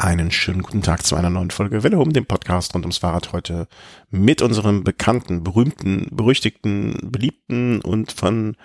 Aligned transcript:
Einen 0.00 0.30
schönen 0.30 0.62
guten 0.62 0.80
Tag 0.80 1.04
zu 1.04 1.16
einer 1.16 1.28
neuen 1.28 1.50
Folge 1.50 1.82
Welle 1.82 1.98
um 1.98 2.12
den 2.12 2.24
Podcast 2.24 2.72
rund 2.72 2.84
ums 2.84 2.98
Fahrrad 2.98 3.32
heute 3.32 3.66
mit 4.10 4.42
unserem 4.42 4.84
bekannten, 4.84 5.42
berühmten, 5.42 6.06
berüchtigten, 6.12 6.96
beliebten 7.02 7.80
und 7.80 8.12
von 8.12 8.56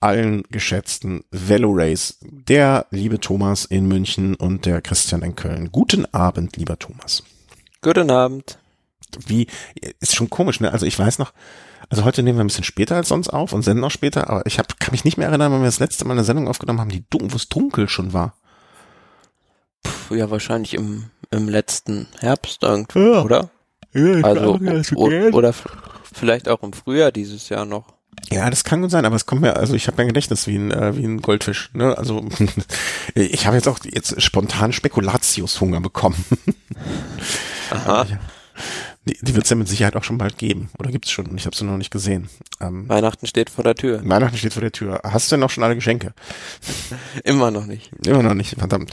allen 0.00 0.42
geschätzten 0.50 1.24
Velorace, 1.30 2.18
der 2.20 2.84
liebe 2.90 3.20
Thomas 3.20 3.64
in 3.64 3.88
München 3.88 4.34
und 4.34 4.66
der 4.66 4.82
Christian 4.82 5.22
in 5.22 5.34
Köln. 5.34 5.72
Guten 5.72 6.04
Abend, 6.12 6.58
lieber 6.58 6.78
Thomas. 6.78 7.22
Guten 7.80 8.10
Abend. 8.10 8.58
Wie, 9.26 9.46
ist 9.98 10.14
schon 10.14 10.28
komisch, 10.28 10.60
ne? 10.60 10.70
Also 10.70 10.84
ich 10.84 10.98
weiß 10.98 11.18
noch, 11.20 11.32
also 11.88 12.04
heute 12.04 12.22
nehmen 12.22 12.36
wir 12.36 12.44
ein 12.44 12.48
bisschen 12.48 12.64
später 12.64 12.96
als 12.96 13.08
sonst 13.08 13.30
auf 13.30 13.54
und 13.54 13.62
senden 13.62 13.82
auch 13.82 13.90
später, 13.90 14.28
aber 14.28 14.44
ich 14.44 14.58
hab, 14.58 14.78
kann 14.78 14.92
mich 14.92 15.06
nicht 15.06 15.16
mehr 15.16 15.28
erinnern, 15.28 15.52
wann 15.52 15.62
wir 15.62 15.66
das 15.68 15.80
letzte 15.80 16.04
Mal 16.04 16.12
eine 16.12 16.24
Sendung 16.24 16.48
aufgenommen 16.48 16.80
haben, 16.80 16.90
die 16.90 17.02
wo 17.10 17.34
es 17.34 17.48
dunkel 17.48 17.88
schon 17.88 18.12
war. 18.12 18.34
Puh, 19.82 20.14
ja, 20.14 20.30
wahrscheinlich 20.30 20.74
im, 20.74 21.10
im 21.30 21.48
letzten 21.48 22.08
Herbst 22.20 22.62
irgendwie, 22.62 23.12
ja. 23.12 23.22
oder? 23.22 23.50
Ja, 23.94 24.22
also, 24.22 24.58
oder 25.32 25.54
vielleicht 26.12 26.48
auch 26.48 26.62
im 26.62 26.72
Frühjahr 26.72 27.10
dieses 27.10 27.48
Jahr 27.48 27.64
noch. 27.64 27.98
Ja, 28.30 28.50
das 28.50 28.64
kann 28.64 28.82
gut 28.82 28.90
sein, 28.90 29.04
aber 29.04 29.16
es 29.16 29.26
kommt 29.26 29.40
mir, 29.42 29.56
also 29.56 29.74
ich 29.74 29.86
habe 29.86 29.96
mein 29.98 30.08
Gedächtnis 30.08 30.46
wie 30.46 30.56
ein, 30.56 30.70
äh, 30.70 30.96
wie 30.96 31.04
ein 31.04 31.22
Goldfisch. 31.22 31.70
Ne? 31.72 31.96
Also 31.96 32.24
ich 33.14 33.46
habe 33.46 33.56
jetzt 33.56 33.68
auch 33.68 33.78
jetzt 33.84 34.20
spontan 34.20 34.72
Spekulatiushunger 34.72 35.80
bekommen. 35.80 36.22
Aha. 37.70 38.06
Die, 39.06 39.16
die 39.22 39.34
wird 39.34 39.44
es 39.44 39.50
ja 39.50 39.56
mit 39.56 39.68
Sicherheit 39.68 39.96
auch 39.96 40.04
schon 40.04 40.18
bald 40.18 40.36
geben. 40.36 40.68
Oder 40.78 40.90
gibt 40.90 41.06
es 41.06 41.10
schon? 41.10 41.34
Ich 41.36 41.46
habe 41.46 41.56
sie 41.56 41.64
noch 41.64 41.78
nicht 41.78 41.90
gesehen. 41.90 42.28
Ähm, 42.60 42.88
Weihnachten 42.88 43.26
steht 43.26 43.48
vor 43.48 43.64
der 43.64 43.74
Tür. 43.74 44.02
Weihnachten 44.04 44.36
steht 44.36 44.52
vor 44.52 44.62
der 44.62 44.72
Tür. 44.72 45.00
Hast 45.04 45.30
du 45.30 45.36
denn 45.36 45.42
auch 45.42 45.50
schon 45.50 45.64
alle 45.64 45.76
Geschenke? 45.76 46.12
Immer 47.24 47.50
noch 47.50 47.64
nicht. 47.64 47.90
Immer 48.04 48.22
noch 48.22 48.34
nicht, 48.34 48.58
verdammt. 48.58 48.92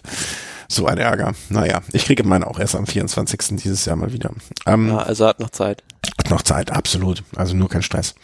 So 0.68 0.86
ein 0.86 0.98
Ärger. 0.98 1.34
Naja, 1.50 1.82
ich 1.92 2.06
kriege 2.06 2.24
meine 2.24 2.48
auch 2.48 2.60
erst 2.60 2.76
am 2.76 2.88
24. 2.88 3.58
dieses 3.58 3.86
Jahr 3.86 3.96
mal 3.96 4.14
wieder. 4.14 4.32
Ähm, 4.66 4.90
ja, 4.90 4.98
also 4.98 5.28
hat 5.28 5.40
noch 5.40 5.50
Zeit. 5.52 5.84
Hat 6.18 6.30
noch 6.30 6.42
Zeit, 6.42 6.72
absolut. 6.72 7.24
Also 7.36 7.56
nur 7.56 7.70
kein 7.70 7.82
Stress. 7.82 8.16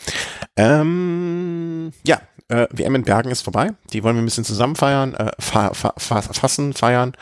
Ähm, 0.55 1.91
ja, 2.05 2.21
äh, 2.51 2.67
WM 2.71 2.95
in 2.95 3.03
Bergen 3.03 3.31
ist 3.31 3.41
vorbei. 3.43 3.71
Die 3.93 4.03
wollen 4.03 4.15
wir 4.15 4.21
ein 4.21 4.25
bisschen 4.25 4.43
zusammen 4.43 4.75
feiern, 4.75 5.13
äh, 5.13 5.31
fa 5.39 5.73
fa 5.73 5.93
fa 5.97 6.21
fassen, 6.21 6.73
feiern. 6.73 7.13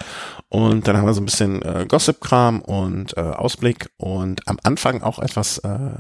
Und 0.50 0.88
dann 0.88 0.98
haben 0.98 1.06
wir 1.06 1.14
so 1.14 1.22
ein 1.22 1.26
bisschen 1.26 1.62
äh, 1.62 1.86
Gossip-Kram 1.88 2.62
und 2.62 3.16
äh, 3.16 3.22
Ausblick 3.22 3.92
und 3.98 4.48
am 4.48 4.58
Anfang 4.64 5.04
auch 5.04 5.20
etwas 5.20 5.60
äh, 5.60 5.92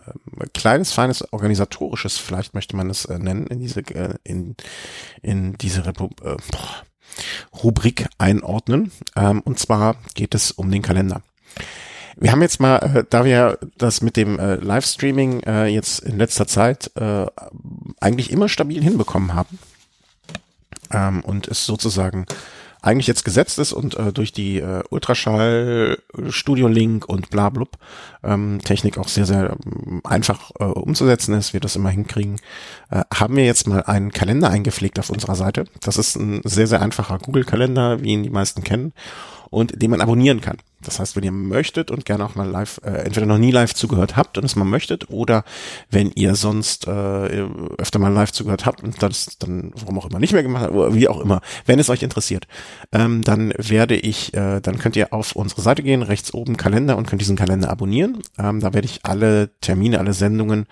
kleines, 0.55 0.91
feines, 0.91 1.31
organisatorisches, 1.31 2.17
vielleicht 2.17 2.55
möchte 2.55 2.75
man 2.75 2.89
es 2.89 3.05
äh, 3.05 3.19
nennen, 3.19 3.45
in 3.47 3.59
diese, 3.59 3.81
äh, 3.81 4.15
in, 4.23 4.55
in 5.21 5.53
diese 5.59 5.85
Repu 5.85 6.05
äh, 6.23 6.35
boah, 6.51 6.83
Rubrik 7.63 8.07
einordnen. 8.17 8.91
Ähm, 9.15 9.41
und 9.41 9.59
zwar 9.59 9.95
geht 10.13 10.35
es 10.35 10.51
um 10.51 10.71
den 10.71 10.81
Kalender. 10.81 11.21
Wir 12.21 12.31
haben 12.31 12.41
jetzt 12.41 12.59
mal, 12.59 12.77
äh, 12.77 13.03
da 13.09 13.23
wir 13.23 13.59
das 13.77 14.01
mit 14.01 14.17
dem 14.17 14.39
äh, 14.39 14.55
Livestreaming 14.55 15.41
äh, 15.43 15.67
jetzt 15.67 15.99
in 15.99 16.17
letzter 16.17 16.47
Zeit 16.47 16.91
äh, 16.95 17.25
eigentlich 18.01 18.31
immer 18.31 18.49
stabil 18.49 18.83
hinbekommen 18.83 19.33
haben 19.33 19.57
ähm, 20.91 21.21
und 21.21 21.47
es 21.47 21.65
sozusagen 21.65 22.25
eigentlich 22.81 23.07
jetzt 23.07 23.25
gesetzt 23.25 23.59
ist 23.59 23.73
und 23.73 23.95
äh, 23.95 24.13
durch 24.13 24.31
die 24.31 24.59
äh, 24.59 24.83
Ultraschall, 24.89 25.97
Studio 26.29 26.67
Link 26.67 27.07
und 27.07 27.29
bla 27.29 27.49
blub 27.49 27.77
ähm, 28.23 28.59
Technik 28.63 28.97
auch 28.97 29.07
sehr, 29.07 29.25
sehr 29.25 29.57
ähm, 29.65 30.01
einfach 30.03 30.51
äh, 30.59 30.63
umzusetzen 30.63 31.33
ist, 31.33 31.53
wir 31.53 31.59
das 31.59 31.75
immer 31.75 31.89
hinkriegen, 31.89 32.39
äh, 32.89 33.03
haben 33.13 33.35
wir 33.35 33.45
jetzt 33.45 33.67
mal 33.67 33.83
einen 33.83 34.11
Kalender 34.11 34.49
eingepflegt 34.49 34.99
auf 34.99 35.09
unserer 35.09 35.35
Seite. 35.35 35.65
Das 35.81 35.97
ist 35.97 36.15
ein 36.15 36.41
sehr, 36.43 36.67
sehr 36.67 36.81
einfacher 36.81 37.19
Google-Kalender, 37.19 38.01
wie 38.01 38.09
ihn 38.09 38.23
die 38.23 38.29
meisten 38.29 38.63
kennen 38.63 38.93
und 39.49 39.81
den 39.81 39.91
man 39.91 40.01
abonnieren 40.01 40.41
kann. 40.41 40.57
Das 40.81 40.99
heißt, 40.99 41.15
wenn 41.15 41.23
ihr 41.23 41.31
möchtet 41.31 41.91
und 41.91 42.05
gerne 42.05 42.23
auch 42.25 42.35
mal 42.35 42.47
live, 42.47 42.79
äh, 42.85 43.03
entweder 43.03 43.25
noch 43.25 43.37
nie 43.37 43.51
live 43.51 43.73
zugehört 43.73 44.15
habt 44.15 44.37
und 44.37 44.45
es 44.45 44.55
mal 44.55 44.63
möchtet, 44.63 45.09
oder 45.09 45.43
wenn 45.89 46.11
ihr 46.11 46.35
sonst 46.35 46.87
äh, 46.87 46.91
öfter 47.77 47.99
mal 47.99 48.13
live 48.13 48.31
zugehört 48.31 48.65
habt 48.65 48.81
und 48.81 49.01
das 49.03 49.37
dann 49.39 49.71
warum 49.75 49.99
auch 49.99 50.09
immer 50.09 50.19
nicht 50.19 50.31
mehr 50.31 50.43
gemacht 50.43 50.63
habt, 50.63 50.73
oder 50.73 50.95
wie 50.95 51.09
auch 51.09 51.19
immer, 51.19 51.41
wenn 51.65 51.79
es 51.79 51.89
euch 51.89 52.01
interessiert, 52.01 52.47
ähm, 52.93 53.23
dann 53.23 53.53
werde 53.57 53.95
ich, 53.95 54.33
äh, 54.33 54.61
dann 54.61 54.79
könnt 54.79 54.95
ihr 54.95 55.13
auf 55.13 55.35
unsere 55.35 55.61
Seite 55.61 55.83
gehen, 55.83 56.01
rechts 56.01 56.33
oben 56.33 56.55
Kalender 56.55 56.97
und 56.97 57.07
könnt 57.07 57.21
diesen 57.21 57.35
Kalender 57.35 57.69
abonnieren. 57.69 58.21
Ähm, 58.37 58.61
da 58.61 58.73
werde 58.73 58.85
ich 58.85 59.01
alle 59.03 59.49
Termine, 59.59 59.99
alle 59.99 60.13
Sendungen 60.13 60.65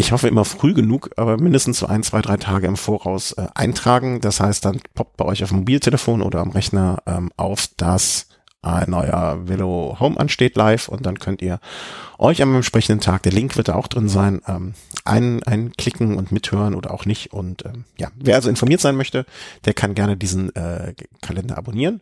ich 0.00 0.12
hoffe 0.12 0.28
immer 0.28 0.46
früh 0.46 0.72
genug, 0.72 1.10
aber 1.16 1.36
mindestens 1.36 1.78
so 1.78 1.86
ein, 1.86 2.02
zwei, 2.02 2.22
drei 2.22 2.38
Tage 2.38 2.66
im 2.66 2.76
Voraus 2.76 3.32
äh, 3.32 3.46
eintragen. 3.54 4.20
Das 4.20 4.40
heißt, 4.40 4.64
dann 4.64 4.80
poppt 4.94 5.18
bei 5.18 5.26
euch 5.26 5.42
auf 5.42 5.50
dem 5.50 5.58
Mobiltelefon 5.58 6.22
oder 6.22 6.40
am 6.40 6.50
Rechner 6.50 7.02
ähm, 7.06 7.30
auf, 7.36 7.68
dass 7.76 8.26
ein 8.62 8.90
neuer 8.90 9.48
Velo 9.48 9.96
Home 10.00 10.18
ansteht 10.18 10.56
live 10.56 10.88
und 10.88 11.06
dann 11.06 11.18
könnt 11.18 11.40
ihr 11.40 11.60
euch 12.18 12.42
am 12.42 12.54
entsprechenden 12.54 13.00
Tag, 13.00 13.22
der 13.22 13.32
Link 13.32 13.56
wird 13.56 13.68
da 13.68 13.74
auch 13.74 13.88
drin 13.88 14.08
sein, 14.08 14.42
ähm, 14.46 14.74
ein, 15.04 15.42
einklicken 15.42 16.16
und 16.16 16.32
mithören 16.32 16.74
oder 16.74 16.92
auch 16.92 17.06
nicht. 17.06 17.32
Und 17.32 17.64
ähm, 17.64 17.84
ja, 17.98 18.08
wer 18.16 18.36
also 18.36 18.50
informiert 18.50 18.80
sein 18.80 18.96
möchte, 18.96 19.24
der 19.64 19.74
kann 19.74 19.94
gerne 19.94 20.16
diesen 20.16 20.54
äh, 20.56 20.94
Kalender 21.22 21.56
abonnieren. 21.56 22.00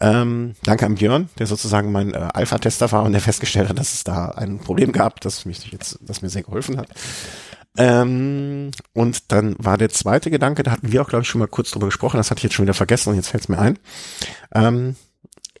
Ähm, 0.00 0.54
danke 0.62 0.86
an 0.86 0.94
Björn, 0.94 1.28
der 1.38 1.46
sozusagen 1.46 1.90
mein 1.90 2.14
äh, 2.14 2.28
Alpha-Tester 2.32 2.92
war 2.92 3.02
und 3.02 3.12
der 3.12 3.20
festgestellt 3.20 3.68
hat, 3.68 3.78
dass 3.78 3.94
es 3.94 4.04
da 4.04 4.28
ein 4.28 4.60
Problem 4.60 4.92
gab, 4.92 5.20
das 5.20 5.44
mich 5.44 5.66
jetzt, 5.72 5.98
das 6.02 6.22
mir 6.22 6.28
sehr 6.28 6.44
geholfen 6.44 6.78
hat. 6.78 6.88
Ähm, 7.76 8.70
und 8.92 9.32
dann 9.32 9.56
war 9.58 9.76
der 9.76 9.88
zweite 9.88 10.30
Gedanke, 10.30 10.62
da 10.62 10.72
hatten 10.72 10.92
wir 10.92 11.02
auch, 11.02 11.08
glaube 11.08 11.22
ich, 11.22 11.28
schon 11.28 11.40
mal 11.40 11.48
kurz 11.48 11.70
drüber 11.70 11.86
gesprochen, 11.86 12.16
das 12.16 12.30
hatte 12.30 12.38
ich 12.38 12.44
jetzt 12.44 12.54
schon 12.54 12.64
wieder 12.64 12.74
vergessen 12.74 13.10
und 13.10 13.16
jetzt 13.16 13.28
fällt 13.28 13.44
es 13.44 13.48
mir 13.48 13.58
ein. 13.58 13.78
Ähm, 14.54 14.96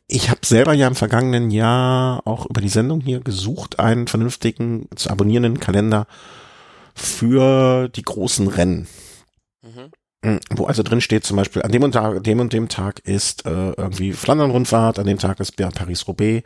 ich 0.06 0.30
habe 0.30 0.40
selber 0.44 0.72
ja 0.72 0.88
im 0.88 0.94
vergangenen 0.94 1.50
Jahr 1.50 2.26
auch 2.26 2.46
über 2.46 2.60
die 2.60 2.70
Sendung 2.70 3.00
hier 3.00 3.20
gesucht, 3.20 3.78
einen 3.78 4.06
vernünftigen, 4.06 4.88
zu 4.96 5.10
abonnierenden 5.10 5.60
Kalender 5.60 6.06
für 6.94 7.88
die 7.88 8.02
großen 8.02 8.48
Rennen. 8.48 8.88
Mhm. 9.62 9.90
Hm, 10.24 10.40
wo 10.50 10.66
also 10.66 10.82
drin 10.82 11.00
steht 11.00 11.24
zum 11.24 11.36
Beispiel, 11.36 11.62
an 11.62 11.70
dem 11.70 11.84
und, 11.84 11.92
Tag, 11.92 12.24
dem 12.24 12.40
und 12.40 12.52
dem 12.52 12.68
Tag 12.68 12.98
ist 13.00 13.46
äh, 13.46 13.70
irgendwie 13.70 14.12
Flandern-Rundfahrt, 14.12 14.98
an 14.98 15.06
dem 15.06 15.18
Tag 15.18 15.38
ist 15.38 15.56
Paris-Roubaix 15.56 16.42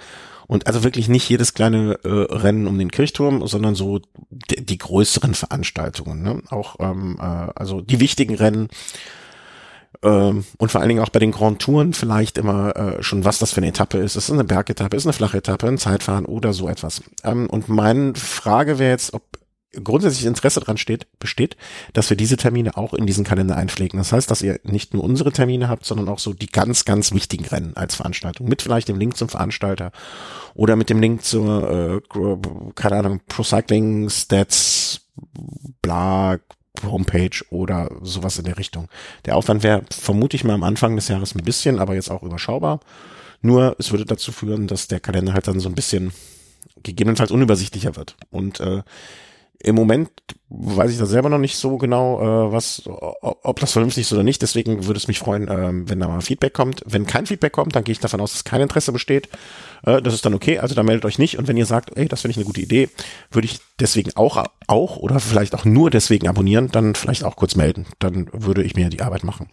und 0.46 0.66
also 0.66 0.84
wirklich 0.84 1.08
nicht 1.08 1.26
jedes 1.28 1.54
kleine 1.54 1.98
äh, 2.04 2.08
Rennen 2.08 2.66
um 2.66 2.78
den 2.78 2.90
Kirchturm, 2.90 3.46
sondern 3.46 3.74
so 3.74 4.00
die, 4.28 4.64
die 4.64 4.76
größeren 4.76 5.34
Veranstaltungen, 5.34 6.22
ne? 6.22 6.42
auch 6.50 6.76
ähm, 6.80 7.16
äh, 7.18 7.22
also 7.22 7.80
die 7.80 8.00
wichtigen 8.00 8.34
Rennen 8.34 8.68
ähm, 10.02 10.44
und 10.58 10.70
vor 10.70 10.80
allen 10.80 10.88
Dingen 10.88 11.02
auch 11.02 11.10
bei 11.10 11.20
den 11.20 11.30
Grand 11.30 11.60
Touren 11.60 11.92
vielleicht 11.92 12.38
immer 12.38 12.76
äh, 12.76 13.02
schon, 13.02 13.24
was 13.24 13.38
das 13.38 13.52
für 13.52 13.58
eine 13.58 13.68
Etappe 13.68 13.98
ist. 13.98 14.16
Ist 14.16 14.24
es 14.24 14.30
eine 14.30 14.44
Bergetappe, 14.44 14.96
ist 14.96 15.04
es 15.04 15.06
eine 15.06 15.12
flache 15.12 15.38
Etappe, 15.38 15.66
ein 15.66 15.78
Zeitfahren 15.78 16.26
oder 16.26 16.52
so 16.52 16.68
etwas. 16.68 17.02
Ähm, 17.24 17.48
und 17.48 17.68
meine 17.68 18.14
Frage 18.14 18.78
wäre 18.78 18.90
jetzt, 18.90 19.14
ob 19.14 19.22
grundsätzlich 19.72 20.26
Interesse 20.26 20.60
daran 20.60 20.76
steht, 20.76 21.06
besteht, 21.18 21.56
dass 21.92 22.10
wir 22.10 22.16
diese 22.16 22.36
Termine 22.36 22.76
auch 22.76 22.94
in 22.94 23.06
diesen 23.06 23.24
Kalender 23.24 23.56
einpflegen. 23.56 23.98
Das 23.98 24.12
heißt, 24.12 24.30
dass 24.30 24.42
ihr 24.42 24.60
nicht 24.64 24.94
nur 24.94 25.02
unsere 25.02 25.32
Termine 25.32 25.68
habt, 25.68 25.84
sondern 25.84 26.08
auch 26.08 26.18
so 26.18 26.32
die 26.32 26.46
ganz, 26.46 26.84
ganz 26.84 27.12
wichtigen 27.12 27.46
Rennen 27.46 27.76
als 27.76 27.94
Veranstaltung. 27.94 28.48
Mit 28.48 28.62
vielleicht 28.62 28.88
dem 28.88 28.98
Link 28.98 29.16
zum 29.16 29.28
Veranstalter 29.28 29.92
oder 30.54 30.76
mit 30.76 30.90
dem 30.90 31.00
Link 31.00 31.24
zur, 31.24 32.02
äh, 32.04 32.72
keine 32.74 32.96
Ahnung, 32.96 33.20
Pro 33.28 33.42
Cycling 33.42 34.10
Stats, 34.10 35.00
bla, 35.80 36.38
Homepage 36.82 37.44
oder 37.50 37.90
sowas 38.02 38.38
in 38.38 38.44
der 38.44 38.58
Richtung. 38.58 38.88
Der 39.24 39.36
Aufwand 39.36 39.62
wäre 39.62 39.84
vermute 39.90 40.36
ich 40.36 40.44
mal 40.44 40.54
am 40.54 40.64
Anfang 40.64 40.96
des 40.96 41.08
Jahres 41.08 41.34
ein 41.34 41.44
bisschen, 41.44 41.78
aber 41.78 41.94
jetzt 41.94 42.10
auch 42.10 42.22
überschaubar. 42.22 42.80
Nur 43.40 43.76
es 43.78 43.90
würde 43.90 44.04
dazu 44.04 44.32
führen, 44.32 44.66
dass 44.66 44.88
der 44.88 45.00
Kalender 45.00 45.34
halt 45.34 45.48
dann 45.48 45.60
so 45.60 45.68
ein 45.68 45.74
bisschen 45.74 46.12
gegebenenfalls 46.82 47.30
unübersichtlicher 47.30 47.96
wird. 47.96 48.16
Und 48.30 48.60
äh, 48.60 48.82
im 49.64 49.76
Moment 49.76 50.10
weiß 50.48 50.90
ich 50.90 50.98
da 50.98 51.06
selber 51.06 51.28
noch 51.28 51.38
nicht 51.38 51.56
so 51.56 51.78
genau, 51.78 52.20
äh, 52.20 52.52
was, 52.52 52.82
ob 52.86 53.60
das 53.60 53.72
vernünftig 53.72 54.02
ist 54.02 54.12
oder 54.12 54.24
nicht. 54.24 54.42
Deswegen 54.42 54.86
würde 54.86 54.98
es 54.98 55.08
mich 55.08 55.18
freuen, 55.18 55.48
äh, 55.48 55.88
wenn 55.88 56.00
da 56.00 56.08
mal 56.08 56.20
Feedback 56.20 56.52
kommt. 56.52 56.82
Wenn 56.84 57.06
kein 57.06 57.26
Feedback 57.26 57.52
kommt, 57.52 57.76
dann 57.76 57.84
gehe 57.84 57.92
ich 57.92 58.00
davon 58.00 58.20
aus, 58.20 58.32
dass 58.32 58.44
kein 58.44 58.60
Interesse 58.60 58.92
besteht. 58.92 59.28
Äh, 59.86 60.02
das 60.02 60.14
ist 60.14 60.24
dann 60.26 60.34
okay. 60.34 60.58
Also 60.58 60.74
da 60.74 60.82
meldet 60.82 61.04
euch 61.04 61.18
nicht. 61.18 61.38
Und 61.38 61.48
wenn 61.48 61.56
ihr 61.56 61.66
sagt, 61.66 61.96
ey, 61.96 62.08
das 62.08 62.22
finde 62.22 62.32
ich 62.32 62.36
eine 62.38 62.46
gute 62.46 62.60
Idee, 62.60 62.90
würde 63.30 63.46
ich 63.46 63.60
deswegen 63.78 64.10
auch, 64.16 64.44
auch 64.66 64.96
oder 64.96 65.20
vielleicht 65.20 65.54
auch 65.54 65.64
nur 65.64 65.90
deswegen 65.90 66.28
abonnieren, 66.28 66.68
dann 66.72 66.94
vielleicht 66.94 67.24
auch 67.24 67.36
kurz 67.36 67.54
melden. 67.54 67.86
Dann 68.00 68.28
würde 68.32 68.64
ich 68.64 68.74
mir 68.74 68.90
die 68.90 69.02
Arbeit 69.02 69.24
machen. 69.24 69.48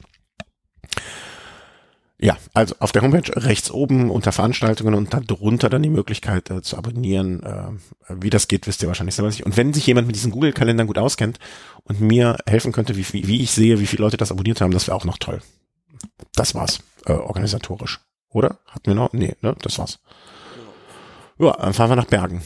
Ja, 2.21 2.37
also 2.53 2.75
auf 2.79 2.91
der 2.91 3.01
Homepage 3.01 3.31
rechts 3.45 3.71
oben 3.71 4.11
unter 4.11 4.33
Veranstaltungen 4.33 4.93
und 4.93 5.13
darunter 5.13 5.69
dann 5.69 5.81
die 5.81 5.89
Möglichkeit 5.89 6.49
äh, 6.49 6.61
zu 6.61 6.77
abonnieren. 6.77 7.41
Äh, 7.43 7.71
wie 8.09 8.29
das 8.29 8.49
geht, 8.49 8.67
wisst 8.67 8.81
ihr 8.81 8.89
wahrscheinlich 8.89 9.15
selber 9.15 9.29
nicht. 9.29 9.45
Und 9.45 9.55
wenn 9.55 9.73
sich 9.73 9.87
jemand 9.87 10.07
mit 10.07 10.17
diesen 10.17 10.31
Google-Kalendern 10.31 10.87
gut 10.87 10.97
auskennt 10.97 11.39
und 11.85 12.01
mir 12.01 12.37
helfen 12.45 12.73
könnte, 12.73 12.97
wie, 12.97 13.05
wie, 13.13 13.27
wie 13.27 13.41
ich 13.41 13.51
sehe, 13.51 13.79
wie 13.79 13.87
viele 13.87 14.03
Leute 14.03 14.17
das 14.17 14.31
abonniert 14.31 14.59
haben, 14.59 14.71
das 14.71 14.87
wäre 14.87 14.97
auch 14.97 15.05
noch 15.05 15.17
toll. 15.17 15.41
Das 16.33 16.55
war's, 16.55 16.79
äh, 17.05 17.13
organisatorisch. 17.13 18.01
Oder? 18.31 18.59
Hatten 18.67 18.87
wir 18.87 18.95
noch? 18.95 19.13
Nee, 19.13 19.35
ne? 19.41 19.55
Das 19.61 19.79
war's. 19.79 19.99
Ja, 21.37 21.53
dann 21.53 21.73
fahren 21.73 21.89
wir 21.89 21.95
nach 21.95 22.05
Bergen. 22.05 22.41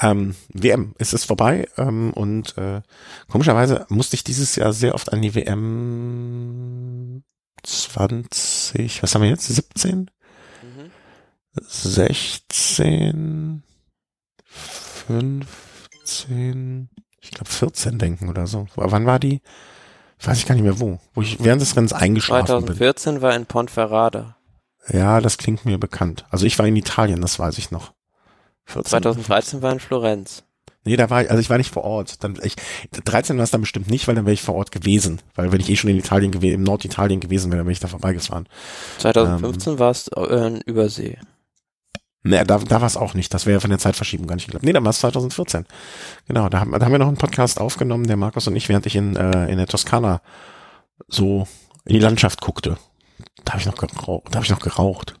Ähm, 0.00 0.34
WM, 0.52 0.94
es 0.98 1.12
ist 1.12 1.26
vorbei 1.26 1.68
ähm, 1.76 2.12
und 2.12 2.58
äh, 2.58 2.82
komischerweise 3.28 3.86
musste 3.88 4.16
ich 4.16 4.24
dieses 4.24 4.56
Jahr 4.56 4.72
sehr 4.72 4.96
oft 4.96 5.12
an 5.12 5.22
die 5.22 5.34
WM 5.36 7.22
20 7.62 8.62
20, 8.72 9.02
was 9.02 9.14
haben 9.14 9.22
wir 9.22 9.30
jetzt? 9.30 9.46
17? 9.46 10.10
Mhm. 10.62 10.90
16, 11.54 13.62
15, 14.46 16.88
ich 17.20 17.30
glaube 17.30 17.50
14 17.50 17.98
denken 17.98 18.28
oder 18.28 18.46
so. 18.46 18.66
Wann 18.74 19.06
war 19.06 19.18
die? 19.18 19.40
Weiß 20.20 20.38
ich 20.38 20.46
gar 20.46 20.54
nicht 20.54 20.64
mehr 20.64 20.78
wo. 20.78 21.00
Wo 21.14 21.22
ich 21.22 21.42
während 21.42 21.60
des 21.60 21.76
Rennens 21.76 21.92
eingeschlafen 21.92 22.46
2014 22.46 23.14
bin. 23.14 23.22
war 23.22 23.34
in 23.34 23.46
Ponferrada. 23.46 24.36
Ja, 24.88 25.20
das 25.20 25.38
klingt 25.38 25.64
mir 25.64 25.78
bekannt. 25.78 26.26
Also 26.30 26.46
ich 26.46 26.58
war 26.58 26.66
in 26.66 26.76
Italien, 26.76 27.20
das 27.20 27.38
weiß 27.38 27.58
ich 27.58 27.70
noch. 27.70 27.92
14. 28.66 28.90
2013 28.90 29.62
war 29.62 29.72
in 29.72 29.80
Florenz. 29.80 30.44
Nee, 30.84 30.96
da 30.96 31.10
war 31.10 31.22
ich, 31.22 31.30
also 31.30 31.40
ich 31.40 31.48
war 31.48 31.58
nicht 31.58 31.72
vor 31.72 31.84
Ort. 31.84 32.24
Dann, 32.24 32.38
ich, 32.42 32.56
13 33.04 33.36
war 33.36 33.44
es 33.44 33.52
dann 33.52 33.60
bestimmt 33.60 33.88
nicht, 33.88 34.08
weil 34.08 34.16
dann 34.16 34.26
wäre 34.26 34.34
ich 34.34 34.42
vor 34.42 34.56
Ort 34.56 34.72
gewesen. 34.72 35.20
Weil 35.36 35.52
wenn 35.52 35.60
ich 35.60 35.70
eh 35.70 35.76
schon 35.76 35.90
in 35.90 35.98
Italien 35.98 36.32
gewesen, 36.32 36.54
im 36.54 36.62
Norditalien 36.64 37.20
gewesen 37.20 37.52
wäre, 37.52 37.58
dann 37.58 37.66
wäre 37.66 37.72
ich 37.72 37.80
da 37.80 37.88
vorbeigefahren. 37.88 38.48
2015 38.98 39.72
ähm, 39.72 39.78
war 39.78 39.90
es 39.90 40.08
äh, 40.08 40.46
in 40.46 40.60
Übersee. 40.62 41.18
Nee, 42.24 42.44
da, 42.44 42.58
da 42.58 42.80
war 42.80 42.86
es 42.86 42.96
auch 42.96 43.14
nicht. 43.14 43.32
Das 43.34 43.46
wäre 43.46 43.60
von 43.60 43.70
der 43.70 43.78
Zeitverschiebung 43.78 44.26
gar 44.26 44.36
nicht 44.36 44.46
geklappt. 44.46 44.64
Nee, 44.64 44.72
dann 44.72 44.84
war 44.84 44.90
es 44.90 45.00
2014. 45.00 45.66
Genau, 46.26 46.48
da 46.48 46.60
haben, 46.60 46.72
da 46.72 46.84
haben 46.84 46.92
wir 46.92 46.98
noch 46.98 47.08
einen 47.08 47.16
Podcast 47.16 47.60
aufgenommen, 47.60 48.06
der 48.06 48.16
Markus 48.16 48.46
und 48.46 48.56
ich, 48.56 48.68
während 48.68 48.86
ich 48.86 48.96
in, 48.96 49.16
äh, 49.16 49.50
in 49.50 49.58
der 49.58 49.66
Toskana 49.66 50.20
so 51.08 51.48
in 51.84 51.94
die 51.94 52.00
Landschaft 52.00 52.40
guckte. 52.40 52.78
Da 53.44 53.52
habe 53.52 53.60
ich 53.60 53.66
noch 53.66 53.76
geraucht. 53.76 54.28
Da 54.30 54.36
habe 54.36 54.44
ich 54.44 54.50
noch 54.50 54.60
geraucht. 54.60 55.14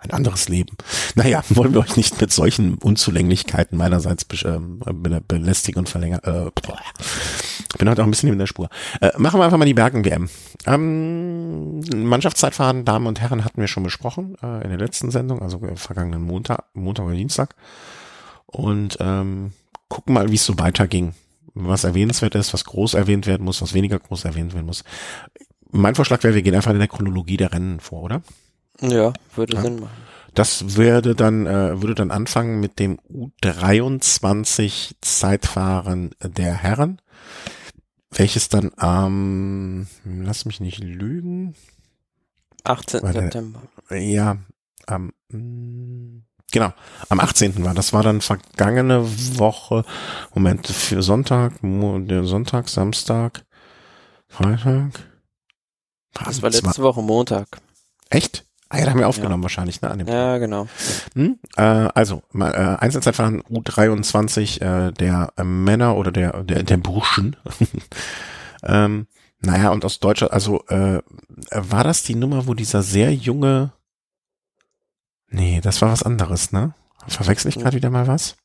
Ein 0.00 0.12
anderes 0.12 0.48
Leben. 0.48 0.76
Naja, 1.14 1.42
wollen 1.50 1.74
wir 1.74 1.80
euch 1.80 1.96
nicht 1.96 2.20
mit 2.20 2.32
solchen 2.32 2.74
Unzulänglichkeiten 2.78 3.76
meinerseits 3.76 4.24
be 4.24 4.36
äh, 4.46 5.20
belästigen 5.26 5.80
und 5.80 5.88
verlängern. 5.88 6.20
Äh, 6.24 6.50
bin 7.78 7.88
heute 7.88 8.02
auch 8.02 8.06
ein 8.06 8.10
bisschen 8.10 8.32
in 8.32 8.38
der 8.38 8.46
Spur. 8.46 8.68
Äh, 9.00 9.10
machen 9.18 9.38
wir 9.38 9.44
einfach 9.44 9.58
mal 9.58 9.64
die 9.64 9.74
Bergen-WM. 9.74 10.28
Ähm, 10.66 11.80
Mannschaftszeitfahren, 11.80 12.84
Damen 12.84 13.06
und 13.06 13.20
Herren, 13.20 13.44
hatten 13.44 13.60
wir 13.60 13.68
schon 13.68 13.82
besprochen 13.82 14.36
äh, 14.42 14.64
in 14.64 14.70
der 14.70 14.78
letzten 14.78 15.10
Sendung, 15.10 15.42
also 15.42 15.60
äh, 15.62 15.76
vergangenen 15.76 16.22
Montag, 16.22 16.64
Montag 16.74 17.04
oder 17.04 17.14
Dienstag. 17.14 17.54
Und 18.46 18.96
ähm, 19.00 19.52
gucken 19.88 20.14
mal, 20.14 20.30
wie 20.30 20.36
es 20.36 20.46
so 20.46 20.58
weiterging. 20.58 21.14
Was 21.54 21.84
erwähnenswert 21.84 22.34
ist, 22.36 22.54
was 22.54 22.64
groß 22.64 22.94
erwähnt 22.94 23.26
werden 23.26 23.44
muss, 23.44 23.60
was 23.60 23.74
weniger 23.74 23.98
groß 23.98 24.24
erwähnt 24.24 24.54
werden 24.54 24.66
muss. 24.66 24.84
Mein 25.70 25.94
Vorschlag 25.94 26.22
wäre, 26.22 26.34
wir 26.34 26.42
gehen 26.42 26.54
einfach 26.54 26.72
in 26.72 26.78
der 26.78 26.88
Chronologie 26.88 27.36
der 27.36 27.52
Rennen 27.52 27.80
vor, 27.80 28.02
oder? 28.02 28.22
Ja, 28.80 29.12
würde 29.34 29.54
ja. 29.54 29.62
Sinn 29.62 29.80
machen. 29.80 30.10
Das 30.34 30.76
würde 30.76 31.14
dann, 31.14 31.46
äh, 31.46 31.82
würde 31.82 31.94
dann 31.94 32.10
anfangen 32.10 32.60
mit 32.60 32.78
dem 32.78 32.98
U23 33.10 34.92
Zeitfahren 35.00 36.10
der 36.22 36.54
Herren, 36.54 37.00
welches 38.12 38.48
dann 38.48 38.70
am, 38.76 39.88
ähm, 40.06 40.22
lass 40.22 40.44
mich 40.44 40.60
nicht 40.60 40.78
lügen. 40.78 41.54
18. 42.64 43.00
Der, 43.00 43.12
September. 43.12 43.62
Ja, 43.90 44.36
am, 44.86 45.12
ähm, 45.32 46.24
genau, 46.52 46.72
am 47.08 47.20
18. 47.20 47.64
war. 47.64 47.74
Das 47.74 47.92
war 47.92 48.02
dann 48.02 48.20
vergangene 48.20 49.04
Woche, 49.38 49.84
Moment, 50.34 50.66
für 50.68 51.02
Sonntag, 51.02 51.54
Sonntag, 51.60 52.68
Samstag, 52.68 53.44
Freitag. 54.28 55.06
Das 56.12 56.42
war 56.42 56.50
letzte 56.50 56.82
Woche 56.82 57.02
Montag. 57.02 57.60
Echt? 58.10 58.44
Ah 58.70 58.78
ja, 58.78 58.84
da 58.84 58.92
haben 58.92 58.98
wir 58.98 59.08
aufgenommen 59.08 59.42
ja. 59.42 59.44
wahrscheinlich, 59.44 59.82
ne? 59.82 59.90
An 59.90 59.98
dem 59.98 60.08
ja, 60.08 60.38
genau. 60.38 60.66
Hm? 61.14 61.38
Äh, 61.56 61.62
also, 61.62 62.22
äh, 62.34 62.44
Einzelzeitfahren 62.44 63.42
U23 63.42 64.62
äh, 64.62 64.92
der 64.92 65.32
äh, 65.36 65.44
Männer 65.44 65.96
oder 65.96 66.12
der, 66.12 66.44
der, 66.44 66.62
der 66.62 66.76
Burschen. 66.76 67.36
ähm, 68.62 69.06
naja, 69.40 69.70
und 69.70 69.84
aus 69.84 69.98
Deutschland, 69.98 70.32
also 70.32 70.64
äh, 70.68 71.00
war 71.50 71.84
das 71.84 72.04
die 72.04 72.14
Nummer, 72.14 72.46
wo 72.46 72.54
dieser 72.54 72.82
sehr 72.82 73.12
junge 73.12 73.72
Nee, 75.30 75.60
das 75.62 75.80
war 75.80 75.90
was 75.90 76.02
anderes, 76.02 76.50
ne? 76.50 76.74
Verwechsel 77.06 77.48
ich 77.48 77.58
gerade 77.58 77.76
wieder 77.76 77.90
mal 77.90 78.08
was? 78.08 78.36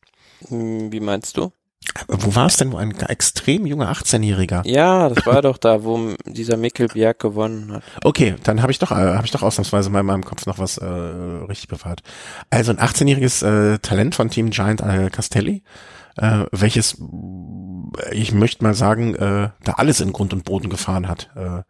Hm, 0.48 0.92
wie 0.92 1.00
meinst 1.00 1.36
du? 1.36 1.52
Wo 2.08 2.36
war 2.36 2.48
es 2.48 2.58
denn, 2.58 2.72
wo 2.72 2.78
ein 2.78 2.92
extrem 3.02 3.66
junger 3.66 3.92
18-Jähriger? 3.92 4.68
Ja, 4.68 5.08
das 5.08 5.26
war 5.26 5.42
doch 5.42 5.58
da, 5.58 5.84
wo 5.84 6.14
dieser 6.26 6.58
Mikkel 6.58 6.88
Bjerg 6.88 7.20
gewonnen 7.20 7.74
hat. 7.74 7.84
Okay, 8.04 8.36
dann 8.44 8.62
habe 8.62 8.72
ich 8.72 8.80
doch, 8.80 8.92
äh, 8.92 8.96
habe 9.16 9.26
ich 9.26 9.32
doch 9.32 9.44
ausnahmsweise 9.44 9.90
mal 9.90 10.02
in 10.02 10.06
meinem 10.06 10.26
Kopf 10.26 10.46
noch 10.46 10.60
was 10.60 10.78
äh, 10.78 10.86
richtig 10.86 11.70
bewahrt. 11.70 12.02
Also 12.50 12.72
ein 12.72 12.80
18-jähriges 12.80 13.46
äh, 13.46 13.80
Talent 13.80 14.16
von 14.16 14.30
Team 14.30 14.50
Giant 14.50 14.82
äh, 14.82 15.10
Castelli, 15.10 15.64
äh, 16.18 16.46
welches, 16.52 17.02
ich 18.12 18.34
möchte 18.34 18.64
mal 18.64 18.74
sagen, 18.74 19.16
äh, 19.16 19.50
da 19.64 19.74
alles 19.78 20.02
in 20.02 20.12
Grund 20.12 20.34
und 20.34 20.44
Boden 20.44 20.70
gefahren 20.70 21.08
hat. 21.08 21.30
Äh, 21.36 21.62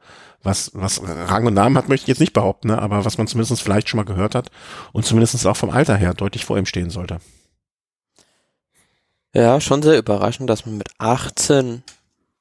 was, 0.42 0.71
was 0.74 1.01
Rang 1.04 1.48
und 1.48 1.56
Namen 1.56 1.78
hat, 1.78 1.89
möchte 1.89 2.04
ich 2.04 2.07
jetzt 2.07 2.19
nicht 2.19 2.33
behaupten, 2.33 2.68
ne? 2.69 2.80
aber 2.80 3.04
was 3.04 3.18
man 3.18 3.28
zumindest 3.28 3.62
vielleicht 3.62 3.89
schon 3.89 3.98
mal 3.98 4.06
gehört 4.06 4.36
hat 4.36 4.50
und 4.92 5.06
zumindest 5.06 5.45
auch 5.48 5.57
vom 5.57 5.71
Alter 5.71 5.95
her 5.95 6.13
deutlich 6.13 6.45
vor 6.45 6.57
ihm 6.57 6.68
stehen 6.68 6.92
sollte. 6.92 7.19
Ja, 9.37 9.59
schon 9.59 9.81
sehr 9.81 9.97
überraschend, 9.97 10.49
dass 10.49 10.65
man 10.65 10.77
mit 10.77 10.87
18 10.97 11.83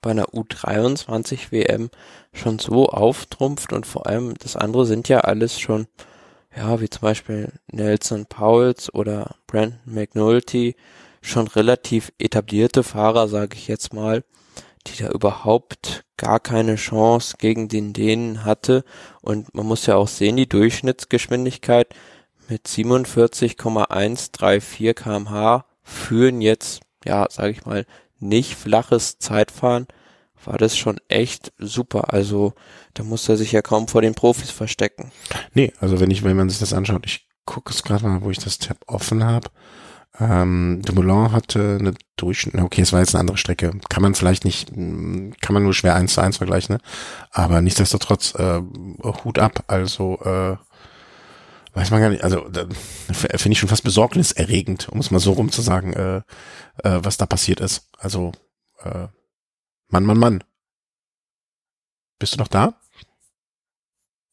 bei 0.01 0.13
einer 0.13 0.27
U23 0.27 1.51
WM 1.51 1.91
schon 2.33 2.61
so 2.61 2.89
auftrumpft 2.89 3.73
und 3.73 3.85
vor 3.85 4.07
allem 4.07 4.35
das 4.39 4.55
andere 4.55 4.87
sind 4.87 5.09
ja 5.09 5.23
alles 5.23 5.59
schon, 5.59 5.89
ja, 6.57 6.81
wie 6.81 6.89
zum 6.89 7.01
Beispiel 7.01 7.53
Nelson 7.67 8.27
Pauls 8.27 8.95
oder 8.95 9.35
Brandon 9.49 9.81
McNulty, 9.87 10.77
schon 11.21 11.49
relativ 11.49 12.13
etablierte 12.21 12.85
Fahrer, 12.85 13.27
sage 13.27 13.57
ich 13.57 13.67
jetzt 13.67 13.93
mal, 13.93 14.23
die 14.87 15.03
da 15.03 15.11
überhaupt 15.11 16.05
gar 16.17 16.39
keine 16.39 16.77
Chance 16.77 17.39
gegen 17.41 17.67
den 17.67 17.93
Dänen 17.93 18.45
hatte. 18.45 18.85
Und 19.21 19.53
man 19.53 19.67
muss 19.67 19.87
ja 19.87 19.97
auch 19.97 20.07
sehen, 20.07 20.37
die 20.37 20.49
Durchschnittsgeschwindigkeit 20.49 21.93
mit 22.49 22.69
47,134 22.69 24.95
kmh 24.95 25.65
führen 25.85 26.41
jetzt 26.41 26.81
ja, 27.05 27.27
sage 27.31 27.51
ich 27.51 27.65
mal, 27.65 27.87
nicht 28.19 28.55
flaches 28.55 29.19
Zeitfahren, 29.19 29.87
war 30.45 30.59
das 30.59 30.77
schon 30.77 30.99
echt 31.09 31.53
super. 31.59 32.13
Also 32.13 32.55
da 32.95 33.03
muss 33.03 33.29
er 33.29 33.37
sich 33.37 33.53
ja 33.53 33.63
kaum 33.63 33.89
vor 33.89 34.03
den 34.03 34.15
Profis 34.15 34.51
verstecken. 34.51 35.13
Nee, 35.55 35.73
also 35.81 36.01
wenn 36.01 36.11
ich, 36.11 36.23
wenn 36.25 36.37
man 36.37 36.51
sich 36.51 36.59
das 36.59 36.73
anschaut, 36.73 37.07
ich 37.07 37.29
gucke 37.45 37.73
es 37.73 37.83
gerade 37.83 38.07
mal, 38.07 38.23
wo 38.23 38.31
ich 38.31 38.39
das 38.39 38.59
Tab 38.59 38.79
offen 38.87 39.25
habe. 39.25 39.51
Ähm, 40.21 40.81
de 40.87 40.95
Moulin 40.95 41.33
hatte 41.33 41.79
eine 41.81 41.95
Durchschnitt, 42.17 42.55
okay, 42.63 42.83
es 42.83 42.93
war 42.93 43.01
jetzt 43.01 43.15
eine 43.15 43.21
andere 43.21 43.37
Strecke. 43.37 43.73
Kann 43.89 44.03
man 44.03 44.15
vielleicht 44.15 44.45
nicht, 44.45 44.73
kann 44.73 45.55
man 45.55 45.65
nur 45.65 45.75
schwer 45.75 45.97
eins 45.97 46.15
zu 46.15 46.21
eins 46.21 46.37
vergleichen, 46.37 46.77
ne? 46.77 46.81
Aber 47.33 47.61
nichtsdestotrotz, 47.61 48.35
äh, 48.37 48.61
Hut 49.25 49.39
ab, 49.41 49.65
also 49.67 50.19
äh, 50.25 50.57
weiß 51.75 51.91
man 51.91 52.01
gar 52.01 52.09
nicht, 52.09 52.23
also 52.23 52.49
finde 53.13 53.53
ich 53.53 53.59
schon 53.59 53.69
fast 53.69 53.83
besorgniserregend, 53.83 54.89
um 54.89 55.01
es 55.01 55.11
mal 55.11 55.19
so 55.19 55.33
rum 55.33 55.51
zu 55.51 55.61
sagen, 55.61 55.93
äh, 55.93 56.17
äh, 56.83 57.05
was 57.05 57.17
da 57.17 57.27
passiert 57.27 57.61
ist. 57.61 57.89
Also, 57.99 58.33
äh, 58.83 59.09
Mann, 59.89 60.05
Mann, 60.05 60.19
Mann. 60.19 60.45
Bist 62.19 62.35
du 62.35 62.39
noch 62.39 62.49
da? 62.49 62.75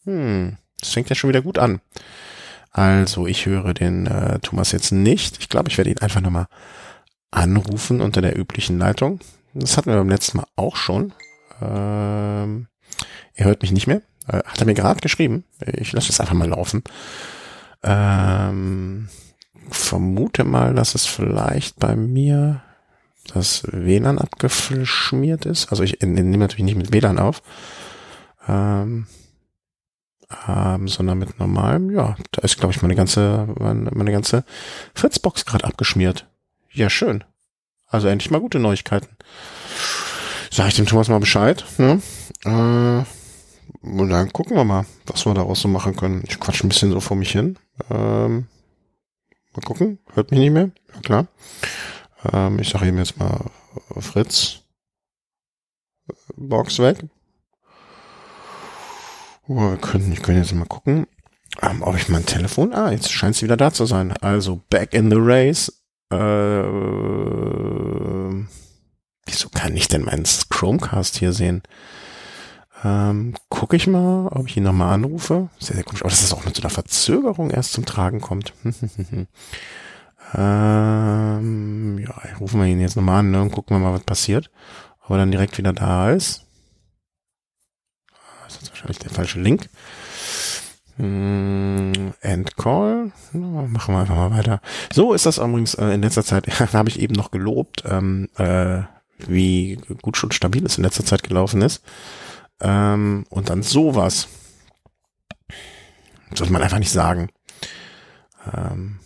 Hm, 0.06 0.58
das 0.80 0.94
fängt 0.94 1.10
ja 1.10 1.16
schon 1.16 1.30
wieder 1.30 1.42
gut 1.42 1.58
an. 1.58 1.82
Also, 2.70 3.27
ich 3.27 3.46
höre 3.46 3.74
den 3.74 4.06
äh, 4.06 4.39
Thomas 4.39 4.72
jetzt 4.72 4.92
nicht. 4.92 5.39
Ich 5.39 5.50
glaube, 5.50 5.70
ich 5.70 5.77
werde 5.77 5.89
ihn 5.89 6.00
einfach 6.00 6.22
nochmal 6.22 6.48
anrufen 7.32 8.01
unter 8.01 8.22
der 8.22 8.38
üblichen 8.38 8.77
Leitung. 8.77 9.20
Das 9.54 9.77
hatten 9.77 9.89
wir 9.89 9.98
beim 9.98 10.10
letzten 10.10 10.38
Mal 10.38 10.48
auch 10.56 10.75
schon. 10.75 11.13
Ähm, 11.60 12.68
er 13.34 13.46
hört 13.46 13.62
mich 13.62 13.72
nicht 13.72 13.88
mehr. 13.88 14.01
Äh, 14.28 14.44
hat 14.46 14.60
er 14.60 14.66
mir 14.66 14.74
gerade 14.74 15.00
geschrieben. 15.00 15.44
Ich 15.66 15.92
lasse 15.94 16.08
das 16.08 16.20
einfach 16.20 16.34
mal 16.34 16.50
laufen. 16.50 16.84
Ähm, 17.84 19.10
vermute 19.70 20.44
mal, 20.44 20.74
dass 20.74 20.96
es 20.96 21.06
vielleicht 21.06 21.80
bei 21.80 21.96
mir 21.96 22.62
das 23.34 23.63
WLAN 23.72 24.20
abgeschmiert 24.20 25.46
ist. 25.46 25.70
Also 25.70 25.84
ich 25.84 26.00
nehme 26.01 26.38
natürlich 26.38 26.66
nicht 26.66 26.78
mit 26.78 26.92
WLAN 26.92 27.20
auf, 27.20 27.42
ähm, 28.48 29.08
ähm, 30.48 30.88
sondern 30.88 31.20
mit 31.20 31.40
normalem. 31.40 31.92
Ja, 31.92 32.16
da 32.32 32.42
ist, 32.42 32.58
glaube 32.58 32.74
ich, 32.74 32.82
meine 32.82 32.96
ganze, 32.96 33.48
meine, 33.60 33.92
meine 33.94 34.12
ganze 34.12 34.44
Fritzbox 34.94 35.46
gerade 35.46 35.66
abgeschmiert. 35.66 36.28
Ja, 36.72 36.90
schön. 36.90 37.24
Also 37.88 38.08
endlich 38.08 38.32
mal 38.32 38.40
gute 38.40 38.60
Neuigkeiten. 38.60 39.10
Sag 40.50 40.68
ich 40.70 40.75
dem 40.75 40.86
Thomas 40.86 41.10
mal 41.10 41.20
Bescheid. 41.20 41.66
Ne? 41.78 42.01
Äh, 42.46 43.04
und 43.82 44.10
dann 44.10 44.32
gucken 44.32 44.56
wir 44.56 44.64
mal, 44.64 44.86
was 45.08 45.26
wir 45.26 45.34
daraus 45.34 45.62
so 45.62 45.68
machen 45.68 45.96
können. 45.96 46.24
Ich 46.28 46.40
quatsch 46.40 46.64
ein 46.64 46.70
bisschen 46.70 46.92
so 46.92 47.00
vor 47.00 47.18
mich 47.18 47.32
hin. 47.32 47.58
Ähm, 47.90 48.48
mal 49.56 49.62
gucken. 49.64 50.00
Hört 50.14 50.32
mich 50.32 50.40
nicht 50.40 50.52
mehr? 50.52 50.72
Ja, 50.94 51.02
klar. 51.02 51.28
Ähm, 52.32 52.60
ich 52.60 52.70
sage 52.70 52.88
ihm 52.88 52.98
jetzt 52.98 53.18
mal 53.18 53.46
Fritz. 54.00 54.60
Box 56.36 56.80
weg. 56.80 57.06
Oh, 59.48 59.72
wir 59.72 59.78
können, 59.78 60.12
ich 60.12 60.22
könnte 60.22 60.42
jetzt 60.42 60.54
mal 60.54 60.66
gucken, 60.66 61.08
ähm, 61.62 61.82
ob 61.82 61.96
ich 61.96 62.08
mein 62.10 62.26
Telefon. 62.26 62.74
Ah, 62.74 62.92
jetzt 62.92 63.12
scheint 63.12 63.36
sie 63.36 63.46
wieder 63.46 63.58
da 63.58 63.74
zu 63.74 63.86
sein. 63.86 64.14
Also 64.22 64.62
back 64.70 64.94
in 64.94 65.10
the 65.10 65.18
race. 65.20 65.82
Äh, 66.12 66.18
wieso 69.26 69.50
kann 69.50 69.76
ich 69.76 69.88
denn 69.88 70.04
meinen 70.04 70.26
Chromecast 70.50 71.18
hier 71.18 71.34
sehen? 71.34 71.64
Ähm, 72.84 73.36
gucke 73.50 73.76
ich 73.76 73.86
mal, 73.88 74.28
ob 74.28 74.48
ich 74.48 74.58
ihn 74.58 74.64
nochmal 74.64 74.94
anrufe. 74.94 75.50
Sehr, 75.60 75.76
sehr 75.76 75.84
komisch. 75.84 76.02
Aber 76.02 76.10
dass 76.10 76.22
das 76.22 76.34
auch 76.34 76.46
mit 76.46 76.56
so 76.56 76.62
einer 76.62 76.72
Verzögerung 76.72 77.52
erst 77.52 77.74
zum 77.74 77.86
Tragen 77.86 78.22
kommt. 78.22 78.54
ähm, 80.34 82.00
ja, 82.00 82.14
rufen 82.40 82.60
wir 82.60 82.68
ihn 82.68 82.80
jetzt 82.80 82.96
nochmal 82.96 83.20
an 83.20 83.32
ne, 83.32 83.42
und 83.42 83.52
gucken 83.52 83.76
wir 83.76 83.80
mal, 83.80 83.94
was 83.94 84.04
passiert. 84.04 84.50
Ob 85.04 85.12
er 85.12 85.18
dann 85.18 85.32
direkt 85.32 85.58
wieder 85.58 85.74
da 85.74 86.12
ist. 86.12 86.46
Das 88.46 88.64
ist 88.64 88.70
wahrscheinlich 88.72 89.00
der 89.00 89.12
falsche 89.12 89.40
Link. 89.40 89.70
Hm, 90.98 92.14
End 92.22 92.58
Call. 92.58 93.12
Machen 93.34 93.94
wir 93.94 94.00
einfach 94.00 94.16
mal 94.16 94.32
weiter. 94.32 94.60
So 94.92 95.14
ist 95.14 95.26
das 95.26 95.38
übrigens 95.38 95.76
äh, 95.76 95.94
in 95.94 96.02
letzter 96.02 96.24
Zeit, 96.24 96.48
habe 96.74 96.90
ich 96.90 97.00
eben 97.00 97.14
noch 97.14 97.32
gelobt, 97.32 97.84
ähm, 97.88 98.30
äh, 98.38 98.82
wie 99.20 99.80
gut 100.02 100.18
schon 100.18 100.32
stabil 100.32 100.66
es 100.66 100.78
in 100.78 100.84
letzter 100.84 101.06
Zeit 101.06 101.24
gelaufen 101.24 101.62
ist. 101.62 101.84
Ähm, 102.62 103.25
und 103.30 103.50
dann 103.50 103.63
sowas. 103.63 104.27
Sollte 106.34 106.53
man 106.53 106.62
einfach 106.62 106.80
nicht 106.80 106.91
sagen. 106.91 107.30
Ähm, 108.53 109.00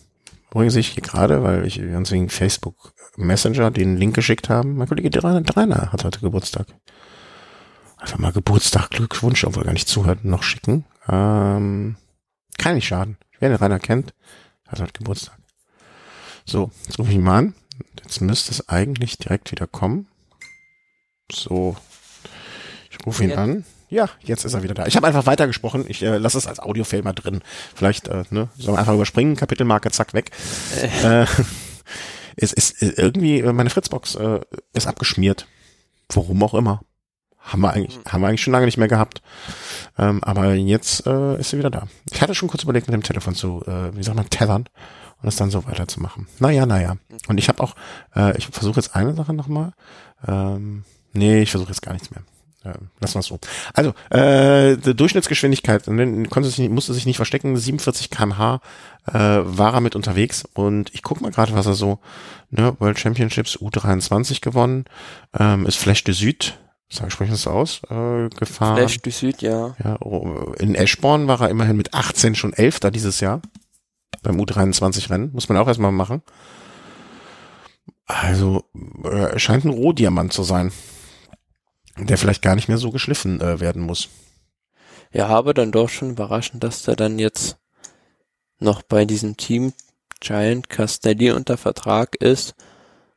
übrigens 0.50 0.76
ich 0.76 0.94
gerade, 0.96 1.42
weil 1.42 1.66
ich 1.66 1.78
ganz 1.78 2.10
wegen 2.12 2.28
Facebook 2.28 2.92
Messenger 3.16 3.70
den 3.70 3.96
Link 3.96 4.14
geschickt 4.14 4.48
haben. 4.48 4.76
Mein 4.76 4.88
Kollege 4.88 5.10
Dreiner 5.10 5.92
hat 5.92 6.04
heute 6.04 6.20
Geburtstag. 6.20 6.66
Einfach 7.96 8.18
mal 8.18 8.32
Geburtstag, 8.32 8.90
Glückwunsch, 8.90 9.44
obwohl 9.44 9.62
er 9.62 9.66
gar 9.66 9.72
nicht 9.72 9.88
zuhört, 9.88 10.24
noch 10.24 10.42
schicken. 10.42 10.84
Ähm, 11.08 11.96
kann 12.58 12.74
nicht 12.74 12.86
schaden. 12.86 13.16
Wer 13.40 13.48
den 13.48 13.56
Rainer 13.56 13.78
kennt, 13.78 14.14
hat 14.68 14.80
heute 14.80 14.92
Geburtstag. 14.92 15.38
So, 16.44 16.70
jetzt 16.86 16.98
rufe 16.98 17.10
ich 17.10 17.16
ihn 17.16 17.24
mal 17.24 17.38
an. 17.38 17.54
Jetzt 18.02 18.20
müsste 18.20 18.52
es 18.52 18.68
eigentlich 18.68 19.18
direkt 19.18 19.50
wieder 19.50 19.66
kommen. 19.66 20.06
So, 21.32 21.76
ich 22.98 23.06
rufe 23.06 23.24
ihn 23.24 23.30
ja. 23.30 23.36
an. 23.36 23.64
Ja, 23.88 24.08
jetzt 24.22 24.44
ist 24.44 24.54
er 24.54 24.62
wieder 24.62 24.74
da. 24.74 24.86
Ich 24.86 24.96
habe 24.96 25.06
einfach 25.06 25.26
weitergesprochen. 25.26 25.84
Ich 25.88 26.02
äh, 26.02 26.18
lasse 26.18 26.38
es 26.38 26.46
als 26.46 26.58
Audiofilm 26.58 27.04
mal 27.04 27.12
drin. 27.12 27.40
Vielleicht 27.74 28.08
äh, 28.08 28.24
ne, 28.30 28.48
sollen 28.58 28.74
wir 28.74 28.78
einfach 28.80 28.94
überspringen. 28.94 29.36
Kapitelmarke, 29.36 29.90
zack, 29.90 30.12
weg. 30.12 30.32
Äh. 30.82 31.22
äh 31.22 31.26
es 32.36 32.52
ist 32.52 32.82
äh, 32.82 32.94
irgendwie, 32.96 33.40
äh, 33.40 33.52
meine 33.52 33.70
Fritzbox 33.70 34.16
äh, 34.16 34.40
ist 34.72 34.86
abgeschmiert. 34.86 35.46
Warum 36.12 36.42
auch 36.42 36.54
immer. 36.54 36.82
Haben 37.38 37.60
wir 37.60 37.72
eigentlich, 37.72 37.98
haben 38.08 38.22
wir 38.22 38.28
eigentlich 38.28 38.42
schon 38.42 38.52
lange 38.52 38.66
nicht 38.66 38.76
mehr 38.76 38.88
gehabt. 38.88 39.22
Ähm, 39.98 40.22
aber 40.24 40.54
jetzt 40.54 41.06
äh, 41.06 41.38
ist 41.38 41.50
sie 41.50 41.58
wieder 41.58 41.70
da. 41.70 41.86
Ich 42.10 42.20
hatte 42.20 42.34
schon 42.34 42.48
kurz 42.48 42.64
überlegt, 42.64 42.88
mit 42.88 42.94
dem 42.94 43.04
Telefon 43.04 43.36
zu, 43.36 43.62
äh, 43.66 43.96
wie 43.96 44.02
sagt 44.02 44.16
man, 44.16 44.28
tethern 44.28 44.64
und 45.22 45.28
es 45.28 45.36
dann 45.36 45.50
so 45.50 45.64
weiterzumachen. 45.64 46.26
Naja, 46.40 46.66
naja. 46.66 46.96
Und 47.28 47.38
ich 47.38 47.48
habe 47.48 47.62
auch, 47.62 47.76
äh, 48.16 48.36
ich 48.36 48.48
versuche 48.48 48.80
jetzt 48.80 48.96
eine 48.96 49.14
Sache 49.14 49.32
nochmal. 49.32 49.72
Ähm, 50.26 50.84
nee, 51.12 51.42
ich 51.42 51.52
versuche 51.52 51.70
jetzt 51.70 51.82
gar 51.82 51.92
nichts 51.92 52.10
mehr. 52.10 52.22
Äh, 52.66 52.78
lassen 53.00 53.14
wir 53.14 53.20
es 53.20 53.26
so. 53.26 53.38
Also, 53.74 53.94
äh, 54.10 54.76
die 54.76 54.94
Durchschnittsgeschwindigkeit, 54.94 55.84
konnte 55.86 56.48
sich, 56.48 56.68
musste 56.68 56.94
sich 56.94 57.06
nicht 57.06 57.16
verstecken, 57.16 57.56
47 57.56 58.10
kmh 58.10 58.60
äh, 59.06 59.12
war 59.12 59.74
er 59.74 59.80
mit 59.80 59.94
unterwegs 59.94 60.44
und 60.54 60.92
ich 60.94 61.02
guck 61.02 61.20
mal 61.20 61.30
gerade, 61.30 61.54
was 61.54 61.66
er 61.66 61.74
so, 61.74 62.00
ne, 62.50 62.76
World 62.80 62.98
Championships 62.98 63.56
U23 63.58 64.40
gewonnen, 64.40 64.84
ähm, 65.38 65.66
ist 65.66 65.76
Flash 65.76 66.04
de 66.04 66.14
Süd 66.14 66.58
sag 66.88 67.10
sprechen 67.10 67.32
das 67.32 67.46
aus, 67.46 67.82
äh, 67.90 68.28
gefahren. 68.28 68.76
Flash 68.76 68.98
du 69.00 69.10
Süd, 69.10 69.42
ja. 69.42 69.74
ja. 69.82 69.96
Oh, 70.00 70.52
in 70.58 70.74
Eschborn 70.74 71.28
war 71.28 71.40
er 71.40 71.50
immerhin 71.50 71.76
mit 71.76 71.94
18 71.94 72.34
schon 72.34 72.52
Elfter 72.52 72.90
dieses 72.90 73.20
Jahr. 73.20 73.42
Beim 74.22 74.40
U23-Rennen. 74.40 75.32
Muss 75.32 75.48
man 75.48 75.58
auch 75.58 75.68
erstmal 75.68 75.92
machen. 75.92 76.22
Also, 78.06 78.64
äh, 79.04 79.38
scheint 79.38 79.64
ein 79.64 79.70
Rohdiamant 79.70 80.32
zu 80.32 80.42
sein. 80.42 80.72
Der 81.98 82.18
vielleicht 82.18 82.42
gar 82.42 82.54
nicht 82.54 82.68
mehr 82.68 82.78
so 82.78 82.90
geschliffen 82.90 83.40
äh, 83.40 83.60
werden 83.60 83.82
muss. 83.82 84.08
Ja, 85.12 85.28
aber 85.28 85.54
dann 85.54 85.72
doch 85.72 85.88
schon 85.88 86.10
überraschend, 86.10 86.62
dass 86.62 86.82
der 86.82 86.96
dann 86.96 87.18
jetzt 87.18 87.56
noch 88.58 88.82
bei 88.82 89.04
diesem 89.04 89.36
Team 89.36 89.72
Giant 90.20 90.68
Castelli 90.68 91.30
unter 91.30 91.56
Vertrag 91.56 92.16
ist 92.16 92.54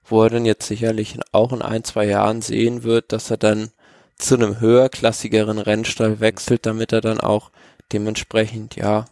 wo 0.10 0.24
er 0.24 0.30
dann 0.30 0.46
jetzt 0.46 0.68
sicherlich 0.68 1.18
auch 1.32 1.54
in 1.54 1.62
ein, 1.62 1.84
zwei 1.84 2.06
Jahren 2.06 2.42
sehen 2.42 2.84
wird, 2.84 3.12
dass 3.12 3.30
er 3.30 3.38
dann 3.38 3.72
zu 4.18 4.36
einem 4.36 4.60
höherklassigeren 4.60 5.60
Rennstall 5.60 6.20
wechselt, 6.20 6.66
damit 6.66 6.92
er 6.92 7.02
dann 7.02 7.20
auch 7.20 7.52
dementsprechend, 7.94 8.76
ja, 8.76 9.06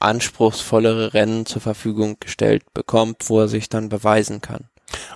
anspruchsvollere 0.00 1.14
Rennen 1.14 1.46
zur 1.46 1.62
Verfügung 1.62 2.16
gestellt 2.20 2.62
bekommt, 2.74 3.28
wo 3.28 3.40
er 3.40 3.48
sich 3.48 3.68
dann 3.68 3.88
beweisen 3.88 4.40
kann. 4.40 4.68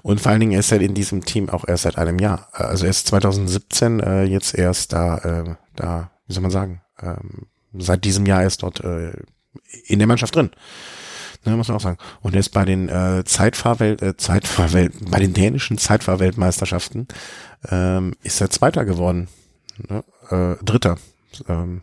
Und 0.03 0.21
vor 0.21 0.33
allen 0.33 0.41
Dingen 0.41 0.59
ist 0.59 0.73
er 0.73 0.81
in 0.81 0.95
diesem 0.95 1.25
Team 1.25 1.49
auch 1.49 1.67
erst 1.67 1.85
seit 1.85 1.99
einem 1.99 2.19
Jahr. 2.19 2.49
Also 2.53 2.85
er 2.85 2.91
ist 2.91 3.07
2017 3.09 4.01
äh, 4.01 4.25
jetzt 4.25 4.55
erst 4.55 4.93
da, 4.93 5.19
äh, 5.19 5.55
da, 5.77 6.11
wie 6.27 6.33
soll 6.33 6.43
man 6.43 6.51
sagen, 6.51 6.83
ähm, 7.03 7.47
seit 7.75 8.05
diesem 8.05 8.27
Jahr 8.27 8.45
ist 8.45 8.63
dort 8.63 8.81
äh, 8.81 9.13
in 9.87 9.99
der 9.99 10.09
Mannschaft 10.09 10.35
drin. 10.35 10.51
Ne, 11.45 11.57
muss 11.57 11.69
man 11.69 11.77
auch 11.77 11.83
sagen. 11.83 11.99
Und 12.21 12.35
er 12.35 12.41
ist 12.41 12.51
bei 12.51 12.65
den 12.65 12.89
äh, 12.89 13.25
Zeitfahrwelt, 13.25 14.03
äh, 14.03 14.17
Zeitfahrwelt, 14.17 14.93
bei 15.11 15.21
den 15.21 15.35
dänischen 15.35 15.79
Zeitfahrweltmeisterschaften 15.79 17.07
ähm, 17.71 18.15
ist 18.23 18.41
er 18.41 18.51
Zweiter 18.51 18.85
geworden. 18.85 19.29
Ne? 19.89 20.05
Äh, 20.31 20.63
Dritter. 20.65 20.97
Ähm, 21.49 21.83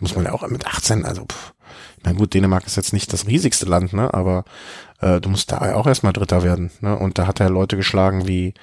muss 0.00 0.14
man 0.14 0.24
ja 0.24 0.32
auch 0.32 0.46
mit 0.48 0.66
18, 0.66 1.04
also 1.04 1.24
pff, 1.24 1.52
meine, 2.04 2.18
gut, 2.18 2.34
Dänemark 2.34 2.66
ist 2.66 2.76
jetzt 2.76 2.92
nicht 2.92 3.12
das 3.12 3.26
riesigste 3.26 3.66
Land, 3.66 3.92
ne? 3.92 4.12
Aber 4.14 4.44
äh, 5.00 5.20
du 5.20 5.28
musst 5.28 5.52
da 5.52 5.74
auch 5.74 5.86
erstmal 5.86 6.12
Dritter 6.12 6.42
werden. 6.42 6.70
Ne? 6.80 6.96
Und 6.96 7.18
da 7.18 7.26
hat 7.26 7.40
er 7.40 7.50
Leute 7.50 7.76
geschlagen 7.76 8.26
wie 8.26 8.54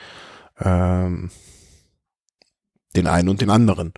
ähm, 0.60 1.30
den 2.96 3.08
einen 3.08 3.30
und 3.30 3.42
den 3.42 3.50
anderen. 3.50 3.94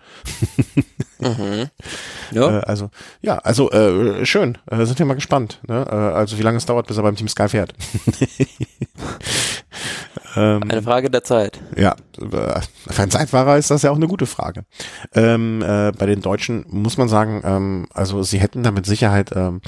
mhm. 1.20 1.70
ja. 2.32 2.60
Äh, 2.60 2.62
also, 2.64 2.90
ja, 3.22 3.38
also 3.38 3.72
äh, 3.72 4.26
schön. 4.26 4.58
Äh, 4.66 4.86
sind 4.86 5.00
wir 5.00 5.06
mal 5.06 5.14
gespannt. 5.14 5.62
Ne? 5.68 5.86
Äh, 5.90 5.96
also 5.96 6.38
wie 6.38 6.44
lange 6.44 6.58
es 6.58 6.66
dauert, 6.66 6.88
bis 6.88 6.98
er 6.98 7.04
beim 7.04 7.16
Team 7.16 7.28
Sky 7.28 7.48
fährt. 7.48 7.74
ähm, 10.38 10.64
eine 10.70 10.84
Frage 10.84 11.10
der 11.10 11.24
Zeit. 11.24 11.60
Ja, 11.76 11.96
äh, 12.20 12.62
für 12.90 13.02
einen 13.02 13.12
Zeitfahrer 13.12 13.58
ist 13.58 13.72
das 13.72 13.82
ja 13.82 13.92
auch 13.92 13.96
eine 13.96 14.08
gute 14.08 14.26
Frage. 14.26 14.64
Ähm, 15.14 15.62
äh, 15.62 15.92
bei 15.92 16.06
den 16.06 16.22
Deutschen 16.22 16.66
muss 16.70 16.98
man 16.98 17.10
sagen, 17.10 17.42
ähm, 17.44 17.88
also 17.94 18.24
sie 18.24 18.40
hätten 18.40 18.64
da 18.64 18.72
mit 18.72 18.86
Sicherheit 18.86 19.32
ähm, 19.36 19.62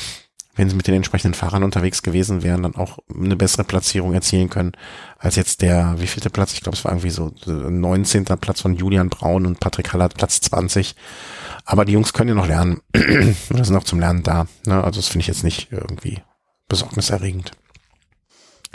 wenn 0.59 0.69
sie 0.69 0.75
mit 0.75 0.87
den 0.87 0.95
entsprechenden 0.95 1.35
Fahrern 1.35 1.63
unterwegs 1.63 2.03
gewesen 2.03 2.43
wären, 2.43 2.63
dann 2.63 2.75
auch 2.75 2.97
eine 3.15 3.37
bessere 3.37 3.63
Platzierung 3.63 4.13
erzielen 4.13 4.49
können, 4.49 4.73
als 5.17 5.37
jetzt 5.37 5.61
der, 5.61 5.95
wie 5.99 6.07
vielte 6.07 6.29
Platz? 6.29 6.51
Ich 6.51 6.59
glaube, 6.59 6.75
es 6.75 6.83
war 6.83 6.91
irgendwie 6.91 7.11
so 7.11 7.31
19. 7.45 8.25
Platz 8.25 8.59
von 8.59 8.75
Julian 8.75 9.07
Braun 9.07 9.45
und 9.45 9.61
Patrick 9.61 9.93
Hallert 9.93 10.15
Platz 10.15 10.41
20. 10.41 10.97
Aber 11.63 11.85
die 11.85 11.93
Jungs 11.93 12.11
können 12.11 12.27
ja 12.27 12.35
noch 12.35 12.47
lernen. 12.47 12.81
Oder 13.53 13.63
sind 13.63 13.77
auch 13.77 13.85
zum 13.85 14.01
Lernen 14.01 14.21
da. 14.23 14.47
Ne? 14.65 14.83
Also 14.83 14.99
das 14.99 15.07
finde 15.07 15.21
ich 15.21 15.27
jetzt 15.27 15.45
nicht 15.45 15.71
irgendwie 15.71 16.21
besorgniserregend. 16.67 17.53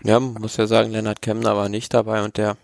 Ja, 0.05 0.21
muss 0.21 0.57
ja 0.59 0.67
sagen, 0.67 0.91
Lennart 0.91 1.23
Kemner 1.23 1.57
war 1.57 1.69
nicht 1.69 1.95
dabei 1.95 2.23
und 2.23 2.37
der 2.37 2.57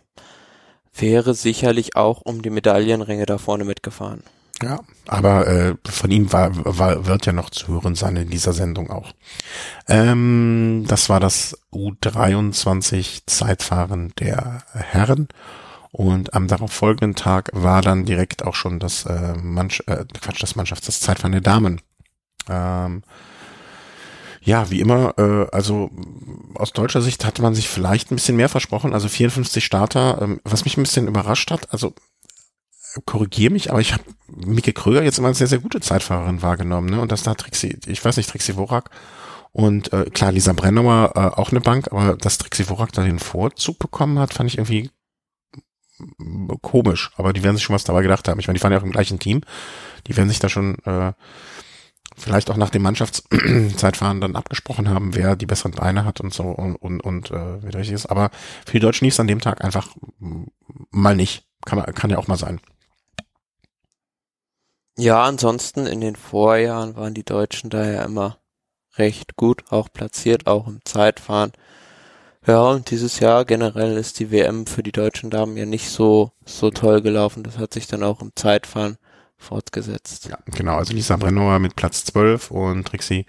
wäre 0.94 1.34
sicherlich 1.34 1.96
auch 1.96 2.20
um 2.22 2.42
die 2.42 2.50
Medaillenränge 2.50 3.26
da 3.26 3.38
vorne 3.38 3.64
mitgefahren. 3.64 4.22
Ja, 4.62 4.80
aber 5.06 5.46
äh, 5.46 5.74
von 5.88 6.10
ihm 6.10 6.32
war, 6.34 6.50
war, 6.54 7.06
wird 7.06 7.24
ja 7.24 7.32
noch 7.32 7.48
zu 7.48 7.68
hören 7.68 7.94
sein 7.94 8.16
in 8.16 8.28
dieser 8.28 8.52
Sendung 8.52 8.90
auch. 8.90 9.12
Ähm, 9.88 10.84
das 10.86 11.08
war 11.08 11.18
das 11.18 11.58
U23 11.72 13.22
Zeitfahren 13.26 14.12
der 14.18 14.62
Herren. 14.74 15.28
Und 15.92 16.34
am 16.34 16.46
darauf 16.46 16.72
folgenden 16.72 17.16
Tag 17.16 17.50
war 17.52 17.80
dann 17.82 18.04
direkt 18.04 18.44
auch 18.44 18.54
schon 18.54 18.78
das 18.78 19.06
äh, 19.06 19.34
Manch 19.42 19.82
äh, 19.86 20.04
Quatsch, 20.20 20.42
das 20.42 20.56
Mannschafts, 20.56 20.86
das 20.86 21.00
Zeitfahren 21.00 21.32
der 21.32 21.40
Damen. 21.40 21.80
Ähm, 22.48 23.02
ja, 24.40 24.70
wie 24.70 24.80
immer, 24.80 25.14
äh, 25.18 25.46
also 25.52 25.90
aus 26.54 26.72
deutscher 26.72 27.02
Sicht 27.02 27.24
hatte 27.24 27.42
man 27.42 27.54
sich 27.54 27.68
vielleicht 27.68 28.10
ein 28.10 28.16
bisschen 28.16 28.36
mehr 28.36 28.48
versprochen, 28.48 28.94
also 28.94 29.08
54 29.08 29.64
Starter, 29.64 30.20
ähm, 30.22 30.40
was 30.44 30.64
mich 30.64 30.76
ein 30.76 30.82
bisschen 30.82 31.08
überrascht 31.08 31.50
hat, 31.50 31.72
also 31.72 31.94
korrigiere 33.04 33.52
mich, 33.52 33.70
aber 33.70 33.80
ich 33.80 33.92
habe 33.92 34.02
Mike 34.26 34.72
Kröger 34.72 35.02
jetzt 35.02 35.18
immer 35.18 35.28
als 35.28 35.38
sehr, 35.38 35.46
sehr 35.46 35.58
gute 35.58 35.80
Zeitfahrerin 35.80 36.42
wahrgenommen, 36.42 36.88
ne? 36.88 37.00
Und 37.00 37.12
das 37.12 37.22
da 37.22 37.34
Trixie, 37.34 37.78
ich 37.86 38.04
weiß 38.04 38.16
nicht, 38.16 38.30
Trixie 38.30 38.56
Worak 38.56 38.90
und 39.52 39.92
äh, 39.92 40.06
klar, 40.10 40.32
Lisa 40.32 40.52
Brennauer 40.52 41.12
äh, 41.14 41.40
auch 41.40 41.50
eine 41.50 41.60
Bank, 41.60 41.88
aber 41.92 42.16
dass 42.16 42.38
Trixie 42.38 42.68
Worak 42.68 42.92
da 42.92 43.02
den 43.02 43.18
Vorzug 43.18 43.78
bekommen 43.78 44.18
hat, 44.18 44.32
fand 44.34 44.50
ich 44.50 44.58
irgendwie 44.58 44.90
komisch. 46.62 47.10
Aber 47.16 47.32
die 47.32 47.42
werden 47.42 47.56
sich 47.56 47.64
schon 47.64 47.74
was 47.74 47.84
dabei 47.84 48.02
gedacht 48.02 48.28
haben. 48.28 48.40
Ich 48.40 48.46
meine, 48.46 48.56
die 48.56 48.60
fahren 48.60 48.72
ja 48.72 48.78
auch 48.78 48.84
im 48.84 48.92
gleichen 48.92 49.18
Team. 49.18 49.42
Die 50.06 50.16
werden 50.16 50.28
sich 50.28 50.38
da 50.38 50.48
schon 50.48 50.78
äh, 50.84 51.12
vielleicht 52.20 52.50
auch 52.50 52.56
nach 52.56 52.70
dem 52.70 52.82
Mannschaftszeitfahren 52.82 54.20
dann 54.20 54.36
abgesprochen 54.36 54.88
haben, 54.88 55.14
wer 55.14 55.36
die 55.36 55.46
besseren 55.46 55.72
Beine 55.72 56.04
hat 56.04 56.20
und 56.20 56.32
so 56.32 56.44
und, 56.44 56.76
und, 56.76 57.00
und 57.02 57.30
äh, 57.30 57.62
wer 57.62 57.74
richtig 57.74 57.94
ist. 57.94 58.06
Aber 58.06 58.30
für 58.64 58.72
die 58.72 58.80
Deutschen 58.80 59.04
lief 59.04 59.14
es 59.14 59.20
an 59.20 59.26
dem 59.26 59.40
Tag 59.40 59.64
einfach 59.64 59.88
mal 60.90 61.16
nicht. 61.16 61.46
Kann, 61.64 61.82
kann 61.94 62.10
ja 62.10 62.18
auch 62.18 62.28
mal 62.28 62.36
sein. 62.36 62.60
Ja, 64.96 65.24
ansonsten 65.24 65.86
in 65.86 66.00
den 66.00 66.16
Vorjahren 66.16 66.96
waren 66.96 67.14
die 67.14 67.24
Deutschen 67.24 67.70
da 67.70 67.90
ja 67.90 68.04
immer 68.04 68.38
recht 68.96 69.36
gut 69.36 69.64
auch 69.70 69.88
platziert, 69.92 70.46
auch 70.46 70.66
im 70.66 70.80
Zeitfahren. 70.84 71.52
Ja, 72.46 72.62
und 72.62 72.90
dieses 72.90 73.20
Jahr 73.20 73.44
generell 73.44 73.96
ist 73.96 74.18
die 74.18 74.30
WM 74.30 74.66
für 74.66 74.82
die 74.82 74.92
deutschen 74.92 75.30
Damen 75.30 75.56
ja 75.56 75.66
nicht 75.66 75.90
so, 75.90 76.32
so 76.44 76.70
toll 76.70 77.02
gelaufen. 77.02 77.42
Das 77.42 77.58
hat 77.58 77.72
sich 77.74 77.86
dann 77.86 78.02
auch 78.02 78.22
im 78.22 78.32
Zeitfahren 78.34 78.96
fortgesetzt. 79.40 80.28
Ja, 80.28 80.38
genau. 80.46 80.76
Also 80.76 80.92
Lisa 80.92 81.16
Brennauer 81.16 81.58
mit 81.58 81.74
Platz 81.74 82.04
12 82.04 82.50
und 82.50 82.86
Trixie 82.86 83.26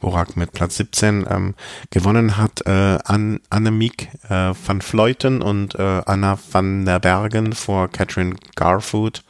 Borak 0.00 0.36
mit 0.36 0.52
Platz 0.52 0.76
17. 0.78 1.26
Ähm, 1.28 1.54
gewonnen 1.90 2.36
hat 2.36 2.66
äh, 2.66 2.98
An 3.04 3.40
Annemiek 3.50 4.08
äh, 4.28 4.54
van 4.66 4.80
Vleuten 4.80 5.42
und 5.42 5.74
äh, 5.76 6.02
Anna 6.06 6.38
van 6.50 6.84
der 6.86 6.98
Bergen 6.98 7.52
vor 7.52 7.88
Catherine 7.88 8.36
Garfood. 8.56 9.22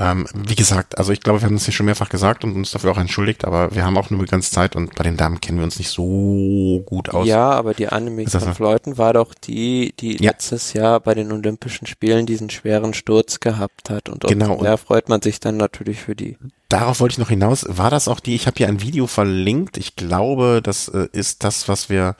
Ähm, 0.00 0.26
wie 0.32 0.54
gesagt, 0.54 0.96
also 0.96 1.12
ich 1.12 1.20
glaube, 1.20 1.40
wir 1.40 1.46
haben 1.46 1.56
es 1.56 1.64
hier 1.64 1.74
schon 1.74 1.86
mehrfach 1.86 2.08
gesagt 2.08 2.44
und 2.44 2.54
uns 2.54 2.70
dafür 2.70 2.92
auch 2.92 2.98
entschuldigt, 2.98 3.44
aber 3.44 3.74
wir 3.74 3.84
haben 3.84 3.98
auch 3.98 4.10
nur 4.10 4.20
begrenzt 4.20 4.52
Zeit 4.52 4.76
und 4.76 4.94
bei 4.94 5.02
den 5.02 5.16
Damen 5.16 5.40
kennen 5.40 5.58
wir 5.58 5.64
uns 5.64 5.78
nicht 5.78 5.90
so 5.90 6.82
gut 6.86 7.08
aus. 7.08 7.26
Ja, 7.26 7.50
aber 7.50 7.74
die 7.74 7.88
Annemiek 7.88 8.32
van 8.32 8.54
Vleuten 8.54 8.96
war 8.96 9.12
doch 9.12 9.34
die, 9.34 9.92
die 9.98 10.22
ja. 10.22 10.30
letztes 10.30 10.72
Jahr 10.72 11.00
bei 11.00 11.14
den 11.14 11.32
Olympischen 11.32 11.86
Spielen 11.86 12.26
diesen 12.26 12.48
schweren 12.48 12.94
Sturz 12.94 13.40
gehabt 13.40 13.90
hat 13.90 14.08
und 14.08 14.22
genau. 14.22 14.62
da 14.62 14.76
freut 14.76 15.08
man 15.08 15.20
sich 15.20 15.40
dann 15.40 15.56
natürlich 15.56 16.00
für 16.00 16.14
die. 16.14 16.38
Darauf 16.68 17.00
wollte 17.00 17.14
ich 17.14 17.18
noch 17.18 17.30
hinaus. 17.30 17.64
War 17.68 17.90
das 17.90 18.06
auch 18.06 18.20
die, 18.20 18.36
ich 18.36 18.46
habe 18.46 18.56
hier 18.56 18.68
ein 18.68 18.80
Video 18.80 19.08
verlinkt, 19.08 19.78
ich 19.78 19.96
glaube, 19.96 20.60
das 20.62 20.86
äh, 20.88 21.08
ist 21.12 21.42
das, 21.42 21.68
was 21.68 21.88
wir 21.88 22.14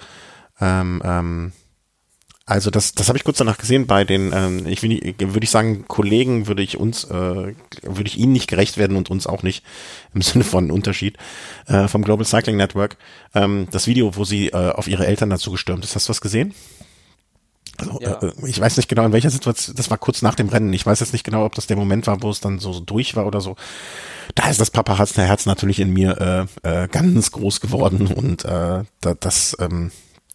ähm, 0.61 1.01
ähm, 1.05 1.53
also 2.49 2.71
das, 2.71 2.95
das 2.95 3.09
habe 3.09 3.19
ich 3.19 3.25
kurz 3.25 3.37
danach 3.37 3.59
gesehen 3.59 3.87
bei 3.87 4.05
den, 4.05 4.33
ähm, 4.33 4.67
ich 4.67 4.83
will, 4.83 5.15
würde 5.19 5.45
ich 5.45 5.51
sagen, 5.51 5.85
Kollegen 5.87 6.47
würde 6.47 6.63
ich 6.63 6.79
uns, 6.79 7.05
äh, 7.05 7.11
würde 7.11 8.07
ich 8.07 8.17
ihnen 8.17 8.33
nicht 8.33 8.49
gerecht 8.49 8.79
werden 8.79 8.97
und 8.97 9.11
uns 9.11 9.27
auch 9.27 9.43
nicht 9.43 9.63
im 10.15 10.23
Sinne 10.23 10.45
von 10.45 10.71
Unterschied 10.71 11.19
äh, 11.67 11.89
vom 11.89 12.03
Global 12.03 12.25
Cycling 12.25 12.57
Network. 12.57 12.97
Ähm, 13.35 13.69
das 13.71 13.87
Video, 13.87 14.17
wo 14.17 14.25
sie 14.25 14.49
äh, 14.49 14.71
auf 14.73 14.89
ihre 14.89 15.07
Eltern 15.07 15.29
dazu 15.29 15.51
gestürmt 15.51 15.85
ist, 15.85 15.95
hast 15.95 16.09
du 16.09 16.11
was 16.11 16.23
gesehen? 16.23 16.55
Also, 17.77 18.01
ja. 18.01 18.15
äh, 18.23 18.33
ich 18.47 18.59
weiß 18.59 18.79
nicht 18.79 18.89
genau, 18.89 19.05
in 19.05 19.13
welcher 19.13 19.31
Situation, 19.31 19.77
das 19.77 19.91
war 19.91 19.99
kurz 19.99 20.23
nach 20.23 20.35
dem 20.35 20.49
Rennen. 20.49 20.73
Ich 20.73 20.87
weiß 20.87 21.01
jetzt 21.01 21.13
nicht 21.13 21.25
genau, 21.25 21.45
ob 21.45 21.55
das 21.55 21.67
der 21.67 21.77
Moment 21.77 22.07
war, 22.07 22.23
wo 22.23 22.31
es 22.31 22.41
dann 22.41 22.61
so, 22.61 22.73
so 22.73 22.81
durch 22.81 23.15
war 23.15 23.27
oder 23.27 23.43
so. 23.43 23.57
Da 24.35 24.49
ist 24.49 24.59
das 24.59 24.71
Papa 24.71 24.97
Herz 24.97 25.45
natürlich 25.45 25.81
in 25.81 25.93
mir 25.93 26.49
äh, 26.65 26.85
äh, 26.85 26.89
ganz 26.89 27.31
groß 27.31 27.61
geworden 27.61 28.07
und 28.07 28.47
äh, 28.47 28.85
da, 29.03 29.15
das, 29.21 29.55
ähm, 29.61 29.91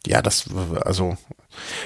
ja, 0.06 0.22
das, 0.22 0.46
also 0.86 1.18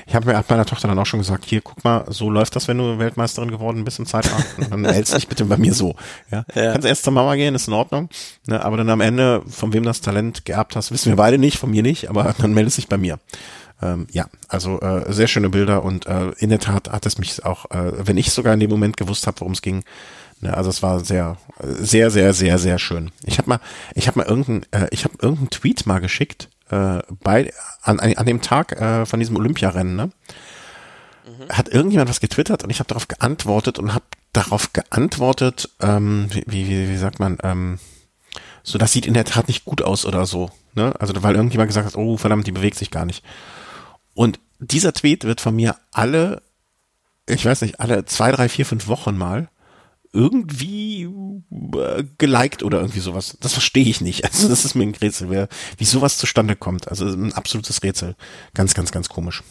ich 0.05 0.15
habe 0.15 0.27
mir 0.27 0.43
meiner 0.47 0.65
Tochter 0.65 0.87
dann 0.87 0.99
auch 0.99 1.05
schon 1.05 1.19
gesagt, 1.19 1.45
hier, 1.45 1.61
guck 1.61 1.83
mal, 1.83 2.05
so 2.07 2.29
läuft 2.29 2.55
das, 2.55 2.67
wenn 2.67 2.77
du 2.77 2.99
Weltmeisterin 2.99 3.51
geworden 3.51 3.83
bist 3.83 3.99
im 3.99 4.05
Zeitraum. 4.05 4.43
dann 4.69 4.85
hältst 4.85 5.15
dich 5.15 5.27
bitte 5.27 5.45
bei 5.45 5.57
mir 5.57 5.73
so. 5.73 5.95
Ja? 6.31 6.45
ja. 6.55 6.71
Kannst 6.73 6.87
erst 6.87 7.03
zur 7.03 7.13
Mama 7.13 7.35
gehen, 7.35 7.55
ist 7.55 7.67
in 7.67 7.73
Ordnung. 7.73 8.09
Ne? 8.47 8.63
Aber 8.63 8.77
dann 8.77 8.89
am 8.89 9.01
Ende, 9.01 9.43
von 9.47 9.73
wem 9.73 9.83
das 9.83 10.01
Talent 10.01 10.45
geerbt 10.45 10.75
hast, 10.75 10.91
wissen 10.91 11.09
wir 11.09 11.15
beide 11.17 11.37
nicht, 11.37 11.57
von 11.57 11.71
mir 11.71 11.83
nicht, 11.83 12.09
aber 12.09 12.35
dann 12.37 12.53
meldest 12.53 12.77
dich 12.77 12.87
bei 12.87 12.97
mir. 12.97 13.19
Ähm, 13.81 14.07
ja, 14.11 14.25
also 14.47 14.79
äh, 14.81 15.11
sehr 15.13 15.27
schöne 15.27 15.49
Bilder 15.49 15.83
und 15.83 16.07
äh, 16.07 16.31
in 16.39 16.49
der 16.49 16.59
Tat 16.59 16.89
hat 16.89 17.05
es 17.05 17.19
mich 17.19 17.45
auch, 17.45 17.69
äh, 17.69 18.07
wenn 18.07 18.17
ich 18.17 18.31
sogar 18.31 18.53
in 18.53 18.59
dem 18.59 18.71
Moment 18.71 18.97
gewusst 18.97 19.27
habe, 19.27 19.39
worum 19.41 19.53
es 19.53 19.61
ging, 19.61 19.83
ne, 20.41 20.55
also 20.55 20.71
es 20.71 20.81
war 20.81 20.99
sehr, 21.01 21.37
sehr, 21.61 22.09
sehr, 22.09 22.33
sehr, 22.33 22.57
sehr 22.57 22.79
schön. 22.79 23.11
Ich 23.23 23.37
habe 23.37 23.49
mal, 23.49 23.59
ich 23.93 24.07
habe 24.07 24.19
mal 24.19 24.25
irgendeinen, 24.25 24.65
äh, 24.71 24.87
ich 24.89 25.03
habe 25.03 25.13
irgendeinen 25.21 25.51
Tweet 25.51 25.85
mal 25.85 25.99
geschickt 25.99 26.49
äh, 26.69 26.99
bei 27.23 27.53
an, 27.81 27.99
an 27.99 28.25
dem 28.25 28.41
Tag 28.41 28.73
äh, 28.73 29.05
von 29.05 29.19
diesem 29.19 29.35
Olympiarennen, 29.35 29.95
ne? 29.95 30.09
Hat 31.49 31.69
irgendjemand 31.69 32.09
was 32.09 32.19
getwittert 32.19 32.63
und 32.63 32.69
ich 32.69 32.79
habe 32.79 32.87
darauf 32.87 33.07
geantwortet 33.07 33.79
und 33.79 33.93
habe 33.93 34.05
darauf 34.33 34.73
geantwortet, 34.73 35.69
ähm, 35.81 36.29
wie, 36.31 36.43
wie, 36.47 36.89
wie 36.89 36.97
sagt 36.97 37.19
man, 37.19 37.37
ähm, 37.43 37.79
so 38.63 38.77
das 38.77 38.91
sieht 38.91 39.05
in 39.05 39.13
der 39.13 39.25
Tat 39.25 39.47
nicht 39.47 39.65
gut 39.65 39.81
aus 39.81 40.05
oder 40.05 40.25
so, 40.25 40.49
ne? 40.73 40.93
Also 40.99 41.13
weil 41.23 41.35
irgendjemand 41.35 41.69
gesagt 41.69 41.87
hat, 41.87 41.95
oh 41.95 42.17
verdammt, 42.17 42.47
die 42.47 42.51
bewegt 42.51 42.77
sich 42.77 42.91
gar 42.91 43.05
nicht. 43.05 43.23
Und 44.13 44.39
dieser 44.59 44.93
Tweet 44.93 45.25
wird 45.25 45.41
von 45.41 45.55
mir 45.55 45.75
alle, 45.91 46.41
ich 47.27 47.45
weiß 47.45 47.61
nicht, 47.61 47.79
alle 47.79 48.05
zwei, 48.05 48.31
drei, 48.31 48.49
vier, 48.49 48.65
fünf 48.65 48.87
Wochen 48.87 49.17
mal 49.17 49.49
irgendwie 50.13 51.03
äh, 51.03 52.03
geliked 52.17 52.63
oder 52.63 52.79
irgendwie 52.79 52.99
sowas. 52.99 53.37
Das 53.39 53.53
verstehe 53.53 53.85
ich 53.85 54.01
nicht. 54.01 54.23
Also 54.25 54.47
das 54.49 54.65
ist 54.65 54.75
mir 54.75 54.83
ein 54.83 54.95
Rätsel, 54.95 55.29
wer, 55.29 55.47
wie 55.77 55.85
sowas 55.85 56.17
zustande 56.17 56.55
kommt. 56.55 56.87
Also 56.87 57.05
ein 57.05 57.33
absolutes 57.33 57.83
Rätsel. 57.83 58.15
Ganz, 58.53 58.73
ganz, 58.73 58.91
ganz 58.91 59.09
komisch. 59.09 59.43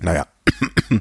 Naja. 0.00 0.26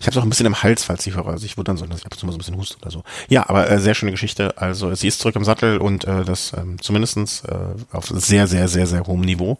Ich 0.00 0.06
habe 0.06 0.18
es 0.18 0.20
auch 0.20 0.26
ein 0.26 0.28
bisschen 0.28 0.44
im 0.44 0.62
Hals, 0.62 0.84
falls 0.84 1.06
ich 1.06 1.16
höre. 1.16 1.28
Also 1.28 1.46
ich 1.46 1.56
wurde 1.56 1.68
dann 1.68 1.78
so, 1.78 1.86
dass 1.86 2.00
ich 2.00 2.04
ab 2.04 2.12
und 2.12 2.18
zu 2.18 2.26
mal 2.26 2.32
so 2.32 2.36
ein 2.36 2.38
bisschen 2.40 2.58
hust 2.58 2.76
oder 2.82 2.90
so. 2.90 3.04
Ja, 3.30 3.48
aber 3.48 3.70
äh, 3.70 3.80
sehr 3.80 3.94
schöne 3.94 4.10
Geschichte. 4.10 4.58
Also 4.58 4.94
sie 4.94 5.08
ist 5.08 5.20
zurück 5.20 5.34
im 5.34 5.44
Sattel 5.44 5.78
und 5.78 6.04
äh, 6.04 6.24
das 6.24 6.52
ähm, 6.52 6.78
zumindestens 6.78 7.42
äh, 7.44 7.56
auf 7.90 8.08
sehr, 8.08 8.46
sehr, 8.46 8.68
sehr, 8.68 8.86
sehr 8.86 9.06
hohem 9.06 9.22
Niveau. 9.22 9.58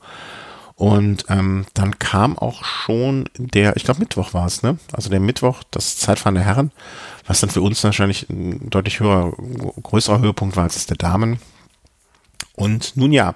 Und 0.74 1.24
ähm, 1.30 1.64
dann 1.72 1.98
kam 1.98 2.36
auch 2.36 2.62
schon 2.64 3.24
der, 3.38 3.76
ich 3.76 3.84
glaube 3.84 4.00
Mittwoch 4.00 4.34
war 4.34 4.46
es, 4.46 4.62
ne? 4.62 4.76
Also 4.92 5.08
der 5.08 5.20
Mittwoch, 5.20 5.62
das 5.70 5.96
Zeitfahren 5.96 6.34
der 6.34 6.44
Herren, 6.44 6.72
was 7.26 7.40
dann 7.40 7.50
für 7.50 7.62
uns 7.62 7.82
wahrscheinlich 7.84 8.28
ein 8.28 8.70
deutlich 8.70 9.00
höherer, 9.00 9.32
größerer 9.82 10.20
Höhepunkt 10.20 10.56
war 10.56 10.64
als 10.64 10.74
das 10.74 10.86
der 10.86 10.96
Damen. 10.96 11.38
Und 12.54 12.96
nun 12.96 13.12
ja, 13.12 13.34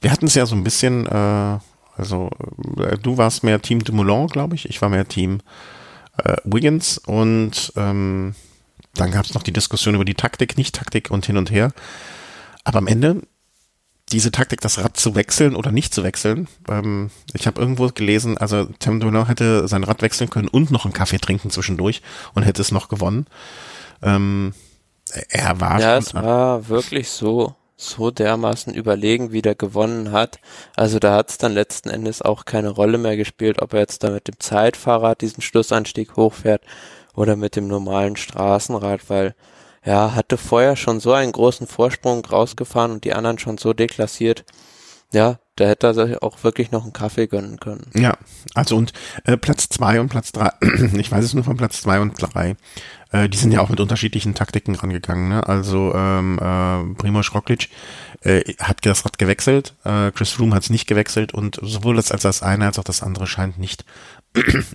wir 0.00 0.10
hatten 0.10 0.26
es 0.26 0.34
ja 0.34 0.46
so 0.46 0.54
ein 0.54 0.64
bisschen, 0.64 1.06
äh, 1.06 1.58
also 1.96 2.30
äh, 2.78 2.96
du 2.98 3.18
warst 3.18 3.42
mehr 3.42 3.60
Team 3.60 3.82
Dumoulin, 3.82 4.28
glaube 4.28 4.54
ich, 4.54 4.68
ich 4.68 4.80
war 4.80 4.88
mehr 4.88 5.08
Team 5.08 5.40
äh, 6.18 6.36
Wiggins 6.44 6.98
und 6.98 7.72
ähm, 7.76 8.34
dann 8.94 9.10
gab 9.10 9.24
es 9.24 9.34
noch 9.34 9.42
die 9.42 9.52
Diskussion 9.52 9.94
über 9.94 10.04
die 10.04 10.14
Taktik, 10.14 10.56
nicht 10.56 10.74
Taktik 10.74 11.10
und 11.10 11.26
hin 11.26 11.36
und 11.36 11.50
her. 11.50 11.72
Aber 12.64 12.78
am 12.78 12.86
Ende 12.86 13.22
diese 14.12 14.30
Taktik, 14.30 14.60
das 14.60 14.78
Rad 14.78 14.96
zu 14.96 15.14
wechseln 15.14 15.54
oder 15.54 15.70
nicht 15.70 15.94
zu 15.94 16.02
wechseln. 16.02 16.48
Ähm, 16.68 17.10
ich 17.34 17.46
habe 17.46 17.60
irgendwo 17.60 17.88
gelesen, 17.88 18.38
also 18.38 18.66
Tim 18.78 19.00
Donau 19.00 19.26
hätte 19.26 19.68
sein 19.68 19.84
Rad 19.84 20.02
wechseln 20.02 20.30
können 20.30 20.48
und 20.48 20.70
noch 20.70 20.84
einen 20.84 20.94
Kaffee 20.94 21.18
trinken 21.18 21.50
zwischendurch 21.50 22.02
und 22.34 22.42
hätte 22.42 22.62
es 22.62 22.72
noch 22.72 22.88
gewonnen. 22.88 23.26
Ähm, 24.02 24.54
er 25.28 25.60
war 25.60 25.80
ja, 25.80 25.96
es 25.96 26.14
war 26.14 26.68
wirklich 26.68 27.08
so 27.08 27.54
so 27.80 28.10
dermaßen 28.10 28.74
überlegen, 28.74 29.30
wie 29.30 29.40
der 29.40 29.54
gewonnen 29.54 30.10
hat. 30.10 30.40
Also 30.74 30.98
da 30.98 31.14
hat 31.14 31.30
es 31.30 31.38
dann 31.38 31.52
letzten 31.52 31.90
Endes 31.90 32.20
auch 32.22 32.44
keine 32.44 32.70
Rolle 32.70 32.98
mehr 32.98 33.16
gespielt, 33.16 33.62
ob 33.62 33.72
er 33.72 33.80
jetzt 33.80 34.02
da 34.02 34.10
mit 34.10 34.26
dem 34.26 34.40
Zeitfahrrad 34.40 35.20
diesen 35.20 35.42
Schlussanstieg 35.42 36.16
hochfährt 36.16 36.62
oder 37.14 37.36
mit 37.36 37.54
dem 37.54 37.68
normalen 37.68 38.16
Straßenrad, 38.16 39.08
weil 39.08 39.36
ja, 39.84 40.14
hatte 40.14 40.36
vorher 40.36 40.76
schon 40.76 41.00
so 41.00 41.12
einen 41.12 41.32
großen 41.32 41.66
Vorsprung 41.66 42.24
rausgefahren 42.24 42.92
und 42.92 43.04
die 43.04 43.14
anderen 43.14 43.38
schon 43.38 43.58
so 43.58 43.72
deklassiert. 43.72 44.44
Ja, 45.12 45.38
da 45.56 45.66
hätte 45.66 45.86
er 45.88 45.94
sich 45.94 46.22
auch 46.22 46.44
wirklich 46.44 46.70
noch 46.70 46.82
einen 46.82 46.92
Kaffee 46.92 47.26
gönnen 47.26 47.58
können. 47.58 47.90
Ja, 47.94 48.16
also 48.54 48.76
und 48.76 48.92
äh, 49.24 49.36
Platz 49.36 49.68
zwei 49.68 50.00
und 50.00 50.08
Platz 50.08 50.32
drei, 50.32 50.52
ich 50.94 51.10
weiß 51.10 51.24
es 51.24 51.34
nur 51.34 51.44
von 51.44 51.56
Platz 51.56 51.80
zwei 51.80 52.00
und 52.00 52.14
drei, 52.20 52.56
äh, 53.10 53.28
die 53.28 53.38
sind 53.38 53.52
ja 53.52 53.60
auch 53.60 53.70
mit 53.70 53.80
unterschiedlichen 53.80 54.34
Taktiken 54.34 54.74
rangegangen. 54.74 55.30
Ne? 55.30 55.46
Also 55.46 55.94
ähm, 55.94 56.38
äh, 56.38 56.94
Primoz 56.94 57.34
Roglic 57.34 57.70
äh, 58.20 58.42
hat 58.60 58.84
das 58.84 59.04
Rad 59.04 59.18
gewechselt, 59.18 59.74
äh, 59.84 60.10
Chris 60.10 60.30
Froome 60.30 60.54
hat 60.54 60.64
es 60.64 60.70
nicht 60.70 60.86
gewechselt 60.86 61.32
und 61.32 61.58
sowohl 61.62 61.96
das 61.96 62.12
als 62.12 62.22
das 62.22 62.42
eine 62.42 62.66
als 62.66 62.78
auch 62.78 62.84
das 62.84 63.02
andere 63.02 63.26
scheint 63.26 63.58
nicht 63.58 63.84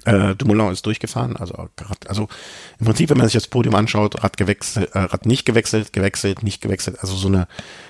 äh, 0.06 0.36
Dumoulin 0.36 0.72
ist 0.72 0.86
durchgefahren, 0.86 1.38
also, 1.38 1.70
also 2.08 2.28
im 2.80 2.86
Prinzip, 2.86 3.10
wenn 3.10 3.18
man 3.18 3.28
sich 3.28 3.34
das 3.34 3.48
Podium 3.48 3.76
anschaut, 3.76 4.24
Rad 4.24 4.38
gewechselt, 4.38 4.94
äh, 4.94 5.00
Rad 5.00 5.26
nicht 5.26 5.46
gewechselt, 5.46 5.94
gewechselt, 5.94 6.44
nicht 6.44 6.62
gewechselt, 6.62 7.00
also 7.00 7.16
so 7.16 7.28
eine 7.28 7.48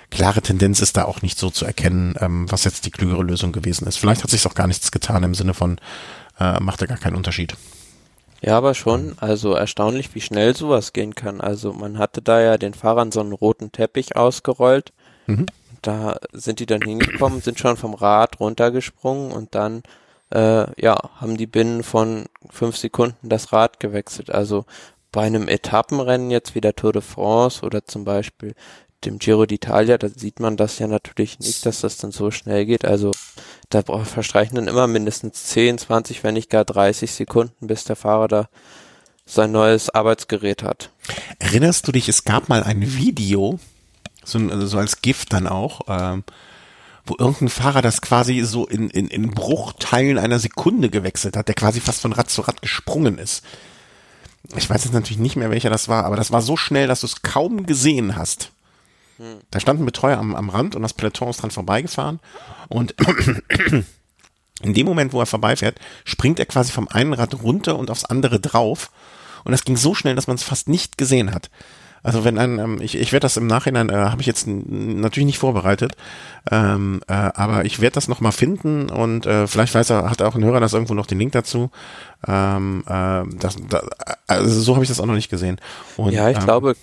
klare 0.10 0.42
Tendenz 0.42 0.82
ist 0.82 0.98
da 0.98 1.06
auch 1.06 1.22
nicht 1.22 1.38
so 1.38 1.50
zu 1.50 1.66
erkennen, 1.66 2.16
ähm, 2.20 2.52
was 2.52 2.64
jetzt 2.64 2.86
die 2.86 2.92
klügere 2.92 3.24
Lösung 3.24 3.52
gewesen 3.52 3.88
ist. 3.88 3.98
Vielleicht 3.98 4.24
hat 4.24 4.30
sich 4.30 4.46
auch 4.46 4.56
gar 4.56 4.68
nichts 4.68 4.92
getan 4.92 5.24
im 5.24 5.36
Sinne 5.36 5.54
von, 5.54 5.80
äh, 6.40 6.60
macht 6.60 6.82
da 6.82 6.86
gar 6.86 6.98
keinen 6.98 7.16
Unterschied. 7.16 7.56
Ja, 8.42 8.58
aber 8.58 8.74
schon, 8.74 9.16
also 9.20 9.54
erstaunlich, 9.54 10.14
wie 10.16 10.22
schnell 10.22 10.54
sowas 10.54 10.92
gehen 10.92 11.16
kann. 11.16 11.40
Also 11.40 11.72
man 11.72 11.98
hatte 11.98 12.22
da 12.22 12.42
ja 12.42 12.58
den 12.58 12.74
Fahrern 12.74 13.12
so 13.12 13.22
einen 13.22 13.32
roten 13.32 13.72
Teppich 13.72 14.18
ausgerollt. 14.18 14.92
Mhm. 15.28 15.46
Da 15.82 16.18
sind 16.34 16.60
die 16.60 16.66
dann 16.66 16.82
hingekommen, 16.82 17.42
sind 17.42 17.58
schon 17.58 17.78
vom 17.78 17.94
Rad 17.94 18.42
runtergesprungen 18.42 19.32
und 19.32 19.56
dann 19.56 19.84
äh, 20.34 20.82
ja, 20.82 20.98
haben 21.20 21.38
die 21.38 21.48
binnen 21.48 21.84
von 21.84 22.26
fünf 22.50 22.78
Sekunden 22.78 23.30
das 23.30 23.54
Rad 23.54 23.80
gewechselt. 23.80 24.32
Also 24.32 24.66
bei 25.12 25.22
einem 25.22 25.48
Etappenrennen 25.48 26.32
jetzt 26.32 26.56
wie 26.56 26.62
der 26.62 26.76
Tour 26.76 26.92
de 26.92 27.02
France 27.02 27.64
oder 27.64 27.86
zum 27.86 28.04
Beispiel 28.04 28.56
dem 29.06 29.20
Giro 29.20 29.44
d'Italia, 29.44 29.98
da 29.98 30.08
sieht 30.10 30.40
man 30.40 30.58
das 30.58 30.80
ja 30.80 30.88
natürlich 30.88 31.40
nicht, 31.40 31.66
dass 31.66 31.82
das 31.82 31.98
dann 31.98 32.12
so 32.12 32.32
schnell 32.32 32.66
geht. 32.66 32.86
Also 32.86 33.12
da 33.70 33.84
verstreichen 33.84 34.56
dann 34.56 34.68
immer 34.68 34.88
mindestens 34.88 35.44
10, 35.46 35.78
20, 35.78 36.24
wenn 36.24 36.34
nicht 36.36 36.50
gar 36.50 36.66
30 36.66 37.12
Sekunden, 37.12 37.68
bis 37.68 37.84
der 37.84 37.96
Fahrer 37.96 38.28
da 38.28 38.50
sein 39.26 39.52
neues 39.52 39.90
Arbeitsgerät 39.90 40.64
hat. 40.64 40.90
Erinnerst 41.40 41.88
du 41.88 41.92
dich, 41.92 42.10
es 42.10 42.24
gab 42.24 42.50
mal 42.50 42.64
ein 42.64 42.82
Video, 42.96 43.60
so, 44.24 44.66
so 44.66 44.78
als 44.78 45.02
Gift 45.02 45.34
dann 45.34 45.48
auch, 45.48 45.82
ähm, 45.88 46.24
wo 47.06 47.16
irgendein 47.18 47.50
Fahrer 47.50 47.82
das 47.82 48.02
quasi 48.02 48.42
so 48.42 48.66
in, 48.66 48.90
in, 48.90 49.08
in 49.08 49.32
Bruchteilen 49.32 50.18
einer 50.18 50.40
Sekunde 50.40 50.90
gewechselt 50.90 51.36
hat, 51.36 51.48
der 51.48 51.56
quasi 51.56 51.82
fast 51.82 52.02
von 52.02 52.14
Rad 52.14 52.30
zu 52.30 52.42
Rad 52.42 52.62
gesprungen 52.62 53.18
ist. 53.18 53.44
Ich 54.56 54.70
weiß 54.70 54.84
jetzt 54.84 54.94
natürlich 54.94 55.20
nicht 55.20 55.36
mehr, 55.36 55.50
welcher 55.50 55.70
das 55.70 55.88
war, 55.90 56.06
aber 56.06 56.16
das 56.16 56.32
war 56.32 56.42
so 56.42 56.56
schnell, 56.56 56.88
dass 56.88 57.02
du 57.02 57.08
es 57.08 57.22
kaum 57.22 57.66
gesehen 57.66 58.16
hast. 58.16 58.52
Hm. 59.18 59.38
Da 59.52 59.60
stand 59.60 59.82
ein 59.82 59.86
Betreuer 59.86 60.18
am, 60.18 60.36
am 60.36 60.50
Rand 60.50 60.76
und 60.76 60.82
das 60.82 60.94
Peloton 60.94 61.30
ist 61.30 61.42
dran 61.42 61.52
vorbeigefahren 61.52 62.20
und 62.70 62.96
in 64.62 64.74
dem 64.74 64.86
Moment, 64.86 65.14
wo 65.14 65.20
er 65.20 65.26
vorbeifährt, 65.26 65.80
springt 66.06 66.40
er 66.40 66.46
quasi 66.46 66.72
vom 66.72 66.88
einen 66.88 67.14
Rad 67.14 67.42
runter 67.44 67.78
und 67.78 67.92
aufs 67.92 68.06
andere 68.06 68.40
drauf 68.40 68.92
und 69.44 69.52
das 69.52 69.66
ging 69.66 69.76
so 69.76 69.94
schnell, 69.94 70.16
dass 70.16 70.28
man 70.28 70.36
es 70.36 70.44
fast 70.44 70.70
nicht 70.70 70.98
gesehen 70.98 71.34
hat. 71.34 71.50
Also 72.04 72.26
wenn 72.26 72.38
ein, 72.38 72.60
ähm, 72.60 72.82
ich, 72.82 72.96
ich 72.96 73.14
werde 73.14 73.24
das 73.24 73.38
im 73.38 73.48
Nachhinein, 73.48 73.90
äh, 73.90 73.94
habe 73.94 74.22
ich 74.22 74.28
jetzt 74.28 74.46
natürlich 74.46 75.26
nicht 75.26 75.40
vorbereitet, 75.40 75.96
ähm, 76.52 77.02
äh, 77.08 77.14
aber 77.14 77.64
ich 77.64 77.80
werde 77.80 77.96
das 77.96 78.10
nochmal 78.10 78.34
finden 78.34 78.90
und 78.90 79.26
äh, 79.26 79.48
vielleicht 79.48 79.74
weiß 79.74 79.90
er, 79.90 80.10
hat 80.10 80.22
auch 80.22 80.36
ein 80.36 80.44
Hörer 80.44 80.60
das 80.60 80.74
irgendwo 80.74 80.94
noch 80.94 81.06
den 81.06 81.20
Link 81.20 81.32
dazu. 81.32 81.72
Ähm, 82.28 82.84
äh, 82.88 83.24
das, 83.40 83.56
da, 83.70 83.84
also 84.28 84.62
so 84.62 84.76
habe 84.76 84.84
ich 84.84 84.90
das 84.90 85.00
auch 85.00 85.06
noch 85.06 85.16
nicht 85.16 85.30
gesehen. 85.30 85.62
Und, 85.96 86.12
ja, 86.12 86.30
ich 86.30 86.38
ähm, 86.38 86.44
glaube, 86.44 86.76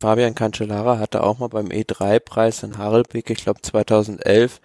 Fabian 0.00 0.34
Cancellara 0.34 0.98
hatte 0.98 1.22
auch 1.22 1.38
mal 1.38 1.48
beim 1.48 1.66
E3-Preis 1.66 2.62
in 2.62 2.78
Harelbeke, 2.78 3.34
ich 3.34 3.44
glaube 3.44 3.60
2011, 3.60 4.60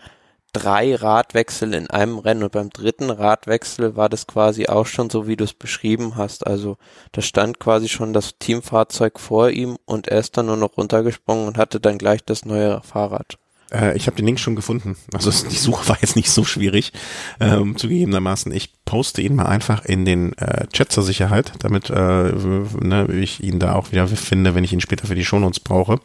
drei 0.54 0.96
Radwechsel 0.96 1.74
in 1.74 1.90
einem 1.90 2.18
Rennen 2.18 2.44
und 2.44 2.52
beim 2.52 2.70
dritten 2.70 3.10
Radwechsel 3.10 3.96
war 3.96 4.10
das 4.10 4.28
quasi 4.28 4.68
auch 4.68 4.86
schon 4.86 5.10
so, 5.10 5.28
wie 5.28 5.38
du 5.38 5.44
es 5.44 5.54
beschrieben 5.54 6.16
hast. 6.16 6.46
Also 6.46 6.78
da 7.12 7.22
stand 7.22 7.60
quasi 7.60 7.88
schon 7.88 8.14
das 8.14 8.38
Teamfahrzeug 8.40 9.20
vor 9.20 9.50
ihm 9.50 9.78
und 9.86 10.08
er 10.08 10.20
ist 10.20 10.38
dann 10.38 10.48
nur 10.48 10.58
noch 10.58 10.78
runtergesprungen 10.78 11.48
und 11.48 11.58
hatte 11.58 11.80
dann 11.80 11.98
gleich 11.98 12.24
das 12.24 12.46
neue 12.46 12.82
Fahrrad. 12.82 13.38
Äh, 13.72 13.96
ich 13.96 14.08
habe 14.08 14.18
den 14.18 14.26
Link 14.26 14.40
schon 14.40 14.56
gefunden. 14.56 14.98
Also 15.14 15.32
die 15.32 15.56
Suche 15.56 15.88
war 15.90 15.98
jetzt 16.02 16.16
nicht 16.16 16.30
so 16.30 16.44
schwierig, 16.44 16.92
ähm, 17.40 17.78
zugegebenermaßen. 17.78 18.52
Ich 18.52 18.74
poste 18.86 19.22
ihn 19.22 19.36
mal 19.36 19.46
einfach 19.46 19.86
in 19.86 20.06
den 20.06 20.34
äh, 20.38 20.68
Chat 20.68 20.92
zur 20.92 21.04
Sicherheit, 21.04 21.54
damit 21.60 21.90
äh, 21.90 21.94
ne, 21.94 23.08
ich 23.12 23.44
ihn 23.44 23.60
da 23.60 23.76
auch 23.76 23.92
wieder 23.92 24.08
finde, 24.08 24.54
wenn 24.54 24.64
ich 24.64 24.74
ihn 24.74 24.82
später 24.82 25.08
für 25.08 25.16
die 25.16 25.26
Shownotes 25.26 25.62
brauche. 25.62 26.00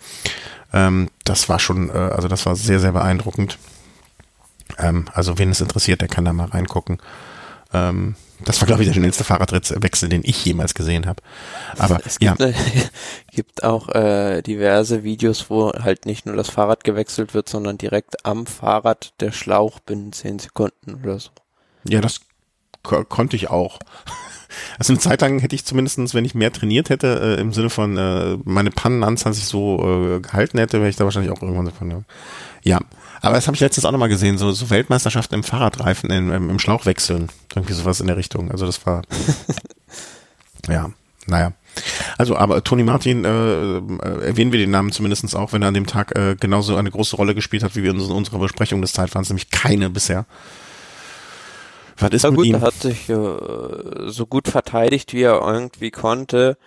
Ähm, 0.73 1.09
das 1.25 1.49
war 1.49 1.59
schon, 1.59 1.91
äh, 1.91 1.93
also 1.93 2.29
das 2.29 2.47
war 2.47 2.57
sehr, 2.57 2.81
sehr 2.81 2.93
beeindruckend. 2.93 3.59
Ähm, 4.79 5.07
also 5.13 5.39
wen 5.39 5.51
es 5.51 5.61
interessiert, 5.61 6.01
der 6.01 6.09
kann 6.09 6.25
da 6.25 6.33
mal 6.33 6.49
reingucken. 6.49 6.99
Ähm, 7.73 8.17
das 8.45 8.61
war, 8.61 8.67
glaube 8.67 8.83
ich, 8.83 8.89
der 8.89 8.95
schnellste 8.95 9.25
Fahrradwechsel, 9.25 10.09
den 10.09 10.21
ich 10.25 10.45
jemals 10.45 10.75
gesehen 10.75 11.07
habe. 11.07 11.23
Aber 11.79 12.01
es 12.05 12.19
gibt, 12.19 12.39
ja. 12.39 12.53
gibt 13.33 13.65
auch 13.65 13.89
äh, 13.89 14.43
diverse 14.43 15.05
Videos, 15.05 15.49
wo 15.49 15.73
halt 15.73 16.05
nicht 16.05 16.27
nur 16.27 16.37
das 16.37 16.51
Fahrrad 16.51 16.85
gewechselt 16.85 17.33
wird, 17.33 17.49
sondern 17.49 17.79
direkt 17.79 18.27
am 18.27 18.47
Fahrrad 18.47 19.15
der 19.21 19.33
Schlauch 19.33 19.81
binnen 19.81 20.13
zehn 20.13 20.39
Sekunden 20.39 21.01
oder 21.03 21.19
so. 21.19 21.31
Ja, 21.89 22.01
das 22.01 22.21
ko 22.83 23.05
konnte 23.05 23.37
ich 23.37 23.51
auch. 23.51 23.79
Also 24.79 24.93
eine 24.93 25.01
Zeit 25.01 25.21
lang 25.21 25.41
hätte 25.41 25.55
ich 25.55 25.65
zumindestens, 25.65 26.15
wenn 26.15 26.25
ich 26.25 26.35
mehr 26.35 26.53
trainiert 26.53 26.89
hätte, 26.89 27.37
äh, 27.37 27.41
im 27.41 27.53
Sinne 27.53 27.69
von 27.69 27.99
äh, 27.99 28.39
meine 28.45 28.71
Pannenanzahl 28.71 29.35
sich 29.35 29.45
so 29.45 30.17
äh, 30.17 30.21
gehalten 30.21 30.59
hätte, 30.59 30.79
wäre 30.79 30.89
ich 30.89 30.97
da 30.97 31.05
wahrscheinlich 31.05 31.33
auch 31.33 31.43
irgendwann 31.43 31.67
so 31.67 31.73
von. 31.73 32.05
Ja, 32.67 32.81
aber 33.23 33.37
das 33.37 33.47
habe 33.47 33.55
ich 33.55 33.61
letztens 33.61 33.85
auch 33.85 33.93
nochmal 33.93 34.09
gesehen, 34.09 34.39
so, 34.39 34.51
so 34.51 34.71
Weltmeisterschaften 34.71 35.37
im 35.37 35.45
Fahrradreifen, 35.45 36.11
im, 36.11 36.33
im, 36.33 36.51
im 36.51 36.59
Schlauchwechseln. 36.59 37.29
Irgendwie 37.55 37.75
sowas 37.75 38.01
in 38.01 38.09
der 38.09 38.17
Richtung. 38.17 38.51
Also 38.51 38.67
das 38.67 38.85
war, 38.85 39.03
ja, 40.69 40.91
naja. 41.27 41.53
Also, 42.19 42.37
aber 42.37 42.65
Tony 42.65 42.83
Martin, 42.83 43.25
äh, 43.25 43.29
äh, 43.29 44.27
erwähnen 44.27 44.51
wir 44.51 44.59
den 44.59 44.73
Namen 44.73 44.91
zumindestens 44.91 45.37
auch, 45.37 45.53
wenn 45.53 45.63
er 45.63 45.69
an 45.69 45.75
dem 45.75 45.87
Tag 45.87 46.19
äh, 46.19 46.35
genauso 46.35 46.75
eine 46.75 46.91
große 46.91 47.15
Rolle 47.15 47.37
gespielt 47.37 47.63
hat, 47.63 47.77
wie 47.77 47.85
wir 47.85 47.93
in 47.93 48.01
unserer 48.01 48.41
Besprechung 48.41 48.83
des 48.83 48.93
Zeitfahrens, 48.93 49.29
nämlich 49.29 49.51
keine 49.51 49.89
bisher. 49.89 50.27
Was 51.99 52.11
ist 52.11 52.25
ja, 52.25 52.31
mit 52.31 52.39
gut, 52.39 52.47
ihm? 52.47 52.55
Er 52.55 52.61
hat 52.63 52.75
sich 52.75 53.09
äh, 53.09 54.09
so 54.09 54.27
gut 54.27 54.49
verteidigt, 54.49 55.13
wie 55.13 55.23
er 55.23 55.41
irgendwie 55.41 55.93
konnte, 55.93 56.59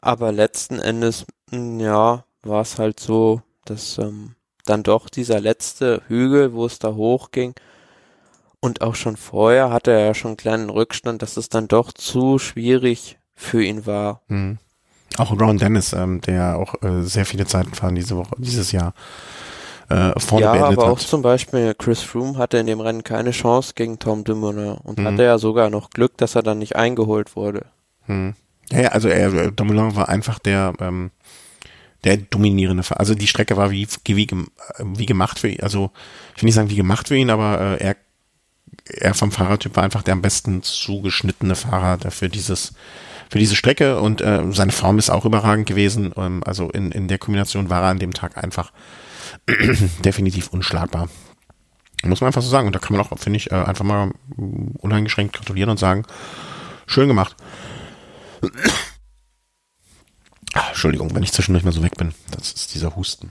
aber 0.00 0.32
letzten 0.32 0.78
Endes, 0.78 1.26
mh, 1.50 1.82
ja, 1.82 2.24
war 2.42 2.62
es 2.62 2.78
halt 2.78 3.00
so, 3.00 3.42
dass 3.66 3.98
ähm, 3.98 4.34
dann 4.64 4.82
doch 4.82 5.08
dieser 5.08 5.40
letzte 5.40 6.02
Hügel, 6.08 6.52
wo 6.52 6.66
es 6.66 6.78
da 6.78 6.94
hochging. 6.94 7.54
Und 8.60 8.80
auch 8.80 8.94
schon 8.94 9.16
vorher 9.16 9.70
hatte 9.70 9.90
er 9.90 10.06
ja 10.06 10.14
schon 10.14 10.30
einen 10.30 10.36
kleinen 10.36 10.70
Rückstand, 10.70 11.22
dass 11.22 11.36
es 11.36 11.48
dann 11.48 11.66
doch 11.68 11.92
zu 11.92 12.38
schwierig 12.38 13.18
für 13.34 13.62
ihn 13.62 13.86
war. 13.86 14.20
Mhm. 14.28 14.58
Auch 15.18 15.38
Ron 15.38 15.58
Dennis, 15.58 15.92
ähm, 15.92 16.20
der 16.20 16.56
auch 16.56 16.74
äh, 16.82 17.02
sehr 17.02 17.26
viele 17.26 17.44
Zeiten 17.44 17.74
fahren 17.74 17.94
diese 17.94 18.16
Woche, 18.16 18.34
dieses 18.38 18.72
Jahr. 18.72 18.94
Äh, 19.88 20.18
vorne 20.18 20.46
ja, 20.46 20.52
aber 20.52 20.90
auch 20.90 20.98
zum 20.98 21.20
Beispiel 21.20 21.74
Chris 21.74 22.00
Froome 22.00 22.38
hatte 22.38 22.56
in 22.56 22.66
dem 22.66 22.80
Rennen 22.80 23.04
keine 23.04 23.32
Chance 23.32 23.72
gegen 23.74 23.98
Tom 23.98 24.24
Dumoulin 24.24 24.76
und 24.82 24.98
mhm. 24.98 25.06
hatte 25.06 25.24
ja 25.24 25.36
sogar 25.38 25.68
noch 25.68 25.90
Glück, 25.90 26.16
dass 26.16 26.34
er 26.34 26.42
dann 26.42 26.58
nicht 26.58 26.76
eingeholt 26.76 27.36
wurde. 27.36 27.66
Mhm. 28.06 28.34
Ja, 28.70 28.80
ja, 28.82 28.88
also 28.88 29.08
er, 29.08 29.34
äh, 29.34 29.52
Dumoulin 29.52 29.94
war 29.96 30.08
einfach 30.08 30.38
der, 30.38 30.72
ähm, 30.80 31.10
der 32.04 32.16
dominierende 32.16 32.82
Fahrer. 32.82 33.00
Also 33.00 33.14
die 33.14 33.26
Strecke 33.26 33.56
war 33.56 33.70
wie, 33.70 33.86
wie, 34.04 34.28
wie 34.78 35.06
gemacht 35.06 35.38
für 35.38 35.48
ihn. 35.48 35.60
Also 35.60 35.90
ich 36.36 36.42
will 36.42 36.46
nicht 36.46 36.54
sagen 36.54 36.70
wie 36.70 36.76
gemacht 36.76 37.08
für 37.08 37.16
ihn, 37.16 37.30
aber 37.30 37.60
äh, 37.60 37.84
er, 37.84 37.96
er 38.86 39.14
vom 39.14 39.30
Fahrertyp 39.30 39.76
war 39.76 39.84
einfach 39.84 40.02
der 40.02 40.14
am 40.14 40.22
besten 40.22 40.62
zugeschnittene 40.62 41.54
Fahrer 41.54 41.98
dafür 41.98 42.28
dieses 42.28 42.74
für 43.30 43.38
diese 43.38 43.56
Strecke 43.56 43.98
und 43.98 44.20
äh, 44.20 44.42
seine 44.50 44.72
Form 44.72 44.98
ist 44.98 45.08
auch 45.08 45.24
überragend 45.24 45.66
gewesen. 45.66 46.12
Ähm, 46.18 46.42
also 46.44 46.68
in, 46.68 46.92
in 46.92 47.08
der 47.08 47.16
Kombination 47.16 47.70
war 47.70 47.80
er 47.80 47.88
an 47.88 47.98
dem 47.98 48.12
Tag 48.12 48.36
einfach 48.36 48.72
definitiv 50.04 50.48
unschlagbar. 50.48 51.08
Muss 52.04 52.20
man 52.20 52.26
einfach 52.26 52.42
so 52.42 52.50
sagen. 52.50 52.66
Und 52.66 52.74
da 52.74 52.78
kann 52.78 52.94
man 52.94 53.06
auch, 53.06 53.18
finde 53.18 53.38
ich, 53.38 53.50
äh, 53.50 53.54
einfach 53.54 53.86
mal 53.86 54.10
uneingeschränkt 54.78 55.34
gratulieren 55.34 55.70
und 55.70 55.78
sagen, 55.78 56.04
schön 56.86 57.08
gemacht. 57.08 57.34
Ach, 60.54 60.68
Entschuldigung, 60.68 61.14
wenn 61.14 61.22
ich 61.22 61.32
zwischendurch 61.32 61.64
mal 61.64 61.72
so 61.72 61.82
weg 61.82 61.96
bin. 61.96 62.14
Das 62.30 62.52
ist 62.52 62.74
dieser 62.74 62.94
Husten. 62.96 63.30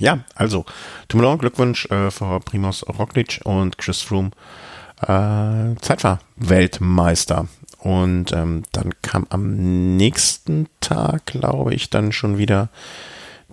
Ja, 0.00 0.20
also, 0.34 0.64
Dumoulin, 1.08 1.38
Glückwunsch 1.38 1.86
äh, 1.86 2.10
für 2.10 2.40
Primoz 2.40 2.84
Roglic 2.84 3.40
und 3.44 3.78
Chris 3.78 4.00
Froome, 4.00 4.30
äh, 5.02 5.74
Zeitfahr-Weltmeister. 5.80 7.48
Und 7.78 8.32
ähm, 8.32 8.62
dann 8.72 8.92
kam 9.02 9.26
am 9.30 9.96
nächsten 9.96 10.68
Tag, 10.80 11.26
glaube 11.26 11.74
ich, 11.74 11.90
dann 11.90 12.12
schon 12.12 12.38
wieder 12.38 12.70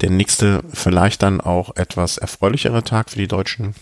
der 0.02 0.10
nächste, 0.10 0.64
vielleicht 0.74 1.24
dann 1.24 1.42
auch 1.42 1.76
etwas 1.76 2.18
erfreulichere 2.18 2.84
Tag 2.84 3.10
für 3.10 3.18
die 3.18 3.28
Deutschen. 3.28 3.76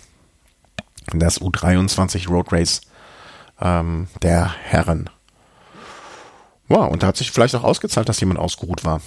Das 1.14 1.42
U23 1.42 2.30
Road 2.30 2.52
Race 2.52 2.82
ähm, 3.60 4.08
der 4.22 4.54
Herren. 4.64 5.10
Wow, 6.68 6.92
und 6.92 7.04
da 7.04 7.08
hat 7.08 7.18
sich 7.18 7.32
vielleicht 7.32 7.56
auch 7.56 7.64
ausgezahlt, 7.64 8.10
dass 8.10 8.20
jemand 8.20 8.40
ausgeruht 8.40 8.86
war. 8.86 9.02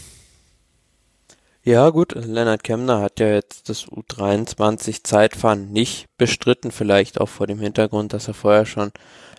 Ja, 1.62 1.90
gut, 1.90 2.14
Lennart 2.14 2.62
Kemner 2.62 3.00
hat 3.00 3.18
ja 3.18 3.26
jetzt 3.26 3.68
das 3.68 3.86
U23 3.86 5.02
Zeitfahren 5.02 5.72
nicht 5.72 6.06
bestritten, 6.16 6.70
vielleicht 6.70 7.20
auch 7.20 7.28
vor 7.28 7.48
dem 7.48 7.58
Hintergrund, 7.58 8.12
dass 8.12 8.28
er 8.28 8.34
vorher 8.34 8.66
schon 8.66 8.92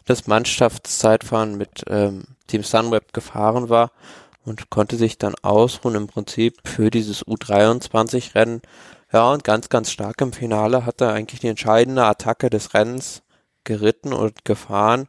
das 0.03 0.27
Mannschaftszeitfahren 0.27 1.56
mit 1.56 1.86
ähm, 1.88 2.25
Team 2.47 2.63
Sunweb 2.63 3.13
gefahren 3.13 3.69
war 3.69 3.91
und 4.43 4.69
konnte 4.69 4.97
sich 4.97 5.17
dann 5.17 5.36
ausruhen 5.41 5.95
im 5.95 6.08
Prinzip 6.08 6.56
für 6.65 6.89
dieses 6.89 7.25
U23 7.25 8.36
Rennen. 8.36 8.62
Ja, 9.13 9.32
und 9.32 9.45
ganz, 9.45 9.69
ganz 9.69 9.91
stark 9.91 10.19
im 10.19 10.34
Finale 10.34 10.86
hat 10.86 10.99
er 10.99 11.13
eigentlich 11.13 11.39
die 11.39 11.47
entscheidende 11.47 12.03
Attacke 12.03 12.49
des 12.49 12.73
Rennens 12.73 13.23
geritten 13.63 14.12
und 14.12 14.43
gefahren 14.43 15.08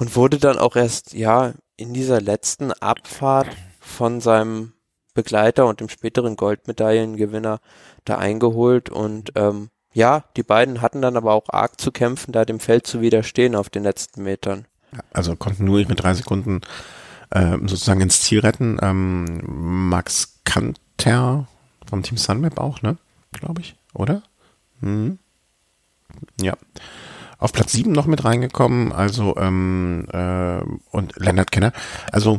und 0.00 0.16
wurde 0.16 0.38
dann 0.38 0.58
auch 0.58 0.74
erst, 0.74 1.12
ja, 1.12 1.52
in 1.80 1.94
dieser 1.94 2.20
letzten 2.20 2.72
Abfahrt 2.72 3.48
von 3.80 4.20
seinem 4.20 4.74
Begleiter 5.14 5.66
und 5.66 5.80
dem 5.80 5.88
späteren 5.88 6.36
Goldmedaillengewinner 6.36 7.60
da 8.04 8.18
eingeholt 8.18 8.90
und 8.90 9.32
ähm, 9.34 9.70
ja, 9.92 10.24
die 10.36 10.42
beiden 10.42 10.82
hatten 10.82 11.02
dann 11.02 11.16
aber 11.16 11.32
auch 11.32 11.48
arg 11.48 11.80
zu 11.80 11.90
kämpfen, 11.90 12.32
da 12.32 12.44
dem 12.44 12.60
Feld 12.60 12.86
zu 12.86 13.00
widerstehen 13.00 13.56
auf 13.56 13.70
den 13.70 13.82
letzten 13.82 14.22
Metern. 14.22 14.66
Also 15.12 15.34
konnten 15.34 15.64
nur 15.64 15.78
mit 15.86 16.02
drei 16.02 16.14
Sekunden 16.14 16.60
äh, 17.30 17.56
sozusagen 17.62 18.00
ins 18.00 18.20
Ziel 18.20 18.40
retten. 18.40 18.78
Ähm, 18.82 19.88
Max 19.88 20.40
Kanter 20.44 21.48
vom 21.86 22.02
Team 22.02 22.18
Sunmap 22.18 22.58
auch, 22.58 22.82
ne? 22.82 22.98
Glaube 23.32 23.62
ich, 23.62 23.74
oder? 23.94 24.22
Hm. 24.80 25.18
Ja 26.40 26.56
auf 27.40 27.52
Platz 27.52 27.72
7 27.72 27.90
noch 27.90 28.06
mit 28.06 28.24
reingekommen, 28.24 28.92
also 28.92 29.34
ähm, 29.36 30.06
äh, 30.12 30.60
und 30.90 31.16
Leonard 31.16 31.50
Kenner. 31.50 31.72
Also 32.12 32.38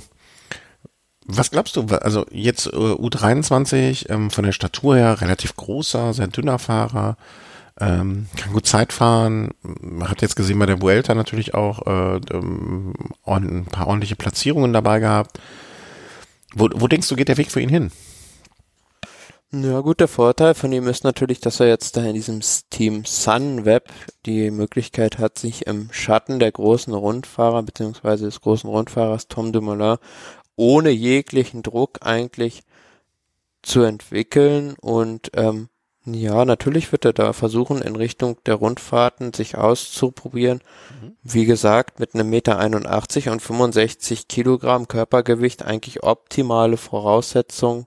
was 1.25 1.51
glaubst 1.51 1.75
du? 1.75 1.85
Also 1.87 2.25
jetzt 2.31 2.67
äh, 2.67 2.69
U23 2.69 4.09
ähm, 4.09 4.31
von 4.31 4.43
der 4.43 4.51
Statur 4.51 4.95
her 4.97 5.21
relativ 5.21 5.55
großer, 5.55 6.13
sehr 6.13 6.27
dünner 6.27 6.59
Fahrer, 6.59 7.17
ähm, 7.79 8.27
kann 8.35 8.53
gut 8.53 8.67
Zeit 8.67 8.93
fahren. 8.93 9.51
Hat 10.01 10.21
jetzt 10.21 10.35
gesehen 10.35 10.59
bei 10.59 10.65
der 10.65 10.81
Vuelta 10.81 11.15
natürlich 11.15 11.53
auch 11.53 11.87
äh, 11.87 12.19
ähm, 12.31 12.93
ein 13.25 13.65
paar 13.65 13.87
ordentliche 13.87 14.15
Platzierungen 14.15 14.73
dabei 14.73 14.99
gehabt. 14.99 15.39
Wo, 16.53 16.69
wo 16.73 16.87
denkst 16.87 17.07
du, 17.07 17.15
geht 17.15 17.29
der 17.29 17.37
Weg 17.37 17.51
für 17.51 17.61
ihn 17.61 17.69
hin? 17.69 17.91
Ja 19.53 19.81
gut, 19.81 19.99
der 19.99 20.07
Vorteil 20.07 20.53
von 20.53 20.71
ihm 20.71 20.87
ist 20.87 21.03
natürlich, 21.03 21.41
dass 21.41 21.59
er 21.59 21.67
jetzt 21.67 21.97
da 21.97 22.03
in 22.03 22.13
diesem 22.13 22.39
Team 22.69 23.03
Sunweb 23.03 23.89
die 24.25 24.49
Möglichkeit 24.49 25.17
hat, 25.19 25.37
sich 25.37 25.67
im 25.67 25.89
Schatten 25.91 26.39
der 26.39 26.53
großen 26.53 26.93
Rundfahrer 26.93 27.61
beziehungsweise 27.63 28.25
des 28.25 28.39
großen 28.39 28.69
Rundfahrers 28.69 29.27
Tom 29.27 29.51
Dumoulin 29.51 29.97
ohne 30.55 30.89
jeglichen 30.91 31.63
Druck 31.63 31.99
eigentlich 32.01 32.63
zu 33.61 33.81
entwickeln 33.81 34.75
und 34.79 35.31
ähm, 35.33 35.67
ja, 36.05 36.45
natürlich 36.45 36.91
wird 36.91 37.05
er 37.05 37.13
da 37.13 37.31
versuchen, 37.33 37.81
in 37.81 37.95
Richtung 37.95 38.37
der 38.45 38.55
Rundfahrten 38.55 39.33
sich 39.33 39.55
auszuprobieren. 39.55 40.61
Mhm. 41.01 41.15
Wie 41.21 41.45
gesagt, 41.45 41.99
mit 41.99 42.15
einem 42.15 42.29
Meter 42.29 42.57
81 42.57 43.29
und 43.29 43.39
65 43.39 44.27
Kilogramm 44.27 44.87
Körpergewicht 44.87 45.63
eigentlich 45.63 46.01
optimale 46.01 46.77
Voraussetzungen 46.77 47.85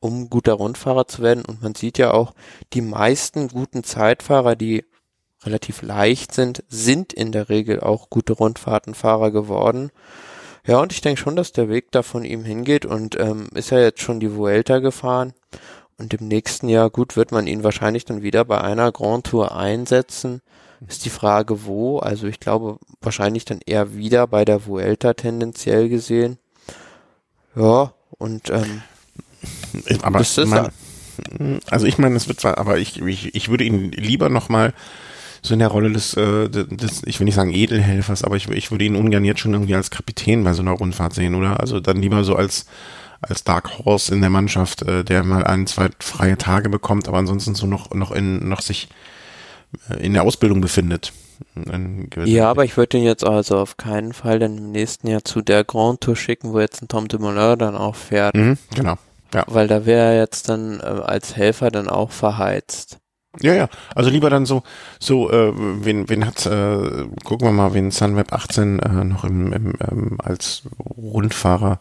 um 0.00 0.30
guter 0.30 0.54
Rundfahrer 0.54 1.06
zu 1.06 1.22
werden. 1.22 1.44
Und 1.44 1.62
man 1.62 1.74
sieht 1.74 1.98
ja 1.98 2.12
auch, 2.12 2.34
die 2.72 2.80
meisten 2.80 3.48
guten 3.48 3.84
Zeitfahrer, 3.84 4.56
die 4.56 4.84
relativ 5.44 5.82
leicht 5.82 6.32
sind, 6.32 6.64
sind 6.68 7.12
in 7.12 7.32
der 7.32 7.48
Regel 7.48 7.80
auch 7.80 8.10
gute 8.10 8.32
Rundfahrtenfahrer 8.32 9.30
geworden. 9.30 9.90
Ja, 10.66 10.80
und 10.80 10.92
ich 10.92 11.00
denke 11.00 11.20
schon, 11.20 11.36
dass 11.36 11.52
der 11.52 11.68
Weg 11.68 11.92
da 11.92 12.02
von 12.02 12.24
ihm 12.24 12.44
hingeht 12.44 12.84
und 12.84 13.18
ähm, 13.20 13.48
ist 13.54 13.70
ja 13.70 13.78
jetzt 13.78 14.00
schon 14.00 14.18
die 14.18 14.34
Vuelta 14.34 14.80
gefahren. 14.80 15.32
Und 15.98 16.12
im 16.12 16.28
nächsten 16.28 16.68
Jahr, 16.68 16.90
gut, 16.90 17.16
wird 17.16 17.32
man 17.32 17.46
ihn 17.46 17.64
wahrscheinlich 17.64 18.04
dann 18.04 18.22
wieder 18.22 18.44
bei 18.44 18.60
einer 18.60 18.92
Grand 18.92 19.28
Tour 19.28 19.56
einsetzen. 19.56 20.42
Ist 20.86 21.04
die 21.04 21.10
Frage, 21.10 21.64
wo? 21.64 21.98
Also 21.98 22.26
ich 22.26 22.40
glaube, 22.40 22.78
wahrscheinlich 23.00 23.44
dann 23.44 23.60
eher 23.64 23.94
wieder 23.94 24.26
bei 24.26 24.44
der 24.44 24.66
Vuelta 24.66 25.14
tendenziell 25.14 25.88
gesehen. 25.88 26.38
Ja, 27.54 27.94
und 28.18 28.50
ähm, 28.50 28.82
aber 30.02 30.18
das 30.18 30.38
ist 30.38 30.48
mein, 30.48 30.70
also 31.70 31.86
ich 31.86 31.98
meine, 31.98 32.16
es 32.16 32.28
wird 32.28 32.40
zwar, 32.40 32.58
aber 32.58 32.78
ich, 32.78 33.00
ich, 33.00 33.34
ich 33.34 33.48
würde 33.48 33.64
ihn 33.64 33.90
lieber 33.92 34.28
nochmal 34.28 34.74
so 35.42 35.54
in 35.54 35.60
der 35.60 35.68
Rolle 35.68 35.90
des, 35.90 36.14
äh, 36.14 36.48
des, 36.48 37.02
ich 37.04 37.20
will 37.20 37.24
nicht 37.24 37.34
sagen 37.34 37.52
Edelhelfers, 37.52 38.24
aber 38.24 38.36
ich, 38.36 38.48
ich 38.48 38.70
würde 38.70 38.84
ihn 38.84 38.96
ungern 38.96 39.24
jetzt 39.24 39.40
schon 39.40 39.52
irgendwie 39.52 39.74
als 39.74 39.90
Kapitän 39.90 40.44
bei 40.44 40.52
so 40.52 40.62
einer 40.62 40.72
Rundfahrt 40.72 41.14
sehen, 41.14 41.34
oder? 41.34 41.60
Also 41.60 41.80
dann 41.80 42.02
lieber 42.02 42.24
so 42.24 42.36
als 42.36 42.66
als 43.22 43.44
Dark 43.44 43.78
Horse 43.78 44.14
in 44.14 44.20
der 44.20 44.30
Mannschaft, 44.30 44.82
äh, 44.82 45.02
der 45.02 45.24
mal 45.24 45.44
ein, 45.44 45.66
zwei 45.66 45.88
freie 46.00 46.36
Tage 46.36 46.68
bekommt, 46.68 47.08
aber 47.08 47.18
ansonsten 47.18 47.54
so 47.54 47.66
noch 47.66 47.92
noch 47.94 48.12
in 48.12 48.48
noch 48.48 48.60
sich 48.60 48.88
äh, 49.88 50.04
in 50.04 50.12
der 50.12 50.22
Ausbildung 50.22 50.60
befindet. 50.60 51.12
Ja, 52.24 52.50
aber 52.50 52.64
ich 52.64 52.76
würde 52.76 52.96
ihn 52.96 53.04
jetzt 53.04 53.24
also 53.24 53.58
auf 53.58 53.76
keinen 53.76 54.14
Fall 54.14 54.38
dann 54.38 54.56
im 54.56 54.70
nächsten 54.72 55.08
Jahr 55.08 55.24
zu 55.24 55.42
der 55.42 55.64
Grand 55.64 56.00
Tour 56.00 56.16
schicken, 56.16 56.52
wo 56.52 56.60
jetzt 56.60 56.82
ein 56.82 56.88
Tom 56.88 57.08
de 57.08 57.20
Moulin 57.20 57.58
dann 57.58 57.76
auch 57.76 57.94
fährt. 57.94 58.34
Mhm, 58.34 58.56
genau. 58.74 58.96
Ja. 59.34 59.44
Weil 59.46 59.68
da 59.68 59.86
wäre 59.86 60.12
er 60.12 60.16
jetzt 60.20 60.48
dann 60.48 60.80
äh, 60.80 60.84
als 60.84 61.36
Helfer 61.36 61.70
dann 61.70 61.88
auch 61.88 62.10
verheizt. 62.10 62.98
Ja, 63.40 63.54
ja. 63.54 63.68
Also 63.94 64.10
lieber 64.10 64.30
dann 64.30 64.46
so, 64.46 64.62
so, 64.98 65.30
äh, 65.30 65.52
wen, 65.54 66.08
wen 66.08 66.26
hat, 66.26 66.46
äh, 66.46 67.06
gucken 67.24 67.46
wir 67.46 67.52
mal, 67.52 67.74
wen 67.74 67.90
Sunweb 67.90 68.32
18 68.32 68.78
äh, 68.78 69.04
noch 69.04 69.24
im, 69.24 69.52
im 69.52 69.74
ähm, 69.90 70.18
als 70.22 70.62
Rundfahrer 70.96 71.80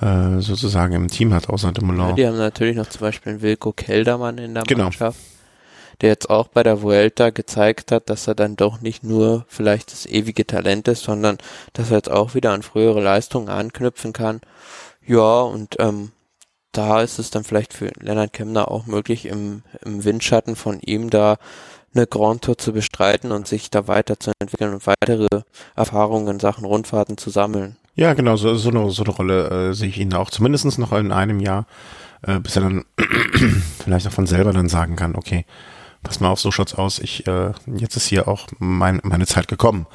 äh, 0.00 0.40
sozusagen 0.40 0.94
im 0.94 1.08
Team 1.08 1.32
hat, 1.32 1.48
außer 1.48 1.72
dem 1.72 1.96
Ja, 1.96 2.12
die 2.12 2.26
haben 2.26 2.38
natürlich 2.38 2.76
noch 2.76 2.88
zum 2.88 3.02
Beispiel 3.02 3.32
einen 3.32 3.42
Wilko 3.42 3.72
Keldermann 3.72 4.38
in 4.38 4.54
der 4.54 4.64
genau. 4.64 4.84
Mannschaft, 4.84 5.20
der 6.00 6.08
jetzt 6.08 6.28
auch 6.28 6.48
bei 6.48 6.62
der 6.62 6.82
Vuelta 6.82 7.30
gezeigt 7.30 7.92
hat, 7.92 8.10
dass 8.10 8.26
er 8.26 8.34
dann 8.34 8.56
doch 8.56 8.80
nicht 8.80 9.04
nur 9.04 9.44
vielleicht 9.46 9.92
das 9.92 10.06
ewige 10.06 10.46
Talent 10.46 10.88
ist, 10.88 11.04
sondern 11.04 11.38
dass 11.72 11.90
er 11.90 11.98
jetzt 11.98 12.10
auch 12.10 12.34
wieder 12.34 12.52
an 12.52 12.62
frühere 12.62 13.00
Leistungen 13.00 13.48
anknüpfen 13.48 14.12
kann. 14.12 14.40
Ja, 15.06 15.42
und 15.42 15.76
ähm, 15.78 16.10
da 16.72 17.02
ist 17.02 17.18
es 17.18 17.30
dann 17.30 17.44
vielleicht 17.44 17.74
für 17.74 17.90
Lennart 18.00 18.32
Kemner 18.32 18.70
auch 18.70 18.86
möglich, 18.86 19.26
im, 19.26 19.62
im 19.84 20.04
Windschatten 20.04 20.56
von 20.56 20.80
ihm 20.80 21.10
da 21.10 21.36
eine 21.94 22.06
Grand 22.06 22.42
Tour 22.42 22.56
zu 22.56 22.72
bestreiten 22.72 23.32
und 23.32 23.46
sich 23.46 23.70
da 23.70 23.86
weiterzuentwickeln 23.86 24.74
und 24.74 24.86
weitere 24.86 25.28
Erfahrungen 25.76 26.28
in 26.28 26.40
Sachen 26.40 26.64
Rundfahrten 26.64 27.18
zu 27.18 27.30
sammeln. 27.30 27.76
Ja, 27.94 28.14
genau, 28.14 28.36
so, 28.36 28.54
so, 28.54 28.70
eine, 28.70 28.90
so 28.90 29.04
eine 29.04 29.12
Rolle 29.12 29.70
äh, 29.70 29.74
sehe 29.74 29.88
ich 29.88 29.98
ihn 29.98 30.14
auch 30.14 30.30
zumindestens 30.30 30.78
noch 30.78 30.92
in 30.92 31.12
einem 31.12 31.40
Jahr, 31.40 31.66
äh, 32.22 32.40
bis 32.40 32.56
er 32.56 32.62
dann 32.62 32.84
vielleicht 33.84 34.06
auch 34.06 34.12
von 34.12 34.26
selber 34.26 34.54
dann 34.54 34.70
sagen 34.70 34.96
kann, 34.96 35.14
okay, 35.14 35.44
pass 36.02 36.20
mal 36.20 36.30
auf, 36.30 36.40
so 36.40 36.50
schaut's 36.50 36.74
aus, 36.74 36.98
ich, 36.98 37.26
äh, 37.26 37.52
jetzt 37.66 37.96
ist 37.96 38.06
hier 38.06 38.28
auch 38.28 38.46
mein, 38.58 39.00
meine 39.04 39.26
Zeit 39.26 39.48
gekommen. 39.48 39.86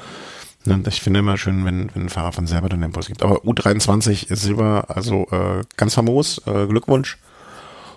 Ne, 0.67 0.83
ich 0.87 1.01
finde 1.01 1.19
immer 1.21 1.37
schön, 1.37 1.65
wenn, 1.65 1.89
wenn 1.93 2.03
ein 2.03 2.09
Fahrer 2.09 2.33
von 2.33 2.45
selber 2.45 2.67
den 2.67 2.83
Impuls 2.83 3.07
gibt. 3.07 3.23
Aber 3.23 3.43
U23 3.43 4.35
Silber, 4.35 4.85
also 4.89 5.27
äh, 5.31 5.63
ganz 5.77 5.93
famos, 5.93 6.41
äh, 6.45 6.67
Glückwunsch. 6.67 7.17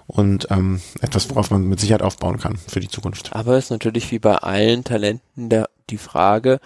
Und 0.06 0.48
ähm, 0.50 0.80
etwas, 1.00 1.30
worauf 1.30 1.50
man 1.50 1.64
mit 1.64 1.78
Sicherheit 1.78 2.02
aufbauen 2.02 2.38
kann 2.38 2.56
für 2.56 2.80
die 2.80 2.88
Zukunft. 2.88 3.32
Aber 3.32 3.56
es 3.56 3.66
ist 3.66 3.70
natürlich 3.70 4.10
wie 4.10 4.18
bei 4.18 4.36
allen 4.36 4.82
Talenten 4.82 5.48
der, 5.48 5.68
die 5.88 5.98
Frage, 5.98 6.58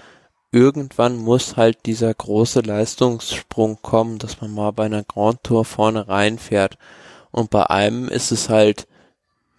irgendwann 0.50 1.16
muss 1.16 1.56
halt 1.56 1.84
dieser 1.84 2.12
große 2.14 2.60
Leistungssprung 2.60 3.78
kommen, 3.82 4.18
dass 4.18 4.40
man 4.40 4.54
mal 4.54 4.70
bei 4.70 4.86
einer 4.86 5.04
Grand 5.04 5.42
Tour 5.42 5.64
vorne 5.64 6.08
reinfährt. 6.08 6.78
Und 7.32 7.50
bei 7.50 7.68
einem 7.68 8.08
ist 8.08 8.30
es 8.30 8.48
halt 8.48 8.86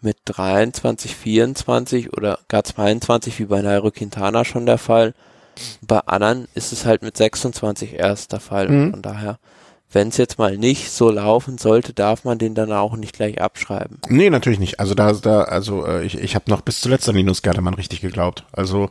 mit 0.01 0.17
23, 0.25 1.15
24 1.15 2.13
oder 2.13 2.39
gar 2.47 2.63
22 2.63 3.39
wie 3.39 3.45
bei 3.45 3.61
Nairo 3.61 3.91
Quintana 3.91 4.45
schon 4.45 4.65
der 4.65 4.77
Fall, 4.77 5.13
bei 5.81 5.99
anderen 5.99 6.47
ist 6.53 6.71
es 6.71 6.85
halt 6.85 7.01
mit 7.01 7.17
26 7.17 7.93
erst 7.93 8.31
der 8.31 8.39
Fall. 8.39 8.69
Mhm. 8.69 8.91
Von 8.91 9.01
daher, 9.01 9.39
wenn 9.91 10.09
es 10.09 10.17
jetzt 10.17 10.37
mal 10.37 10.57
nicht 10.57 10.91
so 10.91 11.09
laufen 11.09 11.57
sollte, 11.57 11.93
darf 11.93 12.23
man 12.23 12.37
den 12.37 12.55
dann 12.55 12.71
auch 12.71 12.95
nicht 12.95 13.15
gleich 13.15 13.41
abschreiben. 13.41 13.99
Nee, 14.09 14.29
natürlich 14.29 14.59
nicht. 14.59 14.79
Also 14.79 14.93
da, 14.93 15.13
da, 15.13 15.43
also 15.43 15.85
äh, 15.85 16.03
ich, 16.05 16.17
ich 16.19 16.35
habe 16.35 16.49
noch 16.49 16.61
bis 16.61 16.81
zuletzt 16.81 17.07
an 17.07 17.15
Linus 17.15 17.41
Gerdemann 17.41 17.75
richtig 17.75 18.01
geglaubt. 18.01 18.45
Also 18.51 18.89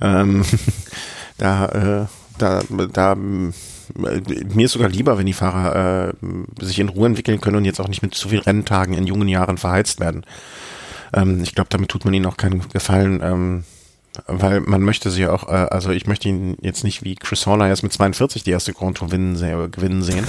ähm, 0.00 0.44
da, 1.38 1.66
äh, 1.66 2.06
da, 2.38 2.62
da 2.92 3.14
mir 3.14 4.64
ist 4.64 4.72
sogar 4.72 4.88
lieber, 4.88 5.18
wenn 5.18 5.26
die 5.26 5.32
Fahrer 5.32 6.10
äh, 6.10 6.64
sich 6.64 6.78
in 6.78 6.88
Ruhe 6.88 7.06
entwickeln 7.06 7.40
können 7.40 7.56
und 7.56 7.64
jetzt 7.64 7.80
auch 7.80 7.88
nicht 7.88 8.02
mit 8.02 8.14
zu 8.14 8.28
viel 8.28 8.40
Renntagen 8.40 8.94
in 8.94 9.06
jungen 9.06 9.28
Jahren 9.28 9.58
verheizt 9.58 10.00
werden. 10.00 10.24
Ähm, 11.12 11.42
ich 11.42 11.54
glaube, 11.54 11.70
damit 11.70 11.90
tut 11.90 12.04
man 12.04 12.14
ihnen 12.14 12.26
auch 12.26 12.36
keinen 12.36 12.68
Gefallen. 12.68 13.20
Ähm, 13.22 13.64
weil 14.26 14.60
man 14.60 14.82
möchte 14.82 15.10
sie 15.10 15.26
auch, 15.26 15.48
äh, 15.48 15.68
also 15.70 15.90
ich 15.90 16.06
möchte 16.06 16.28
ihn 16.28 16.56
jetzt 16.60 16.84
nicht 16.84 17.02
wie 17.04 17.14
Chris 17.14 17.46
Horner 17.46 17.68
erst 17.68 17.82
mit 17.82 17.92
42 17.92 18.42
die 18.42 18.50
erste 18.50 18.72
Grand 18.72 18.98
Tour 18.98 19.08
gewinnen, 19.08 19.70
gewinnen 19.70 20.02
sehen. 20.02 20.26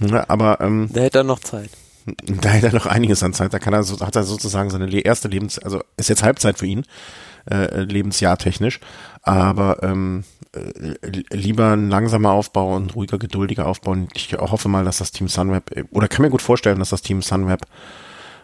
Ja, 0.00 0.24
aber 0.28 0.60
ähm, 0.60 0.88
da 0.92 1.00
hätte 1.02 1.18
er 1.18 1.24
noch 1.24 1.40
Zeit. 1.40 1.70
Da 2.06 2.50
hätte 2.50 2.66
er 2.66 2.74
noch 2.74 2.86
einiges 2.86 3.22
an 3.22 3.32
Zeit. 3.32 3.54
Da 3.54 3.58
kann 3.58 3.72
er 3.72 3.82
so, 3.82 4.04
hat 4.04 4.14
er 4.14 4.24
sozusagen 4.24 4.68
seine 4.68 4.90
erste 5.00 5.28
Lebens, 5.28 5.58
also 5.58 5.82
ist 5.96 6.10
jetzt 6.10 6.22
Halbzeit 6.22 6.58
für 6.58 6.66
ihn, 6.66 6.84
äh, 7.50 7.80
Lebensjahr 7.80 8.36
technisch. 8.36 8.80
Aber 9.22 9.82
ähm, 9.82 10.24
äh, 10.54 10.94
lieber 11.30 11.72
ein 11.72 11.88
langsamer 11.88 12.32
Aufbau 12.32 12.76
und 12.76 12.94
ruhiger, 12.94 13.18
geduldiger 13.18 13.66
Aufbau. 13.66 13.92
Und 13.92 14.10
ich 14.14 14.34
hoffe 14.34 14.68
mal, 14.68 14.84
dass 14.84 14.98
das 14.98 15.12
Team 15.12 15.28
Sunweb, 15.28 15.70
äh, 15.74 15.84
oder 15.90 16.08
kann 16.08 16.22
mir 16.22 16.30
gut 16.30 16.42
vorstellen, 16.42 16.78
dass 16.78 16.90
das 16.90 17.02
Team 17.02 17.22
Sunweb 17.22 17.62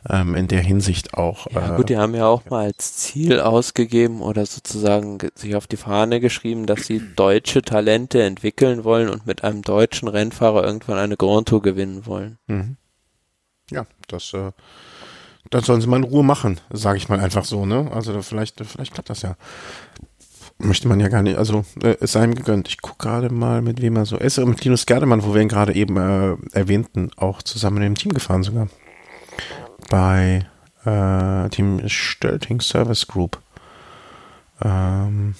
ähm, 0.08 0.34
in 0.34 0.48
der 0.48 0.60
Hinsicht 0.60 1.14
auch. 1.14 1.46
Ja, 1.50 1.74
äh, 1.74 1.76
gut, 1.76 1.88
die 1.88 1.96
haben 1.96 2.14
ja 2.14 2.26
auch 2.26 2.48
mal 2.48 2.66
als 2.66 2.96
Ziel 2.96 3.40
ausgegeben 3.40 4.22
oder 4.22 4.46
sozusagen 4.46 5.18
sich 5.34 5.54
auf 5.56 5.66
die 5.66 5.76
Fahne 5.76 6.20
geschrieben, 6.20 6.66
dass 6.66 6.86
sie 6.86 7.02
deutsche 7.16 7.62
Talente 7.62 8.22
entwickeln 8.22 8.84
wollen 8.84 9.08
und 9.08 9.26
mit 9.26 9.44
einem 9.44 9.62
deutschen 9.62 10.08
Rennfahrer 10.08 10.64
irgendwann 10.64 10.98
eine 10.98 11.16
Grand 11.16 11.48
Tour 11.48 11.62
gewinnen 11.62 12.06
wollen. 12.06 12.38
Mhm. 12.46 12.76
Ja, 13.70 13.86
das, 14.08 14.32
äh, 14.32 14.52
das 15.50 15.66
sollen 15.66 15.80
sie 15.80 15.86
mal 15.86 15.98
in 15.98 16.04
Ruhe 16.04 16.24
machen, 16.24 16.60
sage 16.70 16.98
ich 16.98 17.08
mal 17.08 17.20
einfach 17.20 17.44
so, 17.44 17.66
ne? 17.66 17.90
Also 17.92 18.20
vielleicht, 18.22 18.60
vielleicht 18.64 18.94
klappt 18.94 19.10
das 19.10 19.22
ja. 19.22 19.36
Möchte 20.58 20.88
man 20.88 21.00
ja 21.00 21.08
gar 21.08 21.22
nicht, 21.22 21.38
also 21.38 21.64
äh, 21.82 21.96
es 22.00 22.12
sei 22.12 22.24
ihm 22.24 22.34
gegönnt. 22.34 22.68
Ich 22.68 22.82
gucke 22.82 22.98
gerade 22.98 23.32
mal, 23.32 23.62
mit 23.62 23.80
wem 23.80 23.96
er 23.96 24.04
so 24.04 24.18
ist. 24.18 24.38
Mit 24.38 24.62
Linus 24.62 24.84
Gerdemann, 24.84 25.22
wo 25.24 25.32
wir 25.32 25.40
ihn 25.40 25.48
gerade 25.48 25.74
eben 25.74 25.96
äh, 25.96 26.36
erwähnten, 26.52 27.10
auch 27.16 27.42
zusammen 27.42 27.82
im 27.82 27.94
Team 27.94 28.12
gefahren 28.12 28.42
sogar 28.42 28.68
bei 29.90 30.46
äh, 30.86 31.48
dem 31.50 31.86
Stölting 31.86 32.62
Service 32.62 33.06
Group 33.06 33.38
ähm, 34.62 35.34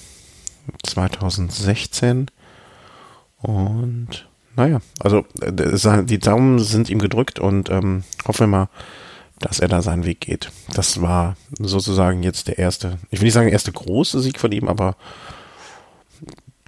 2016 0.83 2.27
und 3.39 4.29
naja, 4.57 4.81
also 4.99 5.25
die 5.41 6.19
Daumen 6.19 6.59
sind 6.59 6.91
ihm 6.91 6.99
gedrückt 6.99 7.39
und 7.39 7.71
ähm, 7.71 8.03
hoffen 8.27 8.41
wir 8.41 8.47
mal, 8.59 8.69
dass 9.39 9.61
er 9.61 9.69
da 9.69 9.81
seinen 9.81 10.05
Weg 10.05 10.21
geht. 10.21 10.51
Das 10.75 11.01
war 11.01 11.37
sozusagen 11.59 12.23
jetzt 12.23 12.49
der 12.49 12.59
erste, 12.59 12.99
ich 13.11 13.21
will 13.21 13.27
nicht 13.27 13.35
sagen 13.35 13.49
erste 13.49 13.73
große 13.73 14.21
Sieg 14.21 14.39
von 14.39 14.53
ihm, 14.53 14.69
aber 14.69 14.97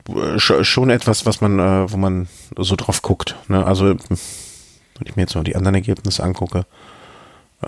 äh, 0.09 0.39
schon 0.39 0.89
etwas, 0.89 1.27
was 1.27 1.41
man, 1.41 1.59
äh, 1.59 1.93
wo 1.93 1.97
man 1.97 2.29
so 2.57 2.77
drauf 2.77 3.03
guckt. 3.03 3.37
Ne? 3.49 3.67
Also 3.67 3.89
wenn 3.89 5.07
ich 5.07 5.17
mir 5.17 5.23
jetzt 5.23 5.35
noch 5.35 5.45
die 5.45 5.57
anderen 5.57 5.75
Ergebnisse 5.75 6.23
angucke, 6.23 6.65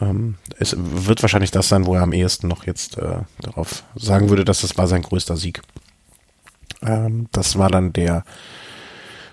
ähm, 0.00 0.36
es 0.58 0.74
wird 0.76 1.22
wahrscheinlich 1.22 1.50
das 1.50 1.68
sein, 1.68 1.86
wo 1.86 1.94
er 1.94 2.02
am 2.02 2.12
ehesten 2.12 2.48
noch 2.48 2.66
jetzt 2.66 2.98
äh, 2.98 3.18
darauf 3.40 3.84
sagen 3.94 4.28
würde, 4.28 4.44
dass 4.44 4.62
das 4.62 4.76
war 4.76 4.86
sein 4.86 5.02
größter 5.02 5.36
Sieg. 5.36 5.62
Ähm, 6.82 7.28
das 7.32 7.58
war 7.58 7.68
dann 7.68 7.92
der 7.92 8.24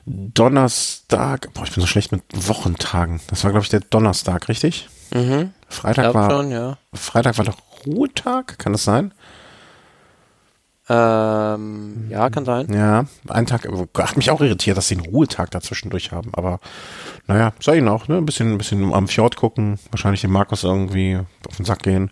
Donnerstag. 0.06 1.54
Boah, 1.54 1.64
ich 1.64 1.74
bin 1.74 1.82
so 1.82 1.88
schlecht 1.88 2.12
mit 2.12 2.24
Wochentagen. 2.34 3.22
Das 3.28 3.44
war, 3.44 3.52
glaube 3.52 3.64
ich, 3.64 3.70
der 3.70 3.82
Donnerstag, 3.82 4.50
richtig? 4.50 4.90
Mhm. 5.14 5.54
Freitag 5.68 6.14
war. 6.14 6.30
Schon, 6.30 6.52
ja. 6.52 6.78
Freitag 6.94 7.38
war 7.38 7.46
doch 7.46 7.58
Ruhetag, 7.86 8.58
kann 8.58 8.74
das 8.74 8.84
sein? 8.84 9.14
Ähm, 10.94 12.08
ja, 12.10 12.30
kann 12.30 12.44
sein. 12.44 12.68
Ja, 12.74 13.06
ein 13.30 13.46
Tag, 13.46 13.66
hat 13.98 14.18
mich 14.18 14.30
auch 14.30 14.42
irritiert, 14.42 14.76
dass 14.76 14.90
sie 14.90 14.98
einen 14.98 15.06
Ruhetag 15.06 15.50
dazwischendurch 15.52 16.12
haben, 16.12 16.32
aber 16.34 16.60
naja, 17.28 17.54
sei 17.62 17.78
ihnen 17.78 17.88
auch, 17.88 18.10
ne? 18.10 18.18
Ein 18.18 18.26
bisschen, 18.26 18.52
ein 18.52 18.58
bisschen 18.58 18.94
am 18.94 19.08
Fjord 19.08 19.38
gucken, 19.38 19.80
wahrscheinlich 19.92 20.20
den 20.20 20.32
Markus 20.32 20.66
irgendwie 20.66 21.18
auf 21.48 21.56
den 21.56 21.66
Sack 21.66 21.84
gehen. 21.84 22.12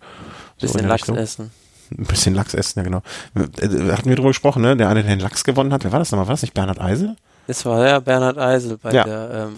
Bisschen 0.62 0.82
so 0.82 0.88
Lachs 0.88 1.02
Richtung. 1.02 1.18
essen. 1.18 1.52
Ein 1.92 2.06
bisschen 2.06 2.36
Lachs 2.36 2.54
essen, 2.54 2.80
ja 2.80 2.84
genau. 2.84 3.02
Äh, 3.36 3.92
hatten 3.92 4.08
wir 4.08 4.16
drüber 4.16 4.30
gesprochen, 4.30 4.62
ne? 4.62 4.78
Der 4.78 4.88
eine, 4.88 5.04
der 5.04 5.14
den 5.14 5.20
Lachs 5.20 5.44
gewonnen 5.44 5.74
hat, 5.74 5.84
wer 5.84 5.92
war 5.92 6.00
das 6.00 6.12
nochmal? 6.12 6.28
War 6.28 6.34
das 6.34 6.44
nicht 6.44 6.54
Bernhard 6.54 6.80
Eisel? 6.80 7.18
Das 7.48 7.66
war 7.66 7.86
ja 7.86 8.00
Bernhard 8.00 8.38
Eisel 8.38 8.78
bei 8.78 8.94
ja. 8.94 9.04
der, 9.04 9.48
ähm 9.50 9.56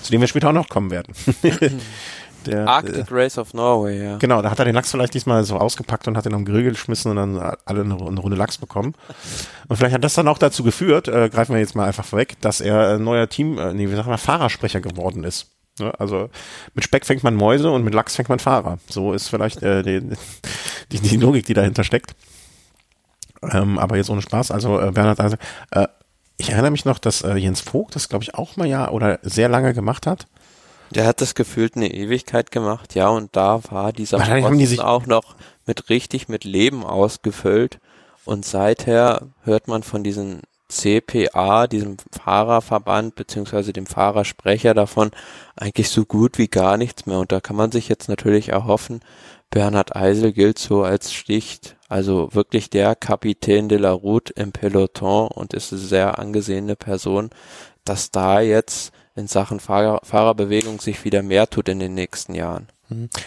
Zu 0.00 0.10
dem 0.10 0.22
wir 0.22 0.28
später 0.28 0.48
auch 0.48 0.52
noch 0.52 0.68
kommen 0.70 0.90
werden. 0.90 1.12
Der, 2.46 2.68
Arctic 2.68 3.06
Race 3.10 3.38
of 3.38 3.54
Norway, 3.54 4.02
ja. 4.02 4.18
Genau, 4.18 4.42
da 4.42 4.50
hat 4.50 4.58
er 4.58 4.64
den 4.64 4.74
Lachs 4.74 4.90
vielleicht 4.90 5.14
diesmal 5.14 5.44
so 5.44 5.56
ausgepackt 5.56 6.08
und 6.08 6.16
hat 6.16 6.26
ihn 6.26 6.34
am 6.34 6.44
Grill 6.44 6.64
geschmissen 6.64 7.10
und 7.10 7.16
dann 7.16 7.56
alle 7.64 7.80
eine, 7.80 7.94
eine 7.94 8.20
Runde 8.20 8.36
Lachs 8.36 8.58
bekommen. 8.58 8.94
Und 9.68 9.76
vielleicht 9.76 9.94
hat 9.94 10.04
das 10.04 10.14
dann 10.14 10.28
auch 10.28 10.38
dazu 10.38 10.62
geführt, 10.62 11.08
äh, 11.08 11.28
greifen 11.28 11.54
wir 11.54 11.60
jetzt 11.60 11.74
mal 11.74 11.86
einfach 11.86 12.04
vorweg, 12.04 12.40
dass 12.40 12.60
er 12.60 12.94
äh, 12.94 12.98
neuer 12.98 13.28
Team, 13.28 13.58
äh, 13.58 13.74
nee, 13.74 13.88
wie 13.88 13.94
sagen 13.94 14.10
wir, 14.10 14.18
Fahrersprecher 14.18 14.80
geworden 14.80 15.24
ist. 15.24 15.50
Ja, 15.78 15.90
also 15.92 16.30
mit 16.74 16.84
Speck 16.84 17.04
fängt 17.04 17.24
man 17.24 17.34
Mäuse 17.34 17.70
und 17.70 17.82
mit 17.82 17.94
Lachs 17.94 18.14
fängt 18.14 18.28
man 18.28 18.38
Fahrer. 18.38 18.78
So 18.88 19.12
ist 19.12 19.28
vielleicht 19.28 19.62
äh, 19.62 19.82
die, 19.82 20.16
die, 20.92 21.00
die 21.00 21.16
Logik, 21.16 21.46
die 21.46 21.54
dahinter 21.54 21.82
steckt. 21.82 22.14
Ähm, 23.42 23.78
aber 23.78 23.96
jetzt 23.96 24.10
ohne 24.10 24.22
Spaß. 24.22 24.50
Also 24.50 24.80
äh, 24.80 24.92
Bernhard 24.92 25.20
also, 25.20 25.36
äh, 25.72 25.88
ich 26.36 26.50
erinnere 26.50 26.70
mich 26.70 26.84
noch, 26.84 26.98
dass 26.98 27.22
äh, 27.22 27.34
Jens 27.34 27.60
Vogt 27.60 27.94
das, 27.96 28.08
glaube 28.08 28.24
ich, 28.24 28.34
auch 28.34 28.56
mal 28.56 28.66
ja 28.66 28.90
oder 28.90 29.18
sehr 29.22 29.48
lange 29.48 29.74
gemacht 29.74 30.06
hat. 30.06 30.26
Der 30.94 31.06
hat 31.06 31.20
das 31.20 31.34
gefühlt 31.34 31.76
eine 31.76 31.92
Ewigkeit 31.92 32.50
gemacht, 32.50 32.94
ja, 32.94 33.08
und 33.08 33.34
da 33.36 33.60
war 33.70 33.92
dieser 33.92 34.18
Wahrscheinlich 34.18 34.44
haben 34.44 34.58
die 34.58 34.66
sich- 34.66 34.80
auch 34.80 35.06
noch 35.06 35.34
mit 35.66 35.88
richtig 35.90 36.28
mit 36.28 36.44
Leben 36.44 36.84
ausgefüllt. 36.84 37.78
Und 38.24 38.44
seither 38.44 39.28
hört 39.42 39.68
man 39.68 39.82
von 39.82 40.02
diesem 40.02 40.40
CPA, 40.68 41.66
diesem 41.66 41.96
Fahrerverband, 42.10 43.14
beziehungsweise 43.16 43.72
dem 43.72 43.86
Fahrersprecher 43.86 44.72
davon, 44.74 45.10
eigentlich 45.56 45.90
so 45.90 46.04
gut 46.04 46.38
wie 46.38 46.48
gar 46.48 46.76
nichts 46.76 47.06
mehr. 47.06 47.18
Und 47.18 47.32
da 47.32 47.40
kann 47.40 47.56
man 47.56 47.70
sich 47.70 47.88
jetzt 47.88 48.08
natürlich 48.08 48.48
erhoffen, 48.48 49.00
Bernhard 49.50 49.94
Eisel 49.94 50.32
gilt 50.32 50.58
so 50.58 50.82
als 50.82 51.12
Sticht, 51.12 51.76
also 51.88 52.28
wirklich 52.32 52.70
der 52.70 52.96
Kapitän 52.96 53.68
de 53.68 53.78
la 53.78 53.92
Route 53.92 54.32
im 54.34 54.50
Peloton 54.52 55.28
und 55.28 55.54
ist 55.54 55.72
eine 55.72 55.80
sehr 55.80 56.18
angesehene 56.18 56.74
Person, 56.76 57.30
dass 57.84 58.10
da 58.10 58.40
jetzt 58.40 58.92
in 59.16 59.26
Sachen 59.26 59.60
Fahrer, 59.60 60.00
Fahrerbewegung 60.02 60.80
sich 60.80 61.04
wieder 61.04 61.22
mehr 61.22 61.48
tut 61.48 61.68
in 61.68 61.78
den 61.78 61.94
nächsten 61.94 62.34
Jahren. 62.34 62.68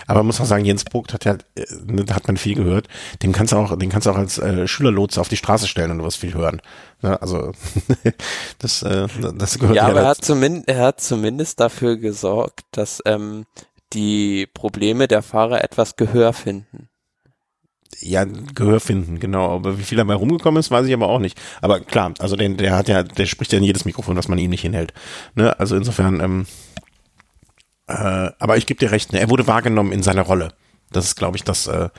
Aber 0.05 0.19
man 0.19 0.27
muss 0.27 0.39
auch 0.39 0.45
sagen, 0.45 0.65
Jens 0.65 0.85
Vogt 0.89 1.13
hat 1.13 1.25
ja, 1.25 1.33
äh, 1.55 1.65
da 2.05 2.15
hat 2.15 2.27
man 2.27 2.37
viel 2.37 2.55
gehört. 2.55 2.87
Den 3.23 3.31
kannst 3.31 3.53
du 3.53 3.57
auch, 3.57 3.77
den 3.77 3.89
kannst 3.89 4.05
du 4.05 4.11
auch 4.11 4.17
als 4.17 4.37
äh, 4.37 4.67
Schülerlotse 4.67 5.19
auf 5.19 5.29
die 5.29 5.37
Straße 5.37 5.67
stellen 5.67 5.91
und 5.91 5.97
du 5.99 6.03
wirst 6.03 6.17
viel 6.17 6.33
hören. 6.33 6.61
Ne, 7.01 7.19
also 7.21 7.51
das, 8.59 8.83
äh, 8.83 9.07
das 9.35 9.57
gehört 9.57 9.75
Ja, 9.75 9.87
aber 9.87 10.01
er 10.01 10.07
hat, 10.09 10.23
zumindest, 10.23 10.69
er 10.69 10.79
hat 10.79 11.01
zumindest 11.01 11.59
dafür 11.59 11.97
gesorgt, 11.97 12.65
dass 12.71 13.01
ähm, 13.05 13.45
die 13.93 14.47
Probleme 14.47 15.07
der 15.07 15.23
Fahrer 15.23 15.63
etwas 15.63 15.95
Gehör 15.95 16.33
finden. 16.33 16.89
Ja, 17.99 18.25
Gehör 18.25 18.79
finden, 18.79 19.19
genau. 19.19 19.55
Aber 19.55 19.79
wie 19.79 19.83
viel 19.83 19.97
dabei 19.97 20.13
rumgekommen 20.13 20.59
ist, 20.59 20.69
weiß 20.69 20.85
ich 20.85 20.93
aber 20.93 21.09
auch 21.09 21.19
nicht. 21.19 21.39
Aber 21.61 21.79
klar, 21.79 22.13
also 22.19 22.35
den, 22.35 22.57
der 22.57 22.75
hat 22.75 22.87
ja, 22.87 23.03
der 23.03 23.25
spricht 23.25 23.51
ja 23.51 23.57
in 23.57 23.63
jedes 23.63 23.85
Mikrofon, 23.85 24.15
was 24.15 24.27
man 24.27 24.37
ihm 24.37 24.51
nicht 24.51 24.61
hinhält. 24.61 24.93
Ne? 25.35 25.59
Also 25.59 25.75
insofern, 25.75 26.19
ähm, 26.19 26.45
äh, 27.87 28.29
aber 28.37 28.57
ich 28.57 28.67
gebe 28.67 28.79
dir 28.79 28.91
recht, 28.91 29.13
ne? 29.13 29.19
er 29.19 29.29
wurde 29.29 29.47
wahrgenommen 29.47 29.91
in 29.91 30.03
seiner 30.03 30.21
Rolle. 30.21 30.53
Das 30.91 31.05
ist, 31.05 31.15
glaube 31.15 31.37
ich, 31.37 31.43
das 31.43 31.67
äh, 31.67 31.89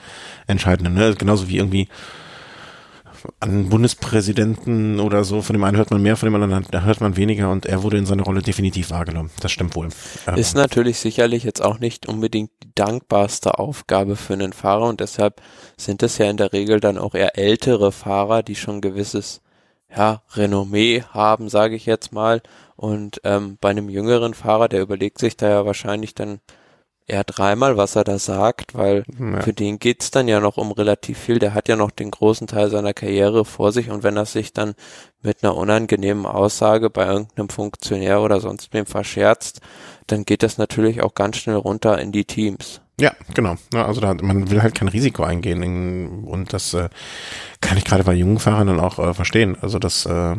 Entscheidende. 0.47 0.91
Ne? 0.91 1.15
Genauso 1.17 1.49
wie 1.49 1.57
irgendwie 1.57 1.89
an 3.41 3.69
Bundespräsidenten 3.69 5.01
oder 5.01 5.25
so, 5.25 5.43
von 5.43 5.55
dem 5.55 5.65
einen 5.65 5.77
hört 5.77 5.91
man 5.91 6.03
mehr, 6.03 6.17
von 6.17 6.27
dem 6.27 6.35
anderen 6.41 6.67
hört 6.85 7.01
man 7.01 7.17
weniger 7.17 7.51
und 7.51 7.67
er 7.67 7.83
wurde 7.83 7.99
in 7.99 8.07
seiner 8.07 8.25
Rolle 8.25 8.43
definitiv 8.43 8.91
wahrgenommen. 8.91 9.31
Das 9.41 9.53
stimmt 9.53 9.75
wohl. 9.75 9.89
Ähm, 10.27 10.37
Ist 10.37 10.55
natürlich 10.55 10.99
sicherlich 10.99 11.45
jetzt 11.45 11.63
auch 11.63 11.79
nicht 11.79 12.07
unbedingt 12.07 12.51
die 12.63 12.75
dankbarste 12.75 13.59
Aufgabe 13.59 14.17
für 14.17 14.35
einen 14.35 14.53
Fahrer 14.53 14.89
und 14.89 15.01
deshalb 15.01 15.41
sind 15.77 16.03
es 16.03 16.19
ja 16.19 16.29
in 16.31 16.37
der 16.37 16.53
Regel 16.53 16.81
dann 16.81 16.99
auch 16.99 17.15
eher 17.15 17.39
ältere 17.39 17.93
Fahrer, 17.93 18.43
die 18.43 18.57
schon 18.57 18.81
gewisses 18.81 19.41
ja, 19.95 20.23
Renommee 20.35 21.03
haben, 21.11 21.49
sage 21.49 21.75
ich 21.75 21.87
jetzt 21.87 22.13
mal. 22.13 22.43
Und 22.77 23.21
ähm, 23.25 23.59
bei 23.61 23.71
einem 23.71 23.89
jüngeren 23.89 24.35
Fahrer, 24.35 24.69
der 24.69 24.83
überlegt 24.83 25.19
sich 25.19 25.37
da 25.37 25.49
ja 25.49 25.67
wahrscheinlich 25.67 26.15
dann 26.15 26.41
eher 27.09 27.25
dreimal, 27.25 27.77
was 27.77 27.97
er 27.97 28.05
da 28.05 28.18
sagt, 28.18 28.75
weil 28.75 29.03
Ja. 29.18 29.40
für 29.40 29.53
den 29.53 29.79
geht's 29.79 30.11
dann 30.11 30.29
ja 30.29 30.40
noch 30.40 30.57
um 30.59 30.73
relativ 30.73 31.18
viel. 31.18 31.38
Der 31.38 31.55
hat 31.55 31.68
ja 31.68 31.77
noch 31.77 31.90
den 31.90 32.11
großen 32.11 32.47
Teil 32.47 32.71
seiner 32.71 32.94
Karriere 32.94 33.44
vor 33.44 33.73
sich 33.73 33.90
und 33.90 34.03
wenn 34.03 34.16
er 34.16 34.27
sich 34.27 34.53
dann 34.53 34.75
mit 35.23 35.42
einer 35.42 35.57
unangenehmen 35.57 36.27
Aussage 36.27 36.90
bei 36.90 37.07
irgendeinem 37.07 37.49
Funktionär 37.49 38.21
oder 38.21 38.40
sonst 38.40 38.73
wem 38.73 38.87
verscherzt, 38.87 39.61
dann 40.07 40.25
geht 40.25 40.42
das 40.42 40.59
natürlich 40.59 41.03
auch 41.03 41.14
ganz 41.14 41.38
schnell 41.38 41.57
runter 41.57 41.99
in 41.99 42.12
die 42.12 42.25
Teams. 42.25 42.81
Ja, 43.01 43.12
genau. 43.33 43.57
Also 43.75 44.01
da, 44.01 44.14
man 44.14 44.51
will 44.51 44.61
halt 44.61 44.75
kein 44.75 44.88
Risiko 44.88 45.23
eingehen 45.23 45.62
in, 45.62 46.25
und 46.25 46.53
das 46.53 46.75
äh, 46.75 46.88
kann 47.61 47.79
ich 47.79 47.85
gerade 47.85 48.03
bei 48.05 48.14
jungen 48.14 48.38
Fahrern 48.40 48.66
dann 48.66 48.81
auch 48.81 48.99
äh, 48.99 49.14
verstehen. 49.14 49.57
Also 49.61 49.79
das 49.79 50.05
äh, 50.05 50.37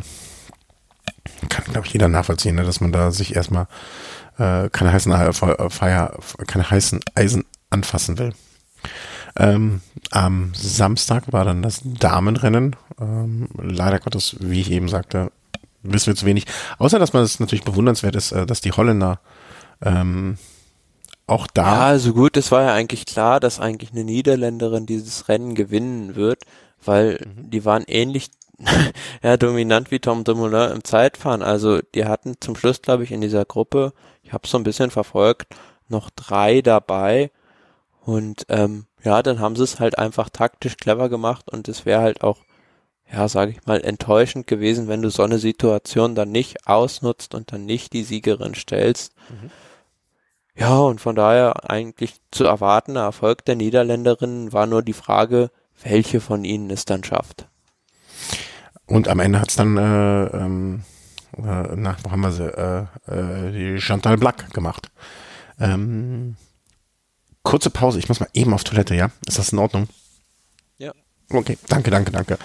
kann, 1.47 1.65
glaube 1.71 1.87
ich, 1.87 1.93
jeder 1.93 2.09
nachvollziehen, 2.09 2.55
ne, 2.55 2.63
dass 2.63 2.81
man 2.81 2.91
da 2.91 3.11
sich 3.11 3.35
erstmal 3.35 3.67
äh, 4.39 4.69
keine 4.71 4.93
heißen 4.93 5.11
äh, 5.11 5.33
Fe- 5.33 5.67
Feier, 5.69 6.17
keine 6.47 6.69
heißen 6.69 7.01
Eisen 7.15 7.45
anfassen 7.69 8.17
will. 8.19 8.33
Ähm, 9.37 9.81
am 10.11 10.51
Samstag 10.55 11.31
war 11.31 11.45
dann 11.45 11.61
das 11.61 11.81
Damenrennen. 11.83 12.75
Ähm, 12.99 13.49
leider 13.57 13.99
Gottes, 13.99 14.37
wie 14.39 14.61
ich 14.61 14.71
eben 14.71 14.89
sagte, 14.89 15.31
wissen 15.83 16.07
wir 16.07 16.15
zu 16.15 16.25
wenig. 16.25 16.45
Außer, 16.77 16.99
dass 16.99 17.13
man 17.13 17.23
es 17.23 17.39
natürlich 17.39 17.65
bewundernswert 17.65 18.15
ist, 18.15 18.31
äh, 18.31 18.45
dass 18.45 18.61
die 18.61 18.71
Holländer 18.71 19.19
ähm, 19.83 20.37
auch 21.27 21.47
da 21.47 21.65
Ja, 21.65 21.87
also 21.87 22.13
gut, 22.13 22.37
es 22.37 22.51
war 22.51 22.63
ja 22.63 22.73
eigentlich 22.73 23.05
klar, 23.05 23.39
dass 23.39 23.59
eigentlich 23.59 23.91
eine 23.91 24.03
Niederländerin 24.03 24.85
dieses 24.85 25.27
Rennen 25.27 25.55
gewinnen 25.55 26.15
wird, 26.15 26.43
weil 26.83 27.25
die 27.35 27.65
waren 27.65 27.83
ähnlich 27.87 28.29
ja, 29.23 29.37
dominant 29.37 29.91
wie 29.91 29.99
Tom 29.99 30.23
Dumoulin 30.23 30.71
im 30.71 30.83
Zeitfahren. 30.83 31.41
Also 31.41 31.79
die 31.95 32.05
hatten 32.05 32.35
zum 32.39 32.55
Schluss, 32.55 32.81
glaube 32.81 33.03
ich, 33.03 33.11
in 33.11 33.21
dieser 33.21 33.45
Gruppe, 33.45 33.93
ich 34.29 34.33
habe 34.33 34.47
so 34.47 34.59
ein 34.59 34.63
bisschen 34.63 34.91
verfolgt, 34.91 35.55
noch 35.87 36.11
drei 36.11 36.61
dabei 36.61 37.31
und 38.01 38.45
ähm, 38.49 38.85
ja, 39.03 39.23
dann 39.23 39.39
haben 39.39 39.55
sie 39.55 39.63
es 39.63 39.79
halt 39.79 39.97
einfach 39.97 40.29
taktisch 40.29 40.77
clever 40.77 41.09
gemacht 41.09 41.49
und 41.49 41.67
es 41.67 41.83
wäre 41.87 42.01
halt 42.01 42.21
auch, 42.23 42.37
ja, 43.11 43.27
sage 43.27 43.49
ich 43.49 43.65
mal, 43.65 43.81
enttäuschend 43.81 44.45
gewesen, 44.45 44.87
wenn 44.87 45.01
du 45.01 45.09
so 45.09 45.23
eine 45.23 45.39
Situation 45.39 46.13
dann 46.13 46.31
nicht 46.31 46.67
ausnutzt 46.67 47.33
und 47.33 47.51
dann 47.51 47.65
nicht 47.65 47.91
die 47.91 48.03
Siegerin 48.03 48.53
stellst. 48.53 49.15
Ja, 50.55 50.77
und 50.77 51.01
von 51.01 51.15
daher 51.15 51.67
eigentlich 51.67 52.21
zu 52.29 52.43
erwartender 52.43 53.01
Erfolg 53.01 53.45
der 53.45 53.55
Niederländerinnen 53.55 54.53
war 54.53 54.67
nur 54.67 54.83
die 54.83 54.93
Frage, 54.93 55.49
welche 55.81 56.21
von 56.21 56.43
ihnen 56.43 56.69
es 56.69 56.85
dann 56.85 57.03
schafft. 57.03 57.47
Und 58.85 59.07
am 59.07 59.21
Ende 59.21 59.41
hat's 59.41 59.55
dann, 59.55 59.75
äh, 59.75 60.25
ähm, 60.37 60.83
äh, 61.37 61.75
nach, 61.75 61.99
wo 62.03 62.11
haben 62.11 62.21
wir 62.21 62.31
sie, 62.31 62.45
äh, 62.45 62.85
äh, 63.07 63.51
die 63.51 63.81
Chantal 63.81 64.17
Black 64.17 64.51
gemacht. 64.53 64.89
Ähm, 65.59 66.35
kurze 67.43 67.69
Pause, 67.69 67.99
ich 67.99 68.09
muss 68.09 68.19
mal 68.19 68.29
eben 68.33 68.53
auf 68.53 68.63
Toilette, 68.63 68.95
ja? 68.95 69.11
Ist 69.25 69.39
das 69.39 69.51
in 69.51 69.59
Ordnung? 69.59 69.87
Ja. 70.77 70.93
Okay, 71.31 71.57
danke, 71.67 71.91
danke, 71.91 72.11
danke. 72.11 72.37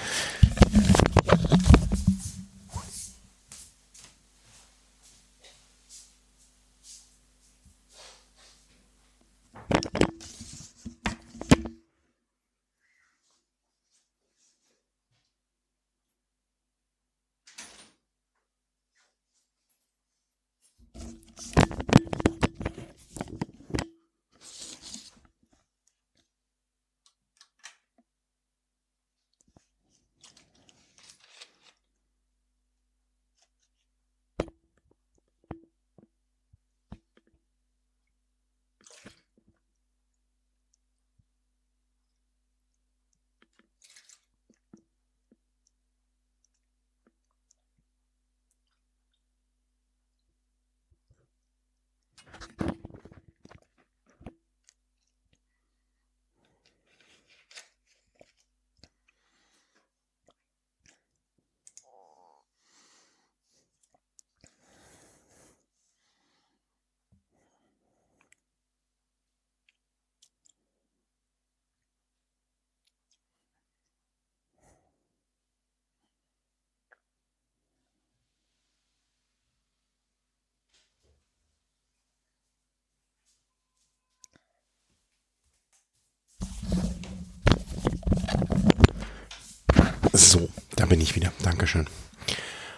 Da 90.77 90.87
bin 90.87 91.01
ich 91.01 91.15
wieder. 91.15 91.33
Dankeschön. 91.43 91.87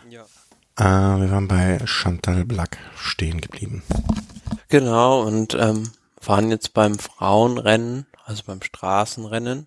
Ja. 0.09 0.23
Äh, 0.79 1.21
wir 1.21 1.31
waren 1.31 1.49
bei 1.49 1.79
Chantal 1.85 2.45
Black 2.45 2.79
stehen 2.97 3.41
geblieben. 3.41 3.83
Genau, 4.69 5.23
und 5.23 5.55
ähm, 5.55 5.91
waren 6.25 6.51
jetzt 6.51 6.75
beim 6.75 6.99
Frauenrennen, 6.99 8.07
also 8.25 8.43
beim 8.47 8.63
Straßenrennen. 8.63 9.67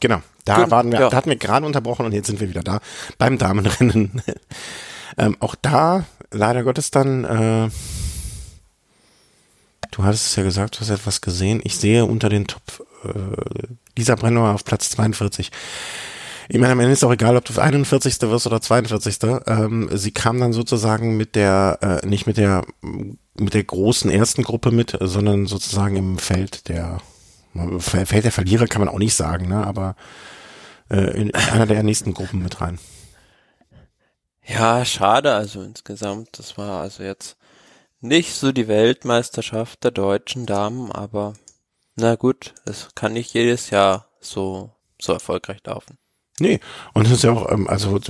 Genau, 0.00 0.22
da 0.44 0.56
Gen- 0.62 0.70
waren 0.70 0.92
wir, 0.92 1.00
ja. 1.00 1.10
da 1.10 1.16
hatten 1.16 1.30
wir 1.30 1.36
gerade 1.36 1.66
unterbrochen 1.66 2.06
und 2.06 2.12
jetzt 2.12 2.26
sind 2.26 2.40
wir 2.40 2.48
wieder 2.48 2.62
da 2.62 2.80
beim 3.18 3.38
Damenrennen. 3.38 4.22
ähm, 5.18 5.36
auch 5.40 5.54
da, 5.54 6.04
leider 6.30 6.64
Gottes 6.64 6.90
dann, 6.90 7.24
äh, 7.24 7.70
du 9.90 10.04
hattest 10.04 10.26
es 10.26 10.36
ja 10.36 10.42
gesagt, 10.42 10.76
du 10.76 10.80
hast 10.80 10.90
etwas 10.90 11.20
gesehen. 11.20 11.60
Ich 11.64 11.76
sehe 11.76 12.04
unter 12.04 12.28
den 12.28 12.46
Top, 12.46 12.86
äh, 13.04 13.66
Lisa 13.96 14.14
Brennauer 14.14 14.54
auf 14.54 14.64
Platz 14.64 14.90
42. 14.90 15.50
Ich 16.52 16.58
meine, 16.58 16.72
am 16.72 16.80
Ende 16.80 16.92
ist 16.92 17.04
auch 17.04 17.12
egal, 17.12 17.36
ob 17.36 17.44
du 17.44 17.56
41. 17.56 18.22
wirst 18.22 18.44
oder 18.48 18.60
42. 18.60 19.18
Ähm, 19.46 19.88
sie 19.92 20.10
kam 20.10 20.40
dann 20.40 20.52
sozusagen 20.52 21.16
mit 21.16 21.36
der, 21.36 21.78
äh, 21.80 22.04
nicht 22.04 22.26
mit 22.26 22.38
der, 22.38 22.66
mit 22.82 23.54
der 23.54 23.62
großen 23.62 24.10
ersten 24.10 24.42
Gruppe 24.42 24.72
mit, 24.72 24.98
sondern 25.00 25.46
sozusagen 25.46 25.94
im 25.94 26.18
Feld 26.18 26.68
der, 26.68 27.00
Feld 27.78 28.24
der 28.24 28.32
Verlierer 28.32 28.66
kann 28.66 28.80
man 28.80 28.88
auch 28.88 28.98
nicht 28.98 29.14
sagen, 29.14 29.46
ne, 29.46 29.64
aber 29.64 29.94
äh, 30.90 31.20
in 31.20 31.32
einer 31.52 31.66
der 31.66 31.84
nächsten 31.84 32.14
Gruppen 32.14 32.42
mit 32.42 32.60
rein. 32.60 32.80
Ja, 34.44 34.84
schade, 34.84 35.32
also 35.32 35.62
insgesamt, 35.62 36.36
das 36.36 36.58
war 36.58 36.80
also 36.80 37.04
jetzt 37.04 37.36
nicht 38.00 38.34
so 38.34 38.50
die 38.50 38.66
Weltmeisterschaft 38.66 39.84
der 39.84 39.92
deutschen 39.92 40.46
Damen, 40.46 40.90
aber 40.90 41.34
na 41.94 42.16
gut, 42.16 42.54
es 42.64 42.88
kann 42.96 43.12
nicht 43.12 43.32
jedes 43.34 43.70
Jahr 43.70 44.08
so, 44.20 44.72
so 45.00 45.12
erfolgreich 45.12 45.60
laufen. 45.64 45.99
Nee, 46.40 46.58
und 46.94 47.06
es 47.06 47.12
ist 47.12 47.22
ja 47.22 47.32
auch, 47.32 47.52
ähm, 47.52 47.68
also, 47.68 48.00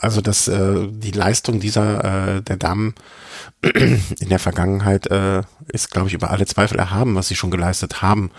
also 0.00 0.20
dass 0.20 0.48
äh, 0.48 0.88
die 0.90 1.12
Leistung 1.12 1.60
dieser 1.60 2.36
äh, 2.36 2.42
der 2.42 2.56
Damen 2.56 2.94
in 3.62 4.28
der 4.28 4.40
Vergangenheit 4.40 5.06
äh, 5.06 5.42
ist, 5.68 5.92
glaube 5.92 6.08
ich, 6.08 6.14
über 6.14 6.30
alle 6.30 6.46
Zweifel 6.46 6.76
erhaben, 6.76 7.14
was 7.14 7.28
sie 7.28 7.36
schon 7.36 7.52
geleistet 7.52 8.02
haben. 8.02 8.32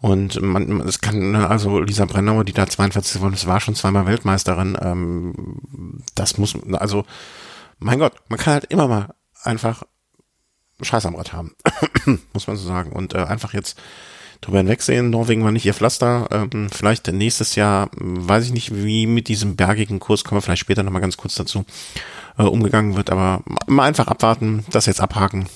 Und 0.00 0.42
man, 0.42 0.80
es 0.80 1.00
kann, 1.00 1.30
ne, 1.30 1.48
also 1.48 1.78
Lisa 1.78 2.04
Brennauer, 2.04 2.42
die 2.44 2.52
da 2.52 2.66
42 2.66 3.14
geworden 3.14 3.34
ist, 3.34 3.46
war 3.46 3.60
schon 3.60 3.76
zweimal 3.76 4.06
Weltmeisterin. 4.06 4.76
Ähm, 4.82 6.02
das 6.16 6.36
muss, 6.36 6.56
also, 6.72 7.04
mein 7.78 8.00
Gott, 8.00 8.14
man 8.28 8.40
kann 8.40 8.54
halt 8.54 8.64
immer 8.64 8.88
mal 8.88 9.14
einfach 9.44 9.84
Scheiß 10.80 11.06
am 11.06 11.14
Rad 11.14 11.32
haben, 11.32 11.54
muss 12.32 12.48
man 12.48 12.56
so 12.56 12.66
sagen. 12.66 12.90
Und 12.90 13.14
äh, 13.14 13.18
einfach 13.18 13.54
jetzt 13.54 13.78
drüber 14.42 14.58
hinwegsehen. 14.58 15.08
Norwegen 15.08 15.42
war 15.44 15.52
nicht 15.52 15.64
ihr 15.64 15.72
Pflaster. 15.72 16.28
Ähm, 16.30 16.68
vielleicht 16.70 17.06
nächstes 17.08 17.54
Jahr, 17.54 17.88
weiß 17.94 18.44
ich 18.44 18.52
nicht, 18.52 18.74
wie 18.74 19.06
mit 19.06 19.28
diesem 19.28 19.56
bergigen 19.56 19.98
Kurs, 19.98 20.24
kommen 20.24 20.38
wir 20.38 20.42
vielleicht 20.42 20.60
später 20.60 20.82
nochmal 20.82 21.00
ganz 21.00 21.16
kurz 21.16 21.34
dazu, 21.34 21.64
äh, 22.36 22.42
umgegangen 22.42 22.96
wird. 22.96 23.08
Aber 23.08 23.42
mal 23.66 23.84
einfach 23.84 24.08
abwarten, 24.08 24.64
das 24.70 24.86
jetzt 24.86 25.00
abhaken 25.00 25.48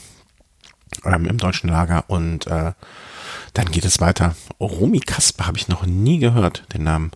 ähm, 1.05 1.27
im 1.27 1.37
deutschen 1.37 1.69
Lager 1.69 2.05
und 2.09 2.47
äh, 2.47 2.73
dann 3.53 3.71
geht 3.71 3.85
es 3.85 4.01
weiter. 4.01 4.37
Romy 4.61 5.01
Kasper 5.01 5.47
habe 5.47 5.59
ich 5.59 5.69
noch 5.69 5.85
nie 5.85 6.19
gehört, 6.19 6.65
den 6.73 6.85
Namen. 6.85 7.11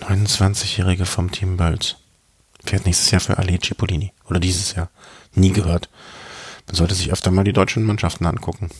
29-Jährige 0.00 1.06
vom 1.06 1.30
Team 1.30 1.56
Bölz. 1.56 1.96
Fährt 2.64 2.86
nächstes 2.86 3.10
Jahr 3.10 3.20
für 3.20 3.38
Ale 3.38 3.58
Cipollini. 3.58 4.12
Oder 4.28 4.40
dieses 4.40 4.74
Jahr. 4.74 4.90
Nie 5.34 5.52
gehört. 5.52 5.88
Man 6.66 6.76
sollte 6.76 6.94
sich 6.94 7.12
öfter 7.12 7.30
mal 7.30 7.44
die 7.44 7.52
deutschen 7.52 7.84
Mannschaften 7.84 8.26
angucken. 8.26 8.70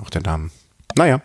Auch 0.00 0.10
der 0.10 0.22
Damen. 0.22 0.50
Naja. 0.96 1.22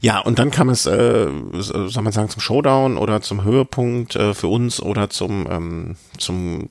Ja, 0.00 0.20
und 0.20 0.38
dann 0.38 0.52
kam 0.52 0.68
es, 0.68 0.86
äh, 0.86 1.26
soll 1.52 2.02
man 2.02 2.12
sagen, 2.12 2.28
zum 2.28 2.40
Showdown 2.40 2.96
oder 2.96 3.20
zum 3.20 3.42
Höhepunkt 3.42 4.14
äh, 4.14 4.32
für 4.32 4.46
uns 4.46 4.80
oder 4.80 5.10
zum, 5.10 5.48
ähm, 5.50 5.96
zum, 6.18 6.70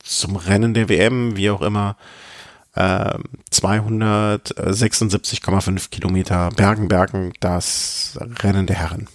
zum 0.00 0.36
Rennen 0.36 0.74
der 0.74 0.90
WM, 0.90 1.36
wie 1.36 1.48
auch 1.50 1.62
immer. 1.62 1.96
Äh, 2.74 3.14
276,5 3.50 5.88
Kilometer 5.90 6.50
Bergen-Bergen, 6.50 7.32
das 7.40 8.18
Rennen 8.42 8.66
der 8.66 8.76
Herren. 8.76 9.08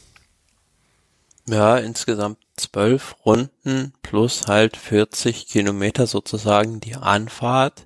Ja, 1.47 1.77
insgesamt 1.77 2.39
zwölf 2.55 3.15
Runden 3.25 3.93
plus 4.01 4.47
halt 4.47 4.77
40 4.77 5.47
Kilometer 5.47 6.07
sozusagen 6.07 6.79
die 6.79 6.95
Anfahrt 6.95 7.85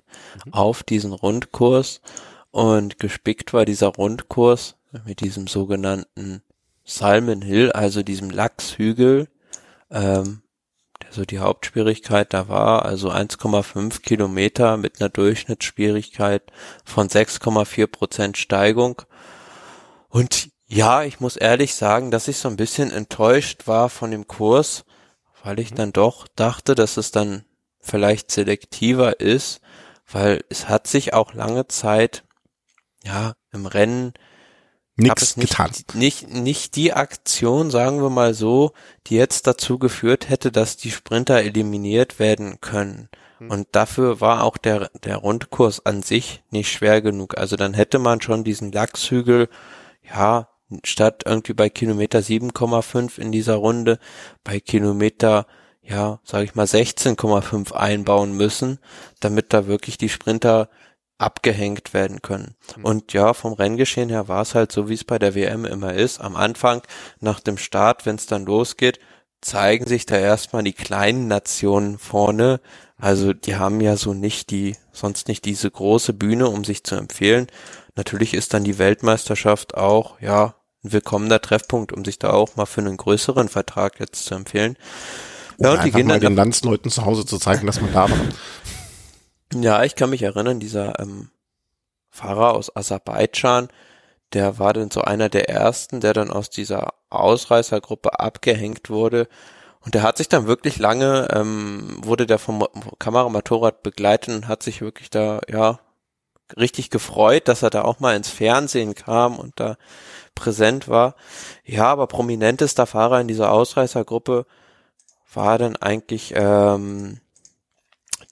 auf 0.50 0.82
diesen 0.82 1.12
Rundkurs 1.12 2.00
und 2.50 2.98
gespickt 2.98 3.52
war 3.52 3.64
dieser 3.64 3.88
Rundkurs 3.88 4.76
mit 5.04 5.20
diesem 5.20 5.46
sogenannten 5.46 6.42
Salmon 6.84 7.42
Hill, 7.42 7.72
also 7.72 8.02
diesem 8.02 8.30
Lachshügel, 8.30 9.28
ähm, 9.90 10.42
der 11.02 11.12
so 11.12 11.24
die 11.24 11.38
Hauptschwierigkeit 11.38 12.32
da 12.32 12.48
war, 12.48 12.84
also 12.84 13.10
1,5 13.10 14.00
Kilometer 14.00 14.76
mit 14.76 15.00
einer 15.00 15.10
Durchschnittsschwierigkeit 15.10 16.42
von 16.84 17.08
6,4 17.08 17.86
Prozent 17.86 18.38
Steigung. 18.38 19.02
Und 20.08 20.50
ja, 20.66 21.02
ich 21.02 21.20
muss 21.20 21.36
ehrlich 21.36 21.74
sagen, 21.74 22.10
dass 22.10 22.28
ich 22.28 22.38
so 22.38 22.48
ein 22.48 22.56
bisschen 22.56 22.90
enttäuscht 22.90 23.66
war 23.66 23.88
von 23.88 24.10
dem 24.10 24.26
Kurs, 24.26 24.84
weil 25.44 25.60
ich 25.60 25.72
dann 25.72 25.92
doch 25.92 26.26
dachte, 26.36 26.74
dass 26.74 26.96
es 26.96 27.10
dann 27.10 27.44
vielleicht 27.80 28.30
selektiver 28.30 29.20
ist, 29.20 29.60
weil 30.10 30.42
es 30.48 30.68
hat 30.68 30.86
sich 30.86 31.14
auch 31.14 31.34
lange 31.34 31.68
Zeit, 31.68 32.24
ja, 33.04 33.34
im 33.52 33.66
Rennen 33.66 34.12
gab 34.96 35.18
Nix 35.18 35.22
es 35.22 35.36
nicht, 35.36 35.50
getan. 35.50 35.70
nicht, 35.94 36.28
nicht 36.28 36.76
die 36.76 36.92
Aktion, 36.92 37.70
sagen 37.70 38.02
wir 38.02 38.10
mal 38.10 38.34
so, 38.34 38.72
die 39.06 39.14
jetzt 39.16 39.46
dazu 39.46 39.78
geführt 39.78 40.28
hätte, 40.28 40.50
dass 40.50 40.76
die 40.76 40.90
Sprinter 40.90 41.36
eliminiert 41.42 42.18
werden 42.18 42.60
können. 42.60 43.08
Und 43.40 43.68
dafür 43.72 44.20
war 44.20 44.42
auch 44.42 44.56
der, 44.56 44.90
der 45.04 45.16
Rundkurs 45.16 45.86
an 45.86 46.02
sich 46.02 46.42
nicht 46.50 46.72
schwer 46.72 47.00
genug. 47.00 47.38
Also 47.38 47.54
dann 47.54 47.72
hätte 47.72 48.00
man 48.00 48.20
schon 48.20 48.42
diesen 48.42 48.72
Lachshügel, 48.72 49.48
ja, 50.02 50.48
statt 50.84 51.22
irgendwie 51.24 51.54
bei 51.54 51.68
Kilometer 51.68 52.18
7,5 52.18 53.18
in 53.18 53.30
dieser 53.30 53.54
Runde, 53.54 54.00
bei 54.42 54.58
Kilometer, 54.58 55.46
ja, 55.82 56.18
sage 56.24 56.44
ich 56.44 56.56
mal 56.56 56.66
16,5 56.66 57.72
einbauen 57.72 58.32
müssen, 58.32 58.80
damit 59.20 59.52
da 59.52 59.68
wirklich 59.68 59.98
die 59.98 60.08
Sprinter 60.08 60.68
abgehängt 61.18 61.92
werden 61.94 62.22
können. 62.22 62.54
Und 62.82 63.12
ja, 63.12 63.34
vom 63.34 63.52
Renngeschehen 63.52 64.08
her 64.08 64.28
war 64.28 64.42
es 64.42 64.54
halt 64.54 64.70
so, 64.70 64.88
wie 64.88 64.94
es 64.94 65.04
bei 65.04 65.18
der 65.18 65.34
WM 65.34 65.64
immer 65.64 65.94
ist. 65.94 66.20
Am 66.20 66.36
Anfang, 66.36 66.82
nach 67.20 67.40
dem 67.40 67.58
Start, 67.58 68.06
wenn 68.06 68.16
es 68.16 68.26
dann 68.26 68.46
losgeht, 68.46 69.00
zeigen 69.40 69.86
sich 69.86 70.06
da 70.06 70.16
erstmal 70.16 70.62
die 70.62 70.72
kleinen 70.72 71.28
Nationen 71.28 71.98
vorne. 71.98 72.60
Also 72.96 73.32
die 73.32 73.56
haben 73.56 73.80
ja 73.80 73.96
so 73.96 74.14
nicht 74.14 74.50
die, 74.50 74.76
sonst 74.92 75.28
nicht 75.28 75.44
diese 75.44 75.70
große 75.70 76.12
Bühne, 76.12 76.48
um 76.48 76.64
sich 76.64 76.84
zu 76.84 76.94
empfehlen. 76.94 77.48
Natürlich 77.96 78.34
ist 78.34 78.54
dann 78.54 78.64
die 78.64 78.78
Weltmeisterschaft 78.78 79.76
auch, 79.76 80.20
ja, 80.20 80.54
ein 80.84 80.92
willkommener 80.92 81.40
Treffpunkt, 81.40 81.92
um 81.92 82.04
sich 82.04 82.20
da 82.20 82.30
auch 82.30 82.54
mal 82.54 82.66
für 82.66 82.80
einen 82.80 82.96
größeren 82.96 83.48
Vertrag 83.48 83.98
jetzt 83.98 84.24
zu 84.24 84.34
empfehlen. 84.36 84.76
Ja, 85.58 85.72
und 85.72 85.84
die 85.84 85.90
gehen 85.90 86.08
dann 86.08 86.20
den 86.20 86.36
Landsleuten 86.36 86.90
zu 86.90 87.04
Hause 87.04 87.26
zu 87.26 87.38
zeigen, 87.38 87.66
dass 87.66 87.80
man 87.80 87.92
da 87.92 88.08
war. 88.08 88.18
Ja, 89.54 89.82
ich 89.84 89.94
kann 89.94 90.10
mich 90.10 90.22
erinnern, 90.22 90.60
dieser 90.60 90.98
ähm, 91.00 91.30
Fahrer 92.10 92.54
aus 92.54 92.74
Aserbaidschan, 92.74 93.68
der 94.34 94.58
war 94.58 94.74
dann 94.74 94.90
so 94.90 95.02
einer 95.02 95.28
der 95.30 95.48
ersten, 95.48 96.00
der 96.00 96.12
dann 96.14 96.30
aus 96.30 96.50
dieser 96.50 96.94
Ausreißergruppe 97.10 98.20
abgehängt 98.20 98.90
wurde. 98.90 99.28
Und 99.80 99.94
der 99.94 100.02
hat 100.02 100.18
sich 100.18 100.28
dann 100.28 100.46
wirklich 100.46 100.78
lange, 100.78 101.28
ähm, 101.32 101.98
wurde 102.02 102.26
der 102.26 102.38
vom 102.38 102.58
Mo- 102.58 102.70
Kameramotorrad 102.98 103.82
begleitet 103.82 104.34
und 104.34 104.48
hat 104.48 104.62
sich 104.62 104.80
wirklich 104.82 105.10
da, 105.10 105.40
ja, 105.48 105.80
richtig 106.56 106.90
gefreut, 106.90 107.48
dass 107.48 107.62
er 107.62 107.70
da 107.70 107.82
auch 107.82 108.00
mal 108.00 108.16
ins 108.16 108.28
Fernsehen 108.30 108.94
kam 108.94 109.38
und 109.38 109.60
da 109.60 109.76
präsent 110.34 110.88
war. 110.88 111.14
Ja, 111.64 111.86
aber 111.86 112.06
prominentester 112.06 112.86
Fahrer 112.86 113.20
in 113.20 113.28
dieser 113.28 113.52
Ausreißergruppe 113.52 114.46
war 115.34 115.58
dann 115.58 115.76
eigentlich 115.76 116.32
ähm, 116.36 117.20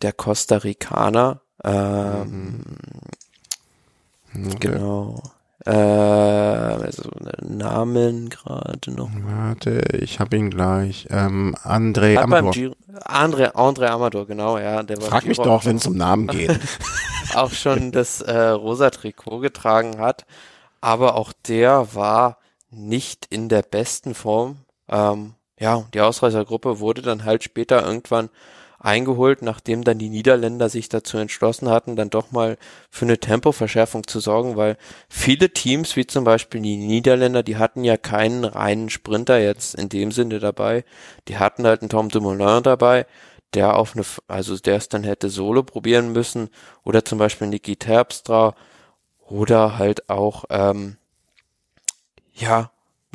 der 0.02 0.12
Costa 0.12 0.56
Ricaner. 0.58 1.40
Ähm, 1.64 2.62
Okay. 4.44 4.72
Genau. 4.72 5.22
Äh, 5.64 5.70
also 5.70 7.10
Namen 7.42 8.28
gerade 8.28 8.90
noch. 8.92 9.10
Warte, 9.24 9.80
ich 9.98 10.20
habe 10.20 10.36
ihn 10.36 10.50
gleich. 10.50 11.08
Ähm, 11.10 11.56
André 11.62 12.18
Amador. 12.18 12.52
André, 12.52 13.54
André 13.54 13.86
Amador, 13.86 14.26
genau, 14.26 14.58
ja. 14.58 14.82
Der 14.82 15.00
war 15.00 15.08
Frag 15.08 15.26
mich 15.26 15.38
doch, 15.38 15.64
wenn 15.64 15.76
es 15.76 15.86
um 15.86 15.96
Namen 15.96 16.28
geht. 16.28 16.56
auch 17.34 17.50
schon 17.50 17.90
das 17.90 18.20
äh, 18.20 18.48
rosa 18.48 18.90
Trikot 18.90 19.40
getragen 19.40 19.98
hat. 19.98 20.24
Aber 20.80 21.16
auch 21.16 21.32
der 21.48 21.94
war 21.94 22.38
nicht 22.70 23.26
in 23.30 23.48
der 23.48 23.62
besten 23.62 24.14
Form. 24.14 24.58
Ähm, 24.88 25.34
ja, 25.58 25.84
die 25.94 26.00
Ausreißergruppe 26.00 26.78
wurde 26.78 27.02
dann 27.02 27.24
halt 27.24 27.42
später 27.42 27.84
irgendwann 27.84 28.28
eingeholt, 28.86 29.42
nachdem 29.42 29.84
dann 29.84 29.98
die 29.98 30.08
Niederländer 30.08 30.68
sich 30.68 30.88
dazu 30.88 31.18
entschlossen 31.18 31.68
hatten, 31.68 31.96
dann 31.96 32.08
doch 32.08 32.30
mal 32.30 32.56
für 32.90 33.04
eine 33.04 33.18
Tempoverschärfung 33.18 34.06
zu 34.06 34.20
sorgen, 34.20 34.56
weil 34.56 34.76
viele 35.08 35.50
Teams, 35.50 35.96
wie 35.96 36.06
zum 36.06 36.24
Beispiel 36.24 36.60
die 36.62 36.76
Niederländer, 36.76 37.42
die 37.42 37.56
hatten 37.56 37.84
ja 37.84 37.96
keinen 37.96 38.44
reinen 38.44 38.88
Sprinter 38.88 39.38
jetzt 39.38 39.74
in 39.74 39.88
dem 39.88 40.12
Sinne 40.12 40.38
dabei. 40.38 40.84
Die 41.28 41.38
hatten 41.38 41.66
halt 41.66 41.82
einen 41.82 41.90
Tom 41.90 42.08
Dumoulin 42.08 42.62
dabei, 42.62 43.06
der 43.54 43.76
auf 43.76 43.94
eine, 43.94 44.04
also 44.28 44.56
der 44.56 44.76
es 44.76 44.88
dann 44.88 45.04
hätte 45.04 45.30
solo 45.30 45.62
probieren 45.64 46.12
müssen, 46.12 46.48
oder 46.84 47.04
zum 47.04 47.18
Beispiel 47.18 47.48
Niki 47.48 47.76
Terpstra, 47.76 48.54
oder 49.28 49.78
halt 49.78 50.08
auch, 50.08 50.44
ähm, 50.50 50.96
ja, 52.32 52.70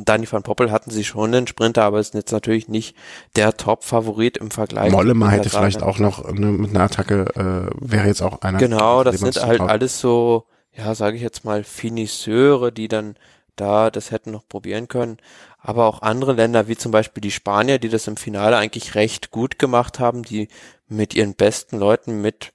Danny 0.06 0.32
van 0.32 0.43
Poppel 0.43 0.72
hatten 0.72 0.91
sie 0.91 1.04
schon 1.04 1.34
einen 1.34 1.47
Sprinter, 1.47 1.84
aber 1.84 1.99
ist 1.99 2.14
jetzt 2.14 2.32
natürlich 2.32 2.68
nicht 2.68 2.95
der 3.36 3.58
Top-Favorit 3.58 4.38
im 4.38 4.52
Vergleich. 4.52 4.91
Mollema 4.91 5.30
hätte 5.30 5.49
vielleicht 5.49 5.84
auch 5.84 5.99
noch 5.99 6.32
ne, 6.32 6.47
mit 6.47 6.72
einer 6.72 6.84
Attacke, 6.84 7.26
äh, 7.36 7.74
wäre 7.80 8.08
jetzt 8.08 8.22
auch 8.22 8.41
einer. 8.41 8.58
Genau, 8.58 9.04
das 9.04 9.20
sind 9.20 9.41
halt 9.41 9.62
alles 9.62 9.99
so, 9.99 10.45
ja, 10.76 10.95
sage 10.95 11.18
ich 11.18 11.22
jetzt 11.22 11.45
mal, 11.45 11.64
Finisseure, 11.64 12.72
die 12.72 12.88
dann 12.88 13.16
da 13.56 13.91
das 13.91 14.12
hätten 14.12 14.32
noch 14.32 14.47
probieren 14.47 14.88
können. 14.88 15.18
Aber 15.60 15.86
auch 15.86 16.02
andere 16.02 16.34
Länder, 16.34 16.68
wie 16.68 16.76
zum 16.76 16.91
Beispiel 16.91 17.22
die 17.22 17.32
Spanier, 17.32 17.78
die 17.78 17.89
das 17.89 18.08
im 18.08 18.18
Finale 18.18 18.58
eigentlich 18.58 18.95
recht 18.95 19.30
gut 19.30 19.60
gemacht 19.60 19.99
haben, 19.99 20.24
die 20.24 20.47
mit 20.88 21.14
ihren 21.14 21.36
besten 21.36 21.78
Leuten 21.78 22.22
mit 22.22 22.54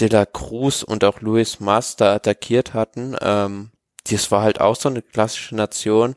De 0.00 0.08
La 0.08 0.26
Cruz 0.26 0.82
und 0.82 1.04
auch 1.04 1.20
Luis 1.20 1.60
Master 1.60 2.12
attackiert 2.12 2.74
hatten. 2.74 3.16
Ähm, 3.20 3.70
das 4.10 4.30
war 4.30 4.42
halt 4.42 4.60
auch 4.60 4.76
so 4.76 4.88
eine 4.88 5.02
klassische 5.02 5.56
Nation, 5.56 6.14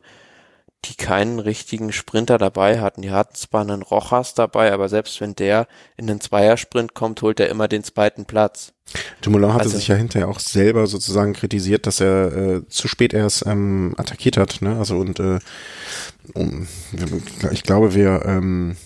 die 0.84 0.94
keinen 0.94 1.40
richtigen 1.40 1.92
Sprinter 1.92 2.38
dabei 2.38 2.80
hatten. 2.80 3.02
Die 3.02 3.10
hatten 3.10 3.34
zwar 3.34 3.62
einen 3.62 3.82
Rojas 3.82 4.34
dabei, 4.34 4.72
aber 4.72 4.88
selbst 4.88 5.20
wenn 5.20 5.34
der 5.34 5.66
in 5.96 6.06
den 6.06 6.20
Zweiersprint 6.20 6.94
kommt, 6.94 7.20
holt 7.22 7.40
er 7.40 7.48
immer 7.48 7.66
den 7.66 7.82
zweiten 7.82 8.24
Platz. 8.24 8.72
Dumoulin 9.20 9.52
hatte 9.52 9.64
also, 9.64 9.76
sich 9.76 9.88
ja 9.88 9.96
hinterher 9.96 10.28
auch 10.28 10.38
selber 10.38 10.86
sozusagen 10.86 11.34
kritisiert, 11.34 11.86
dass 11.86 12.00
er 12.00 12.36
äh, 12.36 12.68
zu 12.68 12.88
spät 12.88 13.12
erst 13.12 13.44
ähm, 13.46 13.94
attackiert 13.98 14.36
hat. 14.36 14.62
Ne? 14.62 14.78
Also 14.78 14.98
und 14.98 15.18
äh, 15.20 15.40
um, 16.34 16.68
ich 17.50 17.64
glaube, 17.64 17.94
wir 17.94 18.22
ähm, 18.24 18.76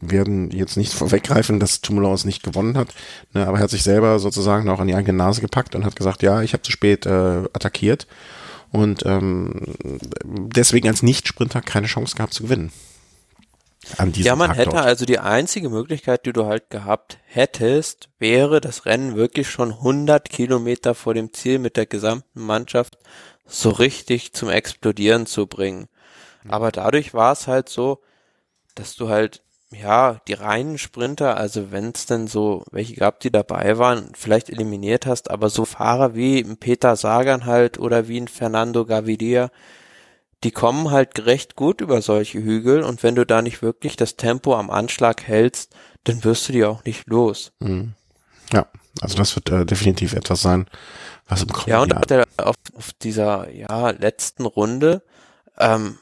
werden 0.00 0.50
jetzt 0.50 0.76
nicht 0.76 0.92
vorweggreifen, 0.92 1.60
dass 1.60 1.80
Dumoulin 1.80 2.12
es 2.12 2.24
nicht 2.24 2.42
gewonnen 2.42 2.76
hat, 2.76 2.88
ne? 3.34 3.46
aber 3.46 3.58
er 3.58 3.64
hat 3.64 3.70
sich 3.70 3.82
selber 3.82 4.18
sozusagen 4.18 4.68
auch 4.68 4.80
an 4.80 4.88
die 4.88 4.94
eigene 4.94 5.16
Nase 5.16 5.42
gepackt 5.42 5.74
und 5.74 5.84
hat 5.84 5.96
gesagt, 5.96 6.22
ja, 6.22 6.42
ich 6.42 6.54
habe 6.54 6.62
zu 6.62 6.72
spät 6.72 7.06
äh, 7.06 7.44
attackiert 7.52 8.06
und 8.76 9.04
ähm, 9.06 9.74
deswegen 10.24 10.88
als 10.88 11.02
Nicht-Sprinter 11.02 11.62
keine 11.62 11.86
Chance 11.86 12.14
gehabt 12.14 12.34
zu 12.34 12.44
gewinnen. 12.44 12.72
An 13.96 14.12
diesem 14.12 14.26
ja, 14.26 14.36
man 14.36 14.48
Tag 14.48 14.58
hätte 14.58 14.70
dort. 14.70 14.84
also 14.84 15.04
die 15.06 15.18
einzige 15.18 15.70
Möglichkeit, 15.70 16.26
die 16.26 16.32
du 16.32 16.46
halt 16.46 16.70
gehabt 16.70 17.18
hättest, 17.24 18.08
wäre 18.18 18.60
das 18.60 18.84
Rennen 18.84 19.16
wirklich 19.16 19.48
schon 19.48 19.72
100 19.72 20.28
Kilometer 20.28 20.94
vor 20.94 21.14
dem 21.14 21.32
Ziel 21.32 21.58
mit 21.58 21.76
der 21.76 21.86
gesamten 21.86 22.40
Mannschaft 22.40 22.98
so 23.46 23.70
richtig 23.70 24.32
zum 24.32 24.50
Explodieren 24.50 25.26
zu 25.26 25.46
bringen. 25.46 25.86
Aber 26.48 26.72
dadurch 26.72 27.14
war 27.14 27.32
es 27.32 27.46
halt 27.46 27.68
so, 27.68 28.00
dass 28.74 28.96
du 28.96 29.08
halt 29.08 29.42
ja, 29.70 30.20
die 30.28 30.34
reinen 30.34 30.78
Sprinter, 30.78 31.36
also 31.36 31.72
wenn 31.72 31.90
es 31.90 32.06
denn 32.06 32.28
so 32.28 32.64
welche 32.70 32.94
gab, 32.94 33.20
die 33.20 33.32
dabei 33.32 33.78
waren, 33.78 34.12
vielleicht 34.14 34.48
eliminiert 34.48 35.06
hast, 35.06 35.30
aber 35.30 35.50
so 35.50 35.64
Fahrer 35.64 36.14
wie 36.14 36.38
ein 36.40 36.56
Peter 36.56 36.94
Sagan 36.94 37.46
halt 37.46 37.78
oder 37.78 38.06
wie 38.06 38.20
ein 38.20 38.28
Fernando 38.28 38.84
Gaviria, 38.84 39.50
die 40.44 40.52
kommen 40.52 40.90
halt 40.90 41.26
recht 41.26 41.56
gut 41.56 41.80
über 41.80 42.00
solche 42.00 42.38
Hügel 42.38 42.82
und 42.82 43.02
wenn 43.02 43.16
du 43.16 43.26
da 43.26 43.42
nicht 43.42 43.62
wirklich 43.62 43.96
das 43.96 44.16
Tempo 44.16 44.54
am 44.54 44.70
Anschlag 44.70 45.26
hältst, 45.26 45.74
dann 46.04 46.22
wirst 46.22 46.48
du 46.48 46.52
die 46.52 46.64
auch 46.64 46.84
nicht 46.84 47.08
los. 47.08 47.52
Mhm. 47.58 47.94
Ja, 48.52 48.66
also 49.00 49.16
das 49.16 49.34
wird 49.34 49.50
äh, 49.50 49.66
definitiv 49.66 50.12
etwas 50.12 50.42
sein, 50.42 50.66
was 51.26 51.42
im 51.42 51.48
Kopf 51.48 51.66
Ja, 51.66 51.82
und 51.82 51.96
auf, 51.96 52.06
der, 52.06 52.24
auf, 52.36 52.54
auf 52.76 52.92
dieser 53.02 53.50
ja 53.50 53.90
letzten 53.90 54.46
Runde 54.46 55.02
ähm, 55.58 55.98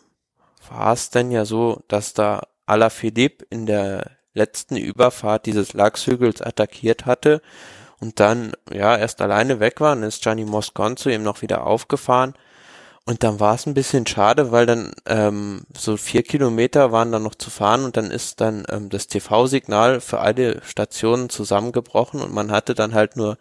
war 0.68 0.92
es 0.92 1.08
denn 1.08 1.30
ja 1.30 1.46
so, 1.46 1.82
dass 1.88 2.12
da 2.12 2.42
Alaphilippe 2.66 3.46
in 3.50 3.66
der 3.66 4.10
letzten 4.34 4.76
Überfahrt 4.76 5.46
dieses 5.46 5.72
Lachshügels 5.72 6.42
attackiert 6.42 7.06
hatte 7.06 7.40
und 8.00 8.20
dann 8.20 8.52
ja 8.72 8.96
erst 8.96 9.20
alleine 9.20 9.60
weg 9.60 9.80
war, 9.80 9.94
dann 9.94 10.04
ist 10.04 10.22
Gianni 10.22 10.44
Mosconzo 10.44 11.08
eben 11.08 11.22
noch 11.22 11.42
wieder 11.42 11.66
aufgefahren 11.66 12.34
und 13.06 13.22
dann 13.22 13.38
war 13.38 13.54
es 13.54 13.66
ein 13.66 13.74
bisschen 13.74 14.06
schade, 14.06 14.50
weil 14.50 14.64
dann 14.64 14.92
ähm, 15.06 15.66
so 15.76 15.98
vier 15.98 16.22
Kilometer 16.22 16.90
waren 16.90 17.12
dann 17.12 17.22
noch 17.22 17.34
zu 17.34 17.50
fahren 17.50 17.84
und 17.84 17.98
dann 17.98 18.10
ist 18.10 18.40
dann 18.40 18.64
ähm, 18.70 18.88
das 18.88 19.08
TV-Signal 19.08 20.00
für 20.00 20.20
alle 20.20 20.62
Stationen 20.64 21.28
zusammengebrochen 21.28 22.20
und 22.22 22.32
man 22.32 22.50
hatte 22.50 22.74
dann 22.74 22.94
halt 22.94 23.16
nur 23.16 23.36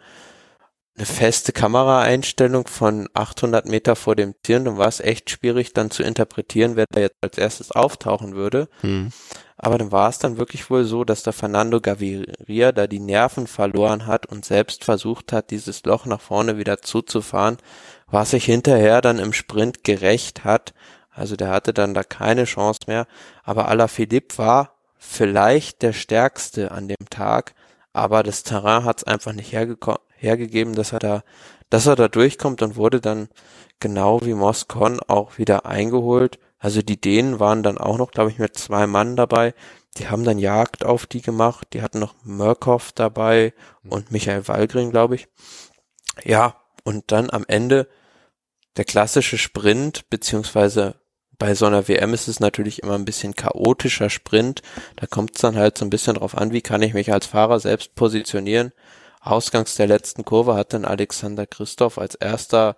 eine 0.96 1.06
feste 1.06 1.52
Kameraeinstellung 1.52 2.68
von 2.68 3.08
800 3.14 3.66
Meter 3.66 3.96
vor 3.96 4.14
dem 4.14 4.34
Tier 4.42 4.58
und 4.58 4.64
dann 4.66 4.78
war 4.78 4.86
es 4.86 5.00
echt 5.00 5.28
schwierig 5.28 5.72
dann 5.72 5.90
zu 5.90 6.04
interpretieren, 6.04 6.76
wer 6.76 6.86
da 6.88 7.00
jetzt 7.00 7.16
als 7.20 7.36
erstes 7.36 7.72
auftauchen 7.72 8.34
würde. 8.36 8.68
Hm. 8.82 9.10
Aber 9.56 9.78
dann 9.78 9.90
war 9.90 10.08
es 10.08 10.18
dann 10.18 10.36
wirklich 10.36 10.70
wohl 10.70 10.84
so, 10.84 11.04
dass 11.04 11.24
der 11.24 11.32
Fernando 11.32 11.80
Gaviria 11.80 12.70
da 12.70 12.86
die 12.86 13.00
Nerven 13.00 13.46
verloren 13.48 14.06
hat 14.06 14.26
und 14.26 14.44
selbst 14.44 14.84
versucht 14.84 15.32
hat, 15.32 15.50
dieses 15.50 15.84
Loch 15.84 16.06
nach 16.06 16.20
vorne 16.20 16.58
wieder 16.58 16.80
zuzufahren, 16.80 17.56
was 18.06 18.30
sich 18.30 18.44
hinterher 18.44 19.00
dann 19.00 19.18
im 19.18 19.32
Sprint 19.32 19.82
gerecht 19.82 20.44
hat. 20.44 20.74
Also 21.10 21.34
der 21.34 21.48
hatte 21.48 21.72
dann 21.72 21.94
da 21.94 22.04
keine 22.04 22.44
Chance 22.44 22.80
mehr. 22.86 23.06
Aber 23.42 23.68
Alaphilippe 23.68 24.38
war 24.38 24.74
vielleicht 24.98 25.82
der 25.82 25.92
stärkste 25.92 26.70
an 26.70 26.88
dem 26.88 27.08
Tag, 27.10 27.54
aber 27.92 28.22
das 28.22 28.42
Terrain 28.42 28.84
hat 28.84 28.98
es 28.98 29.04
einfach 29.04 29.32
nicht 29.32 29.52
hergekommen 29.52 30.03
hergegeben, 30.24 30.74
dass 30.74 30.92
er 30.92 30.98
da, 30.98 31.22
dass 31.70 31.86
er 31.86 31.96
da 31.96 32.08
durchkommt 32.08 32.62
und 32.62 32.76
wurde 32.76 33.00
dann 33.00 33.28
genau 33.80 34.20
wie 34.22 34.34
Moscon 34.34 35.00
auch 35.00 35.38
wieder 35.38 35.66
eingeholt. 35.66 36.38
Also 36.58 36.82
die 36.82 37.00
Dänen 37.00 37.40
waren 37.40 37.62
dann 37.62 37.78
auch 37.78 37.98
noch, 37.98 38.10
glaube 38.10 38.30
ich, 38.30 38.38
mit 38.38 38.56
zwei 38.56 38.86
Mann 38.86 39.16
dabei. 39.16 39.54
Die 39.98 40.08
haben 40.08 40.24
dann 40.24 40.38
Jagd 40.38 40.84
auf 40.84 41.06
die 41.06 41.22
gemacht. 41.22 41.68
Die 41.72 41.82
hatten 41.82 41.98
noch 42.00 42.14
Murkoff 42.24 42.92
dabei 42.92 43.52
und 43.88 44.10
Michael 44.10 44.48
Wallgren, 44.48 44.90
glaube 44.90 45.16
ich. 45.16 45.28
Ja, 46.24 46.56
und 46.82 47.12
dann 47.12 47.30
am 47.30 47.44
Ende 47.46 47.88
der 48.76 48.84
klassische 48.84 49.38
Sprint, 49.38 50.08
beziehungsweise 50.10 50.96
bei 51.38 51.54
so 51.54 51.66
einer 51.66 51.88
WM 51.88 52.14
ist 52.14 52.28
es 52.28 52.40
natürlich 52.40 52.82
immer 52.82 52.94
ein 52.94 53.04
bisschen 53.04 53.34
chaotischer 53.34 54.10
Sprint. 54.10 54.62
Da 54.96 55.06
kommt 55.06 55.32
es 55.34 55.40
dann 55.40 55.56
halt 55.56 55.76
so 55.76 55.84
ein 55.84 55.90
bisschen 55.90 56.14
drauf 56.14 56.36
an, 56.36 56.52
wie 56.52 56.62
kann 56.62 56.82
ich 56.82 56.94
mich 56.94 57.12
als 57.12 57.26
Fahrer 57.26 57.60
selbst 57.60 57.94
positionieren. 57.94 58.72
Ausgangs 59.24 59.74
der 59.74 59.86
letzten 59.86 60.24
Kurve 60.24 60.54
hat 60.54 60.72
dann 60.74 60.84
Alexander 60.84 61.46
Christoph 61.46 61.98
als 61.98 62.14
erster 62.14 62.76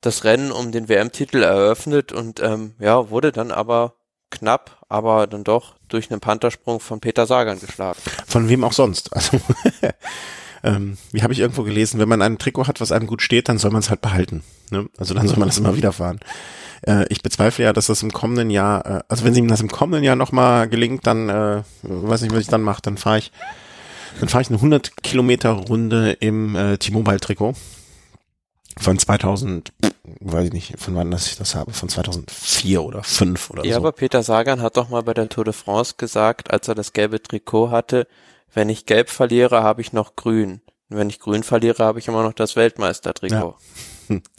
das 0.00 0.24
Rennen 0.24 0.52
um 0.52 0.72
den 0.72 0.88
WM-Titel 0.88 1.42
eröffnet 1.42 2.12
und 2.12 2.40
ähm, 2.40 2.74
ja, 2.78 3.08
wurde 3.10 3.32
dann 3.32 3.50
aber 3.50 3.94
knapp, 4.30 4.84
aber 4.88 5.26
dann 5.26 5.44
doch 5.44 5.76
durch 5.88 6.10
einen 6.10 6.20
Panther-Sprung 6.20 6.80
von 6.80 7.00
Peter 7.00 7.26
Sagan 7.26 7.58
geschlagen. 7.58 7.98
Von 8.26 8.48
wem 8.48 8.64
auch 8.64 8.72
sonst. 8.72 9.14
Also 9.14 9.40
ähm, 10.62 10.98
wie 11.12 11.22
habe 11.22 11.32
ich 11.32 11.38
irgendwo 11.38 11.62
gelesen, 11.62 11.98
wenn 12.00 12.08
man 12.08 12.20
ein 12.20 12.38
Trikot 12.38 12.66
hat, 12.66 12.80
was 12.80 12.92
einem 12.92 13.06
gut 13.06 13.22
steht, 13.22 13.48
dann 13.48 13.58
soll 13.58 13.70
man 13.70 13.80
es 13.80 13.88
halt 13.88 14.02
behalten. 14.02 14.42
Ne? 14.70 14.86
Also 14.98 15.14
dann 15.14 15.26
soll 15.26 15.38
man 15.38 15.48
das 15.48 15.58
immer 15.58 15.76
wieder 15.76 15.92
fahren. 15.92 16.20
Äh, 16.86 17.06
ich 17.08 17.22
bezweifle 17.22 17.64
ja, 17.64 17.72
dass 17.72 17.86
das 17.86 18.02
im 18.02 18.12
kommenden 18.12 18.50
Jahr, 18.50 18.84
äh, 18.84 19.02
also 19.08 19.24
wenn 19.24 19.32
sie 19.32 19.40
ihm 19.40 19.48
das 19.48 19.60
im 19.60 19.70
kommenden 19.70 20.04
Jahr 20.04 20.16
nochmal 20.16 20.68
gelingt, 20.68 21.06
dann 21.06 21.28
äh, 21.30 21.62
weiß 21.82 22.22
nicht, 22.22 22.34
was 22.34 22.42
ich 22.42 22.48
dann 22.48 22.62
mache, 22.62 22.82
dann 22.82 22.98
fahre 22.98 23.18
ich 23.18 23.32
dann 24.20 24.28
fahre 24.28 24.42
ich 24.42 24.48
eine 24.48 24.58
100 24.58 25.02
Kilometer 25.02 25.50
Runde 25.50 26.12
im 26.12 26.56
äh, 26.56 26.78
T-Mobile 26.78 27.20
Trikot 27.20 27.54
von 28.78 28.98
2000, 28.98 29.72
weiß 30.20 30.46
ich 30.46 30.52
nicht, 30.52 30.78
von 30.78 30.96
wann 30.96 31.10
das 31.10 31.28
ich 31.28 31.36
das 31.36 31.54
habe, 31.54 31.72
von 31.72 31.88
2004 31.88 32.82
oder 32.82 33.02
5 33.02 33.50
oder 33.50 33.64
ja, 33.64 33.64
so. 33.64 33.70
Ja, 33.70 33.76
aber 33.76 33.92
Peter 33.92 34.22
Sagan 34.22 34.62
hat 34.62 34.76
doch 34.76 34.88
mal 34.88 35.02
bei 35.02 35.14
der 35.14 35.28
Tour 35.28 35.44
de 35.44 35.52
France 35.52 35.94
gesagt, 35.96 36.50
als 36.50 36.68
er 36.68 36.74
das 36.74 36.92
gelbe 36.92 37.22
Trikot 37.22 37.70
hatte, 37.70 38.06
wenn 38.52 38.68
ich 38.68 38.86
gelb 38.86 39.10
verliere, 39.10 39.62
habe 39.62 39.80
ich 39.80 39.92
noch 39.92 40.16
grün. 40.16 40.60
Und 40.90 40.98
wenn 40.98 41.08
ich 41.08 41.20
grün 41.20 41.42
verliere, 41.42 41.84
habe 41.84 41.98
ich 41.98 42.08
immer 42.08 42.22
noch 42.22 42.32
das 42.32 42.56
Weltmeistertrikot. 42.56 43.56
Ja. 44.08 44.16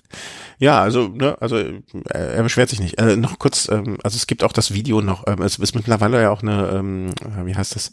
Ja, 0.57 0.81
also, 0.81 1.09
ne, 1.09 1.35
also 1.41 1.57
äh, 1.57 1.73
er 2.11 2.43
beschwert 2.43 2.69
sich 2.69 2.79
nicht. 2.79 2.97
Äh, 2.97 3.17
noch 3.17 3.39
kurz, 3.39 3.67
ähm, 3.67 3.97
also 4.03 4.15
es 4.15 4.27
gibt 4.27 4.43
auch 4.43 4.53
das 4.53 4.73
Video 4.73 5.01
noch, 5.01 5.25
ähm, 5.27 5.41
es 5.41 5.59
ist 5.59 5.75
mittlerweile 5.75 6.21
ja 6.21 6.29
auch 6.29 6.41
eine, 6.41 6.69
ähm, 6.69 7.13
wie 7.43 7.55
heißt 7.55 7.75
das, 7.75 7.91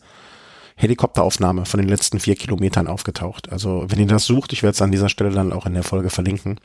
Helikopteraufnahme 0.77 1.65
von 1.65 1.81
den 1.81 1.89
letzten 1.89 2.21
vier 2.21 2.35
Kilometern 2.37 2.87
aufgetaucht. 2.87 3.53
Also 3.53 3.85
wenn 3.89 3.99
ihr 3.99 4.07
das 4.07 4.25
sucht, 4.25 4.53
ich 4.53 4.63
werde 4.63 4.75
es 4.75 4.83
an 4.83 4.93
dieser 4.93 5.09
Stelle 5.09 5.31
dann 5.31 5.53
auch 5.53 5.67
in 5.67 5.75
der 5.75 5.83
Folge 5.83 6.11
verlinken. 6.11 6.59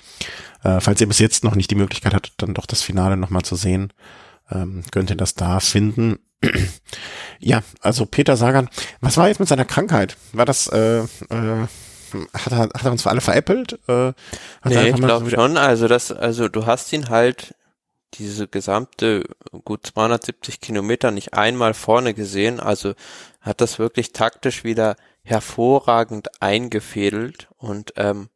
Äh, 0.63 0.79
falls 0.79 1.01
ihr 1.01 1.07
bis 1.07 1.19
jetzt 1.19 1.43
noch 1.43 1.55
nicht 1.55 1.71
die 1.71 1.75
Möglichkeit 1.75 2.13
hattet, 2.13 2.33
dann 2.37 2.53
doch 2.53 2.65
das 2.65 2.81
Finale 2.81 3.17
nochmal 3.17 3.43
zu 3.43 3.55
sehen, 3.55 3.93
ähm, 4.51 4.83
könnt 4.91 5.09
ihr 5.09 5.17
das 5.17 5.35
da 5.35 5.59
finden. 5.59 6.19
ja, 7.39 7.61
also 7.81 8.05
Peter 8.05 8.37
Sagan, 8.37 8.69
was 9.01 9.17
war 9.17 9.27
jetzt 9.27 9.39
mit 9.39 9.49
seiner 9.49 9.65
Krankheit? 9.65 10.17
War 10.33 10.45
das, 10.45 10.67
äh, 10.67 10.99
äh, 10.99 11.05
hat 12.33 12.51
er, 12.51 12.57
hat 12.59 12.85
er 12.85 12.91
uns 12.91 13.03
für 13.03 13.09
alle 13.09 13.21
veräppelt? 13.21 13.79
Äh, 13.87 14.13
nee, 14.65 14.89
ich 14.89 14.95
glaube 14.95 15.29
schon. 15.29 15.57
Also 15.57 15.87
das, 15.87 16.11
also 16.11 16.47
du 16.47 16.65
hast 16.65 16.93
ihn 16.93 17.09
halt 17.09 17.55
diese 18.13 18.47
gesamte 18.47 19.23
gut 19.65 19.85
270 19.85 20.61
Kilometer 20.61 21.11
nicht 21.11 21.33
einmal 21.33 21.73
vorne 21.73 22.13
gesehen. 22.13 22.59
Also 22.59 22.93
hat 23.41 23.61
das 23.61 23.79
wirklich 23.79 24.13
taktisch 24.13 24.63
wieder 24.63 24.95
hervorragend 25.23 26.41
eingefädelt 26.41 27.49
und 27.57 27.93
ähm, 27.97 28.29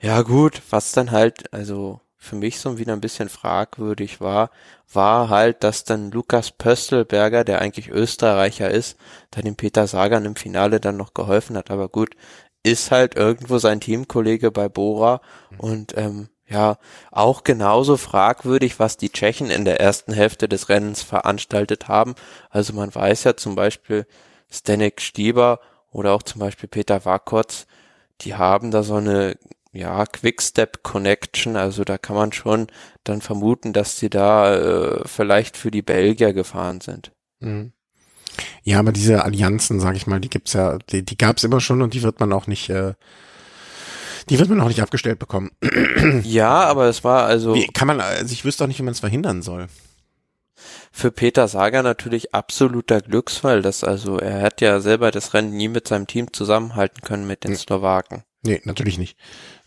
ja 0.00 0.22
gut, 0.22 0.62
was 0.70 0.92
dann 0.92 1.10
halt, 1.10 1.52
also 1.52 2.00
für 2.16 2.36
mich 2.36 2.60
so 2.60 2.78
wieder 2.78 2.92
ein 2.94 3.00
bisschen 3.00 3.28
fragwürdig 3.28 4.20
war, 4.20 4.50
war 4.92 5.28
halt, 5.28 5.62
dass 5.64 5.84
dann 5.84 6.10
Lukas 6.10 6.50
Pöstelberger, 6.50 7.44
der 7.44 7.60
eigentlich 7.60 7.88
Österreicher 7.88 8.70
ist, 8.70 8.98
da 9.30 9.42
dem 9.42 9.56
Peter 9.56 9.86
Sagan 9.86 10.24
im 10.24 10.36
Finale 10.36 10.80
dann 10.80 10.96
noch 10.96 11.14
geholfen 11.14 11.56
hat. 11.56 11.70
Aber 11.70 11.88
gut, 11.88 12.14
ist 12.62 12.90
halt 12.90 13.16
irgendwo 13.16 13.58
sein 13.58 13.80
Teamkollege 13.80 14.50
bei 14.50 14.68
Bora 14.68 15.20
und 15.58 15.96
ähm, 15.96 16.28
ja, 16.50 16.78
auch 17.12 17.44
genauso 17.44 17.96
fragwürdig, 17.96 18.80
was 18.80 18.96
die 18.96 19.10
Tschechen 19.10 19.50
in 19.50 19.64
der 19.64 19.80
ersten 19.80 20.12
Hälfte 20.12 20.48
des 20.48 20.68
Rennens 20.68 21.02
veranstaltet 21.02 21.86
haben. 21.86 22.14
Also 22.50 22.72
man 22.72 22.92
weiß 22.92 23.24
ja 23.24 23.36
zum 23.36 23.54
Beispiel 23.54 24.06
Stenek 24.50 25.00
Stieber 25.00 25.60
oder 25.92 26.12
auch 26.12 26.24
zum 26.24 26.40
Beispiel 26.40 26.68
Peter 26.68 27.04
Wakotz, 27.04 27.66
die 28.20 28.34
haben 28.34 28.72
da 28.72 28.82
so 28.82 28.96
eine 28.96 29.36
ja, 29.72 30.04
Quickstep 30.04 30.82
Connection, 30.82 31.56
also 31.56 31.84
da 31.84 31.96
kann 31.96 32.16
man 32.16 32.32
schon 32.32 32.66
dann 33.04 33.20
vermuten, 33.20 33.72
dass 33.72 33.98
sie 33.98 34.10
da 34.10 34.56
äh, 34.56 35.02
vielleicht 35.06 35.56
für 35.56 35.70
die 35.70 35.82
Belgier 35.82 36.32
gefahren 36.32 36.80
sind. 36.80 37.12
Mhm. 37.38 37.72
Ja, 38.64 38.80
aber 38.80 38.90
diese 38.90 39.24
Allianzen, 39.24 39.78
sag 39.78 39.94
ich 39.94 40.08
mal, 40.08 40.20
die 40.20 40.30
gibt's 40.30 40.54
ja, 40.54 40.78
die, 40.78 41.04
die 41.04 41.16
gab's 41.16 41.44
immer 41.44 41.60
schon 41.60 41.82
und 41.82 41.94
die 41.94 42.02
wird 42.02 42.18
man 42.18 42.32
auch 42.32 42.48
nicht, 42.48 42.68
äh, 42.70 42.94
die 44.30 44.38
wird 44.38 44.48
man 44.48 44.60
auch 44.60 44.68
nicht 44.68 44.82
abgestellt 44.82 45.18
bekommen. 45.18 45.50
ja, 46.22 46.64
aber 46.64 46.86
es 46.86 47.04
war 47.04 47.26
also. 47.26 47.54
Wie 47.54 47.66
kann 47.66 47.88
man, 47.88 48.00
also 48.00 48.32
ich 48.32 48.44
wüsste 48.44 48.64
auch 48.64 48.68
nicht, 48.68 48.78
wie 48.78 48.84
man 48.84 48.92
es 48.92 49.00
verhindern 49.00 49.42
soll. 49.42 49.66
Für 50.92 51.10
Peter 51.10 51.48
Sager 51.48 51.82
natürlich 51.82 52.34
absoluter 52.34 53.00
Glücksfall, 53.00 53.62
dass 53.62 53.84
also 53.84 54.18
er 54.18 54.42
hat 54.42 54.60
ja 54.60 54.80
selber 54.80 55.10
das 55.10 55.34
Rennen 55.34 55.56
nie 55.56 55.68
mit 55.68 55.88
seinem 55.88 56.06
Team 56.06 56.32
zusammenhalten 56.32 57.02
können 57.02 57.26
mit 57.26 57.44
den 57.44 57.52
hm. 57.52 57.58
Slowaken. 57.58 58.22
Nee, 58.42 58.60
natürlich 58.64 58.98
nicht. 58.98 59.18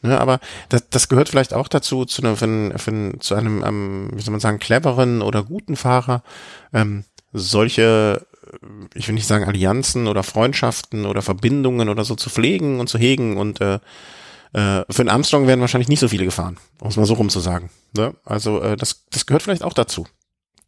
Ne, 0.01 0.19
aber 0.19 0.39
das, 0.69 0.89
das 0.89 1.07
gehört 1.07 1.29
vielleicht 1.29 1.53
auch 1.53 1.67
dazu, 1.67 2.05
zu, 2.05 2.21
einer, 2.21 2.35
für, 2.35 2.73
für, 2.77 3.19
zu 3.19 3.35
einem, 3.35 3.63
ähm, 3.63 4.09
wie 4.13 4.21
soll 4.21 4.31
man 4.31 4.41
sagen, 4.41 4.59
cleveren 4.59 5.21
oder 5.21 5.43
guten 5.43 5.75
Fahrer, 5.75 6.23
ähm, 6.73 7.05
solche, 7.31 8.25
ich 8.93 9.07
will 9.07 9.15
nicht 9.15 9.27
sagen 9.27 9.45
Allianzen 9.45 10.07
oder 10.07 10.23
Freundschaften 10.23 11.05
oder 11.05 11.21
Verbindungen 11.21 11.89
oder 11.89 12.03
so 12.03 12.15
zu 12.15 12.29
pflegen 12.29 12.79
und 12.79 12.87
zu 12.87 12.97
hegen 12.97 13.37
und 13.37 13.61
äh, 13.61 13.79
äh, 14.53 14.85
für 14.89 15.03
den 15.03 15.09
Armstrong 15.09 15.47
werden 15.47 15.61
wahrscheinlich 15.61 15.89
nicht 15.89 15.99
so 15.99 16.07
viele 16.07 16.25
gefahren, 16.25 16.57
um 16.79 16.87
es 16.87 16.97
mal 16.97 17.05
so 17.05 17.15
rum 17.15 17.29
zu 17.29 17.39
sagen. 17.39 17.69
Ne? 17.95 18.15
Also 18.23 18.61
äh, 18.61 18.77
das, 18.77 19.05
das 19.11 19.25
gehört 19.25 19.43
vielleicht 19.43 19.63
auch 19.63 19.73
dazu. 19.73 20.07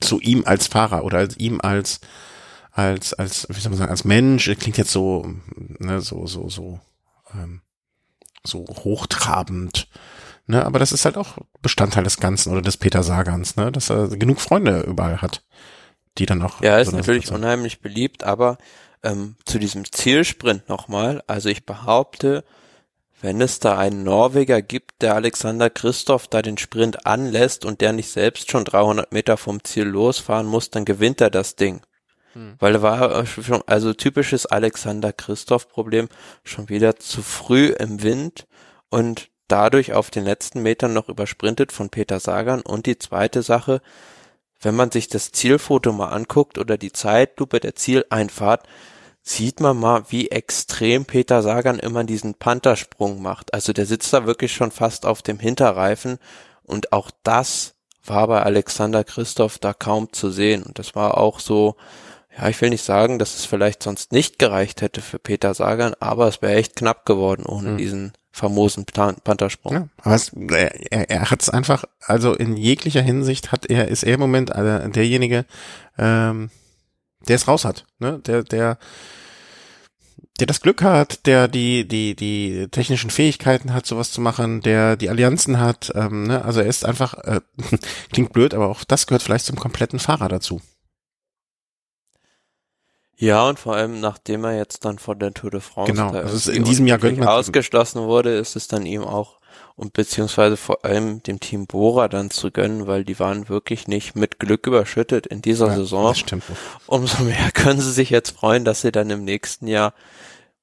Zu 0.01 0.19
ihm 0.19 0.43
als 0.45 0.67
Fahrer 0.67 1.03
oder 1.03 1.19
als 1.19 1.37
ihm 1.37 1.61
als 1.61 2.01
als 2.71 3.13
als 3.13 3.47
wie 3.49 3.59
soll 3.59 3.69
man 3.69 3.79
sagen 3.79 3.91
als 3.91 4.03
Mensch 4.03 4.51
klingt 4.59 4.77
jetzt 4.77 4.91
so 4.91 5.25
ne, 5.55 6.01
so 6.01 6.27
so 6.27 6.49
so 6.49 6.79
ähm, 7.33 7.61
so 8.43 8.65
hochtrabend. 8.65 9.87
Ne, 10.47 10.63
aber 10.65 10.77
das 10.77 10.91
ist 10.91 11.05
halt 11.05 11.17
auch 11.17 11.37
Bestandteil 11.61 12.03
des 12.03 12.17
Ganzen 12.17 12.51
oder 12.51 12.61
des 12.61 12.77
Peter 12.77 13.01
Sagans, 13.03 13.55
ne, 13.55 13.71
dass 13.71 13.89
er 13.89 14.09
genug 14.09 14.41
Freunde 14.41 14.81
überall 14.81 15.21
hat, 15.21 15.43
die 16.17 16.25
dann 16.25 16.41
auch. 16.41 16.61
Ja, 16.61 16.77
ist 16.77 16.91
so 16.91 16.97
natürlich 16.97 17.31
unheimlich 17.31 17.81
beliebt, 17.81 18.23
aber 18.23 18.57
ähm, 19.01 19.37
zu 19.45 19.57
diesem 19.57 19.91
Zielsprint 19.91 20.69
nochmal, 20.69 21.23
also 21.25 21.49
ich 21.49 21.65
behaupte, 21.65 22.43
wenn 23.21 23.41
es 23.41 23.59
da 23.59 23.77
einen 23.77 24.03
Norweger 24.03 24.61
gibt, 24.61 25.01
der 25.01 25.15
Alexander 25.15 25.69
Christoph 25.69 26.27
da 26.27 26.41
den 26.41 26.57
Sprint 26.57 27.05
anlässt 27.05 27.65
und 27.65 27.81
der 27.81 27.93
nicht 27.93 28.09
selbst 28.09 28.51
schon 28.51 28.65
300 28.65 29.11
Meter 29.11 29.37
vom 29.37 29.63
Ziel 29.63 29.85
losfahren 29.85 30.47
muss, 30.47 30.69
dann 30.69 30.85
gewinnt 30.85 31.21
er 31.21 31.29
das 31.29 31.55
Ding. 31.55 31.81
Hm. 32.33 32.55
Weil 32.59 32.75
er 32.75 32.81
war 32.81 33.25
schon, 33.25 33.63
also 33.65 33.93
typisches 33.93 34.45
Alexander 34.45 35.13
Christoph 35.13 35.69
Problem, 35.69 36.09
schon 36.43 36.69
wieder 36.69 36.97
zu 36.97 37.21
früh 37.21 37.67
im 37.67 38.03
Wind 38.03 38.47
und 38.89 39.29
dadurch 39.47 39.93
auf 39.93 40.11
den 40.11 40.25
letzten 40.25 40.61
Metern 40.61 40.93
noch 40.93 41.09
übersprintet 41.09 41.71
von 41.71 41.89
Peter 41.89 42.19
Sagan. 42.19 42.61
Und 42.61 42.85
die 42.85 42.97
zweite 42.97 43.41
Sache, 43.41 43.81
wenn 44.61 44.75
man 44.75 44.91
sich 44.91 45.07
das 45.07 45.31
Zielfoto 45.31 45.91
mal 45.93 46.09
anguckt 46.09 46.57
oder 46.57 46.77
die 46.77 46.91
Zeitlupe 46.91 47.59
der 47.59 47.75
Zieleinfahrt, 47.75 48.67
sieht 49.27 49.59
man 49.59 49.77
mal, 49.77 50.03
wie 50.09 50.29
extrem 50.29 51.05
Peter 51.05 51.41
Sagan 51.41 51.79
immer 51.79 52.03
diesen 52.03 52.35
Panthersprung 52.35 53.21
macht. 53.21 53.55
Also 53.55 53.73
der 53.73 53.87
sitzt 53.87 54.13
da 54.13 54.27
wirklich 54.27 54.53
schon 54.53 54.69
fast 54.69 55.05
auf 55.05 55.23
dem 55.23 55.39
Hinterreifen 55.39 56.19
und 56.63 56.93
auch 56.93 57.09
das 57.23 57.73
war 58.05 58.27
bei 58.27 58.43
Alexander 58.43 59.03
Christoph 59.03 59.57
da 59.57 59.73
kaum 59.73 60.13
zu 60.13 60.29
sehen. 60.29 60.61
Und 60.61 60.77
das 60.77 60.93
war 60.93 61.17
auch 61.17 61.39
so, 61.39 61.75
ja, 62.37 62.49
ich 62.49 62.61
will 62.61 62.69
nicht 62.69 62.83
sagen, 62.83 63.17
dass 63.17 63.35
es 63.35 63.45
vielleicht 63.45 63.81
sonst 63.81 64.11
nicht 64.11 64.37
gereicht 64.37 64.83
hätte 64.83 65.01
für 65.01 65.17
Peter 65.17 65.55
Sagan, 65.55 65.95
aber 65.99 66.27
es 66.27 66.43
wäre 66.43 66.53
echt 66.53 66.75
knapp 66.75 67.07
geworden 67.07 67.47
ohne 67.47 67.71
mhm. 67.71 67.77
diesen 67.77 68.13
famosen 68.31 68.85
Panthersprung. 68.85 69.73
Ja, 69.73 69.87
aber 70.03 70.13
es, 70.13 70.33
er, 70.33 71.09
er 71.09 71.31
hat 71.31 71.41
es 71.41 71.49
einfach, 71.49 71.85
also 72.01 72.35
in 72.35 72.57
jeglicher 72.57 73.01
Hinsicht 73.01 73.51
hat 73.51 73.65
er, 73.65 73.87
ist 73.87 74.03
er 74.03 74.15
im 74.15 74.19
Moment 74.19 74.51
äh, 74.51 74.87
derjenige, 74.89 75.45
ähm, 75.97 76.51
der 77.25 77.35
es 77.35 77.47
raus 77.47 77.65
hat, 77.65 77.85
ne? 77.99 78.19
Der, 78.25 78.43
der, 78.43 78.77
der 80.39 80.47
das 80.47 80.61
Glück 80.61 80.81
hat, 80.81 81.25
der 81.25 81.47
die, 81.47 81.87
die, 81.87 82.15
die 82.15 82.67
technischen 82.69 83.09
Fähigkeiten 83.09 83.73
hat, 83.73 83.85
sowas 83.85 84.11
zu 84.11 84.21
machen, 84.21 84.61
der 84.61 84.95
die 84.97 85.09
Allianzen 85.09 85.59
hat, 85.59 85.91
ähm, 85.95 86.23
ne? 86.23 86.43
Also 86.43 86.61
er 86.61 86.67
ist 86.67 86.85
einfach, 86.85 87.13
äh, 87.23 87.41
klingt 88.11 88.33
blöd, 88.33 88.53
aber 88.53 88.67
auch 88.69 88.83
das 88.83 89.07
gehört 89.07 89.23
vielleicht 89.23 89.45
zum 89.45 89.57
kompletten 89.59 89.99
Fahrer 89.99 90.27
dazu. 90.27 90.61
Ja, 93.17 93.47
und 93.47 93.59
vor 93.59 93.75
allem, 93.75 93.99
nachdem 93.99 94.43
er 94.43 94.57
jetzt 94.57 94.83
dann 94.85 94.99
von 94.99 95.17
der 95.19 95.33
Tour 95.33 95.51
de 95.51 95.61
France 95.61 95.91
genau, 95.91 96.09
also 96.11 96.51
in 96.51 96.63
diesem 96.63 96.85
Jahr 96.85 96.99
ausgeschlossen 97.27 98.01
wurde, 98.03 98.35
ist 98.35 98.55
es 98.55 98.67
dann 98.67 98.85
ihm 98.85 99.03
auch 99.03 99.39
und 99.77 99.93
beziehungsweise 99.93 100.57
vor 100.57 100.85
allem 100.85 101.21
dem 101.23 101.39
Team 101.39 101.67
Bora 101.67 102.07
dann 102.07 102.29
zu 102.29 102.51
gönnen, 102.51 102.87
weil 102.87 103.03
die 103.03 103.19
waren 103.19 103.49
wirklich 103.49 103.87
nicht 103.87 104.15
mit 104.15 104.39
Glück 104.39 104.67
überschüttet 104.67 105.27
in 105.27 105.41
dieser 105.41 105.67
ja, 105.67 105.75
Saison. 105.75 106.07
Das 106.07 106.19
stimmt. 106.19 106.43
Umso 106.87 107.23
mehr 107.23 107.51
können 107.53 107.81
sie 107.81 107.91
sich 107.91 108.09
jetzt 108.09 108.31
freuen, 108.31 108.65
dass 108.65 108.81
sie 108.81 108.91
dann 108.91 109.09
im 109.09 109.23
nächsten 109.23 109.67
Jahr 109.67 109.93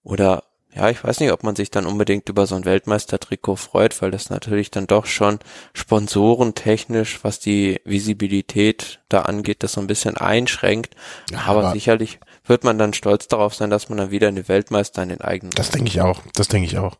oder 0.03 0.45
ja, 0.75 0.89
ich 0.89 1.05
weiß 1.05 1.21
nicht, 1.21 1.33
ob 1.33 1.43
man 1.43 1.55
sich 1.55 1.71
dann 1.71 1.85
unbedingt 1.85 2.31
über 2.31 2.47
so 2.47 2.55
ein 2.55 2.65
Weltmeistertrikot 2.65 3.57
freut, 3.57 4.01
weil 4.01 4.11
das 4.11 4.31
natürlich 4.31 4.71
dann 4.71 4.87
doch 4.87 5.05
schon 5.05 5.39
sponsorentechnisch, 5.75 7.23
was 7.23 7.41
die 7.41 7.79
Visibilität 7.85 9.01
da 9.11 9.23
angeht, 9.23 9.63
das 9.63 9.73
so 9.73 9.83
ein 9.83 9.87
bisschen 9.87 10.17
einschränkt. 10.17 10.95
Ja, 11.31 11.41
aber, 11.45 11.65
aber, 11.65 11.73
sicherlich 11.73 12.21
wird 12.45 12.65
man 12.65 12.79
dann 12.79 12.95
stolz 12.95 13.29
darauf 13.29 13.55
sein, 13.55 13.71
dass 13.71 13.89
man 13.89 13.99
dann 13.99 14.11
wieder 14.11 14.29
eine 14.29 14.49
Weltmeister 14.49 15.03
in 15.03 15.11
den 15.11 15.21
eigenen. 15.21 15.53
Das 15.53 15.71
denke 15.71 15.89
ich 15.89 16.01
auch. 16.01 16.21
Das 16.35 16.49
denke 16.49 16.67
ich 16.67 16.79
auch. 16.79 16.99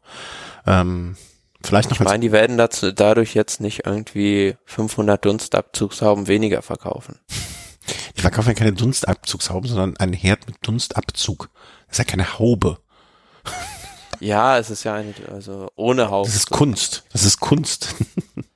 Ähm, 0.67 1.17
vielleicht 1.63 1.91
noch. 1.91 2.01
Ich 2.01 2.05
meine, 2.05 2.21
die 2.21 2.33
werden 2.33 2.59
dazu, 2.59 2.93
dadurch 2.93 3.35
jetzt 3.35 3.61
nicht 3.61 3.87
irgendwie 3.87 4.57
500 4.65 5.25
Dunstabzugshauben 5.25 6.29
weniger 6.29 6.63
verkaufen. 6.63 7.19
Die 8.17 8.21
verkaufen 8.21 8.49
ja 8.49 8.55
keine 8.55 8.73
Dunstabzugshauben, 8.73 9.69
sondern 9.69 9.97
einen 9.97 10.13
Herd 10.13 10.47
mit 10.47 10.57
Dunstabzug. 10.63 11.51
Das 11.89 11.95
ist 11.95 11.99
ja 11.99 12.05
keine 12.05 12.39
Haube. 12.39 12.79
Ja, 14.21 14.57
es 14.59 14.71
ist 14.71 14.85
ja 14.85 14.95
eine, 14.95 15.13
also 15.33 15.69
ohne 15.75 16.09
Haube. 16.09 16.29
Das 16.29 16.37
ist 16.37 16.51
Kunst. 16.51 17.05
Das 17.13 17.25
ist 17.25 17.41
Kunst. 17.41 17.95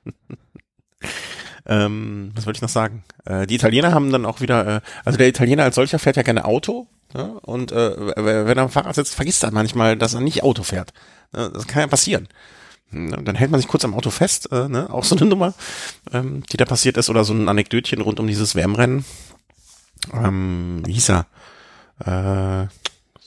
ähm, 1.67 2.31
was 2.35 2.45
wollte 2.45 2.57
ich 2.57 2.61
noch 2.61 2.69
sagen? 2.69 3.03
Äh, 3.25 3.45
die 3.47 3.55
Italiener 3.55 3.93
haben 3.93 4.11
dann 4.11 4.25
auch 4.25 4.41
wieder, 4.41 4.77
äh, 4.77 4.81
also 5.05 5.17
der 5.17 5.27
Italiener 5.27 5.63
als 5.63 5.75
solcher 5.75 5.99
fährt 5.99 6.15
ja 6.15 6.23
gerne 6.23 6.45
Auto. 6.45 6.87
Ja? 7.13 7.23
Und 7.41 7.71
äh, 7.71 8.15
wenn 8.17 8.57
er 8.57 8.63
am 8.63 8.69
Fahrrad 8.69 8.95
sitzt, 8.95 9.15
vergisst 9.15 9.43
er 9.43 9.51
manchmal, 9.51 9.97
dass 9.97 10.13
er 10.13 10.21
nicht 10.21 10.43
Auto 10.43 10.63
fährt. 10.63 10.93
Das 11.31 11.67
kann 11.67 11.81
ja 11.81 11.87
passieren. 11.87 12.27
Hm, 12.91 13.25
dann 13.25 13.35
hält 13.35 13.51
man 13.51 13.59
sich 13.59 13.69
kurz 13.69 13.83
am 13.83 13.93
Auto 13.93 14.09
fest, 14.09 14.49
äh, 14.51 14.69
ne? 14.69 14.91
auch 14.91 15.03
so 15.03 15.15
eine 15.15 15.25
Nummer, 15.29 15.53
ähm, 16.13 16.43
die 16.51 16.57
da 16.57 16.65
passiert 16.65 16.97
ist, 16.97 17.09
oder 17.09 17.23
so 17.23 17.33
ein 17.33 17.49
Anekdötchen 17.49 18.01
rund 18.01 18.19
um 18.19 18.27
dieses 18.27 18.55
WM-Rennen. 18.55 19.05
Ähm, 20.13 20.83
wie 20.85 20.93
hieß 20.93 21.09
er? 21.09 21.25
Äh, 22.05 22.67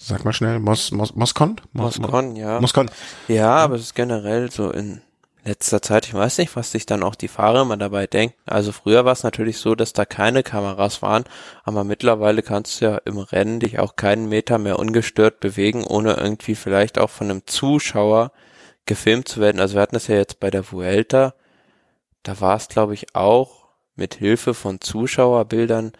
Sag 0.02 0.24
mal 0.24 0.32
schnell, 0.32 0.58
Mos, 0.60 0.92
Mos, 0.92 1.14
Moskon? 1.14 1.60
Mos, 1.74 1.98
Moskon, 1.98 2.34
ja. 2.34 2.58
Ja, 3.28 3.56
aber 3.56 3.74
es 3.74 3.82
ist 3.82 3.94
generell 3.94 4.50
so 4.50 4.70
in 4.70 5.02
letzter 5.44 5.82
Zeit, 5.82 6.06
ich 6.06 6.14
weiß 6.14 6.38
nicht, 6.38 6.56
was 6.56 6.72
sich 6.72 6.86
dann 6.86 7.02
auch 7.02 7.14
die 7.14 7.28
Fahrer 7.28 7.62
immer 7.62 7.76
dabei 7.76 8.06
denken. 8.06 8.36
Also 8.46 8.72
früher 8.72 9.04
war 9.04 9.12
es 9.12 9.22
natürlich 9.22 9.58
so, 9.58 9.74
dass 9.74 9.92
da 9.92 10.04
keine 10.04 10.42
Kameras 10.42 11.02
waren, 11.02 11.24
aber 11.64 11.84
mittlerweile 11.84 12.42
kannst 12.42 12.80
du 12.80 12.86
ja 12.86 12.96
im 12.98 13.18
Rennen 13.18 13.60
dich 13.60 13.78
auch 13.78 13.96
keinen 13.96 14.28
Meter 14.28 14.58
mehr 14.58 14.78
ungestört 14.78 15.40
bewegen, 15.40 15.84
ohne 15.84 16.14
irgendwie 16.14 16.54
vielleicht 16.54 16.98
auch 16.98 17.10
von 17.10 17.30
einem 17.30 17.46
Zuschauer 17.46 18.32
gefilmt 18.86 19.28
zu 19.28 19.40
werden. 19.40 19.60
Also 19.60 19.74
wir 19.74 19.82
hatten 19.82 19.94
das 19.94 20.08
ja 20.08 20.16
jetzt 20.16 20.40
bei 20.40 20.50
der 20.50 20.70
Vuelta, 20.70 21.34
da 22.22 22.40
war 22.40 22.56
es 22.56 22.68
glaube 22.68 22.94
ich 22.94 23.14
auch 23.14 23.68
mit 23.96 24.14
Hilfe 24.14 24.54
von 24.54 24.80
Zuschauerbildern 24.80 25.92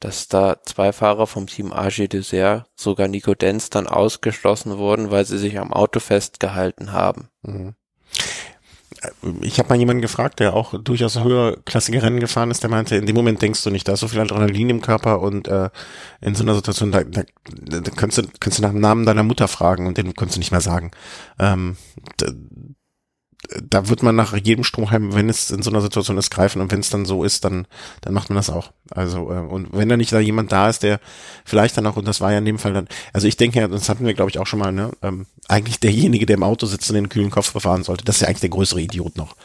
dass 0.00 0.28
da 0.28 0.56
zwei 0.62 0.92
Fahrer 0.92 1.26
vom 1.26 1.46
Team 1.46 1.72
AG 1.72 2.08
Dessert, 2.08 2.66
sogar 2.74 3.08
Nico 3.08 3.34
Denz, 3.34 3.70
dann 3.70 3.86
ausgeschlossen 3.86 4.76
wurden, 4.78 5.10
weil 5.10 5.24
sie 5.24 5.38
sich 5.38 5.58
am 5.58 5.72
Auto 5.72 6.00
festgehalten 6.00 6.92
haben. 6.92 7.28
Mhm. 7.42 7.74
Ich 9.42 9.58
habe 9.58 9.68
mal 9.68 9.78
jemanden 9.78 10.02
gefragt, 10.02 10.40
der 10.40 10.54
auch 10.54 10.74
durchaus 10.82 11.22
höherklassige 11.22 12.02
Rennen 12.02 12.20
gefahren 12.20 12.50
ist, 12.50 12.62
der 12.62 12.70
meinte, 12.70 12.96
in 12.96 13.06
dem 13.06 13.16
Moment 13.16 13.42
denkst 13.42 13.62
du 13.62 13.70
nicht, 13.70 13.86
da 13.86 13.92
ist 13.92 14.00
so 14.00 14.08
viel 14.08 14.20
Adrenalin 14.20 14.70
im 14.70 14.80
Körper 14.80 15.20
und 15.20 15.48
äh, 15.48 15.70
in 16.20 16.34
so 16.34 16.42
einer 16.42 16.54
Situation, 16.54 16.92
da, 16.92 17.02
da, 17.04 17.22
da 17.44 17.90
kannst, 17.94 18.18
du, 18.18 18.22
kannst 18.40 18.58
du 18.58 18.62
nach 18.62 18.70
dem 18.70 18.80
Namen 18.80 19.06
deiner 19.06 19.22
Mutter 19.22 19.48
fragen 19.48 19.86
und 19.86 19.98
den 19.98 20.14
kannst 20.14 20.36
du 20.36 20.40
nicht 20.40 20.52
mehr 20.52 20.60
sagen. 20.60 20.90
Ähm, 21.38 21.76
da, 23.62 23.88
wird 23.88 24.02
man 24.02 24.16
nach 24.16 24.36
jedem 24.36 24.64
Strohhalm, 24.64 25.14
wenn 25.14 25.28
es 25.28 25.50
in 25.50 25.62
so 25.62 25.70
einer 25.70 25.80
Situation 25.80 26.18
ist, 26.18 26.30
greifen 26.30 26.60
und 26.60 26.72
wenn 26.72 26.80
es 26.80 26.90
dann 26.90 27.04
so 27.04 27.24
ist, 27.24 27.44
dann 27.44 27.66
dann 28.00 28.14
macht 28.14 28.28
man 28.28 28.36
das 28.36 28.50
auch. 28.50 28.72
Also 28.90 29.30
äh, 29.30 29.38
und 29.38 29.72
wenn 29.72 29.88
da 29.88 29.96
nicht 29.96 30.12
da 30.12 30.20
jemand 30.20 30.52
da 30.52 30.68
ist, 30.68 30.82
der 30.82 31.00
vielleicht 31.44 31.76
dann 31.76 31.86
auch 31.86 31.96
und 31.96 32.06
das 32.06 32.20
war 32.20 32.32
ja 32.32 32.38
in 32.38 32.44
dem 32.44 32.58
Fall 32.58 32.72
dann, 32.72 32.88
also 33.12 33.26
ich 33.28 33.36
denke, 33.36 33.68
das 33.68 33.88
hatten 33.88 34.06
wir 34.06 34.14
glaube 34.14 34.30
ich 34.30 34.38
auch 34.38 34.46
schon 34.46 34.58
mal, 34.58 34.72
ne, 34.72 34.90
ähm, 35.02 35.26
eigentlich 35.48 35.80
derjenige, 35.80 36.26
der 36.26 36.36
im 36.36 36.42
Auto 36.42 36.66
sitzt 36.66 36.90
und 36.90 36.94
den 36.94 37.08
kühlen 37.08 37.30
Kopf 37.30 37.52
befahren 37.52 37.84
sollte, 37.84 38.04
das 38.04 38.16
ist 38.16 38.20
ja 38.22 38.28
eigentlich 38.28 38.40
der 38.40 38.50
größere 38.50 38.80
Idiot 38.80 39.16
noch. 39.16 39.36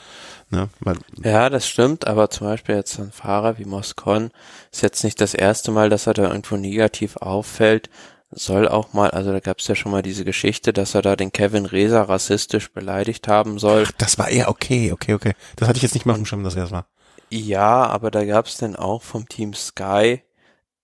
Ne? 0.51 0.67
Weil, 0.81 0.97
ja, 1.23 1.49
das 1.49 1.65
stimmt, 1.65 2.07
aber 2.07 2.29
zum 2.29 2.47
Beispiel 2.47 2.75
jetzt 2.75 2.99
ein 2.99 3.13
Fahrer 3.13 3.57
wie 3.57 3.63
Moscon 3.63 4.31
ist 4.71 4.81
jetzt 4.81 5.03
nicht 5.05 5.21
das 5.21 5.33
erste 5.33 5.71
Mal, 5.71 5.89
dass 5.89 6.07
er 6.07 6.13
da 6.13 6.23
irgendwo 6.23 6.57
negativ 6.57 7.15
auffällt 7.17 7.89
soll 8.31 8.67
auch 8.67 8.93
mal, 8.93 9.11
also 9.11 9.31
da 9.31 9.39
gab 9.39 9.59
es 9.59 9.67
ja 9.67 9.75
schon 9.75 9.91
mal 9.91 10.01
diese 10.01 10.25
Geschichte, 10.25 10.73
dass 10.73 10.95
er 10.95 11.01
da 11.01 11.15
den 11.15 11.31
Kevin 11.31 11.65
Reza 11.65 12.03
rassistisch 12.03 12.71
beleidigt 12.71 13.27
haben 13.27 13.59
soll. 13.59 13.85
Ach, 13.87 13.91
das 13.97 14.17
war 14.17 14.29
eher 14.29 14.49
okay, 14.49 14.91
okay, 14.91 15.13
okay. 15.13 15.33
Das 15.57 15.67
hatte 15.67 15.77
ich 15.77 15.83
jetzt 15.83 15.93
nicht 15.93 16.05
mal 16.05 16.13
auf 16.13 16.19
dem 16.19 16.25
Schirm, 16.25 16.43
dass 16.43 16.55
er 16.55 16.63
das 16.63 16.71
war. 16.71 16.87
Ja, 17.29 17.85
aber 17.87 18.11
da 18.11 18.25
gab 18.25 18.47
es 18.47 18.57
dann 18.57 18.75
auch 18.75 19.01
vom 19.03 19.27
Team 19.27 19.53
Sky 19.53 20.21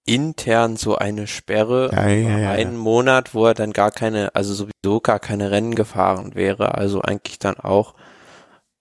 intern 0.05 0.77
so 0.77 0.95
eine 0.95 1.27
Sperre 1.27 1.89
ja, 1.91 2.07
ja, 2.07 2.37
ja, 2.39 2.51
einen 2.51 2.77
Monat, 2.77 3.33
wo 3.33 3.45
er 3.45 3.53
dann 3.53 3.73
gar 3.73 3.91
keine, 3.91 4.33
also 4.33 4.53
sowieso 4.53 5.01
gar 5.01 5.19
keine 5.19 5.51
Rennen 5.51 5.75
gefahren 5.75 6.33
wäre, 6.33 6.75
also 6.75 7.01
eigentlich 7.01 7.39
dann 7.39 7.57
auch 7.57 7.93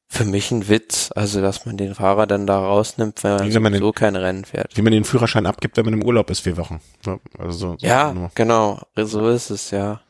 für 0.08 0.24
mich 0.24 0.50
ein 0.50 0.68
Witz, 0.68 1.10
also 1.14 1.40
dass 1.40 1.66
man 1.66 1.76
den 1.76 1.94
Fahrer 1.94 2.26
dann 2.26 2.46
da 2.46 2.58
rausnimmt, 2.58 3.24
wenn 3.24 3.36
man, 3.36 3.72
wenn 3.72 3.80
so 3.80 3.92
kein 3.92 4.16
Rennen 4.16 4.44
fährt. 4.44 4.76
Wie 4.76 4.82
man 4.82 4.92
den 4.92 5.04
Führerschein 5.04 5.46
abgibt, 5.46 5.76
wenn 5.76 5.84
man 5.84 5.94
im 5.94 6.04
Urlaub 6.04 6.30
ist, 6.30 6.40
vier 6.40 6.56
Wochen. 6.56 6.80
Ja, 7.04 7.18
also 7.38 7.52
so, 7.52 7.76
so 7.78 7.86
ja 7.86 8.14
genau, 8.34 8.80
so 8.96 9.28
ist 9.28 9.50
es, 9.50 9.70
ja. 9.70 10.00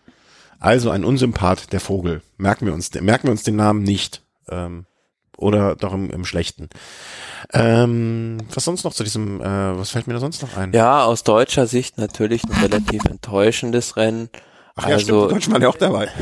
Also 0.59 0.90
ein 0.90 1.05
Unsympath, 1.05 1.72
der 1.72 1.80
Vogel. 1.80 2.22
Merken 2.36 2.66
wir 2.66 2.74
uns, 2.74 2.92
merken 2.94 3.28
wir 3.28 3.32
uns 3.32 3.42
den 3.42 3.57
Namen 3.57 3.82
nicht. 3.82 4.22
Ähm, 4.49 4.86
oder 5.36 5.76
doch 5.76 5.92
im, 5.92 6.11
im 6.11 6.24
Schlechten. 6.24 6.68
Ähm, 7.53 8.38
was 8.55 8.64
sonst 8.64 8.84
noch 8.84 8.94
zu 8.94 9.05
diesem, 9.05 9.40
äh, 9.40 9.78
was 9.78 9.90
fällt 9.90 10.07
mir 10.07 10.14
da 10.14 10.20
sonst 10.20 10.42
noch 10.42 10.57
ein? 10.57 10.72
Ja, 10.72 11.05
aus 11.05 11.24
deutscher 11.24 11.66
Sicht 11.66 11.99
natürlich 11.99 12.42
ein 12.44 12.53
relativ 12.62 13.05
enttäuschendes 13.09 13.97
Rennen. 13.97 14.30
Ach 14.76 14.88
ja, 14.88 14.94
also, 14.94 15.24
stimmt, 15.24 15.32
Deutschland 15.32 15.62
ja 15.62 15.68
auch 15.68 15.76
dabei. 15.76 16.09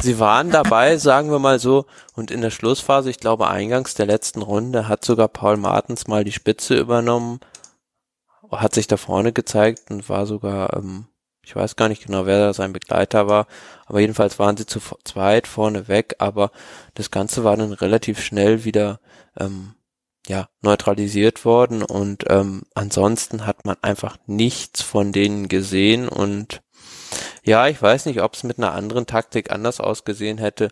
Sie 0.00 0.18
waren 0.18 0.50
dabei, 0.50 0.98
sagen 0.98 1.30
wir 1.30 1.38
mal 1.38 1.58
so, 1.58 1.86
und 2.14 2.30
in 2.30 2.40
der 2.40 2.50
Schlussphase, 2.50 3.10
ich 3.10 3.20
glaube 3.20 3.48
eingangs 3.48 3.94
der 3.94 4.06
letzten 4.06 4.42
Runde, 4.42 4.88
hat 4.88 5.04
sogar 5.04 5.28
Paul 5.28 5.56
Martens 5.56 6.06
mal 6.06 6.24
die 6.24 6.32
Spitze 6.32 6.76
übernommen, 6.76 7.40
hat 8.50 8.74
sich 8.74 8.86
da 8.86 8.96
vorne 8.96 9.32
gezeigt 9.32 9.90
und 9.90 10.08
war 10.08 10.26
sogar, 10.26 10.74
ähm, 10.76 11.06
ich 11.42 11.54
weiß 11.54 11.76
gar 11.76 11.88
nicht 11.88 12.06
genau, 12.06 12.26
wer 12.26 12.38
da 12.38 12.54
sein 12.54 12.72
Begleiter 12.72 13.28
war, 13.28 13.46
aber 13.86 14.00
jedenfalls 14.00 14.38
waren 14.38 14.56
sie 14.56 14.66
zu 14.66 14.80
zweit 15.04 15.46
vorne 15.46 15.88
weg, 15.88 16.16
aber 16.18 16.50
das 16.94 17.10
Ganze 17.10 17.44
war 17.44 17.56
dann 17.56 17.72
relativ 17.72 18.20
schnell 18.20 18.64
wieder 18.64 19.00
ähm, 19.38 19.74
ja, 20.26 20.48
neutralisiert 20.62 21.44
worden 21.44 21.82
und 21.82 22.24
ähm, 22.30 22.62
ansonsten 22.74 23.46
hat 23.46 23.64
man 23.66 23.76
einfach 23.82 24.16
nichts 24.26 24.80
von 24.82 25.12
denen 25.12 25.48
gesehen 25.48 26.08
und 26.08 26.62
ja, 27.44 27.68
ich 27.68 27.80
weiß 27.80 28.06
nicht, 28.06 28.22
ob 28.22 28.34
es 28.34 28.42
mit 28.42 28.58
einer 28.58 28.72
anderen 28.72 29.06
Taktik 29.06 29.50
anders 29.50 29.80
ausgesehen 29.80 30.38
hätte, 30.38 30.70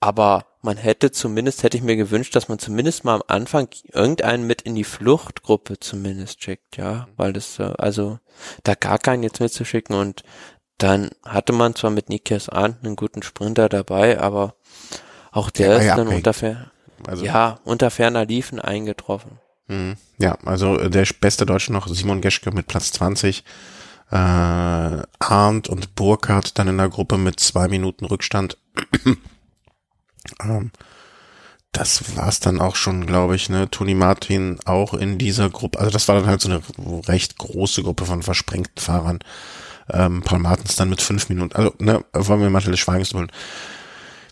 aber 0.00 0.46
man 0.62 0.76
hätte 0.76 1.10
zumindest, 1.12 1.62
hätte 1.62 1.76
ich 1.76 1.82
mir 1.82 1.96
gewünscht, 1.96 2.34
dass 2.34 2.48
man 2.48 2.58
zumindest 2.58 3.04
mal 3.04 3.16
am 3.16 3.22
Anfang 3.26 3.68
irgendeinen 3.92 4.46
mit 4.46 4.62
in 4.62 4.74
die 4.74 4.84
Fluchtgruppe 4.84 5.78
zumindest 5.78 6.42
schickt, 6.42 6.76
ja, 6.76 7.08
weil 7.16 7.32
das, 7.32 7.58
äh, 7.58 7.72
also 7.78 8.18
da 8.64 8.74
gar 8.74 8.98
keinen 8.98 9.22
jetzt 9.22 9.40
mitzuschicken 9.40 9.94
und 9.94 10.22
dann 10.78 11.10
hatte 11.24 11.52
man 11.52 11.74
zwar 11.74 11.90
mit 11.90 12.08
Nikias 12.08 12.48
Arndt 12.48 12.84
einen 12.84 12.96
guten 12.96 13.22
Sprinter 13.22 13.68
dabei, 13.68 14.18
aber 14.18 14.54
auch 15.30 15.50
der 15.50 15.68
ja, 15.68 15.76
ist 15.78 15.96
dann 15.96 16.08
unter, 16.08 16.34
also, 17.06 17.24
ja, 17.24 17.60
unter 17.64 17.90
ferner 17.90 18.24
Liefen 18.24 18.60
eingetroffen. 18.60 19.38
Mhm. 19.68 19.96
Ja, 20.18 20.36
also 20.44 20.78
äh, 20.78 20.90
der 20.90 21.06
beste 21.20 21.46
Deutsche 21.46 21.72
noch, 21.72 21.86
Simon 21.86 22.20
Geschke 22.20 22.50
mit 22.50 22.66
Platz 22.66 22.92
20, 22.92 23.44
äh, 24.10 24.81
Arndt 25.32 25.68
und 25.68 25.94
Burkhardt 25.94 26.58
dann 26.58 26.68
in 26.68 26.76
der 26.76 26.90
Gruppe 26.90 27.16
mit 27.16 27.40
zwei 27.40 27.66
Minuten 27.66 28.04
Rückstand. 28.04 28.58
ähm, 30.42 30.70
das 31.72 32.16
war's 32.16 32.38
dann 32.38 32.60
auch 32.60 32.76
schon, 32.76 33.06
glaube 33.06 33.34
ich, 33.34 33.48
ne? 33.48 33.70
Toni 33.70 33.94
Martin 33.94 34.58
auch 34.66 34.92
in 34.92 35.16
dieser 35.16 35.48
Gruppe. 35.48 35.78
Also 35.78 35.90
das 35.90 36.06
war 36.06 36.16
dann 36.16 36.26
halt 36.26 36.42
so 36.42 36.50
eine 36.50 36.60
recht 37.08 37.38
große 37.38 37.82
Gruppe 37.82 38.04
von 38.04 38.22
versprengten 38.22 38.82
Fahrern. 38.82 39.20
Ähm, 39.90 40.20
Paul 40.22 40.40
Martins 40.40 40.76
dann 40.76 40.90
mit 40.90 41.00
fünf 41.00 41.30
Minuten. 41.30 41.56
Also, 41.56 41.72
ne, 41.78 42.04
wollen 42.12 42.42
wir 42.42 42.50
mal 42.50 42.60
des 42.60 42.78
Schweigens 42.78 43.14
holen 43.14 43.32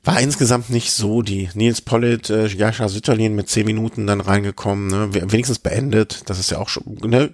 war 0.02 0.18
insgesamt 0.20 0.70
nicht 0.70 0.92
so 0.92 1.20
die. 1.20 1.50
Nils 1.54 1.82
Pollitt, 1.82 2.30
äh, 2.30 2.46
Jascha 2.46 2.88
Sütterlin 2.88 3.34
mit 3.34 3.48
zehn 3.48 3.66
Minuten 3.66 4.06
dann 4.06 4.20
reingekommen, 4.20 4.86
ne? 4.86 5.12
wenigstens 5.12 5.58
beendet. 5.58 6.22
Das 6.26 6.38
ist 6.38 6.50
ja 6.50 6.58
auch 6.58 6.70
schon, 6.70 6.84
ne? 7.04 7.30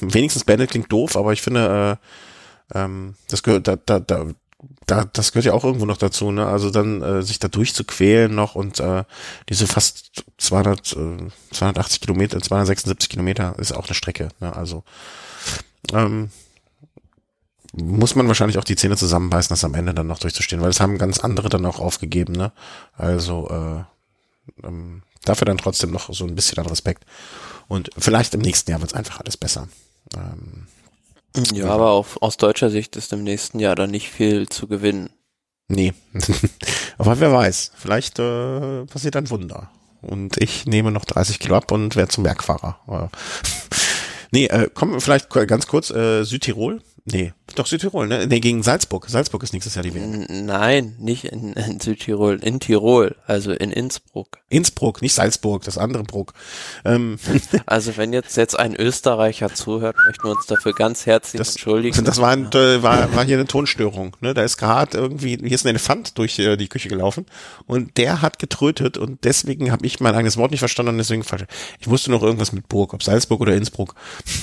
wenigstens 0.00 0.44
beendet 0.44 0.70
klingt 0.70 0.90
doof, 0.90 1.16
aber 1.16 1.34
ich 1.34 1.42
finde, 1.42 1.98
äh, 2.00 2.06
ähm, 2.74 3.14
das 3.28 3.42
gehört, 3.42 3.68
da, 3.68 3.76
da, 3.76 4.00
da, 4.00 4.26
da, 4.86 5.04
das 5.12 5.32
gehört 5.32 5.46
ja 5.46 5.52
auch 5.52 5.64
irgendwo 5.64 5.86
noch 5.86 5.96
dazu, 5.96 6.30
ne? 6.30 6.46
Also 6.46 6.70
dann 6.70 7.02
äh, 7.02 7.22
sich 7.22 7.38
da 7.38 7.48
durchzuquälen 7.48 8.34
noch 8.34 8.54
und 8.54 8.80
äh, 8.80 9.04
diese 9.48 9.66
fast 9.66 10.24
200, 10.38 10.92
äh, 10.92 11.30
280 11.52 12.00
Kilometer, 12.00 12.40
276 12.40 13.08
Kilometer 13.08 13.58
ist 13.58 13.72
auch 13.72 13.86
eine 13.86 13.94
Strecke, 13.94 14.28
ne? 14.40 14.54
Also 14.54 14.84
ähm, 15.92 16.30
muss 17.74 18.14
man 18.14 18.28
wahrscheinlich 18.28 18.58
auch 18.58 18.64
die 18.64 18.76
Zähne 18.76 18.96
zusammenbeißen, 18.96 19.48
das 19.48 19.64
am 19.64 19.74
Ende 19.74 19.94
dann 19.94 20.06
noch 20.06 20.18
durchzustehen, 20.18 20.60
weil 20.60 20.70
es 20.70 20.80
haben 20.80 20.98
ganz 20.98 21.20
andere 21.20 21.48
dann 21.48 21.64
auch 21.64 21.80
aufgegeben, 21.80 22.34
ne? 22.34 22.52
Also 22.96 23.48
äh, 23.50 24.66
ähm, 24.66 25.02
dafür 25.24 25.46
dann 25.46 25.58
trotzdem 25.58 25.90
noch 25.90 26.12
so 26.12 26.26
ein 26.26 26.34
bisschen 26.34 26.58
an 26.58 26.66
Respekt. 26.66 27.04
Und 27.68 27.90
vielleicht 27.96 28.34
im 28.34 28.40
nächsten 28.40 28.70
Jahr 28.70 28.80
wird 28.80 28.92
es 28.92 28.96
einfach 28.96 29.20
alles 29.20 29.36
besser. 29.36 29.68
Ähm, 30.14 30.66
ja, 31.52 31.66
aber 31.68 31.90
auf, 31.90 32.20
aus 32.22 32.36
deutscher 32.36 32.70
Sicht 32.70 32.96
ist 32.96 33.12
im 33.12 33.24
nächsten 33.24 33.58
Jahr 33.58 33.74
dann 33.74 33.90
nicht 33.90 34.10
viel 34.10 34.48
zu 34.48 34.66
gewinnen. 34.66 35.10
Nee. 35.68 35.94
aber 36.98 37.20
wer 37.20 37.32
weiß, 37.32 37.72
vielleicht 37.74 38.18
äh, 38.18 38.84
passiert 38.86 39.16
ein 39.16 39.30
Wunder. 39.30 39.70
Und 40.02 40.36
ich 40.38 40.66
nehme 40.66 40.90
noch 40.90 41.04
30 41.04 41.38
Kilo 41.38 41.56
ab 41.56 41.70
und 41.70 41.94
werde 41.96 42.10
zum 42.10 42.24
Bergfahrer. 42.24 43.10
nee, 44.32 44.46
äh, 44.46 44.68
kommen 44.72 45.00
vielleicht 45.00 45.30
ganz 45.30 45.66
kurz, 45.66 45.90
äh, 45.90 46.24
Südtirol 46.24 46.80
Nee, 47.04 47.32
doch 47.54 47.66
Südtirol, 47.66 48.06
ne? 48.06 48.26
Nee, 48.26 48.40
gegen 48.40 48.62
Salzburg. 48.62 49.06
Salzburg 49.08 49.42
ist 49.42 49.52
nächstes 49.52 49.74
Jahr 49.74 49.82
die 49.82 49.94
WM. 49.94 50.26
Nein, 50.46 50.96
nicht 50.98 51.24
in, 51.24 51.52
in, 51.52 51.80
Südtirol, 51.80 52.38
in 52.42 52.60
Tirol, 52.60 53.16
also 53.26 53.52
in 53.52 53.70
Innsbruck. 53.70 54.38
Innsbruck, 54.48 55.02
nicht 55.02 55.14
Salzburg, 55.14 55.64
das 55.64 55.78
andere 55.78 56.02
Bruck. 56.04 56.34
Ähm. 56.84 57.18
Also 57.66 57.96
wenn 57.96 58.12
jetzt 58.12 58.36
jetzt 58.36 58.58
ein 58.58 58.74
Österreicher 58.74 59.54
zuhört, 59.54 59.96
möchten 60.06 60.24
wir 60.24 60.32
uns 60.32 60.46
dafür 60.46 60.72
ganz 60.72 61.06
herzlich 61.06 61.38
das, 61.38 61.50
entschuldigen. 61.50 62.04
Das 62.04 62.20
war, 62.20 62.30
ein, 62.30 62.50
äh, 62.52 62.82
war, 62.82 63.14
war 63.14 63.24
hier 63.24 63.36
eine 63.36 63.46
Tonstörung. 63.46 64.16
Ne? 64.20 64.34
Da 64.34 64.42
ist 64.42 64.56
gerade 64.56 64.98
irgendwie, 64.98 65.36
hier 65.36 65.52
ist 65.52 65.64
ein 65.64 65.68
Elefant 65.68 66.18
durch 66.18 66.38
äh, 66.38 66.56
die 66.56 66.68
Küche 66.68 66.88
gelaufen 66.88 67.26
und 67.66 67.96
der 67.98 68.20
hat 68.22 68.38
getrötet 68.38 68.98
und 68.98 69.24
deswegen 69.24 69.70
habe 69.70 69.86
ich 69.86 70.00
mein 70.00 70.14
eigenes 70.14 70.36
Wort 70.36 70.50
nicht 70.50 70.60
verstanden 70.60 70.92
und 70.92 70.98
deswegen 70.98 71.22
falsch. 71.22 71.44
Ich 71.80 71.88
wusste 71.88 72.10
noch 72.10 72.22
irgendwas 72.22 72.52
mit 72.52 72.68
Burg, 72.68 72.94
ob 72.94 73.02
Salzburg 73.02 73.40
oder 73.40 73.54
Innsbruck. 73.54 73.94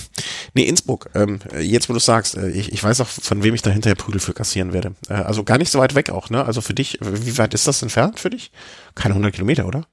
nee, 0.54 0.64
Innsbruck. 0.64 1.10
Ähm, 1.16 1.40
jetzt, 1.60 1.90
wo 1.90 1.94
du 1.94 2.00
sagst, 2.00 2.38
äh, 2.38 2.50
ich, 2.50 2.72
ich 2.72 2.84
weiß 2.84 2.99
auch, 3.02 3.08
von 3.08 3.44
wem 3.44 3.56
ich 3.56 3.62
da 3.62 3.70
hinterher 3.70 3.96
Prügel 3.96 4.20
für 4.20 4.34
kassieren 4.34 4.74
werde. 4.74 4.94
Äh, 5.10 5.14
also 5.14 5.44
gar 5.44 5.58
nicht 5.58 5.72
so 5.72 5.80
weit 5.80 5.96
weg 5.96 6.10
auch, 6.10 6.30
ne? 6.30 6.46
Also 6.46 6.62
für 6.62 6.74
dich, 6.74 7.00
wie 7.02 7.38
weit 7.38 7.54
ist 7.54 7.68
das 7.68 7.82
entfernt 7.82 8.20
für 8.20 8.30
dich? 8.30 8.52
Keine 8.96 9.14
100 9.14 9.34
Kilometer, 9.34 9.66
oder? 9.68 9.86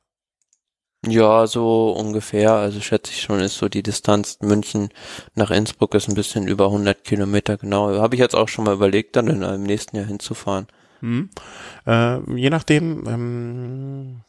Ja, 1.07 1.47
so 1.47 1.93
ungefähr. 1.93 2.53
Also 2.53 2.81
schätze 2.81 3.13
ich 3.13 3.23
schon, 3.23 3.41
ist 3.41 3.59
so 3.59 3.69
die 3.69 3.83
Distanz 3.83 4.39
München 4.41 4.89
nach 5.35 5.51
Innsbruck 5.51 5.95
ist 5.95 6.09
ein 6.09 6.15
bisschen 6.15 6.49
über 6.49 6.67
100 6.67 7.05
Kilometer 7.05 7.57
genau. 7.57 7.91
Habe 8.01 8.17
ich 8.17 8.21
jetzt 8.21 8.35
auch 8.35 8.49
schon 8.49 8.65
mal 8.65 8.75
überlegt, 8.75 9.17
dann 9.17 9.29
in 9.29 9.45
einem 9.45 9.63
nächsten 9.63 9.97
Jahr 9.97 10.07
hinzufahren. 10.07 10.67
Mhm. 11.01 11.31
Äh, 11.87 12.19
je 12.35 12.51
nachdem, 12.51 13.07
ähm, 13.07 14.21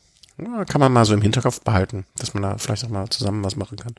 kann 0.68 0.80
man 0.80 0.94
mal 0.94 1.06
so 1.06 1.14
im 1.14 1.22
Hinterkopf 1.22 1.62
behalten, 1.62 2.06
dass 2.18 2.34
man 2.34 2.44
da 2.44 2.58
vielleicht 2.58 2.86
auch 2.86 2.90
mal 2.90 3.10
zusammen 3.10 3.44
was 3.44 3.56
machen 3.56 3.78
kann. 3.78 3.96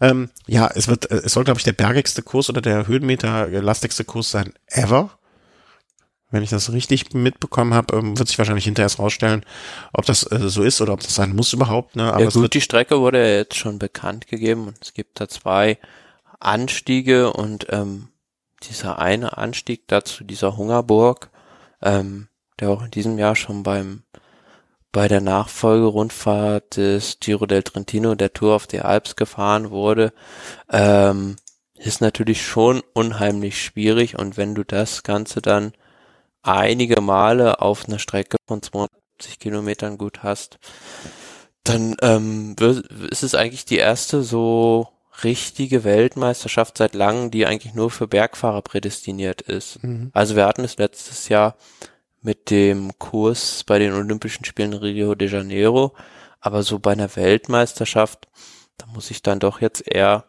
Ähm, 0.00 0.30
ja, 0.46 0.70
es 0.72 0.86
wird, 0.86 1.10
äh, 1.10 1.22
es 1.24 1.32
soll, 1.32 1.44
glaube 1.44 1.58
ich, 1.58 1.64
der 1.64 1.72
bergigste 1.72 2.22
Kurs 2.22 2.48
oder 2.48 2.60
der 2.60 2.86
Höhenmeter 2.86 3.48
lastigste 3.48 4.04
Kurs 4.04 4.30
sein 4.30 4.52
ever. 4.66 5.10
Wenn 6.30 6.42
ich 6.42 6.50
das 6.50 6.72
richtig 6.72 7.12
mitbekommen 7.12 7.74
habe, 7.74 7.96
ähm, 7.96 8.18
wird 8.18 8.28
sich 8.28 8.38
wahrscheinlich 8.38 8.64
hinterher 8.64 8.86
erst 8.86 9.00
rausstellen, 9.00 9.44
ob 9.92 10.06
das 10.06 10.22
äh, 10.30 10.48
so 10.48 10.62
ist 10.62 10.80
oder 10.80 10.92
ob 10.92 11.00
das 11.00 11.14
sein 11.14 11.34
muss 11.34 11.52
überhaupt. 11.52 11.96
Ne? 11.96 12.12
Aber 12.12 12.22
ja 12.22 12.30
gut, 12.30 12.54
die 12.54 12.60
Strecke 12.60 13.00
wurde 13.00 13.18
ja 13.18 13.36
jetzt 13.36 13.56
schon 13.56 13.78
bekannt 13.78 14.28
gegeben 14.28 14.68
und 14.68 14.78
es 14.80 14.94
gibt 14.94 15.20
da 15.20 15.28
zwei 15.28 15.78
Anstiege 16.40 17.32
und 17.32 17.66
ähm, 17.70 18.08
dieser 18.62 18.98
eine 18.98 19.36
Anstieg 19.36 19.88
dazu 19.88 20.24
dieser 20.24 20.56
Hungerburg, 20.56 21.30
ähm, 21.82 22.28
der 22.60 22.70
auch 22.70 22.84
in 22.84 22.90
diesem 22.90 23.18
Jahr 23.18 23.36
schon 23.36 23.62
beim 23.62 24.04
bei 24.92 25.08
der 25.08 25.22
Nachfolgerundfahrt 25.22 26.76
des 26.76 27.18
Giro 27.18 27.46
del 27.46 27.62
Trentino 27.62 28.14
der 28.14 28.32
Tour 28.32 28.54
of 28.54 28.68
the 28.70 28.80
Alps 28.80 29.16
gefahren 29.16 29.70
wurde, 29.70 30.12
ähm, 30.70 31.36
ist 31.76 32.00
natürlich 32.00 32.46
schon 32.46 32.82
unheimlich 32.92 33.62
schwierig 33.62 34.18
und 34.18 34.36
wenn 34.36 34.54
du 34.54 34.64
das 34.64 35.02
Ganze 35.02 35.40
dann 35.42 35.72
einige 36.42 37.00
Male 37.00 37.60
auf 37.60 37.88
einer 37.88 37.98
Strecke 37.98 38.36
von 38.46 38.62
270 38.62 39.38
Kilometern 39.38 39.98
gut 39.98 40.22
hast, 40.22 40.58
dann 41.64 41.96
ähm, 42.02 42.54
ist 43.10 43.22
es 43.22 43.34
eigentlich 43.34 43.64
die 43.64 43.78
erste 43.78 44.22
so 44.22 44.88
richtige 45.24 45.84
Weltmeisterschaft 45.84 46.78
seit 46.78 46.94
langem, 46.94 47.30
die 47.30 47.46
eigentlich 47.46 47.74
nur 47.74 47.90
für 47.90 48.08
Bergfahrer 48.08 48.62
prädestiniert 48.62 49.42
ist. 49.42 49.82
Mhm. 49.82 50.10
Also 50.12 50.36
wir 50.36 50.46
hatten 50.46 50.64
es 50.64 50.78
letztes 50.78 51.28
Jahr 51.28 51.56
mit 52.22 52.50
dem 52.50 52.96
Kurs 52.98 53.64
bei 53.64 53.78
den 53.78 53.92
Olympischen 53.92 54.44
Spielen 54.44 54.72
Rio 54.72 55.14
de 55.14 55.28
Janeiro, 55.28 55.94
aber 56.40 56.62
so 56.62 56.78
bei 56.78 56.92
einer 56.92 57.14
Weltmeisterschaft, 57.16 58.28
da 58.78 58.86
muss 58.86 59.10
ich 59.10 59.22
dann 59.22 59.40
doch 59.40 59.60
jetzt 59.60 59.86
eher 59.86 60.24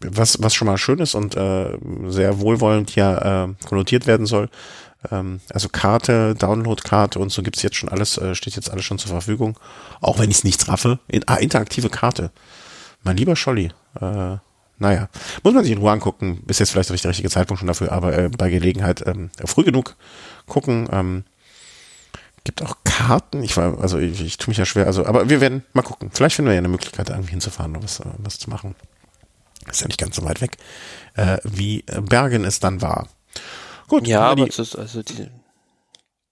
was, 0.00 0.42
was 0.42 0.54
schon 0.54 0.66
mal 0.66 0.78
schön 0.78 0.98
ist 0.98 1.14
und 1.14 1.36
äh, 1.36 1.78
sehr 2.08 2.40
wohlwollend 2.40 2.90
hier 2.90 3.56
äh, 3.60 3.66
konnotiert 3.66 4.06
werden 4.06 4.26
soll, 4.26 4.48
ähm, 5.10 5.40
also 5.52 5.68
Karte, 5.68 6.34
Download-Karte 6.34 7.18
und 7.18 7.32
so 7.32 7.42
gibt's 7.42 7.62
jetzt 7.62 7.76
schon 7.76 7.88
alles, 7.88 8.18
äh, 8.18 8.34
steht 8.34 8.56
jetzt 8.56 8.70
alles 8.70 8.84
schon 8.84 8.98
zur 8.98 9.10
Verfügung. 9.10 9.58
Auch 10.00 10.18
wenn 10.18 10.30
ich 10.30 10.44
nichts 10.44 10.68
raffe. 10.68 10.98
In, 11.08 11.26
ah, 11.26 11.36
interaktive 11.36 11.90
Karte. 11.90 12.30
Mein 13.02 13.16
lieber 13.16 13.36
Scholli. 13.36 13.70
Äh, 14.00 14.36
naja, 14.78 15.08
muss 15.42 15.54
man 15.54 15.62
sich 15.62 15.72
in 15.72 15.78
Ruhe 15.78 15.90
angucken. 15.92 16.42
Ist 16.46 16.60
jetzt 16.60 16.70
vielleicht 16.70 16.90
nicht 16.90 17.04
der 17.04 17.10
richtige 17.10 17.30
Zeitpunkt 17.30 17.58
schon 17.58 17.68
dafür, 17.68 17.92
aber 17.92 18.16
äh, 18.16 18.28
bei 18.28 18.50
Gelegenheit 18.50 19.06
ähm, 19.06 19.30
früh 19.44 19.64
genug 19.64 19.96
gucken. 20.46 20.88
Ähm, 20.90 21.24
gibt 22.44 22.62
auch 22.62 22.76
Karten. 22.84 23.42
Ich 23.42 23.56
war, 23.56 23.80
also 23.80 23.98
ich, 23.98 24.20
ich 24.20 24.36
tue 24.38 24.50
mich 24.50 24.58
ja 24.58 24.64
schwer. 24.64 24.86
Also, 24.86 25.06
aber 25.06 25.28
wir 25.28 25.40
werden 25.40 25.64
mal 25.72 25.82
gucken. 25.82 26.10
Vielleicht 26.12 26.36
finden 26.36 26.48
wir 26.48 26.54
ja 26.54 26.58
eine 26.58 26.68
Möglichkeit, 26.68 27.10
irgendwie 27.10 27.30
hinzufahren 27.30 27.72
oder 27.72 27.84
was, 27.84 28.00
was 28.18 28.38
zu 28.38 28.50
machen. 28.50 28.74
Ist 29.70 29.82
ja 29.82 29.86
nicht 29.86 30.00
ganz 30.00 30.16
so 30.16 30.24
weit 30.24 30.40
weg, 30.40 30.56
äh, 31.14 31.38
wie 31.44 31.82
Bergen 31.82 32.44
es 32.44 32.60
dann 32.60 32.80
war. 32.80 33.08
Gut. 33.88 34.06
Ja, 34.06 34.22
aber 34.22 34.48
es 34.48 34.58
ist 34.58 34.76
also 34.76 35.02
die, 35.02 35.28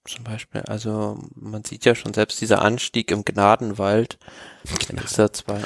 zum 0.05 0.23
Beispiel, 0.23 0.61
also 0.61 1.19
man 1.35 1.63
sieht 1.63 1.85
ja 1.85 1.93
schon 1.93 2.13
selbst 2.13 2.41
dieser 2.41 2.61
Anstieg 2.61 3.11
im 3.11 3.23
Gnadenwald. 3.23 4.17
Genau. 4.87 5.03
Ist 5.03 5.19
da 5.19 5.31
zwar. 5.31 5.59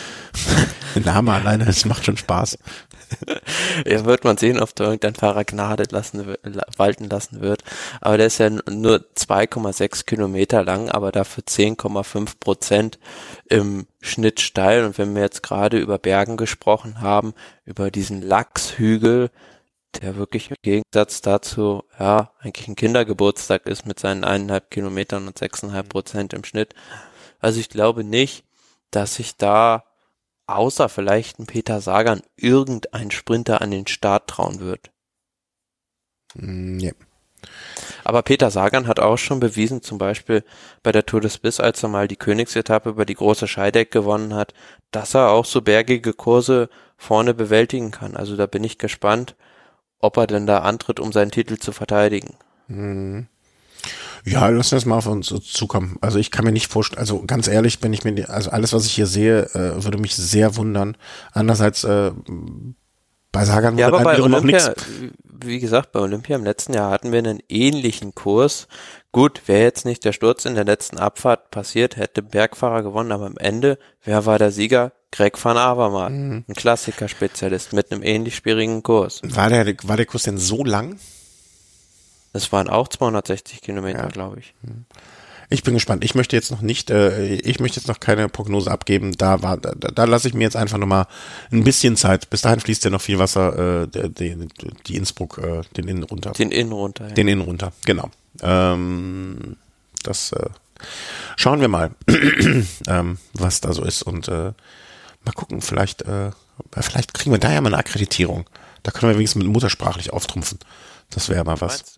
Name 0.95 1.33
alleine, 1.33 1.65
es 1.67 1.85
macht 1.85 2.05
schon 2.05 2.17
Spaß. 2.17 2.57
ja, 3.85 4.05
wird 4.05 4.23
man 4.23 4.37
sehen, 4.37 4.59
ob 4.59 4.75
da 4.75 4.85
irgendein 4.85 5.15
Fahrer 5.15 5.43
Gnade 5.43 5.85
lassen, 5.89 6.35
walten 6.77 7.09
lassen 7.09 7.41
wird. 7.41 7.63
Aber 8.01 8.17
der 8.17 8.27
ist 8.27 8.39
ja 8.39 8.49
nur 8.49 9.05
2,6 9.17 10.05
Kilometer 10.05 10.63
lang, 10.63 10.89
aber 10.89 11.11
dafür 11.11 11.43
10,5 11.43 12.39
Prozent 12.39 12.99
im 13.49 13.87
Schnitt 14.01 14.41
steil. 14.41 14.85
Und 14.85 14.97
wenn 14.97 15.15
wir 15.15 15.21
jetzt 15.21 15.43
gerade 15.43 15.79
über 15.79 15.97
Bergen 15.97 16.37
gesprochen 16.37 17.01
haben, 17.01 17.33
über 17.65 17.91
diesen 17.91 18.21
Lachshügel, 18.21 19.29
der 20.01 20.15
wirklich 20.15 20.49
im 20.49 20.57
Gegensatz 20.61 21.21
dazu, 21.21 21.83
ja, 21.99 22.31
eigentlich 22.39 22.67
ein 22.67 22.75
Kindergeburtstag 22.75 23.67
ist 23.67 23.85
mit 23.85 23.99
seinen 23.99 24.23
eineinhalb 24.23 24.71
Kilometern 24.71 25.27
und 25.27 25.37
sechseinhalb 25.37 25.89
Prozent 25.89 26.33
im 26.33 26.43
Schnitt. 26.43 26.73
Also 27.39 27.59
ich 27.59 27.69
glaube 27.69 28.03
nicht, 28.03 28.43
dass 28.91 29.15
sich 29.15 29.37
da 29.37 29.83
außer 30.47 30.89
vielleicht 30.89 31.39
ein 31.39 31.45
Peter 31.45 31.81
Sagan 31.81 32.21
irgendein 32.35 33.11
Sprinter 33.11 33.61
an 33.61 33.71
den 33.71 33.87
Start 33.87 34.29
trauen 34.29 34.59
wird. 34.59 34.91
Mm, 36.35 36.79
ja. 36.79 36.91
Aber 38.03 38.21
Peter 38.21 38.51
Sagan 38.51 38.87
hat 38.87 38.99
auch 38.99 39.17
schon 39.17 39.39
bewiesen, 39.39 39.81
zum 39.81 39.97
Beispiel 39.97 40.43
bei 40.81 40.91
der 40.91 41.05
Tour 41.05 41.21
des 41.21 41.37
Biss, 41.37 41.59
als 41.59 41.83
er 41.83 41.89
mal 41.89 42.07
die 42.07 42.15
Königsetappe 42.15 42.89
über 42.89 43.05
die 43.05 43.15
große 43.15 43.47
Scheideck 43.47 43.91
gewonnen 43.91 44.33
hat, 44.33 44.53
dass 44.91 45.13
er 45.13 45.29
auch 45.29 45.45
so 45.45 45.61
bergige 45.61 46.13
Kurse 46.13 46.69
vorne 46.97 47.33
bewältigen 47.33 47.91
kann. 47.91 48.15
Also 48.15 48.35
da 48.35 48.45
bin 48.45 48.63
ich 48.63 48.77
gespannt, 48.77 49.35
ob 49.99 50.17
er 50.17 50.27
denn 50.27 50.45
da 50.45 50.59
antritt, 50.59 50.99
um 50.99 51.11
seinen 51.11 51.31
Titel 51.31 51.57
zu 51.57 51.71
verteidigen. 51.71 52.35
Mhm. 52.67 53.27
Ja, 54.25 54.47
lass 54.49 54.69
das 54.69 54.85
mal 54.85 54.97
auf 54.97 55.07
uns 55.07 55.27
zukommen. 55.27 55.97
Also 56.01 56.17
ich 56.17 56.31
kann 56.31 56.45
mir 56.45 56.51
nicht 56.51 56.71
vorstellen, 56.71 56.99
also 56.99 57.23
ganz 57.25 57.47
ehrlich, 57.47 57.79
wenn 57.81 57.93
ich 57.93 58.03
mir, 58.03 58.29
also 58.29 58.51
alles, 58.51 58.71
was 58.73 58.85
ich 58.85 58.93
hier 58.93 59.07
sehe, 59.07 59.43
äh, 59.53 59.83
würde 59.83 59.97
mich 59.97 60.15
sehr 60.15 60.55
wundern. 60.55 60.95
Andererseits, 61.33 61.83
äh, 61.83 62.11
bei 63.33 63.45
Sagan 63.45 63.77
ja, 63.77 63.87
aber 63.87 64.03
bei 64.03 64.21
Olympia, 64.21 64.73
wie 65.43 65.59
gesagt, 65.59 65.91
bei 65.91 65.99
Olympia 65.99 66.35
im 66.35 66.43
letzten 66.43 66.73
Jahr 66.73 66.91
hatten 66.91 67.11
wir 67.11 67.19
einen 67.19 67.39
ähnlichen 67.49 68.13
Kurs. 68.13 68.67
Gut, 69.11 69.41
wäre 69.47 69.63
jetzt 69.63 69.85
nicht 69.85 70.05
der 70.05 70.13
Sturz 70.13 70.45
in 70.45 70.55
der 70.55 70.65
letzten 70.65 70.97
Abfahrt 70.97 71.51
passiert, 71.51 71.97
hätte 71.97 72.21
Bergfahrer 72.21 72.83
gewonnen, 72.83 73.11
aber 73.11 73.25
am 73.25 73.37
Ende, 73.37 73.77
wer 74.03 74.25
war 74.25 74.39
der 74.39 74.51
Sieger? 74.51 74.93
Greg 75.11 75.43
van 75.43 75.57
Avermaet, 75.57 76.11
mhm. 76.11 76.45
ein 76.47 76.53
Klassikerspezialist 76.55 77.73
mit 77.73 77.91
einem 77.91 78.01
ähnlich 78.01 78.35
schwierigen 78.35 78.81
Kurs. 78.81 79.21
War 79.23 79.49
der, 79.49 79.75
war 79.83 79.97
der 79.97 80.07
Kurs 80.07 80.23
denn 80.23 80.37
so 80.37 80.63
lang? 80.63 80.99
Das 82.33 82.51
waren 82.51 82.69
auch 82.69 82.87
260 82.87 83.61
Kilometer, 83.61 84.03
ja. 84.03 84.07
glaube 84.07 84.39
ich. 84.39 84.53
Mhm. 84.61 84.85
Ich 85.49 85.61
bin 85.61 85.75
gespannt. 85.75 86.03
Ich 86.03 86.15
möchte 86.15 86.35
jetzt 86.35 86.49
noch 86.49 86.61
nicht, 86.61 86.89
äh, 86.89 87.35
ich 87.35 87.59
möchte 87.59 87.79
jetzt 87.79 87.87
noch 87.87 87.99
keine 87.99 88.27
Prognose 88.27 88.71
abgeben. 88.71 89.11
Da 89.15 89.43
war, 89.43 89.57
da, 89.57 89.73
da 89.73 90.03
lasse 90.05 90.27
ich 90.27 90.33
mir 90.33 90.43
jetzt 90.43 90.55
einfach 90.55 90.79
nochmal 90.79 91.05
ein 91.51 91.63
bisschen 91.63 91.95
Zeit. 91.95 92.29
Bis 92.31 92.41
dahin 92.41 92.59
fließt 92.59 92.83
ja 92.85 92.89
noch 92.89 93.01
viel 93.01 93.19
Wasser, 93.19 93.83
äh, 93.83 93.87
die, 93.87 94.47
die 94.87 94.95
Innsbruck, 94.95 95.37
äh, 95.37 95.61
den 95.77 95.87
Innen 95.87 96.03
runter. 96.03 96.31
Den 96.31 96.51
Innen 96.51 96.71
runter. 96.71 97.09
Ja. 97.09 97.13
Den 97.13 97.27
Innen 97.27 97.41
runter, 97.41 97.71
genau. 97.85 98.09
Ähm, 98.41 99.57
das 100.01 100.31
äh, 100.31 100.49
schauen 101.35 101.61
wir 101.61 101.67
mal, 101.67 101.91
ähm, 102.87 103.19
was 103.33 103.61
da 103.61 103.73
so 103.73 103.83
ist 103.83 104.01
und 104.01 104.27
äh, 104.29 104.53
Mal 105.25 105.31
gucken, 105.33 105.61
vielleicht, 105.61 106.01
äh, 106.03 106.31
vielleicht 106.79 107.13
kriegen 107.13 107.31
wir 107.31 107.39
da 107.39 107.51
ja 107.51 107.61
mal 107.61 107.69
eine 107.69 107.77
Akkreditierung. 107.77 108.45
Da 108.83 108.91
können 108.91 109.11
wir 109.11 109.17
wenigstens 109.17 109.43
mit 109.43 109.51
muttersprachlich 109.51 110.11
auftrumpfen. 110.11 110.59
Das 111.09 111.29
wäre 111.29 111.45
mal 111.45 111.61
was. 111.61 111.97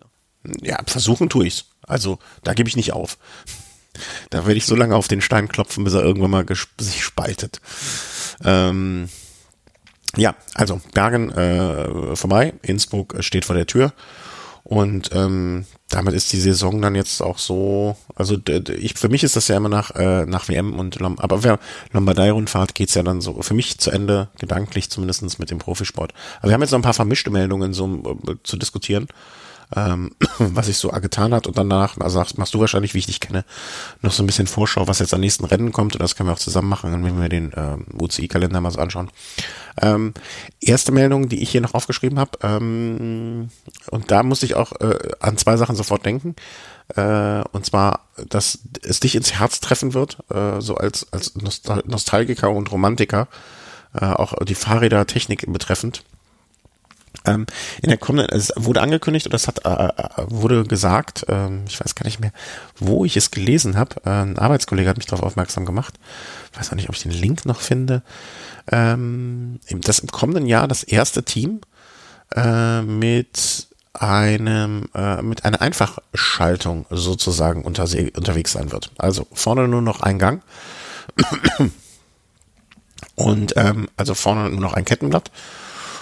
Ja, 0.62 0.80
versuchen 0.86 1.30
tue 1.30 1.48
ich's. 1.48 1.66
Also, 1.88 2.20
da 2.43 2.54
gebe 2.54 2.70
ich 2.70 2.76
nicht 2.76 2.93
auf. 2.93 3.18
Da 4.30 4.46
werde 4.46 4.58
ich 4.58 4.66
so 4.66 4.76
lange 4.76 4.96
auf 4.96 5.08
den 5.08 5.22
Stein 5.22 5.48
klopfen, 5.48 5.84
bis 5.84 5.93
er 5.93 6.04
irgendwann 6.04 6.32
mal 6.32 6.46
sich 6.80 7.04
spaltet. 7.04 7.62
Ähm, 8.43 9.10
ja, 10.18 10.36
also 10.54 10.82
Bergen 10.93 11.32
äh, 11.32 12.16
vorbei, 12.16 12.54
Innsbruck 12.62 13.16
steht 13.20 13.46
vor 13.46 13.56
der 13.56 13.68
Tür. 13.68 13.93
Und 14.64 15.12
ähm, 15.14 15.66
damit 15.89 16.16
ist 16.16 16.34
die 16.34 16.39
Saison 16.39 16.82
dann 16.82 16.96
jetzt 16.96 17.22
auch 17.22 17.38
so, 17.38 17.98
also 18.16 18.36
ich, 18.80 18.96
für 18.96 19.10
mich 19.10 19.24
ist 19.24 19.36
das 19.36 19.48
ja 19.48 19.58
immer 19.58 19.70
nach, 19.70 19.91
äh, 19.91 20.26
nach 20.26 20.50
WM 20.50 20.80
und 20.80 21.00
Lom 21.00 21.20
aber 21.20 21.43
wer 21.43 21.60
Lombardei-Rundfahrt 21.91 22.74
geht's 22.74 22.96
ja 22.96 23.04
dann 23.04 23.22
so 23.22 23.39
für 23.43 23.54
mich 23.54 23.78
zu 23.78 23.91
Ende, 23.91 24.30
gedanklich 24.39 24.89
zumindestens 24.89 25.38
mit 25.38 25.52
dem 25.52 25.60
Profisport. 25.60 26.16
Also 26.38 26.48
wir 26.48 26.54
haben 26.56 26.62
jetzt 26.62 26.72
noch 26.72 26.80
ein 26.80 26.84
paar 26.84 26.96
vermischte 26.96 27.30
Meldungen 27.30 27.74
so 27.74 28.18
äh, 28.28 28.36
zu 28.41 28.58
diskutieren. 28.58 29.08
Ähm, 29.76 30.11
was 30.39 30.66
sich 30.68 30.78
so 30.78 30.89
getan 30.89 31.34
hat 31.34 31.47
und 31.47 31.57
danach, 31.57 31.97
also 31.99 32.24
machst 32.38 32.53
du 32.53 32.59
wahrscheinlich, 32.59 32.93
wie 32.93 32.99
ich 32.99 33.05
dich 33.05 33.20
kenne, 33.20 33.45
noch 34.01 34.11
so 34.11 34.24
ein 34.24 34.28
bisschen 34.28 34.47
Vorschau, 34.47 34.88
was 34.88 34.99
jetzt 34.99 35.13
am 35.13 35.22
nächsten 35.22 35.45
Rennen 35.45 35.72
kommt 35.72 35.93
und 35.95 36.01
das 36.01 36.16
können 36.16 36.30
wir 36.30 36.34
auch 36.34 36.39
zusammen 36.39 36.70
machen, 36.70 36.91
wenn 37.03 37.22
wir 37.22 37.30
den 37.30 37.51
ähm, 37.55 37.86
UCI-Kalender 37.99 38.61
mal 38.61 38.72
so 38.72 38.80
anschauen. 38.80 39.09
Ähm, 39.82 40.13
erste 40.61 40.91
Meldung, 40.91 41.30
die 41.30 41.41
ich 41.41 41.49
hier 41.49 41.61
noch 41.61 41.74
aufgeschrieben 41.74 42.20
habe, 42.20 42.32
ähm, 42.41 43.49
und 43.91 44.11
da 44.11 44.24
musste 44.24 44.45
ich 44.45 44.55
auch 44.55 44.72
äh, 44.80 44.97
an 45.20 45.38
zwei 45.38 45.57
Sachen 45.57 45.76
sofort 45.76 46.05
denken. 46.05 46.36
Äh, 46.95 47.41
und 47.51 47.66
zwar, 47.66 48.07
dass 48.30 48.59
es 48.84 48.99
dich 48.99 49.16
ins 49.16 49.34
Herz 49.34 49.59
treffen 49.59 49.93
wird, 49.93 50.18
äh, 50.30 50.61
so 50.61 50.76
als, 50.76 51.11
als 51.11 51.36
Nostal 51.36 51.84
Nostalgiker 51.86 52.51
und 52.51 52.72
Romantiker, 52.72 53.28
äh, 53.93 54.05
auch 54.05 54.34
die 54.43 54.55
Fahrräder-Technik 54.55 55.51
betreffend. 55.51 56.03
Ähm, 57.26 57.45
in 57.82 57.89
der 57.89 57.97
kommenden, 57.97 58.36
es 58.36 58.51
wurde 58.55 58.82
angekündigt 58.82 59.26
oder 59.26 59.36
es 59.36 59.47
hat, 59.47 59.65
äh, 59.65 59.69
äh 59.69 59.91
wurde 60.28 60.63
gesagt, 60.63 61.26
äh, 61.28 61.49
ich 61.67 61.80
weiß 61.80 61.95
gar 61.95 62.05
nicht 62.05 62.19
mehr, 62.19 62.32
wo 62.78 63.05
ich 63.05 63.17
es 63.17 63.32
gelesen 63.32 63.78
habe. 63.78 63.95
Äh, 64.05 64.09
ein 64.09 64.39
Arbeitskollege 64.39 64.89
hat 64.89 64.97
mich 64.97 65.05
darauf 65.05 65.26
aufmerksam 65.26 65.65
gemacht. 65.65 65.95
Ich 66.53 66.59
weiß 66.59 66.71
auch 66.71 66.76
nicht, 66.76 66.89
ob 66.89 66.95
ich 66.95 67.03
den 67.03 67.11
Link 67.11 67.45
noch 67.45 67.61
finde. 67.61 68.01
Ähm, 68.71 69.59
das 69.69 69.99
im 69.99 70.09
kommenden 70.09 70.45
Jahr 70.45 70.67
das 70.67 70.84
erste 70.84 71.23
Team 71.23 71.61
äh, 72.36 72.82
mit 72.82 73.67
einem 73.93 74.89
äh, 74.93 75.21
mit 75.21 75.45
einer 75.45 75.61
Einfachschaltung 75.61 76.86
sozusagen 76.89 77.63
unter, 77.63 77.84
unterwegs 77.84 78.51
sein 78.51 78.71
wird. 78.71 78.91
Also 78.97 79.28
vorne 79.32 79.67
nur 79.67 79.82
noch 79.82 80.01
ein 80.01 80.19
Gang 80.19 80.43
und 83.15 83.53
ähm, 83.55 83.88
also 83.95 84.13
vorne 84.13 84.49
nur 84.49 84.59
noch 84.59 84.73
ein 84.73 84.86
Kettenblatt 84.86 85.32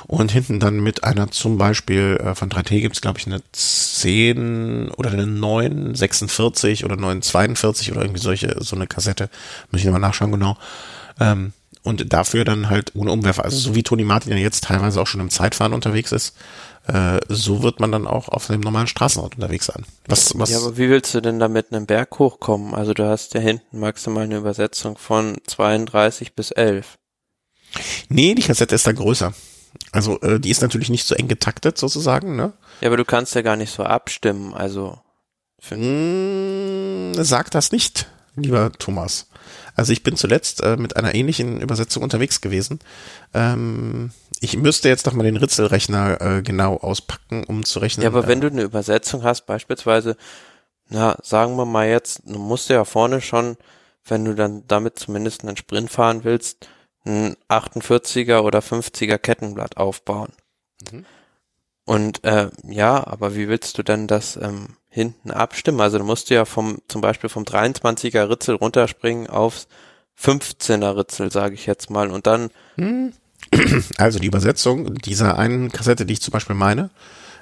und 0.08 0.32
hinten 0.32 0.60
dann 0.60 0.80
mit 0.80 1.04
einer 1.04 1.32
zum 1.32 1.58
Beispiel 1.58 2.20
äh, 2.24 2.36
von 2.36 2.50
3T 2.50 2.82
gibt 2.82 2.96
es 2.96 3.02
glaube 3.02 3.20
ich 3.20 3.28
eine 3.28 3.42
10 3.52 4.92
oder 4.92 5.12
eine 5.12 5.28
946 5.28 6.86
oder 6.86 6.96
942 6.96 7.92
oder 7.92 8.02
irgendwie 8.02 8.22
solche 8.22 8.56
so 8.60 8.76
eine 8.76 8.88
Kassette 8.88 9.30
muss 9.72 9.80
ich 9.80 9.86
nochmal 9.86 10.02
nachschauen 10.02 10.32
genau 10.32 10.58
ähm, 11.20 11.54
und 11.84 12.14
dafür 12.14 12.46
dann 12.46 12.70
halt 12.70 12.96
ohne 12.96 13.12
Umwerfer 13.12 13.46
also 13.46 13.58
so 13.58 13.76
wie 13.76 13.84
Toni 13.84 14.04
Martin 14.04 14.32
ja 14.32 14.38
jetzt 14.38 14.66
teilweise 14.66 15.02
auch 15.02 15.08
schon 15.08 15.22
im 15.22 15.30
Zeitfahren 15.30 15.74
unterwegs 15.74 16.12
ist 16.12 16.36
äh, 16.88 17.20
so 17.30 17.64
wird 17.64 17.80
man 17.80 17.92
dann 17.92 18.08
auch 18.08 18.28
auf 18.28 18.48
dem 18.48 18.60
normalen 18.60 18.88
Straßenort 18.88 19.36
unterwegs 19.36 19.68
sein. 19.68 19.86
Was, 20.08 20.38
was 20.38 20.50
ja, 20.50 20.58
aber 20.58 20.78
wie 20.78 20.90
willst 20.90 21.14
du 21.14 21.22
denn 21.22 21.40
da 21.40 21.48
mit 21.48 21.72
einem 21.72 21.86
Berg 21.86 22.20
hochkommen? 22.20 22.74
Also 22.74 22.94
du 22.94 23.08
hast 23.08 23.34
ja 23.36 23.40
hinten 23.40 23.80
maximal 23.80 24.24
eine 24.24 24.38
Übersetzung 24.38 24.98
von 24.98 25.38
32 25.48 26.36
bis 26.36 26.52
11. 26.52 26.98
Nee, 28.10 28.36
die 28.36 28.42
Kassette 28.42 28.76
ist 28.76 28.86
da 28.86 28.92
größer. 28.92 29.34
Also 29.92 30.20
äh, 30.22 30.40
die 30.40 30.50
ist 30.50 30.62
natürlich 30.62 30.90
nicht 30.90 31.06
so 31.06 31.16
eng 31.16 31.28
getaktet 31.28 31.78
sozusagen, 31.78 32.36
ne? 32.36 32.54
Ja, 32.82 32.88
aber 32.88 32.98
du 32.98 33.06
kannst 33.06 33.36
ja 33.36 33.42
gar 33.42 33.56
nicht 33.56 33.72
so 33.72 33.84
abstimmen, 33.84 34.54
also. 34.54 35.00
Mmh, 35.70 37.24
sag 37.24 37.52
das 37.52 37.72
nicht, 37.72 38.08
lieber 38.36 38.72
Thomas. 38.72 39.28
Also 39.76 39.94
ich 39.94 40.04
bin 40.04 40.18
zuletzt 40.18 40.62
äh, 40.62 40.78
mit 40.78 40.98
einer 40.98 41.16
ähnlichen 41.16 41.62
Übersetzung 41.62 42.04
unterwegs 42.04 42.42
gewesen. 42.42 42.80
Ähm, 43.34 44.12
ich 44.40 44.58
müsste 44.58 44.90
jetzt 44.90 45.06
noch 45.06 45.14
mal 45.14 45.24
den 45.24 45.38
Ritzelrechner 45.38 46.22
äh, 46.22 46.42
genau 46.42 46.78
auspacken, 46.78 47.46
um 47.46 47.64
zu 47.64 47.80
rechnen. 47.80 48.04
Ja, 48.04 48.10
aber 48.10 48.28
wenn 48.28 48.42
du 48.42 48.48
eine 48.48 48.64
Übersetzung 48.64 49.24
hast, 49.24 49.46
beispielsweise, 49.46 50.18
na, 50.90 51.18
sagen 51.24 51.56
wir 51.56 51.66
mal 51.66 51.88
jetzt, 51.88 52.24
du 52.26 52.38
musst 52.38 52.70
ja 52.70 52.84
vorne 52.84 53.22
schon, 53.22 53.58
wenn 54.06 54.26
du 54.26 54.36
dann 54.36 54.64
damit 54.68 55.00
zumindest 55.00 55.44
einen 55.44 55.56
Sprint 55.56 55.90
fahren 55.90 56.24
willst, 56.24 56.68
ein 57.06 57.36
48er 57.50 58.40
oder 58.40 58.60
50er 58.60 59.18
Kettenblatt 59.18 59.78
aufbauen. 59.78 60.32
Mhm. 60.92 61.06
Und 61.86 62.24
äh, 62.24 62.50
ja, 62.64 63.06
aber 63.06 63.36
wie 63.36 63.50
willst 63.50 63.78
du 63.78 63.84
denn 63.84 64.08
das 64.08 64.38
ähm, 64.38 64.78
hinten 64.90 65.32
abstimmen? 65.32 65.82
Also 65.82 65.98
du 65.98 66.06
musst 66.06 66.30
ja 66.30 66.46
vom 66.46 66.80
zum 66.88 67.02
Beispiel 67.02 67.30
vom 67.30 67.44
23er 67.44 68.30
Ritzel 68.30 68.56
runterspringen 68.56 69.28
aufs 69.28 69.68
15er 70.18 70.96
Ritzel, 70.96 71.32
sage 71.32 71.56
ich 71.56 71.66
jetzt 71.66 71.90
mal, 71.90 72.10
und 72.10 72.26
dann 72.28 72.52
hm. 72.78 73.14
Also 73.98 74.20
die 74.20 74.28
Übersetzung 74.28 74.96
dieser 74.96 75.38
einen 75.38 75.72
Kassette, 75.72 76.06
die 76.06 76.14
ich 76.14 76.22
zum 76.22 76.32
Beispiel 76.32 76.56
meine, 76.56 76.90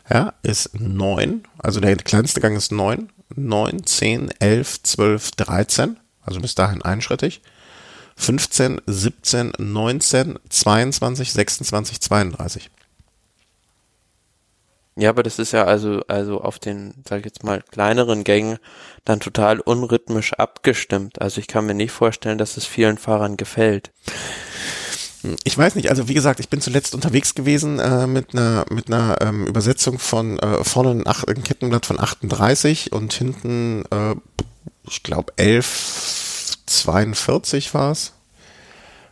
ja, 0.10 0.34
ist 0.44 0.80
neun. 0.80 1.44
Also 1.58 1.80
der 1.80 1.96
kleinste 1.98 2.42
Gang 2.42 2.58
ist 2.58 2.72
neun, 2.72 3.12
neun, 3.36 3.86
zehn, 3.86 4.32
elf, 4.40 4.82
zwölf, 4.84 5.32
dreizehn. 5.32 5.98
Also 6.22 6.40
bis 6.42 6.56
dahin 6.56 6.82
einschrittig. 6.82 7.42
15, 8.16 8.82
17, 8.86 9.54
19, 9.58 10.40
22, 10.50 11.34
26, 11.34 12.02
32. 12.02 12.70
Ja, 14.98 15.10
aber 15.10 15.24
das 15.24 15.40
ist 15.40 15.54
ja 15.54 15.64
also, 15.64 16.02
also 16.08 16.42
auf 16.42 16.60
den, 16.60 16.94
sag 17.08 17.20
ich 17.20 17.26
jetzt 17.26 17.44
mal, 17.44 17.64
kleineren 17.72 18.24
Gängen 18.24 18.58
dann 19.06 19.20
total 19.20 19.60
unrhythmisch 19.60 20.34
abgestimmt. 20.34 21.22
Also 21.22 21.40
ich 21.40 21.48
kann 21.48 21.66
mir 21.66 21.74
nicht 21.74 21.92
vorstellen, 21.92 22.38
dass 22.38 22.58
es 22.58 22.66
vielen 22.66 22.98
Fahrern 22.98 23.38
gefällt. 23.38 23.92
Ich 25.44 25.58
weiß 25.58 25.76
nicht, 25.76 25.90
also 25.90 26.08
wie 26.08 26.14
gesagt, 26.14 26.40
ich 26.40 26.50
bin 26.50 26.62
zuletzt 26.62 26.96
unterwegs 26.96 27.36
gewesen 27.36 27.80
äh, 27.80 28.08
mit 28.08 28.34
einer 28.34 28.66
mit 28.70 28.88
einer 28.88 29.18
ähm, 29.22 29.46
Übersetzung 29.46 30.00
von 30.00 30.40
äh, 30.40 30.64
vorne 30.64 31.04
ein, 31.06 31.44
Kettenblatt 31.44 31.86
von 31.86 32.00
38 32.00 32.92
und 32.92 33.14
hinten, 33.14 33.84
äh, 33.92 34.16
ich 34.88 35.04
glaube 35.04 35.32
1142 36.80 37.74
war 37.74 37.92
es. 37.92 38.14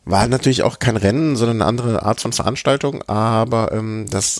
War 0.05 0.27
natürlich 0.27 0.63
auch 0.63 0.79
kein 0.79 0.97
Rennen, 0.97 1.35
sondern 1.35 1.61
eine 1.61 1.67
andere 1.67 2.03
Art 2.03 2.21
von 2.21 2.33
Veranstaltung, 2.33 3.03
aber 3.03 3.71
ähm, 3.71 4.07
das 4.09 4.39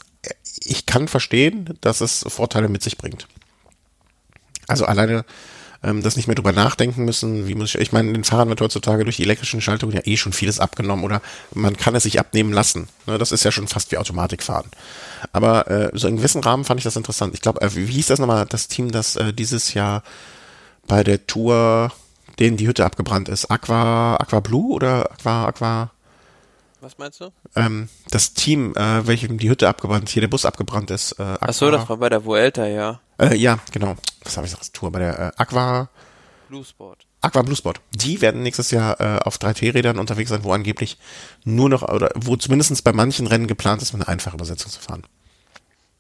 ich 0.62 0.86
kann 0.86 1.08
verstehen, 1.08 1.78
dass 1.82 2.02
es 2.02 2.26
Vorteile 2.28 2.68
mit 2.70 2.84
sich 2.84 2.98
bringt. 2.98 3.28
Also 4.68 4.86
alleine 4.86 5.26
ähm, 5.82 6.04
das 6.04 6.16
nicht 6.16 6.28
mehr 6.28 6.36
drüber 6.36 6.52
nachdenken 6.52 7.06
müssen, 7.06 7.48
wie 7.48 7.56
muss 7.56 7.74
ich, 7.74 7.82
ich 7.82 7.92
meine, 7.92 8.12
den 8.12 8.24
Fahrern 8.24 8.50
wird 8.50 8.62
heutzutage 8.62 9.04
durch 9.04 9.18
die 9.18 9.24
elektrischen 9.24 9.62
Schaltungen 9.62 9.96
ja 9.96 10.02
eh 10.04 10.18
schon 10.18 10.34
vieles 10.34 10.60
abgenommen 10.60 11.06
oder 11.06 11.22
man 11.54 11.78
kann 11.78 11.96
es 11.96 12.04
sich 12.04 12.20
abnehmen 12.20 12.52
lassen. 12.52 12.90
Ne, 13.08 13.18
das 13.18 13.32
ist 13.32 13.46
ja 13.46 13.52
schon 13.52 13.68
fast 13.68 13.92
wie 13.92 13.98
Automatikfahren. 13.98 14.70
Aber 15.32 15.70
äh, 15.70 15.90
so 15.94 16.08
in 16.08 16.18
gewissen 16.18 16.44
Rahmen 16.44 16.66
fand 16.66 16.80
ich 16.80 16.84
das 16.84 16.98
interessant. 16.98 17.34
Ich 17.34 17.42
glaube, 17.42 17.62
äh, 17.62 17.74
wie 17.76 17.86
hieß 17.86 18.08
das 18.08 18.20
nochmal, 18.20 18.46
das 18.46 18.68
Team, 18.68 18.92
das 18.92 19.16
äh, 19.16 19.34
dieses 19.34 19.74
Jahr 19.74 20.04
bei 20.88 21.04
der 21.04 21.26
Tour, 21.28 21.92
denen 22.40 22.58
die 22.58 22.68
Hütte 22.68 22.86
abgebrannt 22.86 23.30
ist, 23.30 23.52
Aqua, 23.52 24.16
Aqua 24.16 24.40
Blue 24.40 24.74
oder 24.74 25.12
Aqua, 25.12 25.46
Aqua, 25.46 25.92
was 26.82 26.98
meinst 26.98 27.20
du? 27.20 27.32
Ähm, 27.56 27.90
das 28.10 28.34
Team, 28.34 28.74
äh, 28.76 29.06
welchem 29.06 29.38
die 29.38 29.50
Hütte 29.50 29.68
abgebrannt, 29.68 30.08
hier 30.08 30.22
der 30.22 30.30
Bus 30.30 30.46
abgebrannt 30.46 30.92
ist. 30.92 31.14
Äh, 31.14 31.38
Ach 31.42 31.54
so, 31.54 31.70
das 31.72 31.90
war 31.90 31.98
bei 31.98 32.08
der 32.08 32.24
Vuelta, 32.24 32.66
ja. 32.68 33.02
Äh, 33.18 33.36
ja, 33.36 33.60
genau. 33.72 33.96
Was 34.24 34.38
habe 34.38 34.48
ich 34.48 34.54
gesagt? 34.54 34.74
Tour 34.74 34.92
bei 34.92 35.00
der 35.00 35.20
äh, 35.20 35.32
Aqua. 35.36 35.90
Blue 36.48 36.64
Sport. 36.64 37.06
Aqua 37.22 37.42
Blue 37.42 37.56
Sport. 37.56 37.82
Die 37.92 38.22
werden 38.22 38.44
nächstes 38.44 38.72
Jahr 38.72 39.00
äh, 39.02 39.20
auf 39.26 39.38
3T-Rädern 39.38 40.00
unterwegs 40.00 40.30
sein, 40.30 40.46
wo 40.46 40.54
angeblich 40.54 40.98
nur 41.44 41.68
noch, 41.68 41.82
oder 41.82 42.12
wo 42.16 42.38
zumindest 42.38 42.82
bei 42.86 42.94
manchen 42.94 43.28
Rennen 43.28 43.48
geplant 43.48 43.82
ist, 43.82 43.92
mit 43.92 44.02
einer 44.02 44.10
einfachen 44.10 44.36
Übersetzung 44.36 44.72
zu 44.72 44.80
fahren. 44.80 45.04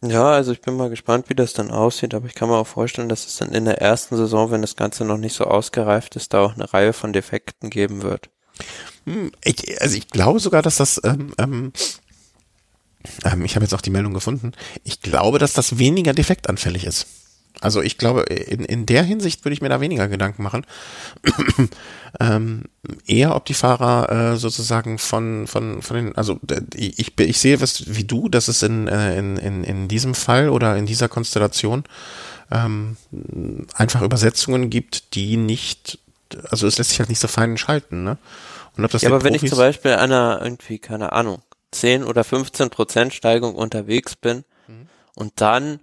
Ja, 0.01 0.31
also 0.31 0.53
ich 0.53 0.61
bin 0.61 0.77
mal 0.77 0.89
gespannt, 0.89 1.29
wie 1.29 1.35
das 1.35 1.51
dann 1.51 1.71
aussieht, 1.71 2.13
aber 2.13 2.25
ich 2.25 2.33
kann 2.33 2.47
mir 2.47 2.55
auch 2.55 2.67
vorstellen, 2.67 3.09
dass 3.09 3.25
es 3.25 3.35
dann 3.35 3.51
in 3.51 3.65
der 3.65 3.81
ersten 3.81 4.15
Saison, 4.15 4.49
wenn 4.49 4.61
das 4.61 4.77
Ganze 4.77 5.03
noch 5.03 5.17
nicht 5.17 5.33
so 5.35 5.43
ausgereift 5.43 6.15
ist, 6.15 6.33
da 6.33 6.41
auch 6.41 6.55
eine 6.55 6.73
Reihe 6.73 6.93
von 6.93 7.11
Defekten 7.11 7.69
geben 7.69 8.01
wird. 8.01 8.29
Hm, 9.05 9.31
ich, 9.43 9.81
also 9.81 9.97
ich 9.97 10.07
glaube 10.07 10.39
sogar, 10.39 10.61
dass 10.61 10.77
das, 10.77 11.01
ähm, 11.03 11.33
ähm, 11.37 11.73
ähm, 13.25 13.43
ich 13.43 13.55
habe 13.55 13.65
jetzt 13.65 13.73
auch 13.73 13.81
die 13.81 13.89
Meldung 13.89 14.13
gefunden, 14.13 14.53
ich 14.85 15.01
glaube, 15.01 15.37
dass 15.37 15.51
das 15.51 15.79
weniger 15.79 16.13
defektanfällig 16.13 16.85
ist. 16.85 17.07
Also 17.61 17.81
ich 17.81 17.97
glaube, 17.97 18.21
in, 18.21 18.63
in 18.63 18.85
der 18.85 19.03
Hinsicht 19.03 19.43
würde 19.43 19.53
ich 19.53 19.61
mir 19.61 19.69
da 19.69 19.81
weniger 19.81 20.07
Gedanken 20.07 20.43
machen. 20.43 20.65
ähm, 22.19 22.63
eher, 23.05 23.35
ob 23.35 23.45
die 23.45 23.53
Fahrer 23.53 24.33
äh, 24.33 24.37
sozusagen 24.37 24.97
von, 24.97 25.45
von, 25.47 25.81
von 25.81 25.95
den, 25.95 26.15
also 26.15 26.39
ich, 26.73 27.19
ich 27.19 27.39
sehe 27.39 27.59
was 27.59 27.95
wie 27.95 28.05
du, 28.05 28.29
dass 28.29 28.47
es 28.47 28.63
in, 28.63 28.87
äh, 28.87 29.17
in, 29.17 29.37
in, 29.37 29.63
in 29.63 29.87
diesem 29.87 30.15
Fall 30.15 30.49
oder 30.49 30.77
in 30.77 30.85
dieser 30.85 31.09
Konstellation 31.09 31.83
ähm, 32.51 32.95
einfach 33.73 34.01
Übersetzungen 34.01 34.69
gibt, 34.69 35.15
die 35.15 35.35
nicht, 35.35 35.99
also 36.49 36.65
es 36.65 36.77
lässt 36.77 36.91
sich 36.91 36.99
halt 36.99 37.09
nicht 37.09 37.19
so 37.19 37.27
fein 37.27 37.57
schalten, 37.57 38.03
ne? 38.03 38.17
Und 38.77 38.85
ob 38.85 38.91
das 38.91 39.01
ja, 39.01 39.09
aber 39.09 39.19
Profis 39.19 39.41
wenn 39.41 39.45
ich 39.45 39.49
zum 39.49 39.59
Beispiel 39.59 39.91
einer 39.91 40.39
irgendwie, 40.41 40.79
keine 40.79 41.11
Ahnung, 41.11 41.41
10 41.71 42.03
oder 42.03 42.23
15 42.23 42.69
Prozent 42.69 43.13
Steigung 43.13 43.55
unterwegs 43.55 44.15
bin 44.15 44.45
mhm. 44.67 44.87
und 45.15 45.33
dann 45.35 45.81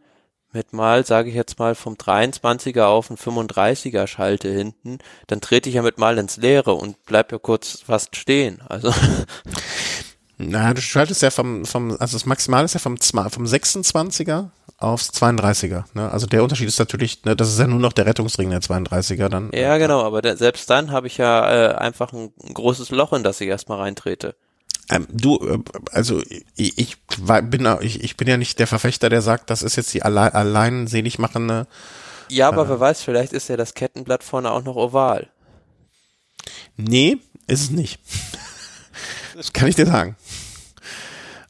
mit 0.57 0.73
mal, 0.73 1.05
sage 1.07 1.29
ich 1.29 1.35
jetzt 1.35 1.59
mal, 1.59 1.75
vom 1.75 1.95
23er 1.95 2.85
auf 2.85 3.11
ein 3.11 3.17
35er 3.17 4.07
schalte 4.07 4.49
hinten, 4.49 4.99
dann 5.27 5.41
trete 5.41 5.69
ich 5.69 5.77
ja 5.77 5.83
mit 5.83 5.99
mal 5.99 6.19
ins 6.19 6.39
Leere 6.39 6.73
und 6.73 6.97
bleib 7.05 7.31
ja 7.31 7.39
kurz 7.39 7.83
fast 7.87 8.17
stehen. 8.17 8.61
Also. 8.69 8.93
Na, 10.39 10.75
du 10.75 10.81
schaltest 10.81 11.23
ja 11.23 11.31
vom, 11.31 11.65
vom, 11.65 11.93
also 11.93 12.17
das 12.17 12.27
Maximal 12.27 12.65
ist 12.65 12.75
ja 12.75 12.81
vom, 12.81 12.97
vom 12.99 13.45
26er 13.45 14.49
aufs 14.79 15.11
32er. 15.11 15.85
Ne? 15.95 16.11
Also 16.11 16.27
der 16.27 16.43
Unterschied 16.43 16.69
ist 16.69 16.79
natürlich, 16.79 17.25
ne, 17.25 17.37
das 17.37 17.49
ist 17.49 17.59
ja 17.59 17.67
nur 17.67 17.79
noch 17.79 17.93
der 17.93 18.07
Rettungsring 18.07 18.51
der 18.51 18.61
32er 18.61 19.29
dann. 19.29 19.51
Ja, 19.55 19.79
genau, 19.79 20.03
aber 20.03 20.21
der, 20.21 20.37
selbst 20.37 20.69
dann 20.69 20.91
habe 20.91 21.07
ich 21.07 21.17
ja 21.17 21.71
äh, 21.71 21.75
einfach 21.77 22.13
ein, 22.13 22.33
ein 22.43 22.55
großes 22.55 22.91
Loch, 22.91 23.13
in 23.13 23.23
das 23.23 23.41
ich 23.41 23.49
erstmal 23.49 23.79
reintrete. 23.79 24.37
Ähm, 24.91 25.07
du, 25.11 25.39
äh, 25.39 25.59
also 25.93 26.23
ich, 26.57 26.79
ich, 26.79 26.97
bin, 27.43 27.69
ich, 27.81 28.05
ich 28.05 28.17
bin 28.17 28.29
ja 28.29 28.37
nicht 28.37 28.59
der 28.59 28.67
Verfechter, 28.67 29.09
der 29.09 29.23
sagt, 29.23 29.51
das 29.51 29.63
ist 29.63 29.77
jetzt 29.77 29.93
die 29.95 30.03
allein, 30.03 30.33
allein 30.33 30.87
selig 30.87 31.19
machende. 31.19 31.67
Ja, 32.29 32.49
aber 32.49 32.65
äh, 32.65 32.69
wer 32.69 32.81
weiß, 32.81 33.03
vielleicht 33.03 33.33
ist 33.33 33.49
ja 33.49 33.57
das 33.57 33.75
Kettenblatt 33.75 34.23
vorne 34.23 34.51
auch 34.51 34.63
noch 34.63 34.77
oval. 34.77 35.29
Nee, 36.77 37.19
ist 37.47 37.63
es 37.63 37.71
nicht. 37.71 38.01
das 39.35 39.53
kann 39.53 39.69
ich 39.69 39.75
dir 39.75 39.87
sagen. 39.87 40.17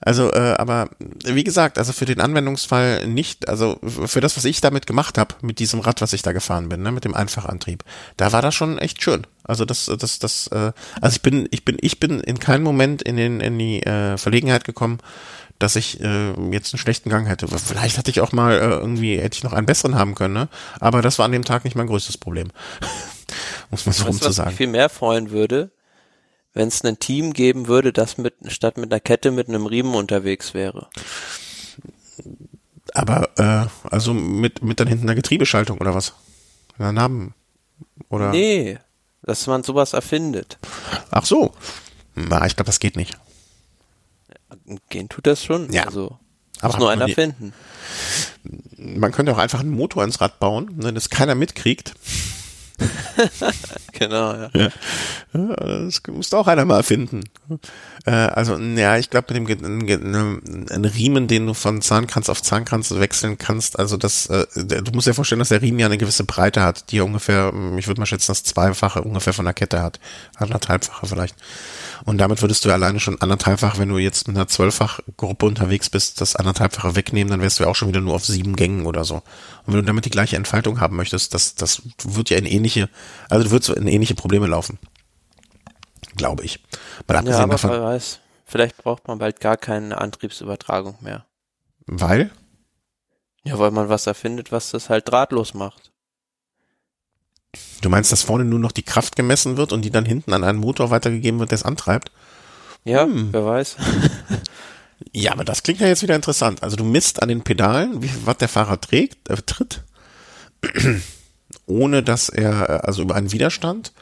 Also, 0.07 0.33
äh, 0.33 0.55
aber 0.57 0.89
wie 1.25 1.43
gesagt, 1.43 1.79
also 1.79 1.93
für 1.93 2.05
den 2.05 2.21
Anwendungsfall 2.21 3.09
nicht, 3.09 3.49
also 3.49 3.81
für 3.83 4.21
das, 4.21 4.37
was 4.37 4.45
ich 4.45 4.61
damit 4.61 4.87
gemacht 4.87 5.19
habe, 5.19 5.35
mit 5.43 5.59
diesem 5.59 5.81
Rad, 5.81 6.01
was 6.01 6.13
ich 6.13 6.23
da 6.23 6.31
gefahren 6.31 6.69
bin, 6.69 6.81
ne, 6.83 6.93
mit 6.93 7.05
dem 7.05 7.13
Einfachantrieb, 7.13 7.83
da 8.17 8.31
war 8.31 8.41
das 8.41 8.55
schon 8.55 8.79
echt 8.79 9.03
schön. 9.03 9.27
Also 9.43 9.65
das, 9.65 9.91
das, 9.99 10.21
das, 10.21 10.47
äh, 10.47 10.71
also 11.01 11.17
ich 11.17 11.23
bin, 11.23 11.49
ich 11.51 11.65
bin, 11.65 11.77
ich 11.81 11.99
bin 11.99 12.21
in 12.21 12.39
keinem 12.39 12.63
Moment 12.63 13.03
in 13.03 13.17
den, 13.17 13.41
in 13.41 13.59
die 13.59 13.83
äh, 13.83 14.17
Verlegenheit 14.17 14.63
gekommen, 14.63 14.99
dass 15.59 15.75
ich 15.75 16.01
äh, 16.01 16.29
jetzt 16.53 16.73
einen 16.73 16.79
schlechten 16.79 17.11
Gang 17.11 17.27
hätte. 17.27 17.49
Vielleicht 17.49 17.99
hatte 17.99 18.13
ich 18.13 18.21
auch 18.21 18.31
mal 18.31 18.53
äh, 18.53 18.61
irgendwie, 18.61 19.19
hätte 19.19 19.39
ich 19.39 19.43
noch 19.43 19.55
einen 19.55 19.67
besseren 19.67 19.97
haben 19.97 20.15
können, 20.15 20.35
ne? 20.35 20.49
Aber 20.79 21.03
das 21.03 21.19
war 21.19 21.27
an 21.27 21.33
dem 21.33 21.45
Tag 21.45 21.65
nicht 21.65 21.75
mein 21.75 21.89
größtes 21.89 22.17
Problem. 22.17 22.53
Muss 23.73 23.87
man 23.87 23.93
so 23.93 24.05
rum 24.05 24.21
zu 24.21 24.31
sagen. 24.31 24.47
Was 24.47 24.53
mich 24.53 24.59
viel 24.59 24.69
mehr 24.69 24.89
freuen 24.89 25.31
würde, 25.31 25.73
wenn 26.57 26.69
es 26.69 26.83
ein 26.85 26.99
Team 26.99 27.35
geben 27.35 27.69
würde, 27.69 27.93
das 27.93 28.17
mit 28.17 28.35
statt 28.49 28.79
mit 28.79 28.91
einer 28.91 28.99
Kette 28.99 29.31
mit 29.31 29.49
einem 29.49 29.67
Riemen 29.67 29.95
unterwegs 29.95 30.55
wäre. 30.55 30.89
Aber 32.95 33.29
äh, 33.37 33.67
also 33.91 34.15
mit 34.15 34.63
mit 34.63 34.81
dann 34.81 34.89
hinten 34.89 35.05
einer 35.05 35.15
Getriebeschaltung 35.15 35.77
oder 35.79 35.95
was? 35.95 36.15
Einer 36.79 36.93
Namen 36.93 37.35
oder? 38.09 38.31
Nee, 38.31 38.79
dass 39.23 39.47
man 39.47 39.65
sowas 39.65 39.93
erfindet. 39.93 40.59
Ach 41.11 41.27
so. 41.27 41.53
Na, 42.15 42.47
ich 42.47 42.57
glaube, 42.57 42.69
das 42.69 42.81
geht 42.81 42.97
nicht. 42.97 43.19
Gehen 44.89 45.11
tut 45.11 45.27
das 45.27 45.45
schon. 45.45 45.71
Ja. 45.71 45.85
Also, 45.85 46.19
aber 46.63 46.79
nur 46.79 46.91
einer 46.91 47.09
finden. 47.09 47.53
Man 48.79 49.13
könnte 49.13 49.33
auch 49.33 49.39
einfach 49.39 49.61
einen 49.61 49.77
Motor 49.77 50.05
ins 50.05 50.23
Rad 50.23 50.41
bauen, 50.41 50.71
wenn 50.77 50.97
es 50.97 51.11
keiner 51.11 51.35
mitkriegt. 51.35 51.93
genau, 53.93 54.35
ja. 54.35 54.51
ja. 54.55 54.69
Das 55.33 56.03
muss 56.09 56.33
auch 56.33 56.47
einer 56.47 56.65
mal 56.65 56.83
finden. 56.83 57.25
Äh, 58.07 58.13
also, 58.13 58.57
ja, 58.57 58.97
ich 58.97 59.11
glaube, 59.11 59.35
mit 59.35 59.61
dem 59.61 60.41
ein 60.71 60.85
Riemen, 60.85 61.27
den 61.27 61.47
du 61.47 61.55
von 61.55 61.83
Zahnkranz 61.83 62.29
auf 62.29 62.41
Zahnkranz 62.41 62.93
wechseln 62.93 63.37
kannst, 63.37 63.79
also 63.79 63.97
das, 63.97 64.27
äh, 64.27 64.47
du 64.55 64.93
musst 64.93 65.09
dir 65.09 65.15
vorstellen, 65.15 65.41
dass 65.41 65.49
der 65.49 65.61
Riemen 65.61 65.81
ja 65.81 65.87
eine 65.87 65.99
gewisse 65.99 66.23
Breite 66.23 66.63
hat, 66.63 66.93
die 66.93 67.01
ungefähr, 67.01 67.53
ich 67.77 67.89
würde 67.89 68.01
mal 68.01 68.07
schätzen, 68.07 68.29
das 68.29 68.45
Zweifache 68.45 69.03
ungefähr 69.03 69.33
von 69.33 69.45
der 69.45 69.55
Kette 69.55 69.83
hat. 69.83 69.99
Anderthalbfache 70.37 71.07
vielleicht. 71.07 71.35
Und 72.05 72.19
damit 72.19 72.43
würdest 72.43 72.65
du 72.65 72.71
alleine 72.71 73.01
schon 73.01 73.21
anderthalbfach, 73.21 73.79
wenn 73.79 73.89
du 73.89 73.99
jetzt 73.99 74.29
mit 74.29 74.37
einer 74.37 74.47
Zwölffach-Gruppe 74.47 75.45
unterwegs 75.45 75.91
bist, 75.91 76.21
das 76.21 76.37
anderthalbfache 76.37 76.95
wegnehmen, 76.95 77.33
dann 77.33 77.41
wärst 77.41 77.59
du 77.59 77.65
ja 77.65 77.71
auch 77.71 77.75
schon 77.75 77.89
wieder 77.89 78.01
nur 78.01 78.15
auf 78.15 78.25
sieben 78.25 78.55
Gängen 78.55 78.87
oder 78.87 79.05
so. 79.05 79.17
Und 79.17 79.75
wenn 79.75 79.81
du 79.81 79.83
damit 79.83 80.05
die 80.05 80.11
gleiche 80.11 80.37
Entfaltung 80.37 80.81
haben 80.81 80.95
möchtest, 80.97 81.35
das, 81.35 81.57
das 81.57 81.83
wird 82.05 82.31
ja 82.31 82.39
in 82.39 82.47
ähnliche, 82.47 82.89
also 83.29 83.45
du 83.45 83.51
würdest 83.51 83.71
in 83.71 83.89
ähnliche 83.89 84.15
Probleme 84.15 84.47
laufen. 84.47 84.79
Glaube 86.17 86.45
ich. 86.45 86.61
Mal 87.07 87.19
abgesehen 87.19 87.39
ja, 87.39 87.45
aber 87.45 87.53
davon, 87.53 87.71
wer 87.71 87.83
weiß. 87.83 88.21
Vielleicht 88.45 88.77
braucht 88.79 89.07
man 89.09 89.19
bald 89.19 89.41
gar 89.41 89.57
keine 89.57 89.99
Antriebsübertragung 89.99 90.97
mehr. 91.01 91.27
Weil? 91.87 92.31
Ja, 93.45 93.59
weil 93.59 93.71
man 93.71 93.89
was 93.89 94.07
erfindet, 94.07 94.51
was 94.51 94.71
das 94.71 94.89
halt 94.89 95.09
drahtlos 95.09 95.55
macht. 95.55 95.93
Du 97.81 97.89
meinst, 97.89 98.13
dass 98.13 98.23
vorne 98.23 98.45
nur 98.45 98.59
noch 98.59 98.73
die 98.73 98.83
Kraft 98.83 99.17
gemessen 99.17 99.57
wird 99.57 99.73
und 99.73 99.83
die 99.83 99.91
dann 99.91 100.05
hinten 100.05 100.33
an 100.33 100.45
einen 100.45 100.59
Motor 100.59 100.91
weitergegeben 100.91 101.41
wird, 101.41 101.51
der 101.51 101.57
es 101.57 101.65
antreibt? 101.65 102.11
Ja, 102.85 103.05
hm. 103.05 103.33
wer 103.33 103.45
weiß. 103.45 103.77
ja, 105.13 105.33
aber 105.33 105.45
das 105.45 105.63
klingt 105.63 105.81
ja 105.81 105.89
jetzt 105.89 106.03
wieder 106.03 106.17
interessant. 106.17 106.63
Also 106.63 106.77
du 106.77 106.85
misst 106.85 107.23
an 107.23 107.29
den 107.29 107.43
Pedalen, 107.43 108.03
wie 108.03 108.09
viel 108.09 108.27
Watt 108.27 108.41
der 108.41 108.49
Fahrer 108.49 108.81
trägt, 108.81 109.29
äh, 109.29 109.37
tritt, 109.37 109.83
ohne 111.67 112.03
dass 112.03 112.29
er, 112.29 112.85
also 112.85 113.03
über 113.03 113.15
einen 113.15 113.33
Widerstand. 113.33 113.93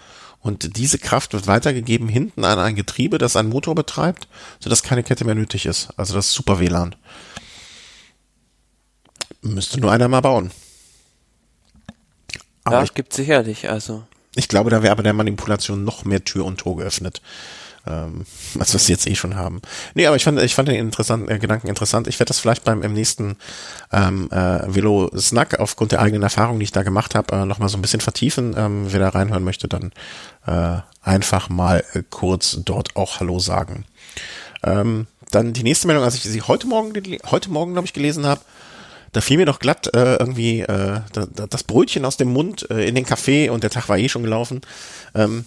Und 0.44 0.76
diese 0.76 0.98
Kraft 0.98 1.32
wird 1.32 1.46
weitergegeben 1.46 2.06
hinten 2.06 2.44
an 2.44 2.58
ein 2.58 2.76
Getriebe, 2.76 3.16
das 3.16 3.34
einen 3.34 3.48
Motor 3.48 3.74
betreibt, 3.74 4.28
sodass 4.60 4.82
keine 4.82 5.02
Kette 5.02 5.24
mehr 5.24 5.34
nötig 5.34 5.64
ist. 5.64 5.88
Also 5.96 6.14
das 6.14 6.26
ist 6.26 6.32
super 6.34 6.60
WLAN. 6.60 6.94
Müsste 9.40 9.80
nur 9.80 9.90
einer 9.90 10.06
mal 10.06 10.20
bauen. 10.20 10.50
Aber 12.62 12.76
ja, 12.76 12.82
es 12.82 12.92
gibt 12.92 13.14
sicherlich, 13.14 13.70
also. 13.70 14.04
Ich 14.36 14.48
glaube, 14.48 14.68
da 14.68 14.82
wäre 14.82 14.92
aber 14.92 15.02
der 15.02 15.14
Manipulation 15.14 15.82
noch 15.82 16.04
mehr 16.04 16.24
Tür 16.24 16.44
und 16.44 16.58
Tor 16.58 16.76
geöffnet. 16.76 17.22
Ähm, 17.86 18.24
als 18.58 18.72
wir 18.72 18.76
es 18.76 18.88
jetzt 18.88 19.06
eh 19.06 19.14
schon 19.14 19.36
haben. 19.36 19.60
Nee, 19.94 20.06
aber 20.06 20.16
ich 20.16 20.24
fand, 20.24 20.40
ich 20.40 20.54
fand 20.54 20.68
den 20.68 20.76
interessanten 20.76 21.30
äh, 21.30 21.38
Gedanken 21.38 21.68
interessant. 21.68 22.06
Ich 22.08 22.18
werde 22.18 22.28
das 22.28 22.38
vielleicht 22.38 22.64
beim 22.64 22.82
im 22.82 22.94
nächsten 22.94 23.36
ähm, 23.92 24.30
äh, 24.30 24.74
Velo 24.74 25.10
Snack 25.18 25.60
aufgrund 25.60 25.92
der 25.92 26.00
eigenen 26.00 26.22
Erfahrung, 26.22 26.58
die 26.58 26.64
ich 26.64 26.72
da 26.72 26.82
gemacht 26.82 27.14
habe, 27.14 27.36
äh, 27.36 27.44
nochmal 27.44 27.68
so 27.68 27.76
ein 27.76 27.82
bisschen 27.82 28.00
vertiefen. 28.00 28.54
Ähm, 28.56 28.86
wer 28.88 29.00
da 29.00 29.10
reinhören 29.10 29.44
möchte, 29.44 29.68
dann 29.68 29.92
äh, 30.46 30.78
einfach 31.02 31.50
mal 31.50 31.84
äh, 31.92 32.02
kurz 32.08 32.58
dort 32.64 32.96
auch 32.96 33.20
Hallo 33.20 33.38
sagen. 33.38 33.84
Ähm, 34.62 35.06
dann 35.30 35.52
die 35.52 35.62
nächste 35.62 35.86
Meldung, 35.86 36.04
als 36.04 36.14
ich 36.14 36.22
sie 36.22 36.42
heute 36.42 36.66
Morgen, 36.66 36.94
heute 37.30 37.50
Morgen, 37.50 37.72
glaube 37.72 37.86
ich, 37.86 37.92
gelesen 37.92 38.24
habe, 38.24 38.40
da 39.12 39.20
fiel 39.20 39.36
mir 39.36 39.46
doch 39.46 39.58
glatt 39.58 39.94
äh, 39.94 40.16
irgendwie 40.16 40.60
äh, 40.60 41.00
das 41.50 41.62
Brötchen 41.64 42.04
aus 42.04 42.16
dem 42.16 42.32
Mund 42.32 42.68
äh, 42.70 42.86
in 42.88 42.94
den 42.94 43.04
Kaffee 43.04 43.48
und 43.48 43.62
der 43.62 43.70
Tag 43.70 43.88
war 43.88 43.98
eh 43.98 44.08
schon 44.08 44.22
gelaufen. 44.22 44.62
Ähm, 45.14 45.44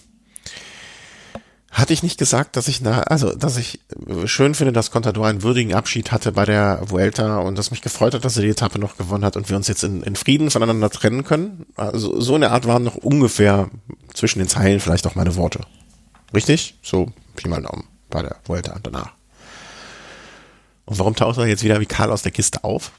hatte 1.77 1.93
ich 1.93 2.03
nicht 2.03 2.17
gesagt, 2.17 2.55
dass 2.55 2.67
ich 2.67 2.81
na, 2.81 3.01
also 3.03 3.35
dass 3.35 3.57
ich 3.57 3.79
schön 4.25 4.55
finde, 4.55 4.73
dass 4.73 4.91
Contador 4.91 5.27
einen 5.27 5.43
würdigen 5.43 5.73
Abschied 5.73 6.11
hatte 6.11 6.31
bei 6.31 6.45
der 6.45 6.81
Vuelta 6.85 7.37
und 7.39 7.57
dass 7.57 7.71
mich 7.71 7.81
gefreut 7.81 8.13
hat, 8.13 8.25
dass 8.25 8.35
er 8.35 8.43
die 8.43 8.49
Etappe 8.49 8.79
noch 8.79 8.97
gewonnen 8.97 9.23
hat 9.23 9.37
und 9.37 9.49
wir 9.49 9.57
uns 9.57 9.67
jetzt 9.67 9.83
in, 9.83 10.01
in 10.03 10.15
Frieden 10.15 10.49
voneinander 10.49 10.89
trennen 10.89 11.23
können. 11.23 11.65
Also 11.75 12.19
so 12.19 12.35
eine 12.35 12.51
Art 12.51 12.67
waren 12.67 12.83
noch 12.83 12.95
ungefähr 12.95 13.69
zwischen 14.13 14.39
den 14.39 14.47
Zeilen 14.47 14.79
vielleicht 14.79 15.05
auch 15.05 15.15
meine 15.15 15.35
Worte. 15.35 15.61
Richtig? 16.33 16.77
So 16.81 17.11
Pi 17.35 17.47
mal 17.47 17.61
Daumen 17.61 17.85
bei 18.09 18.21
der 18.21 18.37
Vuelta 18.45 18.77
danach. 18.81 19.13
Und 20.85 20.99
warum 20.99 21.15
taucht 21.15 21.37
er 21.37 21.47
jetzt 21.47 21.63
wieder 21.63 21.79
wie 21.79 21.85
Karl 21.85 22.11
aus 22.11 22.23
der 22.23 22.31
Kiste 22.31 22.63
auf? 22.63 22.91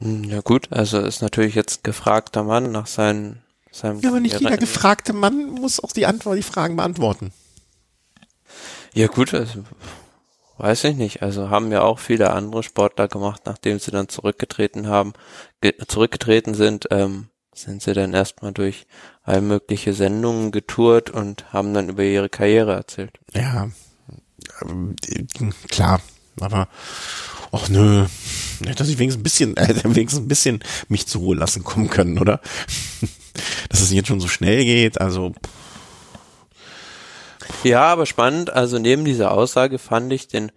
Hm, 0.00 0.24
ja 0.24 0.40
gut, 0.42 0.68
also 0.70 1.00
ist 1.00 1.22
natürlich 1.22 1.54
jetzt 1.54 1.82
gefragter 1.82 2.44
Mann 2.44 2.70
nach 2.70 2.86
seinen, 2.86 3.42
seinem. 3.76 4.00
Ja, 4.00 4.10
aber 4.10 4.20
nicht 4.20 4.40
jeder 4.40 4.56
gefragte 4.56 5.12
Mann 5.12 5.50
muss 5.50 5.80
auch 5.80 5.92
die 5.92 6.06
Antwort, 6.06 6.38
die 6.38 6.42
Fragen 6.42 6.76
beantworten. 6.76 7.32
Ja 8.94 9.08
gut, 9.08 9.34
also, 9.34 9.64
weiß 10.58 10.84
ich 10.84 10.96
nicht. 10.96 11.22
Also 11.22 11.50
haben 11.50 11.70
ja 11.70 11.82
auch 11.82 11.98
viele 11.98 12.30
andere 12.30 12.62
Sportler 12.62 13.08
gemacht, 13.08 13.42
nachdem 13.44 13.78
sie 13.78 13.90
dann 13.90 14.08
zurückgetreten 14.08 14.88
haben, 14.88 15.12
zurückgetreten 15.86 16.54
sind, 16.54 16.88
ähm, 16.90 17.28
sind 17.54 17.82
sie 17.82 17.92
dann 17.92 18.14
erstmal 18.14 18.52
durch 18.52 18.86
all 19.22 19.40
mögliche 19.40 19.92
Sendungen 19.92 20.52
getourt 20.52 21.10
und 21.10 21.52
haben 21.52 21.74
dann 21.74 21.88
über 21.88 22.02
ihre 22.02 22.28
Karriere 22.28 22.72
erzählt. 22.72 23.18
Ja, 23.34 23.68
klar, 25.68 26.00
aber 26.40 26.68
ach 27.52 27.68
nö, 27.68 28.06
dass 28.76 28.88
ich 28.88 28.98
wenigstens 28.98 29.20
ein 29.20 29.22
bisschen, 29.22 29.56
äh, 29.56 29.74
wenigstens 29.84 30.20
ein 30.20 30.28
bisschen 30.28 30.64
mich 30.88 31.06
zur 31.06 31.22
Ruhe 31.22 31.36
lassen 31.36 31.64
kommen 31.64 31.90
können, 31.90 32.18
oder? 32.18 32.40
Dass 33.68 33.82
es 33.82 33.92
jetzt 33.92 34.08
schon 34.08 34.20
so 34.20 34.28
schnell 34.28 34.64
geht, 34.64 34.98
also. 34.98 35.34
Ja, 37.64 37.84
aber 37.84 38.06
spannend, 38.06 38.50
also 38.50 38.78
neben 38.78 39.04
dieser 39.04 39.32
Aussage 39.32 39.78
fand 39.78 40.10
ich 40.10 40.26
den 40.26 40.52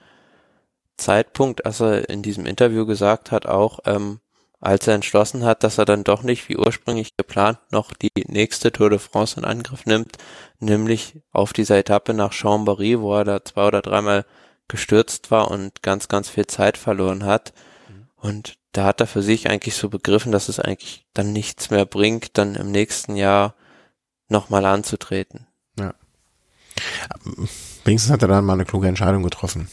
Zeitpunkt, 0.95 1.65
als 1.65 1.81
er 1.81 2.09
in 2.09 2.21
diesem 2.21 2.45
Interview 2.45 2.85
gesagt 2.85 3.31
hat, 3.31 3.45
auch, 3.45 3.79
ähm, 3.85 4.19
als 4.61 4.87
er 4.87 4.95
entschlossen 4.95 5.45
hat, 5.45 5.63
dass 5.63 5.77
er 5.77 5.85
dann 5.85 6.03
doch 6.03 6.23
nicht 6.23 6.49
wie 6.49 6.57
ursprünglich 6.57 7.15
geplant 7.15 7.59
noch 7.71 7.93
die 7.93 8.11
nächste 8.27 8.71
Tour 8.71 8.89
de 8.89 8.99
France 8.99 9.39
in 9.39 9.45
Angriff 9.45 9.85
nimmt, 9.85 10.17
nämlich 10.59 11.21
auf 11.31 11.53
dieser 11.53 11.77
Etappe 11.77 12.13
nach 12.13 12.33
Chambéry, 12.33 12.99
wo 12.99 13.15
er 13.15 13.23
da 13.23 13.43
zwei 13.43 13.67
oder 13.67 13.81
dreimal 13.81 14.25
gestürzt 14.69 15.31
war 15.31 15.51
und 15.51 15.83
ganz, 15.83 16.07
ganz 16.07 16.29
viel 16.29 16.47
Zeit 16.47 16.77
verloren 16.77 17.25
hat, 17.25 17.53
und 18.21 18.57
da 18.71 18.85
hat 18.85 18.99
er 18.99 19.07
für 19.07 19.21
sich 19.21 19.49
eigentlich 19.49 19.75
so 19.75 19.89
begriffen, 19.89 20.31
dass 20.31 20.49
es 20.49 20.59
eigentlich 20.59 21.05
dann 21.13 21.31
nichts 21.33 21.69
mehr 21.69 21.85
bringt, 21.85 22.37
dann 22.37 22.55
im 22.55 22.71
nächsten 22.71 23.15
Jahr 23.15 23.55
nochmal 24.27 24.65
anzutreten. 24.65 25.47
Ja. 25.77 25.93
Wenigstens 27.83 28.11
hat 28.11 28.21
er 28.21 28.27
dann 28.27 28.45
mal 28.45 28.53
eine 28.53 28.65
kluge 28.65 28.87
Entscheidung 28.87 29.23
getroffen. 29.23 29.69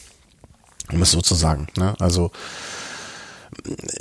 Um 0.91 1.01
es 1.01 1.11
so 1.11 1.21
zu 1.21 1.35
sagen. 1.35 1.67
Ne? 1.77 1.95
Also 1.99 2.31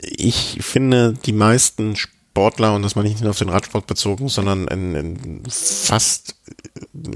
ich 0.00 0.58
finde, 0.62 1.14
die 1.14 1.32
meisten 1.32 1.96
Sportler, 2.36 2.74
und 2.74 2.82
das 2.82 2.96
meine 2.96 3.08
ich 3.08 3.14
nicht 3.14 3.22
nur 3.22 3.30
auf 3.30 3.38
den 3.38 3.48
Radsport 3.48 3.86
bezogen, 3.86 4.28
sondern 4.28 4.68
in, 4.68 4.94
in 4.94 5.42
fast, 5.48 6.34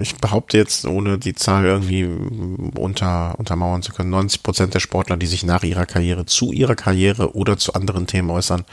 ich 0.00 0.16
behaupte 0.16 0.56
jetzt, 0.56 0.86
ohne 0.86 1.18
die 1.18 1.34
Zahl 1.34 1.66
irgendwie 1.66 2.08
unter, 2.74 3.38
untermauern 3.38 3.82
zu 3.82 3.92
können, 3.92 4.08
90 4.08 4.42
Prozent 4.42 4.72
der 4.72 4.80
Sportler, 4.80 5.18
die 5.18 5.26
sich 5.26 5.44
nach 5.44 5.62
ihrer 5.62 5.84
Karriere 5.84 6.24
zu 6.24 6.52
ihrer 6.52 6.74
Karriere 6.74 7.36
oder 7.36 7.58
zu 7.58 7.74
anderen 7.74 8.06
Themen 8.06 8.30
äußern, 8.30 8.64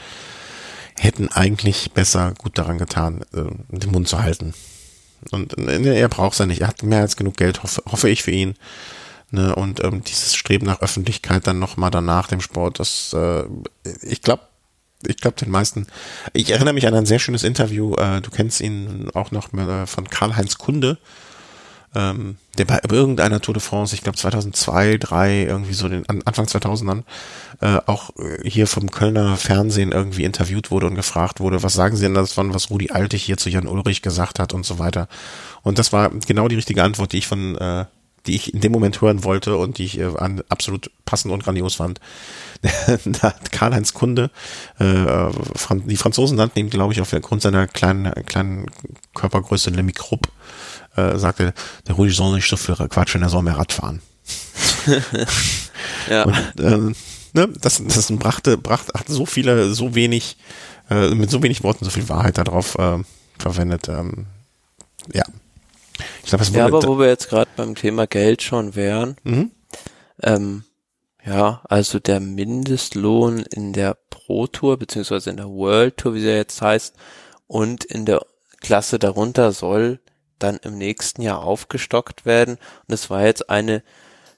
hätten 0.98 1.28
eigentlich 1.28 1.92
besser 1.92 2.32
gut 2.38 2.56
daran 2.56 2.78
getan, 2.78 3.26
äh, 3.34 3.42
den 3.68 3.92
Mund 3.92 4.08
zu 4.08 4.18
halten. 4.18 4.54
Und 5.30 5.58
äh, 5.58 6.00
er 6.00 6.08
braucht 6.08 6.32
es 6.32 6.38
ja 6.38 6.46
nicht. 6.46 6.62
Er 6.62 6.68
hat 6.68 6.82
mehr 6.82 7.00
als 7.00 7.16
genug 7.16 7.36
Geld, 7.36 7.62
hoffe, 7.62 7.82
hoffe 7.84 8.08
ich 8.08 8.22
für 8.22 8.30
ihn. 8.30 8.54
Ne? 9.30 9.54
Und 9.54 9.84
ähm, 9.84 10.02
dieses 10.02 10.34
Streben 10.34 10.64
nach 10.64 10.80
Öffentlichkeit 10.80 11.46
dann 11.46 11.58
nochmal 11.58 11.90
danach 11.90 12.26
dem 12.26 12.40
Sport, 12.40 12.80
das, 12.80 13.12
äh, 13.12 13.44
ich 14.00 14.22
glaube, 14.22 14.44
ich 15.06 15.18
glaube 15.18 15.36
den 15.36 15.50
meisten. 15.50 15.86
Ich 16.32 16.50
erinnere 16.50 16.74
mich 16.74 16.86
an 16.86 16.94
ein 16.94 17.06
sehr 17.06 17.18
schönes 17.18 17.44
Interview, 17.44 17.94
äh, 17.94 18.20
du 18.20 18.30
kennst 18.30 18.60
ihn 18.60 19.10
auch 19.14 19.30
noch 19.30 19.52
äh, 19.52 19.86
von 19.86 20.08
Karl-Heinz 20.08 20.58
Kunde, 20.58 20.98
ähm, 21.94 22.36
der 22.58 22.64
bei 22.64 22.80
irgendeiner 22.90 23.40
Tour 23.40 23.54
de 23.54 23.62
France, 23.62 23.94
ich 23.94 24.02
glaube 24.02 24.18
2002, 24.18 24.98
3 24.98 25.44
irgendwie 25.44 25.72
so 25.72 25.88
den 25.88 26.08
Anfang 26.08 26.46
2000ern, 26.46 27.04
äh, 27.60 27.78
auch 27.86 28.10
hier 28.44 28.66
vom 28.66 28.90
Kölner 28.90 29.36
Fernsehen 29.36 29.92
irgendwie 29.92 30.24
interviewt 30.24 30.70
wurde 30.70 30.86
und 30.86 30.96
gefragt 30.96 31.40
wurde, 31.40 31.62
was 31.62 31.74
sagen 31.74 31.96
Sie 31.96 32.02
denn 32.02 32.14
davon, 32.14 32.52
was 32.52 32.70
Rudi 32.70 32.90
Altig 32.90 33.22
hier 33.22 33.36
zu 33.36 33.48
Jan 33.48 33.68
Ulrich 33.68 34.02
gesagt 34.02 34.38
hat 34.38 34.52
und 34.52 34.66
so 34.66 34.78
weiter. 34.78 35.08
Und 35.62 35.78
das 35.78 35.92
war 35.92 36.10
genau 36.10 36.48
die 36.48 36.56
richtige 36.56 36.82
Antwort, 36.82 37.12
die 37.12 37.18
ich 37.18 37.26
von, 37.26 37.56
äh, 37.56 37.86
die 38.28 38.36
ich 38.36 38.54
in 38.54 38.60
dem 38.60 38.72
Moment 38.72 39.00
hören 39.00 39.24
wollte 39.24 39.56
und 39.56 39.78
die 39.78 39.84
ich 39.84 39.98
äh, 39.98 40.12
absolut 40.48 40.90
passend 41.04 41.32
und 41.32 41.42
grandios 41.42 41.76
fand. 41.76 41.98
da 42.62 43.22
hat 43.22 43.52
Karl-Heinz 43.52 43.94
Kunde, 43.94 44.30
äh, 44.78 45.30
die 45.86 45.96
Franzosen 45.96 46.36
nannten 46.36 46.58
ihn, 46.58 46.70
glaube 46.70 46.92
ich, 46.92 47.00
aufgrund 47.00 47.40
seiner 47.40 47.66
kleinen, 47.66 48.12
kleinen 48.26 48.66
Körpergröße 49.14 49.70
Le 49.70 49.82
Microbe 49.82 50.28
äh, 50.96 51.16
sagte, 51.16 51.54
der 51.86 51.94
Rudi 51.94 52.10
soll 52.10 52.34
nicht 52.34 52.48
so 52.48 52.56
viel 52.56 52.74
quatschen, 52.74 53.22
er 53.22 53.28
soll 53.28 53.42
mehr 53.42 53.56
Rad 53.56 53.72
fahren. 53.72 54.02
ja. 56.10 56.24
Und, 56.24 56.60
äh, 56.60 56.94
ne, 57.32 57.48
das, 57.60 57.82
das 57.82 58.12
brachte, 58.12 58.58
brachte, 58.58 58.92
hat 58.98 59.08
so 59.08 59.24
viele, 59.24 59.72
so 59.72 59.94
wenig, 59.94 60.36
äh, 60.90 61.14
mit 61.14 61.30
so 61.30 61.42
wenig 61.42 61.62
Worten 61.62 61.84
so 61.84 61.90
viel 61.90 62.08
Wahrheit 62.08 62.38
darauf 62.38 62.76
äh, 62.78 62.98
verwendet. 63.38 63.88
Ähm, 63.88 64.26
ja. 65.12 65.24
Ich 66.24 66.30
glaub, 66.30 66.42
ja, 66.50 66.66
aber 66.66 66.82
wo 66.84 66.98
wir 66.98 67.08
jetzt 67.08 67.28
gerade 67.28 67.50
beim 67.56 67.74
Thema 67.74 68.06
Geld 68.06 68.42
schon 68.42 68.74
wären, 68.74 69.16
mhm. 69.24 69.50
ähm, 70.22 70.64
ja, 71.24 71.60
also 71.68 71.98
der 71.98 72.20
Mindestlohn 72.20 73.40
in 73.40 73.72
der 73.72 73.96
Pro 74.10 74.46
Tour, 74.46 74.78
beziehungsweise 74.78 75.30
in 75.30 75.36
der 75.36 75.48
World 75.48 75.96
Tour, 75.96 76.14
wie 76.14 76.20
sie 76.20 76.28
jetzt 76.28 76.62
heißt, 76.62 76.94
und 77.46 77.84
in 77.84 78.06
der 78.06 78.24
Klasse 78.60 78.98
darunter 78.98 79.52
soll 79.52 80.00
dann 80.38 80.58
im 80.58 80.78
nächsten 80.78 81.22
Jahr 81.22 81.42
aufgestockt 81.42 82.26
werden. 82.26 82.58
Und 82.86 82.94
es 82.94 83.10
war 83.10 83.24
jetzt 83.24 83.50
eine 83.50 83.82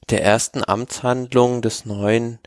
der 0.09 0.25
ersten 0.25 0.63
Amtshandlungen 0.67 1.63
des 1.63 1.85
neuen 1.85 2.39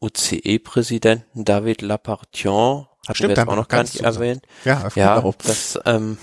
UCE-Präsidenten 0.00 1.44
David 1.44 1.82
Lapartion. 1.82 2.86
Hatten 3.06 3.16
Stimmt, 3.16 3.36
wir 3.36 3.36
jetzt 3.36 3.48
auch 3.48 3.56
noch 3.56 3.68
gar 3.68 3.82
nicht 3.82 4.00
erwähnt. 4.00 4.44
Ja, 4.64 4.88
ja 4.94 5.32
dass 5.44 5.78
ähm, 5.84 6.18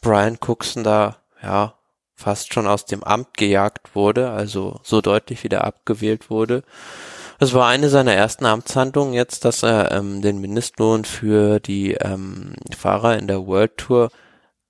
Brian 0.00 0.38
Cookson 0.40 0.84
da 0.84 1.16
ja 1.42 1.74
fast 2.16 2.52
schon 2.52 2.66
aus 2.66 2.86
dem 2.86 3.04
Amt 3.04 3.36
gejagt 3.36 3.94
wurde, 3.94 4.30
also 4.30 4.80
so 4.82 5.00
deutlich 5.00 5.44
wieder 5.44 5.64
abgewählt 5.64 6.30
wurde. 6.30 6.62
Es 7.38 7.52
war 7.52 7.68
eine 7.68 7.90
seiner 7.90 8.14
ersten 8.14 8.46
Amtshandlungen 8.46 9.12
jetzt, 9.12 9.44
dass 9.44 9.62
er 9.62 9.92
ähm, 9.92 10.22
den 10.22 10.40
Mindestlohn 10.40 11.04
für 11.04 11.60
die 11.60 11.92
ähm, 11.92 12.54
Fahrer 12.76 13.18
in 13.18 13.28
der 13.28 13.46
World 13.46 13.76
Tour 13.76 14.10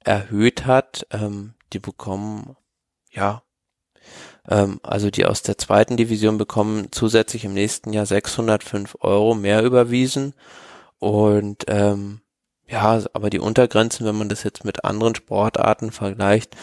erhöht 0.01 0.66
hat. 0.66 1.06
Ähm, 1.12 1.55
die 1.73 1.78
bekommen, 1.78 2.56
ja, 3.12 3.43
ähm, 4.48 4.81
also 4.82 5.10
die 5.10 5.24
aus 5.24 5.43
der 5.43 5.59
zweiten 5.59 5.97
Division 5.97 6.39
bekommen 6.39 6.89
zusätzlich 6.90 7.44
im 7.44 7.55
nächsten 7.55 7.93
Jahr 7.93 8.06
605 8.06 8.97
Euro 9.01 9.35
mehr 9.35 9.62
überwiesen. 9.62 10.35
Und 10.98 11.64
ähm, 11.68 12.20
ja, 12.68 13.01
aber 13.12 13.31
die 13.31 13.39
Untergrenzen, 13.39 14.06
wenn 14.06 14.16
man 14.16 14.28
das 14.28 14.43
jetzt 14.43 14.64
mit 14.64 14.85
anderen 14.85 15.14
Sportarten 15.14 15.93
vergleicht, 15.93 16.56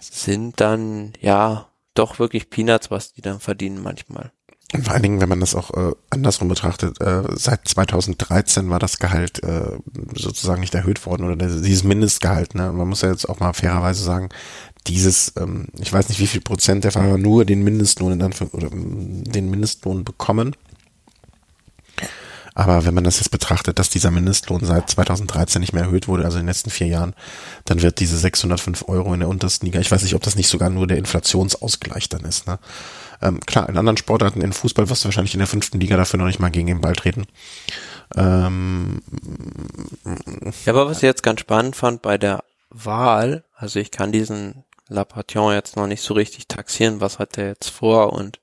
sind 0.00 0.60
dann 0.60 1.12
ja 1.20 1.66
doch 1.94 2.18
wirklich 2.18 2.50
Peanuts, 2.50 2.90
was 2.90 3.12
die 3.12 3.22
dann 3.22 3.40
verdienen 3.40 3.82
manchmal. 3.82 4.32
Und 4.72 4.84
vor 4.84 4.94
allen 4.94 5.02
Dingen, 5.02 5.20
wenn 5.20 5.28
man 5.28 5.40
das 5.40 5.56
auch 5.56 5.70
äh, 5.72 5.92
andersrum 6.10 6.48
betrachtet, 6.48 7.00
äh, 7.00 7.24
seit 7.34 7.66
2013 7.66 8.70
war 8.70 8.78
das 8.78 8.98
Gehalt 8.98 9.42
äh, 9.42 9.78
sozusagen 10.14 10.60
nicht 10.60 10.74
erhöht 10.74 11.04
worden 11.06 11.24
oder 11.24 11.36
dieses 11.36 11.82
Mindestgehalt. 11.82 12.54
Ne? 12.54 12.72
Man 12.72 12.88
muss 12.88 13.02
ja 13.02 13.10
jetzt 13.10 13.28
auch 13.28 13.40
mal 13.40 13.52
fairerweise 13.52 14.04
sagen, 14.04 14.28
dieses, 14.86 15.32
ähm, 15.36 15.66
ich 15.78 15.92
weiß 15.92 16.08
nicht, 16.08 16.20
wie 16.20 16.28
viel 16.28 16.40
Prozent 16.40 16.84
der 16.84 16.92
Fahrer 16.92 17.18
nur 17.18 17.44
den 17.44 17.64
Mindestlohn 17.64 18.12
in 18.12 18.22
Anführung, 18.22 18.52
oder 18.52 18.72
ähm, 18.72 19.24
den 19.24 19.50
Mindestlohn 19.50 20.04
bekommen. 20.04 20.54
Aber 22.54 22.84
wenn 22.84 22.94
man 22.94 23.04
das 23.04 23.18
jetzt 23.18 23.30
betrachtet, 23.30 23.78
dass 23.78 23.90
dieser 23.90 24.10
Mindestlohn 24.10 24.64
seit 24.64 24.90
2013 24.90 25.60
nicht 25.60 25.72
mehr 25.72 25.84
erhöht 25.84 26.08
wurde, 26.08 26.24
also 26.24 26.38
in 26.38 26.42
den 26.42 26.48
letzten 26.48 26.70
vier 26.70 26.88
Jahren, 26.88 27.14
dann 27.64 27.82
wird 27.82 28.00
diese 28.00 28.16
605 28.16 28.84
Euro 28.88 29.14
in 29.14 29.20
der 29.20 29.28
untersten 29.28 29.66
Liga, 29.66 29.80
ich 29.80 29.90
weiß 29.90 30.02
nicht, 30.02 30.14
ob 30.14 30.22
das 30.22 30.36
nicht 30.36 30.48
sogar 30.48 30.70
nur 30.70 30.86
der 30.86 30.98
Inflationsausgleich 30.98 32.08
dann 32.08 32.24
ist, 32.24 32.46
ne? 32.46 32.58
Ähm, 33.22 33.40
klar, 33.40 33.68
in 33.68 33.76
anderen 33.76 33.98
Sportarten, 33.98 34.40
in 34.40 34.52
Fußball 34.52 34.88
wirst 34.88 35.04
du 35.04 35.08
wahrscheinlich 35.08 35.34
in 35.34 35.40
der 35.40 35.46
fünften 35.46 35.78
Liga 35.78 35.96
dafür 35.96 36.18
noch 36.18 36.26
nicht 36.26 36.40
mal 36.40 36.50
gegen 36.50 36.68
den 36.68 36.80
Ball 36.80 36.96
treten. 36.96 37.26
Ähm, 38.16 39.02
ja, 40.64 40.72
aber 40.72 40.88
was 40.88 40.98
ich 40.98 41.02
jetzt 41.02 41.22
ganz 41.22 41.40
spannend 41.40 41.76
fand 41.76 42.00
bei 42.00 42.16
der 42.16 42.42
Wahl, 42.70 43.44
also 43.54 43.78
ich 43.78 43.90
kann 43.90 44.10
diesen 44.10 44.64
Lapation 44.88 45.52
jetzt 45.52 45.76
noch 45.76 45.86
nicht 45.86 46.02
so 46.02 46.14
richtig 46.14 46.48
taxieren, 46.48 47.00
was 47.00 47.18
hat 47.18 47.36
er 47.36 47.48
jetzt 47.48 47.68
vor 47.68 48.12
und 48.14 48.40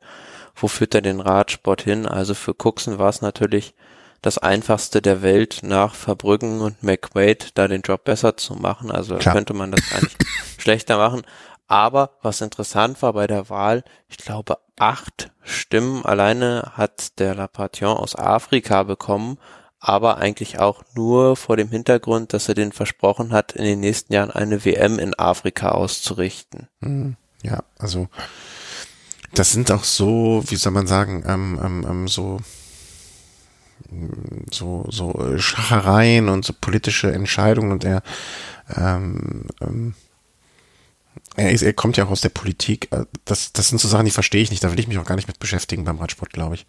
wo 0.55 0.67
führt 0.67 0.95
er 0.95 1.01
den 1.01 1.19
Radsport 1.19 1.81
hin? 1.81 2.05
Also 2.05 2.33
für 2.33 2.55
Cookson 2.57 2.99
war 2.99 3.09
es 3.09 3.21
natürlich 3.21 3.73
das 4.21 4.37
einfachste 4.37 5.01
der 5.01 5.21
Welt 5.21 5.59
nach 5.61 5.95
Verbrücken 5.95 6.61
und 6.61 6.83
McWade 6.83 7.45
da 7.53 7.67
den 7.67 7.81
Job 7.81 8.03
besser 8.03 8.37
zu 8.37 8.55
machen. 8.55 8.91
Also 8.91 9.17
Klar. 9.17 9.35
könnte 9.35 9.53
man 9.53 9.71
das 9.71 9.81
nicht 10.01 10.17
schlechter 10.57 10.97
machen. 10.97 11.23
Aber 11.67 12.11
was 12.21 12.41
interessant 12.41 13.01
war 13.01 13.13
bei 13.13 13.27
der 13.27 13.49
Wahl, 13.49 13.83
ich 14.07 14.17
glaube, 14.17 14.57
acht 14.77 15.31
Stimmen 15.43 16.05
alleine 16.05 16.71
hat 16.75 17.19
der 17.19 17.35
Lapation 17.35 17.97
aus 17.97 18.15
Afrika 18.15 18.83
bekommen, 18.83 19.37
aber 19.79 20.17
eigentlich 20.17 20.59
auch 20.59 20.83
nur 20.95 21.35
vor 21.35 21.57
dem 21.57 21.69
Hintergrund, 21.69 22.33
dass 22.33 22.47
er 22.47 22.55
den 22.55 22.71
versprochen 22.71 23.31
hat, 23.31 23.51
in 23.51 23.65
den 23.65 23.79
nächsten 23.81 24.13
Jahren 24.13 24.31
eine 24.31 24.63
WM 24.63 24.97
in 24.97 25.13
Afrika 25.13 25.69
auszurichten. 25.69 26.67
Hm, 26.81 27.17
ja, 27.43 27.63
also 27.77 28.07
das 29.33 29.51
sind 29.51 29.69
auch 29.71 29.83
so, 29.83 30.43
wie 30.47 30.55
soll 30.55 30.71
man 30.71 30.87
sagen, 30.87 31.23
ähm, 31.27 31.59
ähm, 31.63 31.85
ähm 31.87 32.07
so 32.07 32.39
so 34.51 34.85
so 34.89 35.37
Schachereien 35.37 36.29
und 36.29 36.45
so 36.45 36.53
politische 36.59 37.11
Entscheidungen 37.11 37.71
und 37.71 37.83
er 37.83 38.01
ähm, 38.75 39.45
ähm, 39.61 39.93
er, 41.35 41.51
ist, 41.51 41.61
er 41.61 41.73
kommt 41.73 41.97
ja 41.97 42.05
auch 42.05 42.09
aus 42.09 42.21
der 42.21 42.29
Politik. 42.29 42.89
Äh, 42.91 43.05
das, 43.25 43.53
das 43.53 43.69
sind 43.69 43.79
so 43.79 43.87
Sachen, 43.87 44.05
die 44.05 44.11
verstehe 44.11 44.41
ich 44.41 44.49
nicht. 44.49 44.63
Da 44.63 44.71
will 44.71 44.79
ich 44.79 44.87
mich 44.87 44.97
auch 44.97 45.05
gar 45.05 45.15
nicht 45.15 45.27
mit 45.27 45.39
beschäftigen 45.39 45.85
beim 45.85 45.99
Radsport, 45.99 46.33
glaube 46.33 46.55
ich. 46.55 46.65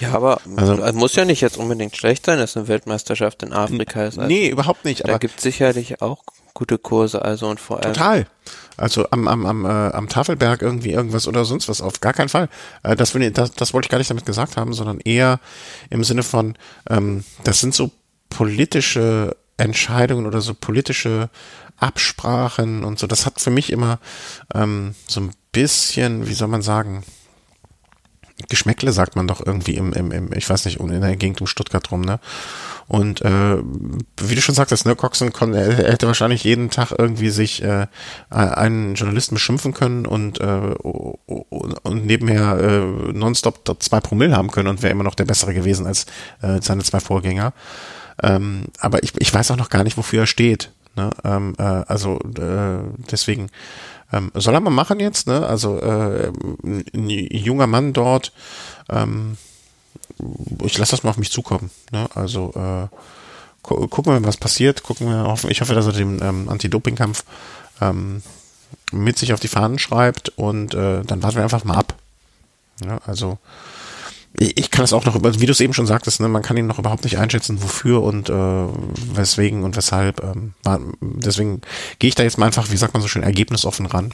Ja, 0.00 0.12
aber 0.12 0.40
also, 0.56 0.76
muss 0.92 1.14
ja 1.14 1.24
nicht 1.24 1.40
jetzt 1.40 1.56
unbedingt 1.56 1.96
schlecht 1.96 2.26
sein, 2.26 2.38
dass 2.38 2.56
eine 2.56 2.66
Weltmeisterschaft 2.66 3.44
in 3.44 3.52
Afrika 3.52 4.04
ist. 4.04 4.18
Also 4.18 4.28
nee, 4.28 4.48
überhaupt 4.48 4.84
nicht. 4.84 5.06
Da 5.06 5.18
gibt 5.18 5.40
sicherlich 5.40 6.02
auch 6.02 6.24
gute 6.54 6.78
Kurse, 6.78 7.22
also 7.22 7.48
und 7.48 7.60
vor 7.60 7.82
allem. 7.82 7.92
Total. 7.92 8.26
Also 8.76 9.06
am, 9.10 9.28
am, 9.28 9.46
am, 9.46 9.64
äh, 9.64 9.68
am 9.68 10.08
Tafelberg 10.08 10.62
irgendwie 10.62 10.92
irgendwas 10.92 11.28
oder 11.28 11.44
sonst 11.44 11.68
was 11.68 11.80
auf 11.80 12.00
gar 12.00 12.12
keinen 12.12 12.28
Fall. 12.28 12.48
Äh, 12.82 12.96
das, 12.96 13.14
will 13.14 13.22
ich, 13.22 13.32
das, 13.32 13.52
das 13.52 13.74
wollte 13.74 13.86
ich 13.86 13.90
gar 13.90 13.98
nicht 13.98 14.10
damit 14.10 14.26
gesagt 14.26 14.56
haben, 14.56 14.72
sondern 14.72 15.00
eher 15.00 15.40
im 15.90 16.04
Sinne 16.04 16.22
von, 16.22 16.56
ähm, 16.88 17.24
das 17.44 17.60
sind 17.60 17.74
so 17.74 17.90
politische 18.30 19.36
Entscheidungen 19.56 20.26
oder 20.26 20.40
so 20.40 20.54
politische 20.54 21.28
Absprachen 21.76 22.84
und 22.84 22.98
so. 22.98 23.06
Das 23.06 23.26
hat 23.26 23.40
für 23.40 23.50
mich 23.50 23.70
immer 23.70 23.98
ähm, 24.54 24.94
so 25.06 25.20
ein 25.20 25.30
bisschen, 25.52 26.28
wie 26.28 26.34
soll 26.34 26.48
man 26.48 26.62
sagen, 26.62 27.04
Geschmäckle 28.48 28.92
sagt 28.92 29.14
man 29.14 29.28
doch 29.28 29.44
irgendwie 29.44 29.76
im, 29.76 29.92
im, 29.92 30.10
im 30.10 30.32
ich 30.32 30.48
weiß 30.50 30.64
nicht, 30.64 30.80
in 30.80 31.00
der 31.00 31.16
Gegend 31.16 31.40
um 31.40 31.46
Stuttgart 31.46 31.90
rum, 31.92 32.00
ne? 32.00 32.18
Und 32.86 33.22
äh, 33.22 33.56
wie 34.20 34.34
du 34.34 34.42
schon 34.42 34.54
sagtest, 34.54 34.84
ne, 34.84 34.94
Coxon 34.94 35.32
er 35.54 35.72
hätte 35.72 36.06
wahrscheinlich 36.06 36.44
jeden 36.44 36.68
Tag 36.68 36.92
irgendwie 36.96 37.30
sich 37.30 37.62
äh, 37.62 37.86
einen 38.30 38.94
Journalisten 38.94 39.36
beschimpfen 39.36 39.72
können 39.72 40.04
und 40.04 40.40
äh, 40.40 40.74
und 40.76 42.06
nebenher 42.06 42.58
äh, 42.58 43.12
nonstop 43.12 43.76
zwei 43.80 44.00
Promille 44.00 44.36
haben 44.36 44.50
können 44.50 44.68
und 44.68 44.82
wäre 44.82 44.92
immer 44.92 45.04
noch 45.04 45.14
der 45.14 45.24
bessere 45.24 45.54
gewesen 45.54 45.86
als 45.86 46.06
äh, 46.42 46.60
seine 46.60 46.82
zwei 46.82 47.00
Vorgänger. 47.00 47.52
Ähm, 48.22 48.64
aber 48.80 49.02
ich, 49.02 49.12
ich 49.18 49.32
weiß 49.32 49.50
auch 49.50 49.56
noch 49.56 49.70
gar 49.70 49.84
nicht, 49.84 49.96
wofür 49.96 50.22
er 50.22 50.26
steht. 50.26 50.70
Ne? 50.96 51.10
Ähm, 51.24 51.54
äh, 51.58 51.62
also 51.62 52.18
äh, 52.38 52.84
deswegen 53.10 53.48
ähm, 54.14 54.30
soll 54.34 54.54
er 54.54 54.60
mal 54.60 54.70
machen 54.70 55.00
jetzt. 55.00 55.26
Ne? 55.26 55.44
Also 55.44 55.78
äh, 55.80 56.30
ein 56.62 57.08
junger 57.08 57.66
Mann 57.66 57.92
dort. 57.92 58.32
Ähm, 58.88 59.36
ich 60.62 60.78
lasse 60.78 60.92
das 60.92 61.02
mal 61.02 61.10
auf 61.10 61.18
mich 61.18 61.32
zukommen. 61.32 61.70
Ne? 61.90 62.08
Also 62.14 62.52
äh, 62.54 62.88
gu 63.62 63.88
gucken 63.88 64.12
wir, 64.12 64.24
was 64.24 64.36
passiert. 64.36 64.82
Gucken 64.82 65.08
wir. 65.08 65.24
Hoffen, 65.24 65.50
ich 65.50 65.60
hoffe, 65.60 65.74
dass 65.74 65.86
er 65.86 65.92
den 65.92 66.22
ähm, 66.22 66.48
Anti-Doping-Kampf 66.48 67.24
ähm, 67.80 68.22
mit 68.92 69.18
sich 69.18 69.32
auf 69.32 69.40
die 69.40 69.48
Fahnen 69.48 69.78
schreibt 69.78 70.30
und 70.36 70.74
äh, 70.74 71.02
dann 71.02 71.22
warten 71.22 71.36
wir 71.36 71.42
einfach 71.42 71.64
mal 71.64 71.76
ab. 71.76 71.94
Ja, 72.84 72.98
also 73.06 73.38
ich 74.36 74.70
kann 74.70 74.84
es 74.84 74.92
auch 74.92 75.04
noch, 75.04 75.22
wie 75.22 75.46
du 75.46 75.52
es 75.52 75.60
eben 75.60 75.74
schon 75.74 75.86
sagtest, 75.86 76.20
ne, 76.20 76.28
man 76.28 76.42
kann 76.42 76.56
ihn 76.56 76.66
noch 76.66 76.80
überhaupt 76.80 77.04
nicht 77.04 77.18
einschätzen, 77.18 77.62
wofür 77.62 78.02
und 78.02 78.30
äh, 78.30 78.32
weswegen 78.32 79.62
und 79.62 79.76
weshalb. 79.76 80.22
Ähm, 80.22 80.54
deswegen 81.00 81.60
gehe 82.00 82.08
ich 82.08 82.16
da 82.16 82.24
jetzt 82.24 82.38
mal 82.38 82.46
einfach, 82.46 82.70
wie 82.70 82.76
sagt 82.76 82.94
man 82.94 83.02
so 83.02 83.08
schön, 83.08 83.22
ergebnisoffen 83.22 83.86
ran. 83.86 84.12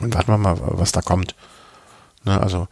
Und 0.00 0.14
warten 0.14 0.30
wir 0.30 0.38
mal, 0.38 0.58
was 0.60 0.92
da 0.92 1.02
kommt. 1.02 1.34
Ne, 2.24 2.40
also 2.40 2.68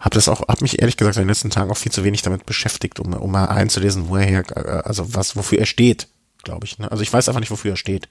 habe 0.00 0.14
das 0.14 0.28
auch, 0.28 0.48
habe 0.48 0.62
mich 0.62 0.80
ehrlich 0.80 0.96
gesagt 0.96 1.16
in 1.16 1.22
den 1.22 1.28
letzten 1.28 1.50
Tagen 1.50 1.70
auch 1.70 1.76
viel 1.76 1.92
zu 1.92 2.04
wenig 2.04 2.22
damit 2.22 2.46
beschäftigt, 2.46 2.98
um, 2.98 3.12
um 3.12 3.30
mal 3.30 3.46
einzulesen, 3.46 4.08
wo 4.08 4.16
er 4.16 4.24
her, 4.24 4.44
äh, 4.56 4.88
also 4.88 5.14
was, 5.14 5.36
wofür 5.36 5.58
er 5.58 5.66
steht, 5.66 6.08
glaube 6.42 6.64
ich. 6.64 6.78
Ne? 6.78 6.90
Also 6.90 7.02
ich 7.02 7.12
weiß 7.12 7.28
einfach 7.28 7.40
nicht, 7.40 7.50
wofür 7.50 7.72
er 7.72 7.76
steht. 7.76 8.08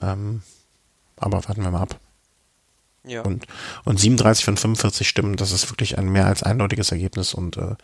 Ähm, 0.00 0.42
aber 1.16 1.44
warten 1.48 1.62
wir 1.62 1.70
mal 1.70 1.82
ab. 1.82 1.98
Ja. 3.04 3.22
Und, 3.22 3.46
und 3.84 3.98
37 3.98 4.44
von 4.44 4.56
45 4.56 5.08
Stimmen, 5.08 5.36
das 5.36 5.52
ist 5.52 5.70
wirklich 5.70 5.96
ein 5.96 6.10
mehr 6.10 6.26
als 6.26 6.42
eindeutiges 6.42 6.92
Ergebnis 6.92 7.32
und 7.32 7.56
äh, 7.56 7.76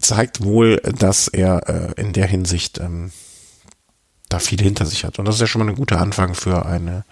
zeigt 0.00 0.42
wohl, 0.42 0.78
dass 0.78 1.28
er 1.28 1.68
äh, 1.68 2.00
in 2.00 2.12
der 2.12 2.26
Hinsicht 2.26 2.78
ähm, 2.78 3.12
da 4.28 4.40
viel 4.40 4.60
hinter 4.60 4.86
sich 4.86 5.04
hat. 5.04 5.18
Und 5.18 5.26
das 5.26 5.36
ist 5.36 5.40
ja 5.40 5.46
schon 5.46 5.64
mal 5.64 5.68
ein 5.68 5.76
guter 5.76 6.00
Anfang 6.00 6.34
für 6.34 6.66
eine, 6.66 7.04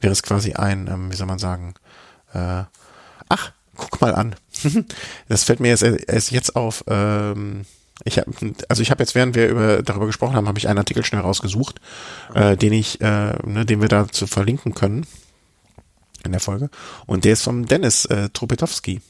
wäre 0.00 0.12
es 0.12 0.22
quasi 0.22 0.52
ein, 0.52 0.88
ähm, 0.88 1.10
wie 1.10 1.16
soll 1.16 1.26
man 1.26 1.38
sagen, 1.38 1.74
äh, 2.34 2.64
ach, 3.28 3.52
guck 3.76 4.00
mal 4.00 4.14
an. 4.14 4.34
das 5.28 5.44
fällt 5.44 5.60
mir 5.60 5.68
jetzt 5.68 5.82
erst 5.82 6.30
jetzt 6.32 6.54
auf. 6.56 6.84
Ähm, 6.86 7.64
ich 8.04 8.18
hab, 8.18 8.26
also 8.68 8.82
ich 8.82 8.90
habe 8.90 9.02
jetzt, 9.02 9.14
während 9.14 9.34
wir 9.34 9.48
über, 9.48 9.82
darüber 9.82 10.06
gesprochen 10.06 10.34
haben, 10.34 10.48
habe 10.48 10.58
ich 10.58 10.68
einen 10.68 10.78
Artikel 10.78 11.04
schnell 11.04 11.20
rausgesucht, 11.20 11.80
äh, 12.34 12.56
den 12.56 12.72
ich, 12.72 13.00
äh, 13.00 13.34
ne, 13.46 13.64
den 13.64 13.80
wir 13.80 13.88
dazu 13.88 14.26
verlinken 14.26 14.74
können 14.74 15.06
in 16.24 16.32
der 16.32 16.40
Folge. 16.40 16.70
Und 17.06 17.24
der 17.24 17.34
ist 17.34 17.42
vom 17.42 17.66
Dennis 17.66 18.04
äh, 18.06 18.28
Trupetowski. 18.30 19.00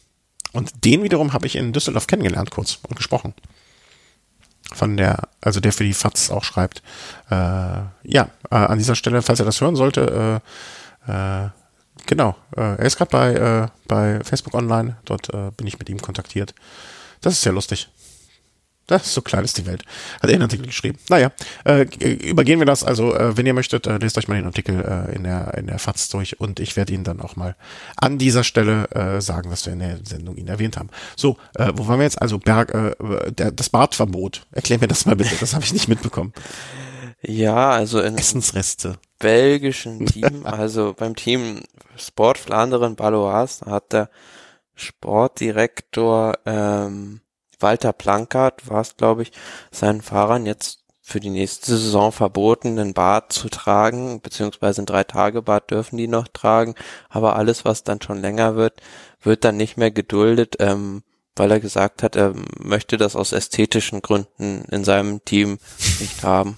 Und 0.52 0.84
den 0.84 1.02
wiederum 1.02 1.32
habe 1.32 1.46
ich 1.46 1.56
in 1.56 1.72
Düsseldorf 1.72 2.06
kennengelernt, 2.06 2.50
kurz 2.50 2.78
und 2.88 2.96
gesprochen. 2.96 3.34
Von 4.74 4.96
der, 4.96 5.28
also 5.40 5.60
der 5.60 5.72
für 5.72 5.84
die 5.84 5.94
FATS 5.94 6.30
auch 6.30 6.44
schreibt. 6.44 6.82
Äh, 7.30 7.34
ja, 7.34 8.30
äh, 8.50 8.54
an 8.54 8.78
dieser 8.78 8.94
Stelle, 8.94 9.22
falls 9.22 9.40
er 9.40 9.46
das 9.46 9.60
hören 9.60 9.76
sollte, 9.76 10.40
äh, 11.06 11.44
äh, 11.44 11.48
genau, 12.06 12.36
äh, 12.56 12.60
er 12.60 12.84
ist 12.84 12.96
gerade 12.96 13.10
bei, 13.10 13.34
äh, 13.34 13.68
bei 13.88 14.24
Facebook 14.24 14.54
Online, 14.54 14.96
dort 15.04 15.32
äh, 15.32 15.50
bin 15.56 15.66
ich 15.66 15.78
mit 15.78 15.88
ihm 15.88 16.00
kontaktiert. 16.00 16.54
Das 17.20 17.34
ist 17.34 17.42
sehr 17.42 17.52
lustig. 17.52 17.88
Das 18.86 19.06
ist 19.06 19.14
so 19.14 19.22
klein 19.22 19.44
ist 19.44 19.56
die 19.58 19.66
Welt. 19.66 19.84
Hat 20.20 20.28
er 20.28 20.34
einen 20.34 20.42
Artikel 20.42 20.66
geschrieben. 20.66 20.98
Naja, 21.08 21.30
äh, 21.64 21.82
übergehen 22.28 22.58
wir 22.58 22.66
das. 22.66 22.84
Also, 22.84 23.14
äh, 23.14 23.36
wenn 23.36 23.46
ihr 23.46 23.54
möchtet, 23.54 23.86
äh, 23.86 23.98
lest 23.98 24.18
euch 24.18 24.28
mal 24.28 24.34
den 24.34 24.46
Artikel 24.46 24.80
äh, 24.80 25.14
in 25.14 25.24
der 25.24 25.54
in 25.54 25.66
der 25.66 25.78
FAZ 25.78 26.08
durch 26.10 26.40
und 26.40 26.60
ich 26.60 26.76
werde 26.76 26.92
ihn 26.92 27.04
dann 27.04 27.20
auch 27.20 27.36
mal 27.36 27.56
an 27.96 28.18
dieser 28.18 28.44
Stelle 28.44 28.90
äh, 28.90 29.20
sagen, 29.20 29.50
dass 29.50 29.64
wir 29.66 29.72
in 29.72 29.78
der 29.78 29.98
Sendung 30.04 30.36
ihn 30.36 30.48
erwähnt 30.48 30.76
haben. 30.76 30.90
So, 31.16 31.36
äh, 31.54 31.72
wo 31.74 31.86
waren 31.86 32.00
wir 32.00 32.04
jetzt? 32.04 32.20
Also 32.20 32.38
Berg, 32.38 32.74
äh, 32.74 33.32
der, 33.32 33.52
das 33.52 33.70
Badverbot. 33.70 34.46
Erklär 34.50 34.78
mir 34.80 34.88
das 34.88 35.06
mal 35.06 35.16
bitte. 35.16 35.36
Das 35.40 35.54
habe 35.54 35.64
ich 35.64 35.72
nicht 35.72 35.88
mitbekommen. 35.88 36.32
Ja, 37.22 37.70
also 37.70 38.00
in 38.00 38.18
Essensreste. 38.18 38.98
belgischen 39.18 40.06
Team, 40.06 40.42
also 40.44 40.94
beim 40.96 41.14
Team 41.16 41.62
Sport 41.96 42.38
Flanderen 42.38 42.96
Balois 42.96 43.60
hat 43.64 43.92
der 43.92 44.10
Sportdirektor 44.74 46.38
ähm, 46.44 47.20
Walter 47.62 47.92
Plankert 47.92 48.68
war 48.68 48.80
es, 48.80 48.96
glaube 48.96 49.22
ich, 49.22 49.32
seinen 49.70 50.02
Fahrern 50.02 50.46
jetzt 50.46 50.82
für 51.00 51.20
die 51.20 51.30
nächste 51.30 51.76
Saison 51.76 52.12
verboten, 52.12 52.78
einen 52.78 52.94
Bart 52.94 53.32
zu 53.32 53.48
tragen, 53.48 54.20
beziehungsweise 54.20 54.82
ein 54.82 54.86
Drei-Tage-Bart 54.86 55.70
dürfen 55.70 55.96
die 55.96 56.06
noch 56.06 56.28
tragen, 56.28 56.74
aber 57.08 57.36
alles, 57.36 57.64
was 57.64 57.82
dann 57.82 58.00
schon 58.00 58.20
länger 58.20 58.54
wird, 58.54 58.80
wird 59.20 59.44
dann 59.44 59.56
nicht 59.56 59.76
mehr 59.76 59.90
geduldet, 59.90 60.56
ähm, 60.60 61.02
weil 61.34 61.50
er 61.50 61.60
gesagt 61.60 62.02
hat, 62.02 62.14
er 62.14 62.34
möchte 62.58 62.98
das 62.98 63.16
aus 63.16 63.32
ästhetischen 63.32 64.00
Gründen 64.00 64.64
in 64.70 64.84
seinem 64.84 65.24
Team 65.24 65.58
nicht 65.98 66.22
haben. 66.22 66.56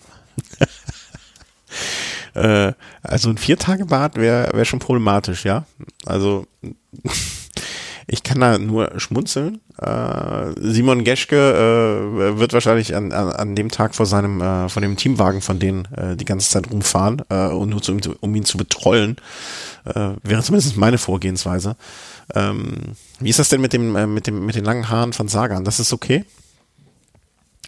äh, 2.34 2.72
also 3.02 3.30
ein 3.30 3.38
Vier-Tage-Bart 3.38 4.16
wäre 4.16 4.50
wär 4.52 4.64
schon 4.64 4.80
problematisch, 4.80 5.44
ja. 5.44 5.64
Also 6.04 6.46
ich 8.06 8.22
kann 8.22 8.40
da 8.40 8.58
nur 8.58 8.92
schmunzeln. 8.98 9.60
Äh, 9.78 10.52
Simon 10.60 11.04
Geschke 11.04 11.36
äh, 11.36 12.38
wird 12.38 12.52
wahrscheinlich 12.52 12.94
an, 12.94 13.12
an, 13.12 13.30
an 13.30 13.56
dem 13.56 13.70
Tag 13.70 13.94
vor 13.94 14.06
seinem, 14.06 14.40
äh, 14.40 14.68
von 14.68 14.82
dem 14.82 14.96
Teamwagen 14.96 15.40
von 15.40 15.58
denen 15.58 15.86
äh, 15.96 16.16
die 16.16 16.24
ganze 16.24 16.50
Zeit 16.50 16.70
rumfahren 16.70 17.22
äh, 17.28 17.48
und 17.48 17.70
nur 17.70 17.82
zu, 17.82 17.96
um 18.20 18.34
ihn 18.34 18.44
zu 18.44 18.58
betrollen. 18.58 19.16
Äh, 19.84 20.10
wäre 20.22 20.42
zumindest 20.42 20.76
meine 20.76 20.98
Vorgehensweise. 20.98 21.76
Ähm, 22.34 22.94
wie 23.20 23.30
ist 23.30 23.38
das 23.38 23.48
denn 23.48 23.60
mit 23.60 23.72
dem, 23.72 23.96
äh, 23.96 24.06
mit 24.06 24.26
dem, 24.26 24.44
mit 24.46 24.54
den 24.54 24.64
langen 24.64 24.88
Haaren 24.88 25.12
von 25.12 25.28
Sagan? 25.28 25.64
Das 25.64 25.80
ist 25.80 25.92
okay? 25.92 26.24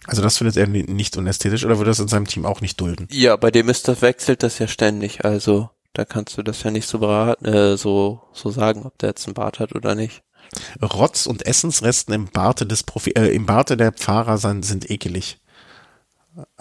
Also 0.05 0.21
das 0.21 0.37
findet 0.37 0.55
er 0.55 0.67
nicht 0.67 1.17
unästhetisch 1.17 1.65
oder 1.65 1.77
würde 1.77 1.91
das 1.91 1.99
in 1.99 2.07
seinem 2.07 2.27
Team 2.27 2.45
auch 2.45 2.61
nicht 2.61 2.79
dulden? 2.79 3.07
Ja, 3.11 3.35
bei 3.35 3.51
dem 3.51 3.67
ist 3.67 3.87
das 3.87 4.01
wechselt 4.01 4.41
das 4.41 4.57
ja 4.57 4.67
ständig. 4.67 5.25
Also 5.25 5.69
da 5.93 6.05
kannst 6.05 6.37
du 6.37 6.43
das 6.43 6.63
ja 6.63 6.71
nicht 6.71 6.87
so 6.87 6.99
beraten, 6.99 7.45
äh, 7.45 7.75
so 7.75 8.21
so 8.31 8.49
sagen, 8.49 8.83
ob 8.85 8.97
der 8.99 9.09
jetzt 9.09 9.27
einen 9.27 9.33
Bart 9.33 9.59
hat 9.59 9.75
oder 9.75 9.95
nicht. 9.95 10.21
Rotz 10.81 11.25
und 11.25 11.45
Essensresten 11.45 12.13
im 12.13 12.25
Barte 12.25 12.65
des 12.65 12.83
Profi 12.83 13.11
äh, 13.11 13.33
im 13.33 13.45
Barte 13.45 13.77
der 13.77 13.91
Pfarrer 13.91 14.37
sind, 14.37 14.63
sind 14.63 14.89
ekelig. 14.89 15.39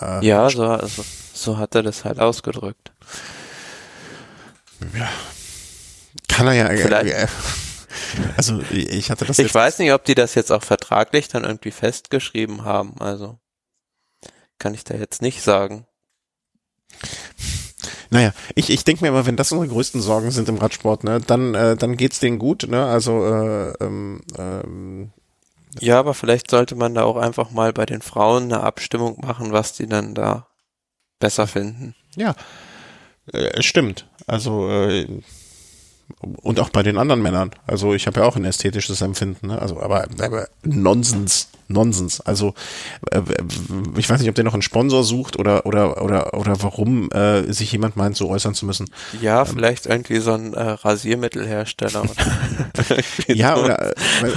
Äh, 0.01 0.25
ja, 0.27 0.49
so, 0.49 0.65
also, 0.65 1.05
so 1.35 1.59
hat 1.59 1.75
er 1.75 1.83
das 1.83 2.05
halt 2.05 2.19
ausgedrückt. 2.19 2.93
Ja. 4.95 5.09
Kann 6.29 6.47
er 6.47 6.53
ja. 6.55 6.69
Äh, 6.69 6.77
Vielleicht. 6.79 7.15
Äh, 7.15 7.27
also 8.37 8.61
ich 8.71 9.11
hatte 9.11 9.25
das. 9.25 9.39
Ich 9.39 9.55
weiß 9.55 9.79
nicht, 9.79 9.93
ob 9.93 10.05
die 10.05 10.15
das 10.15 10.35
jetzt 10.35 10.53
auch 10.53 10.63
vertraglich 10.63 11.29
dann 11.29 11.45
irgendwie 11.45 11.71
festgeschrieben 11.71 12.65
haben. 12.65 12.95
Also 13.01 13.39
kann 14.59 14.75
ich 14.75 14.85
da 14.85 14.95
jetzt 14.95 15.23
nicht 15.23 15.43
sagen. 15.43 15.87
Naja, 18.11 18.33
ich, 18.55 18.71
ich 18.71 18.85
denke 18.85 19.03
mir 19.03 19.09
immer, 19.09 19.27
wenn 19.27 19.37
das 19.37 19.53
unsere 19.53 19.73
größten 19.73 20.01
Sorgen 20.01 20.31
sind 20.31 20.49
im 20.49 20.59
Radsport, 20.59 21.05
ne, 21.05 21.21
dann, 21.21 21.55
äh, 21.55 21.77
dann 21.77 21.97
geht's 21.97 22.21
denen 22.21 22.39
gut, 22.39 22.67
ne? 22.69 22.85
Also 22.85 23.25
äh, 23.27 23.73
ähm, 23.81 24.21
ähm, 24.39 25.11
ja, 25.81 25.99
aber 25.99 26.15
vielleicht 26.15 26.51
sollte 26.51 26.75
man 26.75 26.95
da 26.95 27.05
auch 27.05 27.17
einfach 27.17 27.51
mal 27.51 27.73
bei 27.73 27.87
den 27.87 28.01
Frauen 28.01 28.45
eine 28.45 28.63
Abstimmung 28.63 29.19
machen, 29.21 29.53
was 29.53 29.75
die 29.75 29.87
dann 29.87 30.15
da 30.15 30.47
besser 31.19 31.47
finden. 31.47 31.95
Ja, 32.17 32.35
äh, 33.33 33.63
stimmt. 33.63 34.07
Also 34.27 34.71
äh, 34.71 35.07
und 36.21 36.61
auch 36.61 36.71
bei 36.71 36.83
den 36.83 36.99
anderen 36.99 37.23
Männern. 37.23 37.51
Also 37.67 37.95
ich 37.95 38.07
habe 38.07 38.21
ja 38.21 38.27
auch 38.27 38.37
ein 38.37 38.45
ästhetisches 38.45 39.01
Empfinden, 39.01 39.49
ne? 39.49 39.61
Also 39.61 39.81
aber, 39.81 40.07
aber 40.21 40.49
Nonsens, 40.63 41.49
Nonsens. 41.69 42.21
Also 42.21 42.55
äh, 43.11 43.23
ich 43.97 44.09
weiß 44.09 44.21
nicht, 44.21 44.29
ob 44.29 44.35
der 44.35 44.45
noch 44.45 44.55
einen 44.55 44.63
Sponsor 44.63 45.05
sucht 45.05 45.39
oder 45.39 45.67
oder 45.67 46.03
oder 46.03 46.35
oder 46.35 46.63
warum 46.63 47.11
äh, 47.11 47.53
sich 47.53 47.73
jemand 47.73 47.97
meint, 47.97 48.17
so 48.17 48.29
äußern 48.29 48.55
zu 48.55 48.67
müssen. 48.67 48.89
Ja, 49.21 49.43
ähm, 49.43 49.47
vielleicht 49.47 49.87
irgendwie 49.87 50.19
so 50.19 50.33
ein 50.33 50.55
äh, 50.55 50.63
Rasiermittelhersteller. 50.63 52.05
ja, 53.27 53.57
oder 53.57 53.95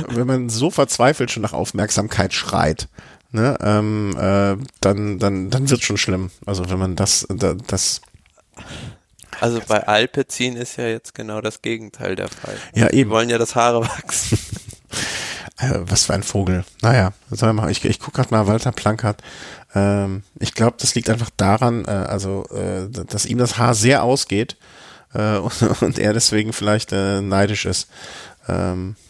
wenn 0.09 0.27
man 0.27 0.49
so 0.49 0.71
verzweifelt 0.71 1.31
schon 1.31 1.43
nach 1.43 1.53
Aufmerksamkeit 1.53 2.33
schreit. 2.33 2.87
Ne, 3.31 3.55
ähm, 3.61 4.17
äh, 4.17 4.57
dann 4.81 5.19
dann 5.19 5.51
dann 5.51 5.69
wird 5.69 5.83
schon 5.83 5.97
schlimm. 5.97 6.31
Also 6.47 6.71
wenn 6.71 6.79
man 6.79 6.95
das 6.95 7.27
das 7.67 8.01
also 9.41 9.61
bei 9.68 9.88
Alpecin 9.88 10.56
ist 10.56 10.78
ja 10.78 10.88
jetzt 10.88 11.14
genau 11.14 11.41
das 11.41 11.61
Gegenteil 11.61 12.16
der 12.16 12.30
Fall. 12.30 12.56
Ja, 12.74 12.88
eben. 12.88 12.98
Die 12.98 13.10
wollen 13.10 13.30
ja, 13.30 13.38
dass 13.38 13.56
Haare 13.56 13.82
wachsen. 13.82 14.40
Äh, 15.61 15.82
was 15.82 16.06
für 16.06 16.14
ein 16.14 16.24
Vogel. 16.24 16.64
Naja, 16.82 17.11
soll 17.30 17.52
mal, 17.52 17.70
ich, 17.70 17.84
ich 17.84 17.99
gucke 17.99 18.16
gerade 18.16 18.34
mal 18.34 18.48
Walter 18.48 18.72
Plankert. 18.72 19.22
Ähm, 19.76 20.24
ich 20.40 20.53
glaube, 20.53 20.78
das 20.80 20.95
liegt 20.95 21.10
einfach 21.10 21.30
daran, 21.36 21.84
äh, 21.84 21.90
also, 21.90 22.45
äh, 22.45 22.90
dass 22.90 23.26
ihm 23.26 23.38
das 23.38 23.57
Haar 23.57 23.74
sehr 23.76 24.03
ausgeht 24.03 24.56
äh, 25.14 25.36
und, 25.38 25.61
und 25.82 25.99
er 25.99 26.14
deswegen 26.14 26.53
vielleicht 26.53 26.94
äh, 26.94 27.22
neidisch 27.22 27.66
ist. 27.66 27.90
Ähm, 28.48 28.95
äh, 28.95 29.09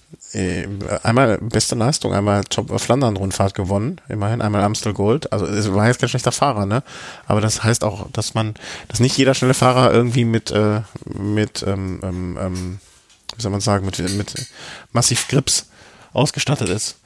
einmal 1.03 1.39
beste 1.39 1.75
Leistung, 1.75 2.13
einmal 2.13 2.43
Top 2.43 2.79
Flandern 2.79 3.17
Rundfahrt 3.17 3.55
gewonnen, 3.55 3.99
immerhin 4.09 4.41
einmal 4.41 4.63
Amstel 4.63 4.93
Gold. 4.93 5.31
Also 5.33 5.45
es 5.45 5.73
war 5.73 5.87
jetzt 5.87 5.99
kein 5.99 6.09
schlechter 6.09 6.31
Fahrer, 6.31 6.65
ne? 6.65 6.83
Aber 7.25 7.41
das 7.41 7.63
heißt 7.63 7.83
auch, 7.83 8.11
dass 8.11 8.35
man, 8.35 8.53
dass 8.87 8.99
nicht 8.99 9.17
jeder 9.17 9.33
schnelle 9.33 9.55
Fahrer 9.55 9.91
irgendwie 9.91 10.25
mit 10.25 10.51
äh, 10.51 10.81
mit 11.05 11.63
ähm, 11.67 11.99
ähm, 12.03 12.37
ähm 12.39 12.79
wie 13.35 13.41
soll 13.41 13.51
man 13.51 13.61
sagen, 13.61 13.85
mit 13.85 13.97
mit 13.99 14.47
massiv 14.91 15.27
Grips 15.27 15.69
ausgestattet 16.13 16.69
ist. 16.69 16.97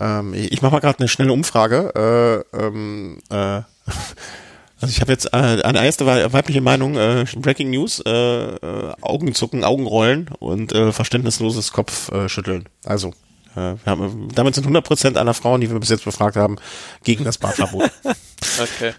Ähm, 0.00 0.34
ich 0.34 0.62
mache 0.62 0.72
mal 0.72 0.80
gerade 0.80 0.98
eine 0.98 1.08
schnelle 1.08 1.32
Umfrage. 1.32 2.44
Äh, 2.52 2.56
ähm, 2.56 3.18
äh, 3.30 3.62
Also 4.84 4.92
ich 4.92 5.00
habe 5.00 5.12
jetzt 5.12 5.32
äh, 5.32 5.62
eine 5.62 5.82
erste 5.82 6.04
weibliche 6.06 6.60
Meinung, 6.60 6.96
äh, 6.96 7.24
Breaking 7.36 7.70
News, 7.70 8.02
äh, 8.04 8.10
äh, 8.10 8.92
Augenzucken, 9.00 9.64
Augenrollen 9.64 10.28
und 10.40 10.74
äh, 10.74 10.92
verständnisloses 10.92 11.72
Kopfschütteln. 11.72 12.68
Also 12.84 13.14
äh, 13.56 13.76
wir 13.82 13.86
haben, 13.86 14.28
damit 14.34 14.54
sind 14.54 14.66
100% 14.66 15.16
aller 15.16 15.32
Frauen, 15.32 15.62
die 15.62 15.70
wir 15.70 15.80
bis 15.80 15.88
jetzt 15.88 16.04
befragt 16.04 16.36
haben, 16.36 16.56
gegen 17.02 17.24
das 17.24 17.38
Bartverbot. 17.38 17.90
okay. 18.60 18.92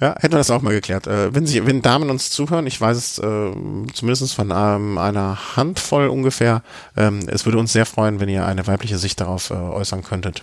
Ja, 0.00 0.16
hätten 0.18 0.34
wir 0.34 0.38
das 0.38 0.50
auch 0.50 0.62
mal 0.62 0.74
geklärt. 0.74 1.06
Äh, 1.06 1.32
wenn 1.32 1.46
Sie, 1.46 1.64
wenn 1.64 1.82
Damen 1.82 2.10
uns 2.10 2.30
zuhören, 2.30 2.66
ich 2.66 2.80
weiß 2.80 2.96
es 2.96 3.18
äh, 3.18 3.52
zumindest 3.94 4.34
von 4.34 4.50
ähm, 4.52 4.98
einer 4.98 5.56
Handvoll 5.56 6.08
ungefähr, 6.08 6.64
ähm, 6.96 7.28
es 7.28 7.44
würde 7.44 7.58
uns 7.58 7.72
sehr 7.72 7.86
freuen, 7.86 8.18
wenn 8.18 8.28
ihr 8.28 8.44
eine 8.44 8.66
weibliche 8.66 8.98
Sicht 8.98 9.20
darauf 9.20 9.50
äh, 9.50 9.54
äußern 9.54 10.02
könntet. 10.02 10.42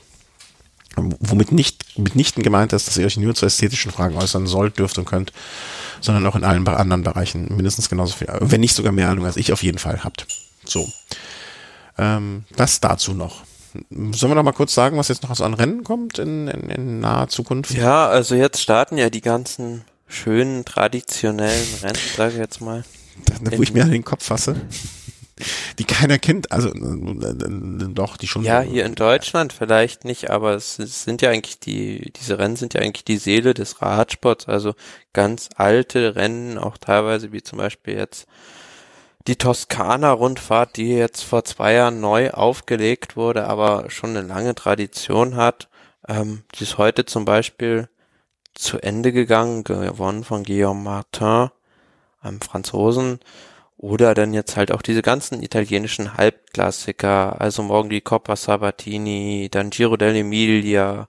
Womit 0.95 1.52
nicht 1.52 1.98
mitnichten 1.98 2.44
gemeint 2.44 2.72
ist, 2.74 2.88
dass 2.88 2.98
ihr 2.98 3.06
euch 3.06 3.18
nur 3.18 3.34
zu 3.34 3.45
ästhetischen 3.45 3.91
Fragen 3.91 4.15
äußern 4.15 4.45
sollt, 4.45 4.78
dürft 4.78 4.98
und 4.98 5.06
könnt, 5.06 5.34
sondern 6.02 6.26
auch 6.28 6.36
in 6.36 6.44
allen 6.44 6.68
anderen 6.68 7.03
Bereichen 7.03 7.48
mindestens 7.56 7.90
genauso 7.90 8.15
viel, 8.15 8.28
wenn 8.40 8.61
nicht 8.61 8.76
sogar 8.76 8.91
mehr 8.91 9.10
Ahnung 9.10 9.26
als 9.26 9.38
ich 9.38 9.52
auf 9.53 9.64
jeden 9.64 9.80
Fall 9.80 10.03
habt. 10.03 10.28
So. 10.65 10.88
Ähm, 11.98 12.44
das 12.56 12.80
dazu 12.80 13.14
noch. 13.14 13.44
Sollen 13.90 14.32
wir 14.32 14.36
noch 14.36 14.44
mal 14.44 14.52
kurz 14.52 14.74
sagen, 14.74 14.98
was 14.98 15.07
jetzt 15.07 15.24
noch 15.24 15.32
aus 15.32 15.41
an 15.41 15.56
Rennen 15.56 15.84
kommt 15.84 16.20
in, 16.20 16.48
in, 16.48 16.70
in 16.70 16.99
naher 16.99 17.28
Zukunft? 17.28 17.72
Ja, 17.72 18.07
also 18.07 18.36
jetzt 18.36 18.61
starten 18.61 18.98
ja 18.98 19.10
die 19.10 19.22
ganzen 19.22 19.84
schönen, 20.07 20.64
traditionellen 20.64 21.68
Rennen, 21.82 21.98
sage 22.15 22.34
ich 22.34 22.38
jetzt 22.38 22.61
mal. 22.61 22.84
Da, 23.26 23.57
wo 23.57 23.64
ich 23.64 23.74
mir 23.74 23.84
an 23.84 23.91
den 23.91 24.03
Kopf 24.03 24.26
fasse. 24.26 24.56
Die 25.80 25.85
keiner 25.85 26.19
kennt, 26.19 26.51
also 26.51 26.69
äh, 26.69 27.88
doch, 27.89 28.18
die 28.18 28.27
schon. 28.27 28.43
Ja, 28.43 28.61
hier 28.61 28.85
in 28.85 28.93
Deutschland 28.93 29.51
vielleicht 29.51 30.05
nicht, 30.05 30.30
aber 30.30 30.53
es, 30.53 30.77
es 30.77 31.03
sind 31.03 31.23
ja 31.23 31.31
eigentlich 31.31 31.60
die, 31.60 32.11
diese 32.15 32.38
Rennen 32.38 32.55
sind 32.55 32.76
ja 32.76 32.81
eigentlich 32.81 33.05
die 33.05 33.18
Seele 33.18 33.55
des 33.55 33.81
Radsports, 33.81 34.47
also 34.47 34.76
ganz 35.11 35.49
alte 35.55 36.15
Rennen, 36.15 36.60
auch 36.60 36.77
teilweise 36.77 37.31
wie 37.31 37.41
zum 37.41 37.57
Beispiel 37.57 37.95
jetzt 37.95 38.27
die 39.27 39.38
Toskana-Rundfahrt, 39.38 40.77
die 40.77 40.89
jetzt 40.89 41.23
vor 41.23 41.43
zwei 41.45 41.73
Jahren 41.73 41.99
neu 41.99 42.31
aufgelegt 42.31 43.15
wurde, 43.15 43.47
aber 43.47 43.89
schon 43.89 44.11
eine 44.11 44.27
lange 44.27 44.53
Tradition 44.53 45.35
hat, 45.35 45.69
ähm, 46.07 46.43
die 46.55 46.64
ist 46.64 46.77
heute 46.77 47.05
zum 47.05 47.26
Beispiel 47.26 47.89
zu 48.53 48.80
Ende 48.80 49.11
gegangen, 49.11 49.64
gewonnen 49.64 50.23
von 50.23 50.43
Guillaume 50.43 50.81
Martin, 50.81 51.49
einem 52.22 52.41
Franzosen, 52.41 53.19
oder 53.84 54.14
dann 54.14 54.34
jetzt 54.34 54.55
halt 54.55 54.72
auch 54.72 54.81
diese 54.81 55.01
ganzen 55.01 55.43
italienischen 55.43 56.15
Halbklassiker, 56.15 57.41
also 57.41 57.64
morgen 57.64 57.89
die 57.89 57.99
Coppa 57.99 58.38
Sabatini, 58.38 59.49
dann 59.51 59.72
Giro 59.72 59.95
dell'Emilia 59.95 60.69
ja, 60.72 61.07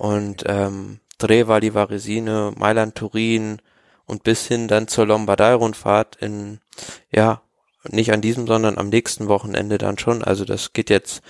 und 0.00 0.42
ähm, 0.48 0.98
Treva 1.18 1.60
di 1.60 1.74
Varesine, 1.74 2.54
Mailand 2.56 2.96
Turin 2.96 3.62
und 4.04 4.24
bis 4.24 4.48
hin 4.48 4.66
dann 4.66 4.88
zur 4.88 5.06
Lombardei-Rundfahrt 5.06 6.16
in, 6.16 6.58
ja, 7.12 7.40
nicht 7.88 8.12
an 8.12 8.20
diesem, 8.20 8.48
sondern 8.48 8.78
am 8.78 8.88
nächsten 8.88 9.28
Wochenende 9.28 9.78
dann 9.78 9.96
schon. 9.96 10.24
Also 10.24 10.44
das 10.44 10.72
geht 10.72 10.90
jetzt 10.90 11.22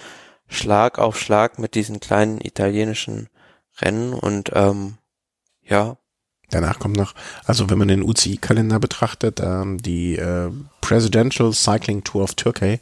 Schlag 0.46 0.98
auf 0.98 1.20
Schlag 1.20 1.58
mit 1.58 1.74
diesen 1.74 2.00
kleinen 2.00 2.40
italienischen 2.40 3.28
Rennen 3.78 4.14
und 4.14 4.52
ähm, 4.54 4.96
ja. 5.62 5.98
Danach 6.50 6.78
kommt 6.78 6.96
noch, 6.96 7.14
also 7.44 7.68
wenn 7.68 7.78
man 7.78 7.88
den 7.88 8.02
UCI-Kalender 8.02 8.78
betrachtet, 8.78 9.40
ähm, 9.40 9.82
die 9.82 10.16
äh, 10.16 10.50
Presidential 10.80 11.52
Cycling 11.52 12.04
Tour 12.04 12.22
of 12.22 12.34
Turkey. 12.34 12.80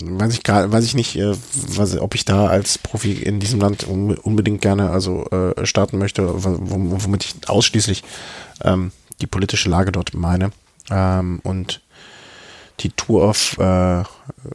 weiß 0.00 0.32
ich 0.32 0.42
gerade, 0.44 0.70
weiß 0.70 0.84
ich 0.84 0.94
nicht, 0.94 1.16
äh, 1.16 1.34
was, 1.52 1.98
ob 1.98 2.14
ich 2.14 2.24
da 2.24 2.46
als 2.46 2.78
Profi 2.78 3.14
in 3.14 3.40
diesem 3.40 3.60
Land 3.60 3.84
unbedingt 3.84 4.60
gerne 4.60 4.90
also 4.90 5.26
äh, 5.30 5.66
starten 5.66 5.98
möchte, 5.98 6.22
womit 6.34 7.24
ich 7.24 7.48
ausschließlich 7.48 8.04
ähm, 8.62 8.92
die 9.20 9.26
politische 9.26 9.68
Lage 9.68 9.92
dort 9.92 10.14
meine. 10.14 10.52
Ähm, 10.90 11.40
und 11.42 11.80
die 12.80 12.90
Tour 12.90 13.28
of, 13.28 13.58
äh, 13.58 14.04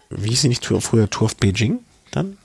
wie 0.10 0.30
hieß 0.30 0.42
sie 0.42 0.48
nicht 0.48 0.64
Tour, 0.64 0.82
früher 0.82 1.10
Tour 1.10 1.26
of 1.26 1.36
Beijing 1.36 1.80
dann? 2.12 2.38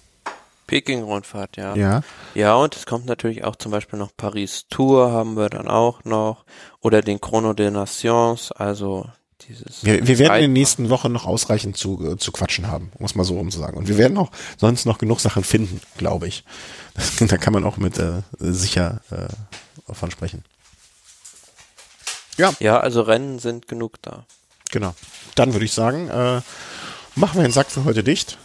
Peking-Rundfahrt, 0.68 1.56
ja. 1.56 1.74
Ja. 1.74 2.02
Ja, 2.34 2.54
und 2.54 2.76
es 2.76 2.86
kommt 2.86 3.06
natürlich 3.06 3.42
auch 3.42 3.56
zum 3.56 3.72
Beispiel 3.72 3.98
noch 3.98 4.10
Paris-Tour 4.16 5.10
haben 5.10 5.36
wir 5.36 5.48
dann 5.48 5.66
auch 5.66 6.04
noch. 6.04 6.44
Oder 6.80 7.00
den 7.00 7.20
Chrono 7.20 7.54
des 7.54 7.72
Nations, 7.72 8.52
also 8.52 9.06
dieses. 9.48 9.82
Wir, 9.82 10.06
wir 10.06 10.18
werden 10.18 10.36
in 10.36 10.42
den 10.42 10.52
nächsten 10.52 10.90
Wochen 10.90 11.10
noch 11.10 11.24
ausreichend 11.24 11.76
zu, 11.76 12.16
zu 12.16 12.30
quatschen 12.30 12.68
haben, 12.68 12.92
muss 12.98 13.14
man 13.14 13.24
so 13.24 13.36
rum 13.36 13.50
zu 13.50 13.58
sagen. 13.58 13.76
Und 13.78 13.88
wir 13.88 13.98
werden 13.98 14.18
auch 14.18 14.30
sonst 14.58 14.84
noch 14.84 14.98
genug 14.98 15.20
Sachen 15.20 15.42
finden, 15.42 15.80
glaube 15.96 16.28
ich. 16.28 16.44
Das, 16.94 17.16
da 17.28 17.38
kann 17.38 17.54
man 17.54 17.64
auch 17.64 17.78
mit 17.78 17.98
äh, 17.98 18.22
sicher 18.38 19.00
äh, 19.10 19.28
davon 19.86 20.10
sprechen. 20.10 20.44
Ja. 22.36 22.52
Ja, 22.60 22.78
also 22.78 23.00
Rennen 23.00 23.38
sind 23.38 23.66
genug 23.68 24.00
da. 24.02 24.26
Genau. 24.70 24.94
Dann 25.34 25.54
würde 25.54 25.64
ich 25.64 25.72
sagen, 25.72 26.08
äh, 26.08 26.42
machen 27.14 27.36
wir 27.36 27.42
den 27.42 27.52
Sack 27.52 27.70
für 27.70 27.84
heute 27.84 28.04
dicht. 28.04 28.36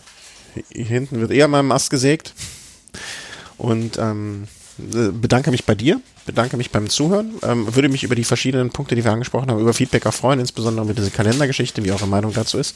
Hier 0.72 0.86
hinten 0.86 1.20
wird 1.20 1.32
eher 1.32 1.48
mal 1.48 1.60
im 1.60 1.72
Ast 1.72 1.90
gesägt. 1.90 2.34
Und 3.58 3.98
ähm, 3.98 4.48
bedanke 4.78 5.52
mich 5.52 5.66
bei 5.66 5.76
dir, 5.76 6.02
bedanke 6.26 6.58
mich 6.58 6.72
beim 6.72 6.90
Zuhören, 6.90 7.34
ähm, 7.44 7.76
würde 7.76 7.90
mich 7.90 8.04
über 8.04 8.16
die 8.16 8.24
verschiedenen 8.24 8.72
Punkte, 8.72 8.96
die 8.96 9.04
wir 9.04 9.12
angesprochen 9.12 9.50
haben, 9.50 9.60
über 9.60 9.74
Feedback 9.74 10.06
auch 10.06 10.14
freuen, 10.14 10.40
insbesondere 10.40 10.86
über 10.86 10.94
diese 10.94 11.12
Kalendergeschichte, 11.12 11.84
wie 11.84 11.92
eure 11.92 12.08
Meinung 12.08 12.34
dazu 12.34 12.58
ist. 12.58 12.76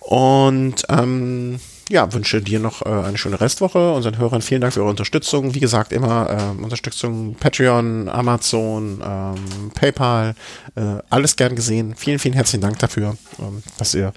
Und 0.00 0.84
ähm, 0.88 1.60
ja, 1.90 2.12
wünsche 2.12 2.40
dir 2.40 2.60
noch 2.60 2.82
äh, 2.82 2.88
eine 2.88 3.18
schöne 3.18 3.40
Restwoche. 3.40 3.92
Unseren 3.92 4.18
Hörern 4.18 4.42
vielen 4.42 4.60
Dank 4.60 4.74
für 4.74 4.80
eure 4.80 4.90
Unterstützung. 4.90 5.54
Wie 5.54 5.60
gesagt, 5.60 5.92
immer 5.92 6.54
äh, 6.58 6.62
Unterstützung 6.62 7.34
Patreon, 7.34 8.08
Amazon, 8.08 9.02
ähm, 9.04 9.70
PayPal, 9.74 10.34
äh, 10.76 10.80
alles 11.10 11.36
gern 11.36 11.56
gesehen. 11.56 11.94
Vielen, 11.96 12.18
vielen 12.18 12.34
herzlichen 12.34 12.62
Dank 12.62 12.78
dafür, 12.78 13.16
ähm, 13.38 13.62
dass 13.78 13.94
ihr 13.94 14.12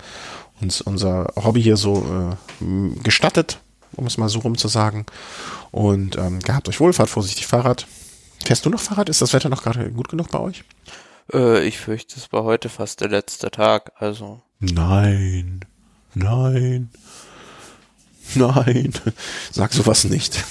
uns 0.62 0.82
unser 0.82 1.34
Hobby 1.36 1.62
hier 1.62 1.78
so 1.78 2.38
äh, 2.62 3.02
gestattet, 3.04 3.60
um 3.96 4.06
es 4.06 4.18
mal 4.18 4.30
so 4.30 4.40
rum 4.40 4.58
zu 4.58 4.68
sagen. 4.68 5.06
Und 5.72 6.18
ähm, 6.18 6.40
gehabt 6.40 6.70
euch 6.70 6.80
wohl, 6.80 6.94
fahrt 6.94 7.10
vorsichtig 7.10 7.48
Fahrrad. 7.48 7.88
Fährst 8.46 8.66
du 8.66 8.70
noch 8.70 8.80
Fahrrad? 8.80 9.10
Ist 9.10 9.22
das 9.22 9.34
Wetter 9.34 9.50
noch 9.50 9.64
gerade 9.64 9.92
gut 9.92 10.10
genug 10.10 10.30
bei 10.30 10.40
euch? 10.40 10.64
Äh, 11.34 11.66
ich 11.68 11.78
fürchte, 11.78 12.16
es 12.18 12.32
war 12.32 12.44
heute 12.44 12.70
fast 12.70 13.02
der 13.02 13.10
letzte 13.10 13.52
Tag, 13.52 13.92
also. 13.98 14.42
Nein. 14.60 15.62
Nein. 16.14 16.90
Nein, 18.36 18.94
sag 19.52 19.74
sowas 19.74 20.06
nicht. 20.06 20.44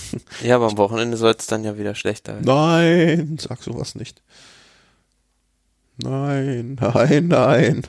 Ja, 0.42 0.56
aber 0.56 0.66
am 0.66 0.76
Wochenende 0.76 1.16
soll 1.16 1.34
es 1.38 1.46
dann 1.46 1.64
ja 1.64 1.78
wieder 1.78 1.94
schlechter 1.94 2.34
werden. 2.34 2.44
Nein, 2.44 3.38
sag 3.40 3.62
sowas 3.62 3.94
nicht. 3.94 4.22
Nein, 6.02 6.76
nein, 6.80 7.28
nein. 7.28 7.82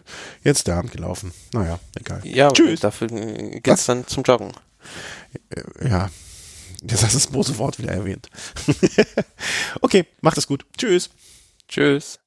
Jetzt 0.44 0.68
der 0.68 0.76
Abend 0.76 0.92
gelaufen. 0.92 1.34
Naja, 1.54 1.80
egal. 2.00 2.22
Ja, 2.24 2.52
Tschüss. 2.52 2.80
dafür 2.80 3.08
geht's 3.08 3.68
Was? 3.68 3.86
dann 3.86 4.08
zum 4.08 4.24
Joggen. 4.24 4.52
Äh, 5.50 5.90
ja, 5.90 6.10
jetzt 6.84 7.04
hast 7.04 7.14
du 7.14 7.18
das 7.18 7.32
große 7.32 7.58
Wort 7.58 7.80
wieder 7.80 7.92
erwähnt. 7.92 8.30
okay, 9.82 10.06
macht 10.22 10.38
es 10.38 10.48
gut. 10.48 10.66
Tschüss. 10.78 11.10
Tschüss. 11.68 12.21